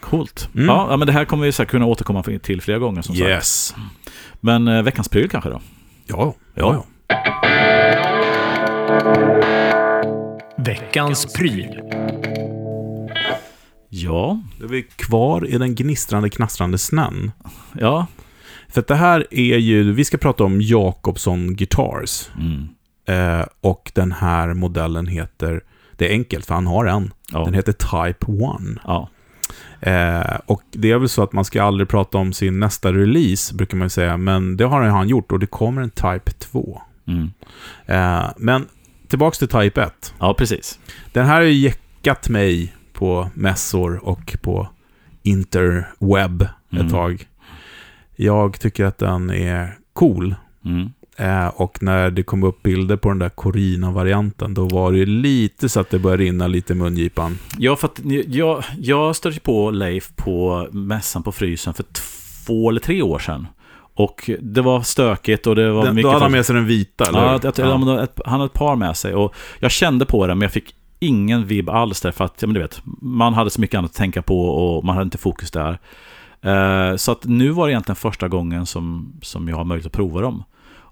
Coolt. 0.00 0.48
Mm. 0.54 0.66
Ja, 0.66 0.96
men 0.96 1.06
det 1.06 1.12
här 1.12 1.24
kommer 1.24 1.44
vi 1.46 1.52
säkert 1.52 1.70
kunna 1.70 1.86
återkomma 1.86 2.22
till 2.22 2.60
flera 2.62 2.78
gånger 2.78 3.02
som 3.02 3.14
sagt. 3.14 3.28
Yes. 3.28 3.74
Men 4.40 4.68
eh, 4.68 4.82
veckans 4.82 5.08
pryl 5.08 5.28
kanske 5.28 5.50
då? 5.50 5.60
Ja, 6.06 6.34
Ja. 6.54 6.72
ja. 6.74 6.84
Veckans 10.58 11.32
pryl. 11.34 11.80
Ja, 13.88 14.40
Då 14.58 14.64
är 14.64 14.68
vi 14.68 14.82
kvar 14.82 15.46
i 15.46 15.58
den 15.58 15.74
gnistrande, 15.74 16.30
knastrande 16.30 16.78
snön. 16.78 17.32
ja. 17.72 18.06
För 18.68 18.80
att 18.80 18.86
det 18.86 18.94
här 18.94 19.26
är 19.30 19.56
ju, 19.56 19.92
vi 19.92 20.04
ska 20.04 20.16
prata 20.16 20.44
om 20.44 20.60
Jakobsson 20.60 21.54
Guitars. 21.56 22.28
Mm. 22.38 22.68
Eh, 23.08 23.46
och 23.60 23.92
den 23.94 24.12
här 24.12 24.54
modellen 24.54 25.06
heter, 25.06 25.60
det 25.96 26.08
är 26.08 26.10
enkelt 26.12 26.46
för 26.46 26.54
han 26.54 26.66
har 26.66 26.86
en. 26.86 27.12
Ja. 27.32 27.44
Den 27.44 27.54
heter 27.54 27.72
Type 27.72 28.32
1. 28.32 28.78
ja. 28.84 29.08
Eh, 29.80 30.36
och 30.46 30.62
det 30.72 30.90
är 30.90 30.98
väl 30.98 31.08
så 31.08 31.22
att 31.22 31.32
man 31.32 31.44
ska 31.44 31.62
aldrig 31.62 31.88
prata 31.88 32.18
om 32.18 32.32
sin 32.32 32.58
nästa 32.60 32.92
release, 32.92 33.54
brukar 33.54 33.76
man 33.76 33.84
ju 33.84 33.90
säga. 33.90 34.16
Men 34.16 34.56
det 34.56 34.64
har 34.64 34.82
han 34.82 35.08
gjort 35.08 35.32
och 35.32 35.38
det 35.38 35.46
kommer 35.46 35.82
en 35.82 35.90
Type 35.90 36.30
2. 36.38 36.82
Mm. 37.06 37.30
Eh, 37.86 38.30
men 38.36 38.68
tillbaks 39.08 39.38
till 39.38 39.48
Type 39.48 39.82
1. 39.82 40.14
ja, 40.18 40.34
precis. 40.38 40.78
Den 41.12 41.26
här 41.26 41.34
har 41.34 41.42
ju 41.42 41.52
jäckat 41.52 42.28
mig 42.28 42.74
på 42.92 43.30
mässor 43.34 44.00
och 44.08 44.36
på 44.42 44.68
interweb 45.22 46.46
Mm. 46.72 46.86
ett 46.86 46.92
tag. 46.92 47.28
Jag 48.16 48.60
tycker 48.60 48.84
att 48.84 48.98
den 48.98 49.30
är 49.30 49.78
cool. 49.92 50.34
Mm. 50.64 50.90
Eh, 51.16 51.46
och 51.46 51.82
när 51.82 52.10
det 52.10 52.22
kom 52.22 52.42
upp 52.42 52.62
bilder 52.62 52.96
på 52.96 53.08
den 53.08 53.18
där 53.18 53.28
Corina-varianten, 53.28 54.54
då 54.54 54.64
var 54.68 54.92
det 54.92 54.98
ju 54.98 55.06
lite 55.06 55.68
så 55.68 55.80
att 55.80 55.90
det 55.90 55.98
började 55.98 56.22
rinna 56.22 56.46
lite 56.46 56.72
i 56.72 56.76
mungipan. 56.76 57.38
Ja, 57.58 57.76
för 57.76 57.88
att 57.88 58.00
jag, 58.26 58.64
jag 58.78 59.16
stötte 59.16 59.40
på 59.40 59.70
Leif 59.70 60.16
på 60.16 60.68
mässan 60.72 61.22
på 61.22 61.32
Frysen 61.32 61.74
för 61.74 61.84
två 62.46 62.70
eller 62.70 62.80
tre 62.80 63.02
år 63.02 63.18
sedan. 63.18 63.46
Och 63.96 64.30
det 64.40 64.62
var 64.62 64.82
stökigt 64.82 65.46
och 65.46 65.54
det 65.54 65.72
var 65.72 65.84
Den, 65.84 65.94
mycket... 65.94 66.08
då 66.08 66.12
hade 66.12 66.24
han 66.24 66.32
med 66.32 66.46
sig 66.46 66.54
den 66.54 66.66
vita, 66.66 67.04
eller 67.08 67.18
Ja, 67.18 67.40
jag, 67.42 67.58
jag, 67.58 67.80
ja. 67.88 68.02
ett, 68.02 68.20
han 68.24 68.40
hade 68.40 68.44
ett 68.44 68.52
par 68.52 68.76
med 68.76 68.96
sig 68.96 69.14
och 69.14 69.34
jag 69.58 69.70
kände 69.70 70.06
på 70.06 70.26
den 70.26 70.38
men 70.38 70.46
jag 70.46 70.52
fick 70.52 70.74
ingen 70.98 71.46
vibb 71.46 71.68
alls 71.68 72.00
därför 72.00 72.24
att, 72.24 72.34
ja, 72.42 72.46
men 72.46 72.54
du 72.54 72.60
vet, 72.60 72.80
man 73.00 73.34
hade 73.34 73.50
så 73.50 73.60
mycket 73.60 73.78
annat 73.78 73.90
att 73.90 73.96
tänka 73.96 74.22
på 74.22 74.48
och 74.48 74.84
man 74.84 74.94
hade 74.96 75.04
inte 75.04 75.18
fokus 75.18 75.50
där. 75.50 75.78
Eh, 76.42 76.96
så 76.96 77.12
att 77.12 77.24
nu 77.24 77.50
var 77.50 77.66
det 77.66 77.72
egentligen 77.72 77.96
första 77.96 78.28
gången 78.28 78.66
som, 78.66 79.12
som 79.22 79.48
jag 79.48 79.56
har 79.56 79.64
möjlighet 79.64 79.86
att 79.86 79.92
prova 79.92 80.20
dem. 80.20 80.44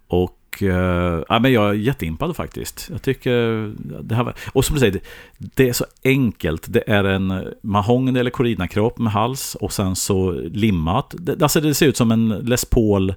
Och 0.09 0.39
och 0.55 0.63
eh, 0.63 1.23
ja, 1.29 1.39
men 1.39 1.53
jag 1.53 1.69
är 1.71 1.73
jätteimpad 1.75 2.37
faktiskt. 2.37 2.89
Jag 2.93 3.03
tycker 3.03 3.73
det 4.03 4.15
här 4.15 4.25
var, 4.25 4.35
Och 4.53 4.65
som 4.65 4.75
du 4.75 4.81
säger, 4.81 5.01
det, 5.39 5.69
är 5.69 5.73
så 5.73 5.85
enkelt. 6.05 6.67
Det 6.69 6.83
är 6.91 7.05
en 7.05 7.45
mahogny 7.63 8.21
eller 8.21 8.31
corina-kropp 8.31 8.99
med 8.99 9.13
hals 9.13 9.55
och 9.61 9.73
sen 9.73 9.97
så 9.97 10.31
limmat. 10.33 11.15
Det, 11.19 11.43
alltså 11.43 11.61
det 11.61 11.75
ser 11.75 11.87
ut 11.87 11.97
som 11.97 12.13
en 12.13 12.29
Les 12.29 12.65
Paul 12.65 13.15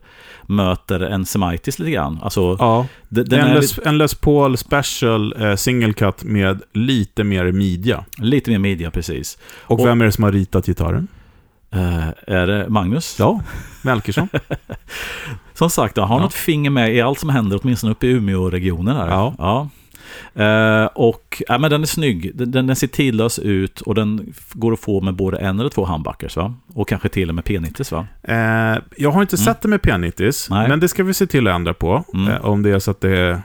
möter 0.47 0.99
en 0.99 1.25
Semitis 1.25 1.79
lite 1.79 1.91
grann. 1.91 2.19
Alltså, 2.23 2.55
Ja, 2.59 2.85
det, 3.09 3.37
en 3.37 3.53
Les, 3.55 3.79
en 3.85 3.97
Les 3.97 4.15
Paul 4.15 4.57
Special 4.57 5.33
eh, 5.41 5.55
single 5.55 5.93
cut 5.93 6.23
med 6.23 6.61
lite 6.73 7.23
mer 7.23 7.51
midja. 7.51 8.05
lite 8.17 8.51
mer 8.51 8.59
media 8.59 8.91
precis. 8.91 9.37
Och, 9.61 9.79
Och- 9.79 9.87
vem 9.87 10.01
är 10.01 10.05
det 10.05 10.11
som 10.11 10.23
har 10.23 10.31
ritat 10.31 10.65
gitarren? 10.65 11.07
Eh, 11.71 12.07
är 12.27 12.47
det 12.47 12.69
Magnus? 12.69 13.15
Ja, 13.19 13.41
Melkersson. 13.81 14.29
Som 15.53 15.69
sagt, 15.69 15.97
jag 15.97 16.03
har 16.03 16.15
Ja. 16.15 16.21
något 16.23 16.33
finger 16.33 16.69
med 16.69 16.95
i 16.95 17.01
allt 17.01 17.19
som 17.19 17.29
händer, 17.29 17.59
åtminstone 17.63 17.91
uppe 17.91 18.07
i 18.07 18.09
Umeå-regionen. 18.09 18.95
Här. 18.97 19.07
Ja. 19.07 19.33
ja. 19.37 19.69
Eh, 20.43 20.85
och 20.85 21.43
ja, 21.47 21.57
men 21.57 21.69
den 21.71 21.81
är 21.81 21.85
snygg, 21.85 22.31
den, 22.35 22.51
den, 22.67 22.75
ser 22.75 22.87
tidlös 22.87 23.39
ut 23.39 23.81
och 23.81 23.95
den 23.95 24.33
går 24.53 24.73
att 24.73 24.79
få 24.79 25.01
med 25.01 25.13
både 25.15 25.37
en 25.37 25.59
eller 25.59 25.69
två 25.69 25.85
handbackers 25.85 26.35
va? 26.35 26.53
Och 26.73 26.87
kanske 26.87 27.09
till 27.09 27.29
och 27.29 27.35
med 27.35 27.43
P90 27.43 27.93
va? 27.93 28.07
Eh, 28.23 28.81
jag 28.97 29.11
har 29.11 29.21
inte 29.21 29.37
sett 29.37 29.61
det 29.61 29.67
med 29.67 29.79
P90s, 29.79 30.47
Nej. 30.49 30.69
men 30.69 30.79
det 30.79 30.87
ska 30.87 31.03
vi 31.03 31.13
se 31.13 31.27
till 31.27 31.47
att 31.47 31.55
ändra 31.55 31.73
på. 31.73 32.03
Mm. 32.13 32.41
Om 32.41 32.63
det 32.63 32.69
är 32.69 32.79
så 32.79 32.91
att 32.91 33.01
det 33.01 33.41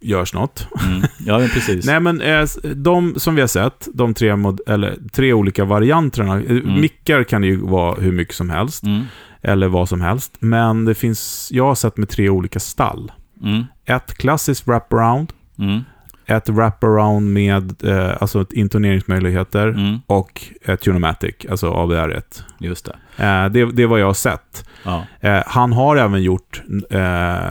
görs 0.00 0.34
något. 0.34 0.68
Mm. 0.86 1.02
Ja, 1.26 1.38
men 1.38 1.48
precis. 1.48 1.86
Nej, 1.86 2.00
men 2.00 2.20
eh, 2.20 2.44
de 2.76 3.14
som 3.16 3.34
vi 3.34 3.40
har 3.40 3.48
sett, 3.48 3.88
de 3.94 4.14
tre, 4.14 4.36
mod- 4.36 4.60
eller, 4.66 4.96
tre 5.12 5.32
olika 5.32 5.64
varianterna. 5.64 6.34
eh, 6.40 6.50
Mm. 6.50 6.80
Mickar 6.80 7.24
kan 7.24 7.42
ju 7.44 7.56
vara 7.56 7.94
hur 8.00 8.12
mycket 8.12 8.34
som 8.34 8.50
helst, 8.50 8.82
Mm. 8.82 9.02
eller 9.42 9.68
vad 9.68 9.88
som 9.88 10.00
helst. 10.00 10.36
Men 10.40 10.84
det 10.84 10.94
finns, 10.94 11.48
jag 11.52 11.64
har 11.66 11.74
sett 11.74 11.96
med 11.96 12.08
tre 12.08 12.28
olika 12.28 12.60
stall. 12.60 13.12
Mm. 13.42 13.64
Ett 13.84 14.14
klassiskt 14.18 14.66
wraparound, 14.66 15.32
Mm. 15.58 15.80
ett 16.26 16.48
wraparound 16.48 17.32
med 17.32 17.84
eh, 17.84 18.16
alltså 18.20 18.46
intoneringsmöjligheter 18.50 19.68
Mm. 19.68 19.98
och 20.06 20.42
ett 20.64 20.80
Tunomatic, 20.80 21.34
alltså 21.50 21.66
AVR1. 21.72 22.42
Just 22.58 22.84
det. 23.16 23.24
Eh, 23.24 23.48
det, 23.48 23.72
det 23.72 23.82
är 23.82 23.86
vad 23.86 24.00
jag 24.00 24.06
har 24.06 24.14
sett. 24.14 24.68
Ja. 24.84 25.04
Eh, 25.20 25.42
han 25.46 25.72
har 25.72 25.96
även 25.96 26.22
gjort 26.22 26.62
eh, 26.90 26.98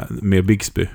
med 0.09 0.45
Bixby. 0.45 0.87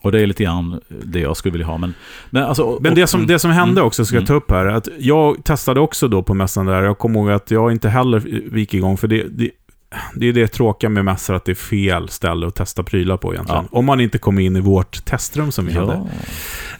Mm. 0.00 0.04
Och 0.06 0.12
det 0.12 0.20
är 0.22 0.26
lite 0.26 0.44
grann 0.44 0.80
det 0.88 1.20
jag 1.20 1.36
skulle 1.36 1.52
vilja 1.52 1.66
ha. 1.66 1.78
Men, 1.78 1.94
men, 2.30 2.42
alltså, 2.44 2.78
Men 2.80 2.92
och- 2.92 2.96
det 2.96 3.06
som, 3.06 3.26
det 3.26 3.38
som 3.38 3.50
hände 3.50 3.72
Mm. 3.80 3.84
också, 3.86 4.04
ska 4.04 4.16
jag 4.16 4.20
Mm. 4.20 4.26
ta 4.26 4.34
upp 4.34 4.50
här, 4.50 4.66
att 4.66 4.88
jag 4.98 5.44
testade 5.44 5.80
också 5.80 6.08
då 6.08 6.22
på 6.22 6.34
mässan 6.34 6.66
där. 6.66 6.82
Jag 6.82 6.98
kommer 6.98 7.20
ihåg 7.20 7.30
att 7.30 7.50
jag 7.50 7.72
inte 7.72 7.88
heller 7.88 8.20
gick 8.58 8.74
igång, 8.74 8.96
för 8.96 9.08
det, 9.08 9.22
det, 9.30 9.50
det 10.14 10.26
är 10.28 10.32
det 10.32 10.48
tråkiga 10.48 10.90
med 10.90 11.04
mässor, 11.04 11.34
att 11.34 11.44
det 11.44 11.52
är 11.52 11.54
fel 11.54 12.08
ställe 12.08 12.46
att 12.46 12.54
testa 12.54 12.82
prylar 12.82 13.16
på 13.16 13.34
egentligen. 13.34 13.64
Ja. 13.72 13.78
Om 13.78 13.84
man 13.84 14.00
inte 14.00 14.18
kommer 14.18 14.42
in 14.42 14.56
i 14.56 14.60
vårt 14.60 15.04
testrum 15.04 15.52
som 15.52 15.66
vi 15.66 15.72
hade, 15.72 16.00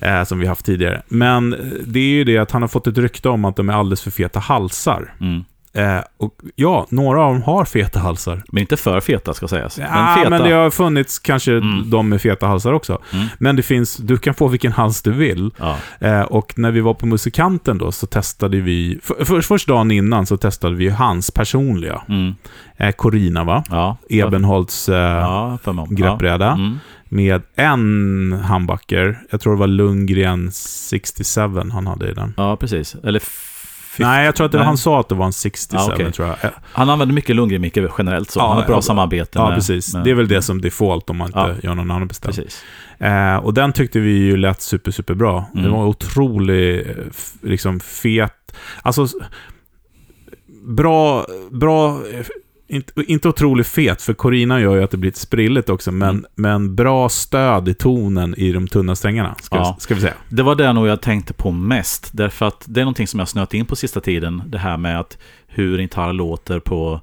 Ja. 0.00 0.06
eh, 0.20 0.24
som 0.24 0.38
vi 0.38 0.46
haft 0.46 0.64
tidigare. 0.66 1.02
Men 1.08 1.52
eh, 1.52 1.58
det 1.86 1.98
är 2.00 2.04
ju 2.10 2.24
det 2.24 2.38
att 2.38 2.50
han 2.50 2.62
har 2.62 2.68
fått 2.68 2.86
ett 2.86 2.98
rykte 2.98 3.28
om 3.28 3.44
att 3.44 3.56
de 3.56 3.68
är 3.68 3.72
alldeles 3.74 4.02
för 4.02 4.10
feta 4.10 4.38
halsar. 4.40 5.14
Mm. 5.20 5.44
Eh, 5.72 6.00
och 6.16 6.34
ja, 6.56 6.86
några 6.90 7.22
av 7.24 7.32
dem 7.32 7.42
har 7.42 7.64
feta 7.64 7.98
halsar. 8.00 8.42
Men 8.52 8.60
inte 8.60 8.76
för 8.76 9.00
feta 9.00 9.34
ska 9.34 9.48
sägas. 9.48 9.78
Ja, 9.78 9.86
men 9.94 10.16
feta. 10.16 10.30
men 10.30 10.42
det 10.42 10.50
har 10.52 10.70
funnits 10.70 11.18
kanske 11.18 11.52
Mm. 11.52 11.90
de 11.90 12.08
med 12.08 12.20
feta 12.20 12.46
halsar 12.46 12.72
också. 12.72 12.98
Mm. 13.12 13.26
Men 13.38 13.56
det 13.56 13.62
finns, 13.62 13.96
du 13.96 14.18
kan 14.18 14.34
få 14.34 14.48
vilken 14.48 14.72
hals 14.72 15.02
du 15.02 15.12
vill. 15.12 15.50
Ja. 15.58 15.76
Eh, 16.00 16.20
och 16.22 16.52
när 16.58 16.70
vi 16.70 16.80
var 16.80 16.94
på 16.94 17.06
Musikanten 17.06 17.78
då 17.78 17.92
så 17.92 18.06
testade 18.06 18.60
vi, 18.60 18.98
för, 19.02 19.24
för, 19.24 19.40
först 19.40 19.68
dagen 19.68 19.90
innan 19.90 20.26
så 20.26 20.36
testade 20.36 20.74
vi 20.76 20.88
hans 20.88 21.30
personliga. 21.30 22.02
Mm. 22.08 22.34
Eh, 22.76 22.90
Corina 22.92 23.44
va? 23.44 23.64
Ja. 23.70 23.96
Ebenholts 24.08 24.88
eh, 24.88 24.96
Ja, 24.96 25.58
greppbräda. 25.90 26.52
Mm. 26.52 26.78
Med 27.10 27.42
en 27.56 28.40
handbacker. 28.44 29.18
Jag 29.30 29.40
tror 29.40 29.52
det 29.52 29.58
var 29.58 29.66
Lundgren 29.66 30.50
67 30.52 31.40
han 31.72 31.86
hade 31.86 32.10
i 32.10 32.14
den. 32.14 32.34
ja, 32.36 32.56
precis. 32.56 32.96
Eller 33.04 33.22
Nej, 33.98 34.24
jag 34.24 34.36
tror 34.36 34.44
att 34.46 34.52
det 34.52 34.58
var, 34.58 34.64
han 34.64 34.78
sa 34.78 35.00
att 35.00 35.08
det 35.08 35.14
var 35.14 35.26
en 35.26 35.32
67 35.32 35.76
Ja, 35.88 35.94
okej. 35.94 36.12
tror 36.12 36.28
jag. 36.28 36.36
Han 36.72 36.90
använder 36.90 37.14
mycket 37.14 37.36
Lundgren-mickar 37.36 37.90
generellt 37.98 38.30
så. 38.30 38.40
Ja, 38.40 38.48
han 38.48 38.56
har 38.56 38.64
bra 38.66 38.76
ja, 38.76 38.82
samarbete 38.82 39.30
Ja, 39.38 39.46
med... 39.48 39.54
precis. 39.54 39.94
med- 39.94 40.04
Det 40.04 40.10
är 40.10 40.14
väl 40.14 40.28
det 40.28 40.42
som 40.42 40.60
default 40.60 41.10
om 41.10 41.16
man 41.16 41.26
inte 41.26 41.38
Ja. 41.38 41.54
gör 41.62 41.74
någon 41.74 41.90
annan 41.90 42.08
beställning. 42.08 42.46
Eh, 42.98 43.36
och 43.36 43.54
den 43.54 43.72
tyckte 43.72 44.00
vi 44.00 44.10
ju 44.10 44.36
lät 44.36 44.60
super, 44.60 44.90
super 44.90 45.14
bra. 45.14 45.44
Mm. 45.52 45.64
Det 45.64 45.70
var 45.70 45.84
otroligt 45.86 46.86
eh, 46.86 46.94
liksom 47.42 47.80
fet. 47.80 48.54
Alltså, 48.82 49.06
bra, 50.66 51.26
bra, 51.50 51.88
eh, 52.12 52.26
inte, 52.68 52.92
inte 53.06 53.28
otroligt 53.28 53.66
fet, 53.66 54.02
för 54.02 54.14
Corina 54.14 54.60
gör 54.60 54.76
ju 54.76 54.82
att 54.82 54.90
det 54.90 54.96
blir 54.96 55.08
lite 55.08 55.20
sprilligt 55.20 55.68
också, 55.68 55.92
men, 55.92 56.08
Mm. 56.08 56.24
men 56.34 56.74
bra 56.74 57.08
stöd 57.08 57.68
i 57.68 57.74
tonen 57.74 58.34
i 58.38 58.52
de 58.52 58.68
tunna 58.68 58.96
strängarna, 58.96 59.34
ska, 59.42 59.56
Ja. 59.56 59.76
ska 59.80 59.94
vi 59.94 60.00
säga. 60.00 60.14
Det 60.28 60.42
var 60.42 60.54
det 60.54 60.72
nog 60.72 60.86
jag 60.86 61.00
tänkte 61.00 61.32
på 61.32 61.50
mest. 61.50 62.10
Därför 62.12 62.46
att 62.46 62.64
det 62.68 62.80
är 62.80 62.84
någonting 62.84 63.06
som 63.06 63.18
jag 63.18 63.28
snöat 63.28 63.54
in 63.54 63.66
på 63.66 63.76
sista 63.76 64.00
tiden. 64.00 64.42
Det 64.46 64.58
här 64.58 64.76
med 64.76 65.00
att 65.00 65.18
hur 65.46 65.74
en 65.74 65.80
gitarr 65.82 66.12
låter 66.12 66.58
på 66.60 67.00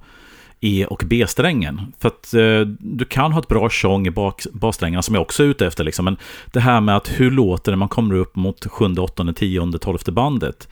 E 0.61 0.85
och 0.89 1.03
B-strängen. 1.05 1.81
För 1.99 2.07
att 2.07 2.33
eh, 2.33 2.59
du 2.79 3.05
kan 3.05 3.31
ha 3.31 3.39
ett 3.39 3.47
bra 3.47 3.69
tjong 3.69 4.07
i 4.07 4.11
bak, 4.11 4.43
bassträngarna 4.53 5.01
som 5.01 5.15
jag 5.15 5.21
också 5.21 5.43
är 5.43 5.47
ute 5.47 5.67
efter. 5.67 5.83
Liksom. 5.83 6.05
Men 6.05 6.17
det 6.51 6.59
här 6.59 6.81
med 6.81 6.95
att 6.95 7.07
hur 7.19 7.31
låter 7.31 7.71
det 7.71 7.75
när 7.75 7.77
man 7.79 7.89
kommer 7.89 8.15
upp 8.15 8.35
mot 8.35 8.65
sjunde, 8.71 9.01
åttonde, 9.01 9.33
tionde, 9.33 9.79
tolfte 9.79 10.11
bandet. 10.11 10.67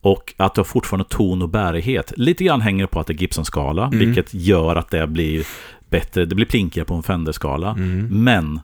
Och 0.00 0.34
att 0.36 0.54
du 0.54 0.58
har 0.60 0.64
fortfarande 0.64 1.08
ton 1.08 1.42
och 1.42 1.48
bärighet. 1.48 2.12
Lite 2.16 2.44
grann 2.44 2.60
hänger 2.60 2.84
det 2.84 2.88
på 2.88 3.00
att 3.00 3.06
det 3.06 3.12
är 3.12 3.14
Gibson-skala, 3.18 3.86
Mm. 3.86 3.98
vilket 3.98 4.34
gör 4.34 4.76
att 4.76 4.90
det 4.90 5.06
blir 5.06 5.46
bättre. 5.90 6.24
Det 6.24 6.34
blir 6.34 6.46
plinkigare 6.46 6.86
på 6.86 6.94
en 6.94 7.02
Fender-skala. 7.02 7.70
Mm. 7.70 8.24
Men 8.24 8.60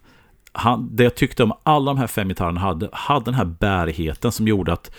han, 0.53 0.97
det 0.97 1.03
jag 1.05 1.14
tyckte 1.14 1.43
om 1.43 1.53
alla 1.62 1.91
de 1.91 1.99
här 1.99 2.07
fem 2.07 2.28
gitarrerna 2.28 2.61
hade, 2.61 2.89
hade 2.93 3.24
den 3.24 3.34
här 3.34 3.45
bärigheten 3.45 4.32
som 4.32 4.49
gjorde 4.49 4.72
att 4.72 4.91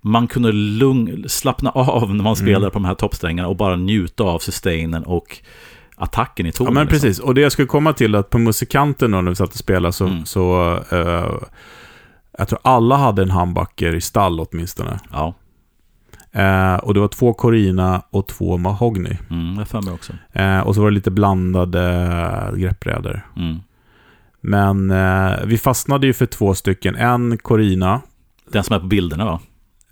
man 0.00 0.26
kunde 0.26 0.52
lugn, 0.52 1.24
slappna 1.28 1.70
av 1.70 2.00
när 2.14 2.24
man 2.24 2.34
Mm. 2.34 2.36
spelade 2.36 2.70
på 2.70 2.78
de 2.78 2.84
här 2.84 2.94
toppsträngarna 2.94 3.48
och 3.48 3.56
bara 3.56 3.76
njuta 3.76 4.24
av 4.24 4.38
sustainen 4.38 5.02
och 5.04 5.38
attacken 5.96 6.46
i 6.46 6.52
tonen. 6.52 6.72
Ja, 6.72 6.74
men 6.74 6.86
liksom. 6.86 7.00
precis. 7.08 7.18
Och 7.20 7.34
det 7.34 7.40
jag 7.40 7.52
skulle 7.52 7.68
komma 7.68 7.92
till 7.92 8.14
att 8.14 8.30
på 8.30 8.38
musikanten 8.38 9.10
då, 9.10 9.20
när 9.20 9.30
vi 9.30 9.36
satt 9.36 9.48
och 9.50 9.56
spelade, 9.56 9.92
så, 9.92 10.06
Mm. 10.06 10.24
så 10.26 10.72
eh, 10.92 11.30
jag 12.38 12.48
tror 12.48 12.58
alla 12.62 12.96
hade 12.96 13.22
en 13.22 13.30
handbacker 13.30 13.94
i 13.94 14.00
stall 14.00 14.40
åtminstone. 14.40 15.00
Ja, 15.12 15.34
Eh, 16.36 16.74
och 16.74 16.94
det 16.94 17.00
var 17.00 17.08
två 17.08 17.32
Corina 17.32 18.02
och 18.10 18.26
två 18.26 18.56
Mahogny. 18.56 19.16
mm, 19.30 19.58
jag 19.58 19.68
för 19.68 19.82
mig 19.82 19.94
också. 19.94 20.12
Eh, 20.32 20.60
och 20.60 20.74
så 20.74 20.80
var 20.80 20.90
det 20.90 20.94
lite 20.94 21.10
blandade 21.10 22.52
greppbrädor. 22.56 23.26
Mm. 23.36 23.58
Men 24.40 24.90
eh, 24.90 25.32
vi 25.44 25.58
fastnade 25.58 26.06
ju 26.06 26.12
för 26.12 26.26
två 26.26 26.54
stycken. 26.54 26.96
En 26.96 27.38
Corina. 27.38 28.00
Den 28.52 28.64
som 28.64 28.76
är 28.76 28.80
på 28.80 28.86
bilderna 28.86 29.24
va? 29.24 29.40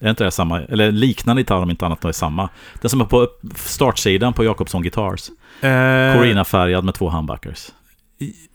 Är 0.00 0.10
inte 0.10 0.24
det 0.24 0.30
samma? 0.30 0.60
Eller 0.60 0.92
liknande 0.92 1.42
gitarr 1.42 1.62
om 1.62 1.70
inte 1.70 1.86
annat 1.86 2.04
är 2.04 2.12
samma. 2.12 2.48
Den 2.80 2.90
som 2.90 3.00
är 3.00 3.04
på 3.04 3.28
startsidan 3.54 4.32
på 4.32 4.44
Jakobsson 4.44 4.82
Guitars. 4.82 5.28
Eh, 5.60 6.18
Corina-färgad 6.18 6.84
med 6.84 6.94
två 6.94 7.10
humbuckers. 7.10 7.68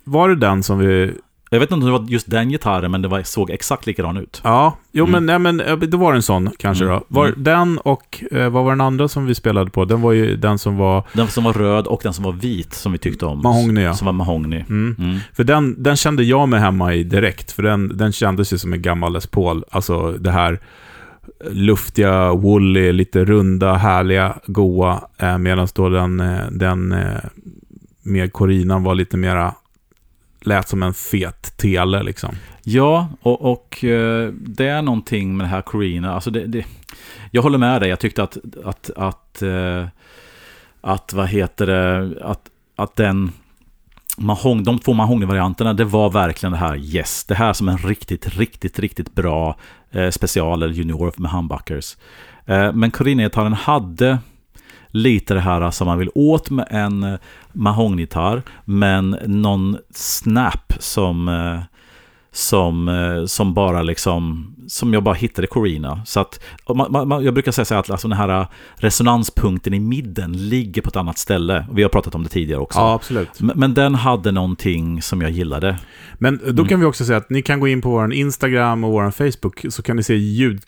Var 0.04 0.30
det 0.30 0.36
den 0.36 0.64
som 0.64 0.80
vi... 0.80 1.14
Jag 1.52 1.60
vet 1.60 1.72
inte 1.72 1.74
om 1.74 1.86
det 1.86 2.00
var 2.00 2.06
just 2.10 2.30
den 2.32 2.50
gitarren, 2.50 2.92
men 2.92 3.02
det 3.02 3.08
var, 3.08 3.24
såg 3.24 3.50
exakt 3.52 3.86
likadan 3.88 4.18
ut. 4.18 4.42
Ja, 4.44 4.78
jo 4.92 5.06
Mm. 5.06 5.12
men, 5.12 5.26
nej, 5.26 5.54
men 5.54 5.68
eh, 5.68 5.78
det 5.90 5.98
var 5.98 6.14
en 6.14 6.22
sån 6.22 6.50
kanske 6.60 6.84
Mm. 6.86 6.96
då. 6.98 7.06
Var 7.08 7.26
Mm. 7.28 7.44
Den 7.44 7.78
och 7.78 8.24
eh, 8.32 8.50
vad 8.50 8.64
var 8.64 8.72
den 8.72 8.82
andra 8.82 9.08
som 9.08 9.26
vi 9.26 9.36
spelade 9.36 9.72
på? 9.72 9.86
Den 9.86 10.02
var 10.02 10.12
ju 10.12 10.36
den 10.38 10.60
som 10.60 10.78
var 10.78 11.04
Den 11.14 11.28
som 11.28 11.44
var 11.44 11.54
röd 11.54 11.88
och 11.88 12.00
den 12.04 12.14
som 12.14 12.24
var 12.24 12.32
vit, 12.32 12.74
som 12.74 12.92
vi 12.92 12.98
tyckte 12.98 13.26
om. 13.26 13.42
Mahogny. 13.42 13.82
Ja. 13.82 13.94
Som 13.94 14.06
var 14.06 14.14
mahogny. 14.14 14.64
Mm. 14.70 14.96
Mm. 15.00 15.18
För 15.34 15.44
den, 15.44 15.84
den 15.84 15.96
kände 15.96 16.24
jag 16.24 16.50
mig 16.50 16.60
hemma 16.60 16.94
i 16.94 17.04
direkt, 17.04 17.52
för 17.52 17.64
den, 17.64 17.98
den 17.98 18.12
kändes 18.12 18.54
ju 18.54 18.58
som 18.58 18.74
en 18.74 18.82
gammal 18.82 19.14
Les 19.14 19.28
Paul. 19.28 19.64
Alltså 19.72 20.12
det 20.12 20.32
här 20.32 20.60
luftiga, 21.52 22.34
woolly, 22.34 22.92
lite 22.92 23.26
runda, 23.26 23.74
härliga, 23.74 24.36
goa. 24.48 25.02
Eh, 25.18 25.38
Medan 25.38 25.68
då 25.76 25.90
den, 25.90 26.20
eh, 26.20 26.46
den 26.52 26.92
eh, 26.92 27.08
med 28.04 28.34
Corinan 28.34 28.84
var 28.84 28.96
lite 28.96 29.18
mera, 29.18 29.54
lät 30.42 30.68
som 30.68 30.84
en 30.84 30.94
fet 30.94 31.58
tele 31.58 32.04
liksom. 32.04 32.36
Ja, 32.64 33.08
och, 33.22 33.42
och 33.52 33.84
eh, 33.84 34.30
det 34.34 34.68
är 34.68 34.82
någonting 34.82 35.38
med 35.38 35.46
det 35.46 35.50
här 35.50 35.62
Corina. 35.62 36.14
Alltså 36.14 36.32
det, 36.32 36.48
det, 36.48 36.66
jag 37.32 37.42
håller 37.42 37.58
med 37.58 37.82
dig. 37.82 37.90
Jag 37.90 38.00
tyckte 38.00 38.24
att, 38.24 38.38
att, 38.64 38.90
att, 38.96 39.42
eh, 39.42 39.86
att 40.82 41.14
vad 41.14 41.28
heter 41.28 41.68
det, 41.68 42.14
att, 42.22 42.42
att 42.76 42.96
den 42.96 43.32
mahong, 44.18 44.64
de 44.64 44.80
två 44.80 44.94
mahognyvarianterna, 44.94 45.74
det 45.74 45.86
var 45.86 46.10
verkligen 46.10 46.52
det 46.52 46.58
här 46.58 46.78
yes. 46.78 47.24
Det 47.24 47.36
här 47.36 47.54
som 47.54 47.70
en 47.70 47.78
riktigt, 47.78 48.38
riktigt, 48.38 48.80
riktigt 48.80 49.16
bra 49.16 49.56
eh, 49.92 50.10
special 50.10 50.64
eller 50.64 50.74
junior 50.74 51.14
med 51.18 51.32
humbuckers. 51.32 51.98
Eh, 52.46 52.74
men 52.74 52.92
Corina-gitarren 52.92 53.54
hade 53.54 54.18
lite 54.92 55.34
det 55.34 55.40
här 55.40 55.72
som 55.72 55.88
man 55.88 56.00
vill 56.00 56.10
åt 56.16 56.50
med 56.50 56.68
en 56.70 57.04
eh, 57.04 57.20
mahognygitarr, 57.54 58.42
men 58.66 59.18
någon 59.26 59.78
snap 59.92 60.74
som, 60.80 61.28
eh, 61.28 61.62
som, 62.32 62.88
eh, 62.88 63.26
som 63.26 63.54
bara 63.54 63.82
liksom 63.82 64.46
som 64.70 64.94
jag 64.94 65.04
bara 65.04 65.16
hittade 65.16 65.48
Corina. 65.48 66.02
Så 66.06 66.20
att, 66.20 66.40
man, 66.76 67.08
man, 67.08 67.24
jag 67.24 67.34
brukar 67.34 67.52
säga 67.52 67.80
att 67.80 67.90
alltså 67.90 68.08
den 68.08 68.18
här 68.18 68.48
resonanspunkten 68.76 69.74
i 69.74 69.80
midden 69.80 70.50
ligger 70.50 70.82
på 70.82 70.90
ett 70.90 70.96
annat 70.96 71.18
ställe. 71.18 71.66
Vi 71.74 71.84
har 71.84 71.90
pratat 71.90 72.16
om 72.16 72.24
det 72.24 72.30
tidigare 72.30 72.62
också. 72.62 72.80
Ja, 72.80 72.94
absolut. 72.94 73.42
Men, 73.42 73.60
men 73.60 73.74
den 73.74 73.96
hade 73.96 74.32
någonting 74.32 75.02
som 75.02 75.22
jag 75.22 75.32
gillade. 75.32 75.80
Men 76.14 76.40
då 76.52 76.66
kan 76.66 76.80
vi 76.80 76.86
också 76.86 77.06
säga 77.06 77.18
att 77.18 77.30
ni 77.30 77.42
kan 77.42 77.60
gå 77.60 77.68
in 77.68 77.82
på 77.82 77.90
vår 77.90 78.14
Instagram 78.14 78.84
och 78.84 78.92
vår 78.92 79.12
Facebook 79.12 79.66
så 79.70 79.82
kan 79.82 79.96
ni 79.96 80.04
se 80.04 80.16
ljud 80.16 80.62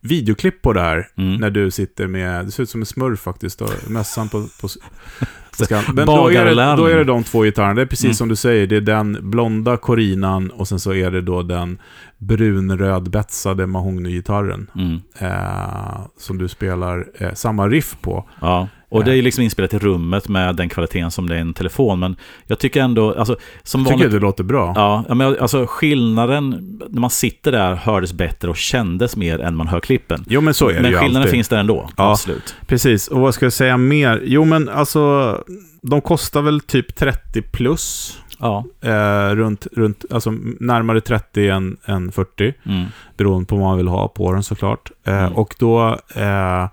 videoklipp 0.00 0.62
på 0.62 0.72
det 0.72 0.80
här. 0.80 1.08
Mm. 1.16 1.36
När 1.36 1.50
du 1.50 1.70
sitter 1.70 2.06
med, 2.06 2.44
det 2.44 2.50
ser 2.50 2.62
ut 2.62 2.70
som 2.70 2.80
en 2.82 2.86
smurf 2.86 3.20
faktiskt, 3.20 3.60
och 3.60 3.70
mössan 3.88 4.28
på... 4.28 4.46
på 4.60 4.68
men 5.94 6.06
då 6.06 6.28
är, 6.28 6.44
det, 6.44 6.76
då 6.76 6.86
är 6.86 6.96
det 6.96 7.04
de 7.04 7.24
två 7.24 7.42
gitarrerna. 7.42 7.74
Det 7.74 7.82
är 7.82 7.86
precis 7.86 8.04
Mm. 8.04 8.14
som 8.14 8.28
du 8.28 8.36
säger, 8.36 8.66
det 8.66 8.76
är 8.76 8.80
den 8.80 9.30
blonda 9.30 9.76
Corinan 9.76 10.50
och 10.50 10.68
sen 10.68 10.80
så 10.80 10.94
är 10.94 11.10
det 11.10 11.20
då 11.20 11.42
den 11.42 11.78
brunrödbetsade 12.18 13.66
mahognygitarren. 13.66 14.70
Mm. 14.76 15.00
Eh, 15.18 16.00
som 16.18 16.38
du 16.38 16.48
spelar 16.48 17.06
eh, 17.18 17.32
samma 17.34 17.68
riff 17.68 17.96
på. 18.00 18.28
Ja, 18.40 18.68
och 18.94 19.04
det 19.04 19.16
är 19.16 19.22
liksom 19.22 19.44
inspelat 19.44 19.74
i 19.74 19.78
rummet 19.78 20.28
med 20.28 20.56
den 20.56 20.68
kvaliteten 20.68 21.10
som 21.10 21.28
det 21.28 21.36
är 21.36 21.40
en 21.40 21.54
telefon. 21.54 21.98
Men 22.00 22.16
jag 22.46 22.58
tycker 22.58 22.82
ändå, 22.82 23.14
alltså, 23.14 23.36
som 23.62 23.80
Jag 23.80 23.86
tycker 23.88 23.98
vanligt, 23.98 24.12
det 24.20 24.26
låter 24.26 24.44
bra. 24.44 24.72
Ja, 24.76 25.04
ja, 25.08 25.14
men 25.14 25.36
alltså 25.40 25.66
skillnaden 25.68 26.50
när 26.90 27.00
man 27.00 27.10
sitter 27.10 27.52
där 27.52 27.74
hördes 27.74 28.12
bättre 28.12 28.50
och 28.50 28.56
kändes 28.56 29.16
mer 29.16 29.38
än 29.40 29.56
man 29.56 29.68
hör 29.68 29.80
klippen. 29.80 30.24
Jo, 30.28 30.40
men 30.40 30.54
så 30.54 30.68
är 30.68 30.74
det 30.74 30.80
Men 30.80 30.90
ju 30.90 30.96
skillnaden 30.96 31.16
alltid. 31.22 31.32
finns 31.32 31.48
där 31.48 31.58
ändå, 31.58 31.88
Ja. 31.96 32.10
absolut. 32.12 32.54
Precis, 32.66 33.08
och 33.08 33.20
vad 33.20 33.34
ska 33.34 33.46
jag 33.46 33.52
säga 33.52 33.76
mer? 33.76 34.20
Jo, 34.24 34.44
men 34.44 34.68
alltså, 34.68 35.34
de 35.82 36.00
kostar 36.00 36.42
väl 36.42 36.60
typ 36.60 36.94
30 36.96 37.42
plus. 37.42 38.18
Ja. 38.38 38.64
Eh, 38.80 39.34
runt, 39.34 39.66
runt, 39.72 40.04
alltså 40.10 40.30
närmare 40.60 41.00
30 41.00 41.48
än, 41.48 41.76
än 41.84 42.12
40. 42.12 42.54
Mm. 42.66 42.84
Beroende 43.16 43.46
på 43.46 43.56
vad 43.56 43.64
man 43.64 43.76
vill 43.76 43.88
ha 43.88 44.08
på 44.08 44.32
den 44.32 44.42
såklart. 44.42 44.90
Eh, 45.06 45.14
Mm. 45.24 45.32
Och 45.32 45.54
då, 45.58 45.98
eh, 46.14 46.66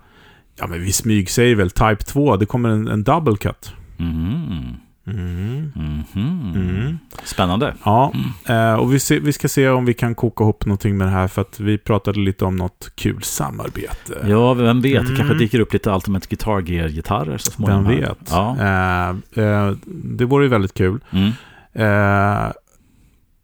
ja 0.58 0.66
men 0.66 0.80
vi 0.82 0.92
smygsäger 0.92 1.56
väl 1.56 1.70
Type 1.70 1.96
2, 1.96 2.36
det 2.36 2.46
kommer 2.46 2.68
en, 2.68 2.88
en 2.88 3.02
double 3.04 3.36
cut. 3.36 3.72
Mhm. 3.96 4.76
Mm. 5.06 5.72
Mhm. 5.74 6.52
Mm. 6.54 6.98
Spännande. 7.24 7.74
Ja, 7.84 8.12
eh, 8.48 8.74
och 8.74 8.92
vi, 8.94 8.98
se, 8.98 9.18
vi 9.18 9.32
ska 9.32 9.48
se 9.48 9.68
om 9.68 9.84
vi 9.84 9.94
kan 9.94 10.14
koka 10.14 10.44
ihop 10.44 10.66
någonting 10.66 10.96
med 10.96 11.06
det 11.06 11.10
här 11.10 11.28
för 11.28 11.42
att 11.42 11.60
vi 11.60 11.78
pratade 11.78 12.20
lite 12.20 12.44
om 12.44 12.56
något 12.56 12.92
kul 12.94 13.22
samarbete. 13.22 14.26
Ja, 14.28 14.54
vem 14.54 14.80
vet, 14.82 14.92
det 15.02 15.06
Mm. 15.06 15.16
kanske 15.16 15.34
dyker 15.38 15.60
upp 15.60 15.72
lite 15.72 15.90
Ultimate 15.90 16.26
Guitar 16.28 16.60
Gear-gitarrer 16.60 17.38
så 17.38 17.50
småningom. 17.50 17.84
Vem 17.84 17.96
vet? 18.00 18.18
Ja. 18.30 18.56
Eh, 18.60 19.44
eh, 19.44 19.72
det 19.86 20.24
vore 20.24 20.44
ju 20.44 20.48
väldigt 20.50 20.74
kul. 20.74 21.00
Mm. 21.10 21.32
Eh, 21.72 22.52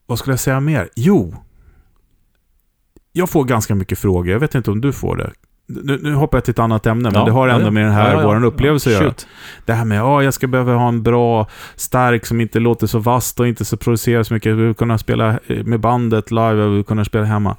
vad 0.07 0.19
skulle 0.19 0.33
jag 0.33 0.41
säga 0.41 0.61
mer? 0.61 0.89
Jo. 0.97 1.35
Jag 3.13 3.31
får 3.31 3.45
ganska 3.45 3.75
mycket 3.75 3.99
frågor. 3.99 4.29
Jag 4.33 4.41
vet 4.41 4.55
inte 4.55 4.71
om 4.71 4.81
du 4.81 4.93
får 4.93 5.17
det. 5.17 5.31
Nu, 5.71 5.99
nu 6.03 6.15
hoppar 6.15 6.39
jag 6.39 6.45
till 6.45 6.53
ett 6.53 6.59
annat 6.59 6.87
ämne, 6.87 7.11
men 7.11 7.21
Ja, 7.21 7.25
det 7.25 7.31
har 7.33 7.49
ändå 7.49 7.67
ja, 7.67 7.71
med 7.71 7.85
den 7.85 7.93
här, 7.93 8.15
ja, 8.15 8.27
vår 8.27 8.45
upplevelse 8.45 8.91
att 8.91 9.03
göra. 9.03 9.15
Det 9.65 9.73
här 9.73 9.85
med, 9.85 9.99
ja, 9.99 10.23
jag 10.23 10.35
ska 10.35 10.47
behöva 10.47 10.75
ha 10.75 10.89
en 10.89 11.03
bra 11.03 11.47
stärk 11.77 12.27
som 12.27 12.41
inte 12.41 12.59
låter 12.59 12.87
så 12.87 12.99
vast 12.99 13.41
och 13.41 13.49
inte 13.49 13.65
så 13.65 13.77
producerar 13.77 14.23
så 14.23 14.35
mycket. 14.35 14.51
Jag 14.51 14.57
vill 14.57 14.75
kunna 14.75 14.99
spela 14.99 15.39
eh, 15.47 15.65
med 15.65 15.81
bandet 15.81 16.31
live, 16.31 16.63
jag 16.63 16.69
vill 16.69 16.85
kunna 16.85 17.05
spela 17.05 17.25
hemma. 17.25 17.57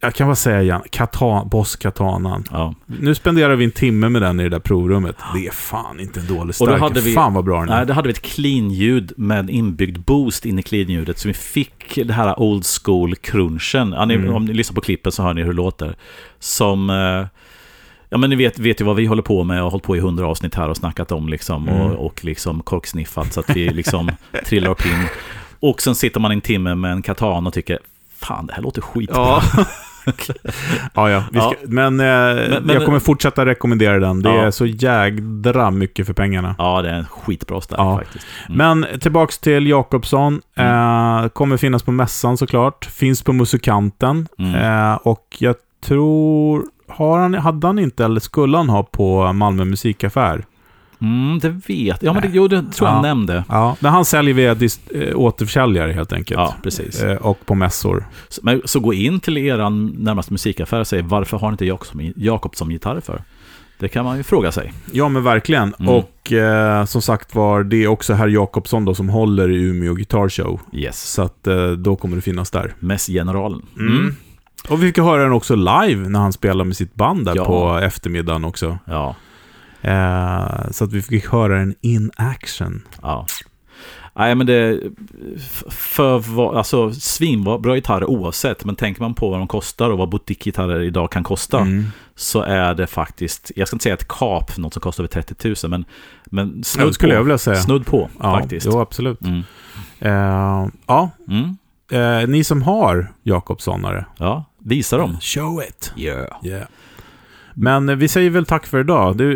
Jag 0.00 0.14
kan 0.14 0.26
bara 0.26 0.36
säga 0.36 0.62
igen, 0.62 0.82
Katan, 0.90 1.48
Boss 1.48 1.76
Katanan. 1.76 2.44
Ja. 2.50 2.74
Nu 2.86 3.14
spenderar 3.14 3.56
vi 3.56 3.64
en 3.64 3.70
timme 3.70 4.08
med 4.08 4.22
den 4.22 4.40
i 4.40 4.42
det 4.42 4.48
där 4.48 4.58
provrummet. 4.58 5.16
Det 5.34 5.46
är 5.46 5.50
fan 5.50 6.00
inte 6.00 6.20
en 6.20 6.26
dålig 6.26 6.54
Och 6.60 6.66
då 6.68 6.76
hade 6.76 7.00
vi- 7.00 7.14
Fan 7.14 7.34
vad 7.34 7.44
bra 7.44 7.60
den 7.60 7.68
är. 7.68 7.76
Nej, 7.76 7.86
då 7.86 7.92
hade 7.92 8.08
vi 8.08 8.12
ett 8.12 8.22
clean-ljud 8.22 9.12
med 9.16 9.50
inbyggd 9.50 9.98
boost 9.98 10.44
in 10.46 10.58
i 10.58 10.62
clean-ljudet. 10.62 11.18
Så 11.18 11.28
vi 11.28 11.34
fick 11.34 11.98
det 12.04 12.12
här 12.12 12.40
old 12.40 12.64
school 12.84 13.16
crunchen. 13.16 13.92
Ja, 13.92 14.02
Mm. 14.02 14.34
Om 14.34 14.44
ni 14.44 14.52
lyssnar 14.54 14.74
på 14.74 14.80
klippen 14.80 15.12
så 15.12 15.22
hör 15.22 15.34
ni 15.34 15.40
hur 15.42 15.48
det 15.50 15.56
låter. 15.56 15.96
Som... 16.38 16.90
eh, 16.90 17.26
Ja 18.08 18.18
men 18.18 18.30
ni 18.30 18.36
vet, 18.36 18.58
vet 18.58 18.80
ju 18.80 18.84
vad 18.84 18.96
vi 18.96 19.06
håller 19.06 19.22
på 19.22 19.44
med 19.44 19.56
och 19.58 19.62
har 19.64 19.70
hållit 19.70 19.84
på 19.84 19.96
i 19.96 20.00
hundra 20.00 20.26
avsnitt 20.26 20.54
här 20.54 20.68
och 20.68 20.76
snackat 20.76 21.12
om 21.12 21.28
liksom. 21.28 21.68
Mm. 21.68 21.80
Och, 21.80 22.06
och 22.06 22.24
liksom 22.24 22.60
korksniffat 22.62 23.32
så 23.32 23.40
att 23.40 23.50
vi 23.56 23.68
liksom 23.68 24.10
trillar 24.46 24.70
upp 24.70 24.86
in. 24.86 25.04
Och 25.60 25.82
sen 25.82 25.94
sitter 25.94 26.20
man 26.20 26.32
en 26.32 26.40
timme 26.40 26.74
med 26.74 26.92
en 26.92 27.02
katan 27.02 27.46
och 27.46 27.52
tycker 27.52 27.78
Fan, 28.28 28.46
det 28.46 28.52
här 28.54 28.62
låter 28.62 28.80
skitbra. 28.82 29.16
Ja. 29.16 29.42
ja, 30.94 31.10
ja. 31.10 31.22
Ska, 31.22 31.38
Ja. 31.38 31.52
Men, 31.64 32.00
eh, 32.00 32.06
men- 32.06 32.68
jag 32.68 32.84
kommer 32.84 32.98
fortsätta 32.98 33.46
rekommendera 33.46 33.98
den. 33.98 34.22
Det 34.22 34.28
Ja. 34.34 34.42
är 34.46 34.50
så 34.50 34.66
jädra 34.66 35.70
mycket 35.70 36.06
för 36.06 36.12
pengarna. 36.14 36.54
Ja, 36.58 36.82
det 36.82 36.90
är 36.90 36.94
en 36.94 37.04
skitbra 37.04 37.60
stark 37.60 37.80
Ja. 37.80 37.98
faktiskt. 37.98 38.26
Mm. 38.48 38.58
Men 38.80 39.00
tillbaks 39.00 39.38
till 39.38 39.66
Jakobsson. 39.66 40.40
Eh, 40.56 41.28
kommer 41.28 41.56
finnas 41.56 41.82
på 41.82 41.92
mässan 41.92 42.36
såklart. 42.36 42.84
Finns 42.84 43.22
på 43.22 43.32
Musikanten. 43.32 44.28
Mm. 44.38 44.54
Eh, 44.54 44.94
och 44.94 45.36
jag 45.38 45.56
tror... 45.84 46.62
Har 46.88 47.18
han, 47.18 47.34
hade 47.34 47.66
han 47.66 47.78
inte, 47.78 48.04
eller 48.04 48.20
skulle 48.20 48.56
han 48.56 48.68
ha 48.68 48.82
på 48.82 49.32
Malmö 49.32 49.64
musikaffär? 49.64 50.44
Mm, 51.00 51.38
det 51.38 51.48
vet 51.48 51.68
jag. 51.68 51.98
Ja, 52.00 52.12
men 52.12 52.22
det, 52.22 52.28
jo, 52.32 52.48
det 52.48 52.56
tror 52.62 52.72
jag 52.78 52.88
Ja. 52.88 52.92
han 52.94 53.02
nämnde. 53.02 53.44
Ja, 53.48 53.76
men 53.80 53.92
han 53.92 54.04
säljer 54.04 54.34
via 54.34 54.54
dis- 54.54 55.08
eh, 55.10 55.16
återförsäljare 55.18 55.92
helt 55.92 56.12
enkelt. 56.12 56.38
Ja, 56.40 56.54
precis. 56.62 57.02
Eh, 57.02 57.16
och 57.16 57.46
på 57.46 57.54
mässor. 57.54 58.06
Så, 58.28 58.40
men, 58.44 58.62
så 58.64 58.80
gå 58.80 58.94
in 58.94 59.20
till 59.20 59.38
er 59.38 59.70
närmaste 60.04 60.32
musikaffär 60.32 60.80
och 60.80 60.86
säg 60.86 61.02
varför 61.02 61.38
har 61.38 61.48
ni 61.48 61.52
inte 61.54 61.64
Jakobsson, 61.66 62.12
Jakobsson 62.16 62.68
gitarrer 62.70 63.00
för? 63.00 63.22
Det 63.78 63.88
kan 63.88 64.04
man 64.04 64.16
ju 64.16 64.22
fråga 64.22 64.52
sig. 64.52 64.72
Ja, 64.92 65.08
men 65.08 65.22
verkligen. 65.24 65.74
Mm. 65.80 65.94
Och 65.94 66.32
eh, 66.32 66.84
som 66.84 67.02
sagt 67.02 67.34
var, 67.34 67.62
det 67.64 67.76
är 67.84 67.86
också 67.88 68.14
herr 68.14 68.28
Jakobsson 68.28 68.84
då 68.84 68.94
som 68.94 69.08
håller 69.08 69.50
i 69.50 69.56
Umeå 69.62 69.94
Guitar 69.94 70.28
Show. 70.28 70.60
Yes. 70.72 71.02
Så 71.12 71.22
att 71.22 71.46
eh, 71.46 71.70
då 71.70 71.96
kommer 71.96 72.16
det 72.16 72.22
finnas 72.22 72.50
där. 72.50 72.74
Mässgeneralen. 72.78 73.62
Mm. 73.78 74.14
Och 74.68 74.82
vi 74.82 74.86
fick 74.86 74.98
höra 74.98 75.22
den 75.22 75.32
också 75.32 75.54
live 75.54 76.08
när 76.08 76.18
han 76.20 76.32
spelade 76.32 76.64
med 76.64 76.76
sitt 76.76 76.94
band 76.94 77.24
där 77.24 77.36
Ja. 77.36 77.44
på 77.44 77.78
eftermiddagen 77.78 78.44
också. 78.44 78.78
Ja. 78.84 79.14
Eh, 79.86 80.70
så 80.70 80.84
att 80.84 80.92
vi 80.92 81.02
fick 81.02 81.26
höra 81.26 81.58
den 81.58 81.74
in 81.80 82.10
action. 82.16 82.82
ja. 83.02 83.26
Nej, 84.18 84.34
men 84.34 84.46
det... 84.46 84.80
För 85.70 86.56
alltså 86.58 86.92
svinbra 86.92 87.74
gitarrer 87.74 88.04
oavsett, 88.10 88.64
men 88.64 88.76
tänker 88.76 89.00
man 89.02 89.14
på 89.14 89.30
vad 89.30 89.38
de 89.40 89.48
kostar 89.48 89.90
och 89.90 89.98
vad 89.98 90.08
boutiquegitarrer 90.08 90.80
idag 90.82 91.12
kan 91.12 91.24
kosta, 91.24 91.60
Mm. 91.60 91.84
så 92.14 92.42
är 92.42 92.74
det 92.74 92.86
faktiskt, 92.86 93.52
jag 93.56 93.68
ska 93.68 93.74
inte 93.74 93.82
säga 93.82 93.94
ett 93.94 94.08
kap, 94.08 94.56
något 94.56 94.72
som 94.72 94.80
kostar 94.80 95.04
över 95.04 95.08
30 95.22 95.48
000, 95.48 95.70
men, 95.70 95.84
men 96.24 96.64
snudd 96.64 96.94
skulle 96.94 97.12
på. 97.12 97.16
jag 97.18 97.22
vilja 97.24 97.38
säga. 97.38 97.56
Snudd 97.56 97.86
på, 97.86 98.10
Ja, 98.22 98.38
faktiskt. 98.40 98.66
Jo, 98.66 98.80
absolut. 98.80 99.20
Mm. 99.22 99.42
Eh, 99.98 100.68
ja, 100.86 101.10
Mm. 101.28 101.56
eh, 102.22 102.28
ni 102.28 102.44
som 102.44 102.62
har 102.62 103.12
Jakobssonare. 103.22 104.06
Ja, 104.18 104.44
visa 104.58 104.96
dem. 104.98 105.16
Show 105.20 105.62
it. 105.68 105.92
Yeah. 105.96 106.26
Yeah. 106.42 106.66
Men 107.56 107.98
vi 107.98 108.08
säger 108.08 108.30
väl 108.30 108.46
tack 108.46 108.66
för 108.66 108.80
idag. 108.80 109.16
Det 109.16 109.34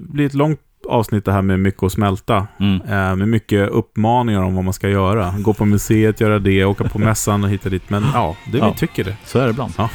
blir 0.00 0.26
ett 0.26 0.34
långt 0.34 0.60
avsnitt 0.88 1.24
det 1.24 1.32
här 1.32 1.42
med 1.42 1.60
mycket 1.60 1.82
att 1.82 1.92
smälta. 1.92 2.46
Mm. 2.60 2.80
Eh, 2.80 3.16
med 3.16 3.28
mycket 3.28 3.68
uppmaningar 3.68 4.42
om 4.42 4.54
vad 4.54 4.64
man 4.64 4.72
ska 4.72 4.88
göra. 4.88 5.34
Gå 5.38 5.54
på 5.54 5.64
museet, 5.64 6.20
göra 6.20 6.38
det, 6.38 6.64
åka 6.64 6.84
på 6.84 6.98
mässan 6.98 7.44
och 7.44 7.50
hitta 7.50 7.68
dit. 7.68 7.90
Men 7.90 8.04
ja, 8.14 8.36
det 8.52 8.58
Ja. 8.58 8.70
vi 8.70 8.76
tycker 8.78 9.04
det. 9.04 9.16
Så 9.24 9.38
är 9.38 9.44
det 9.44 9.50
ibland. 9.50 9.72
Ja. 9.78 9.90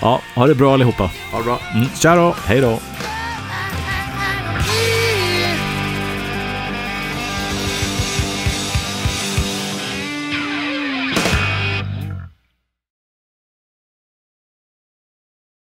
Ja, 0.00 0.20
ha 0.36 0.46
det 0.46 0.54
bra 0.54 0.72
allihopa. 0.74 1.10
Ha 1.32 1.38
det 1.38 1.44
bra. 1.44 1.58
Mm. 1.74 1.86
Tja 1.88 2.14
då! 2.16 2.34
Hej 2.46 2.60
då. 2.60 2.78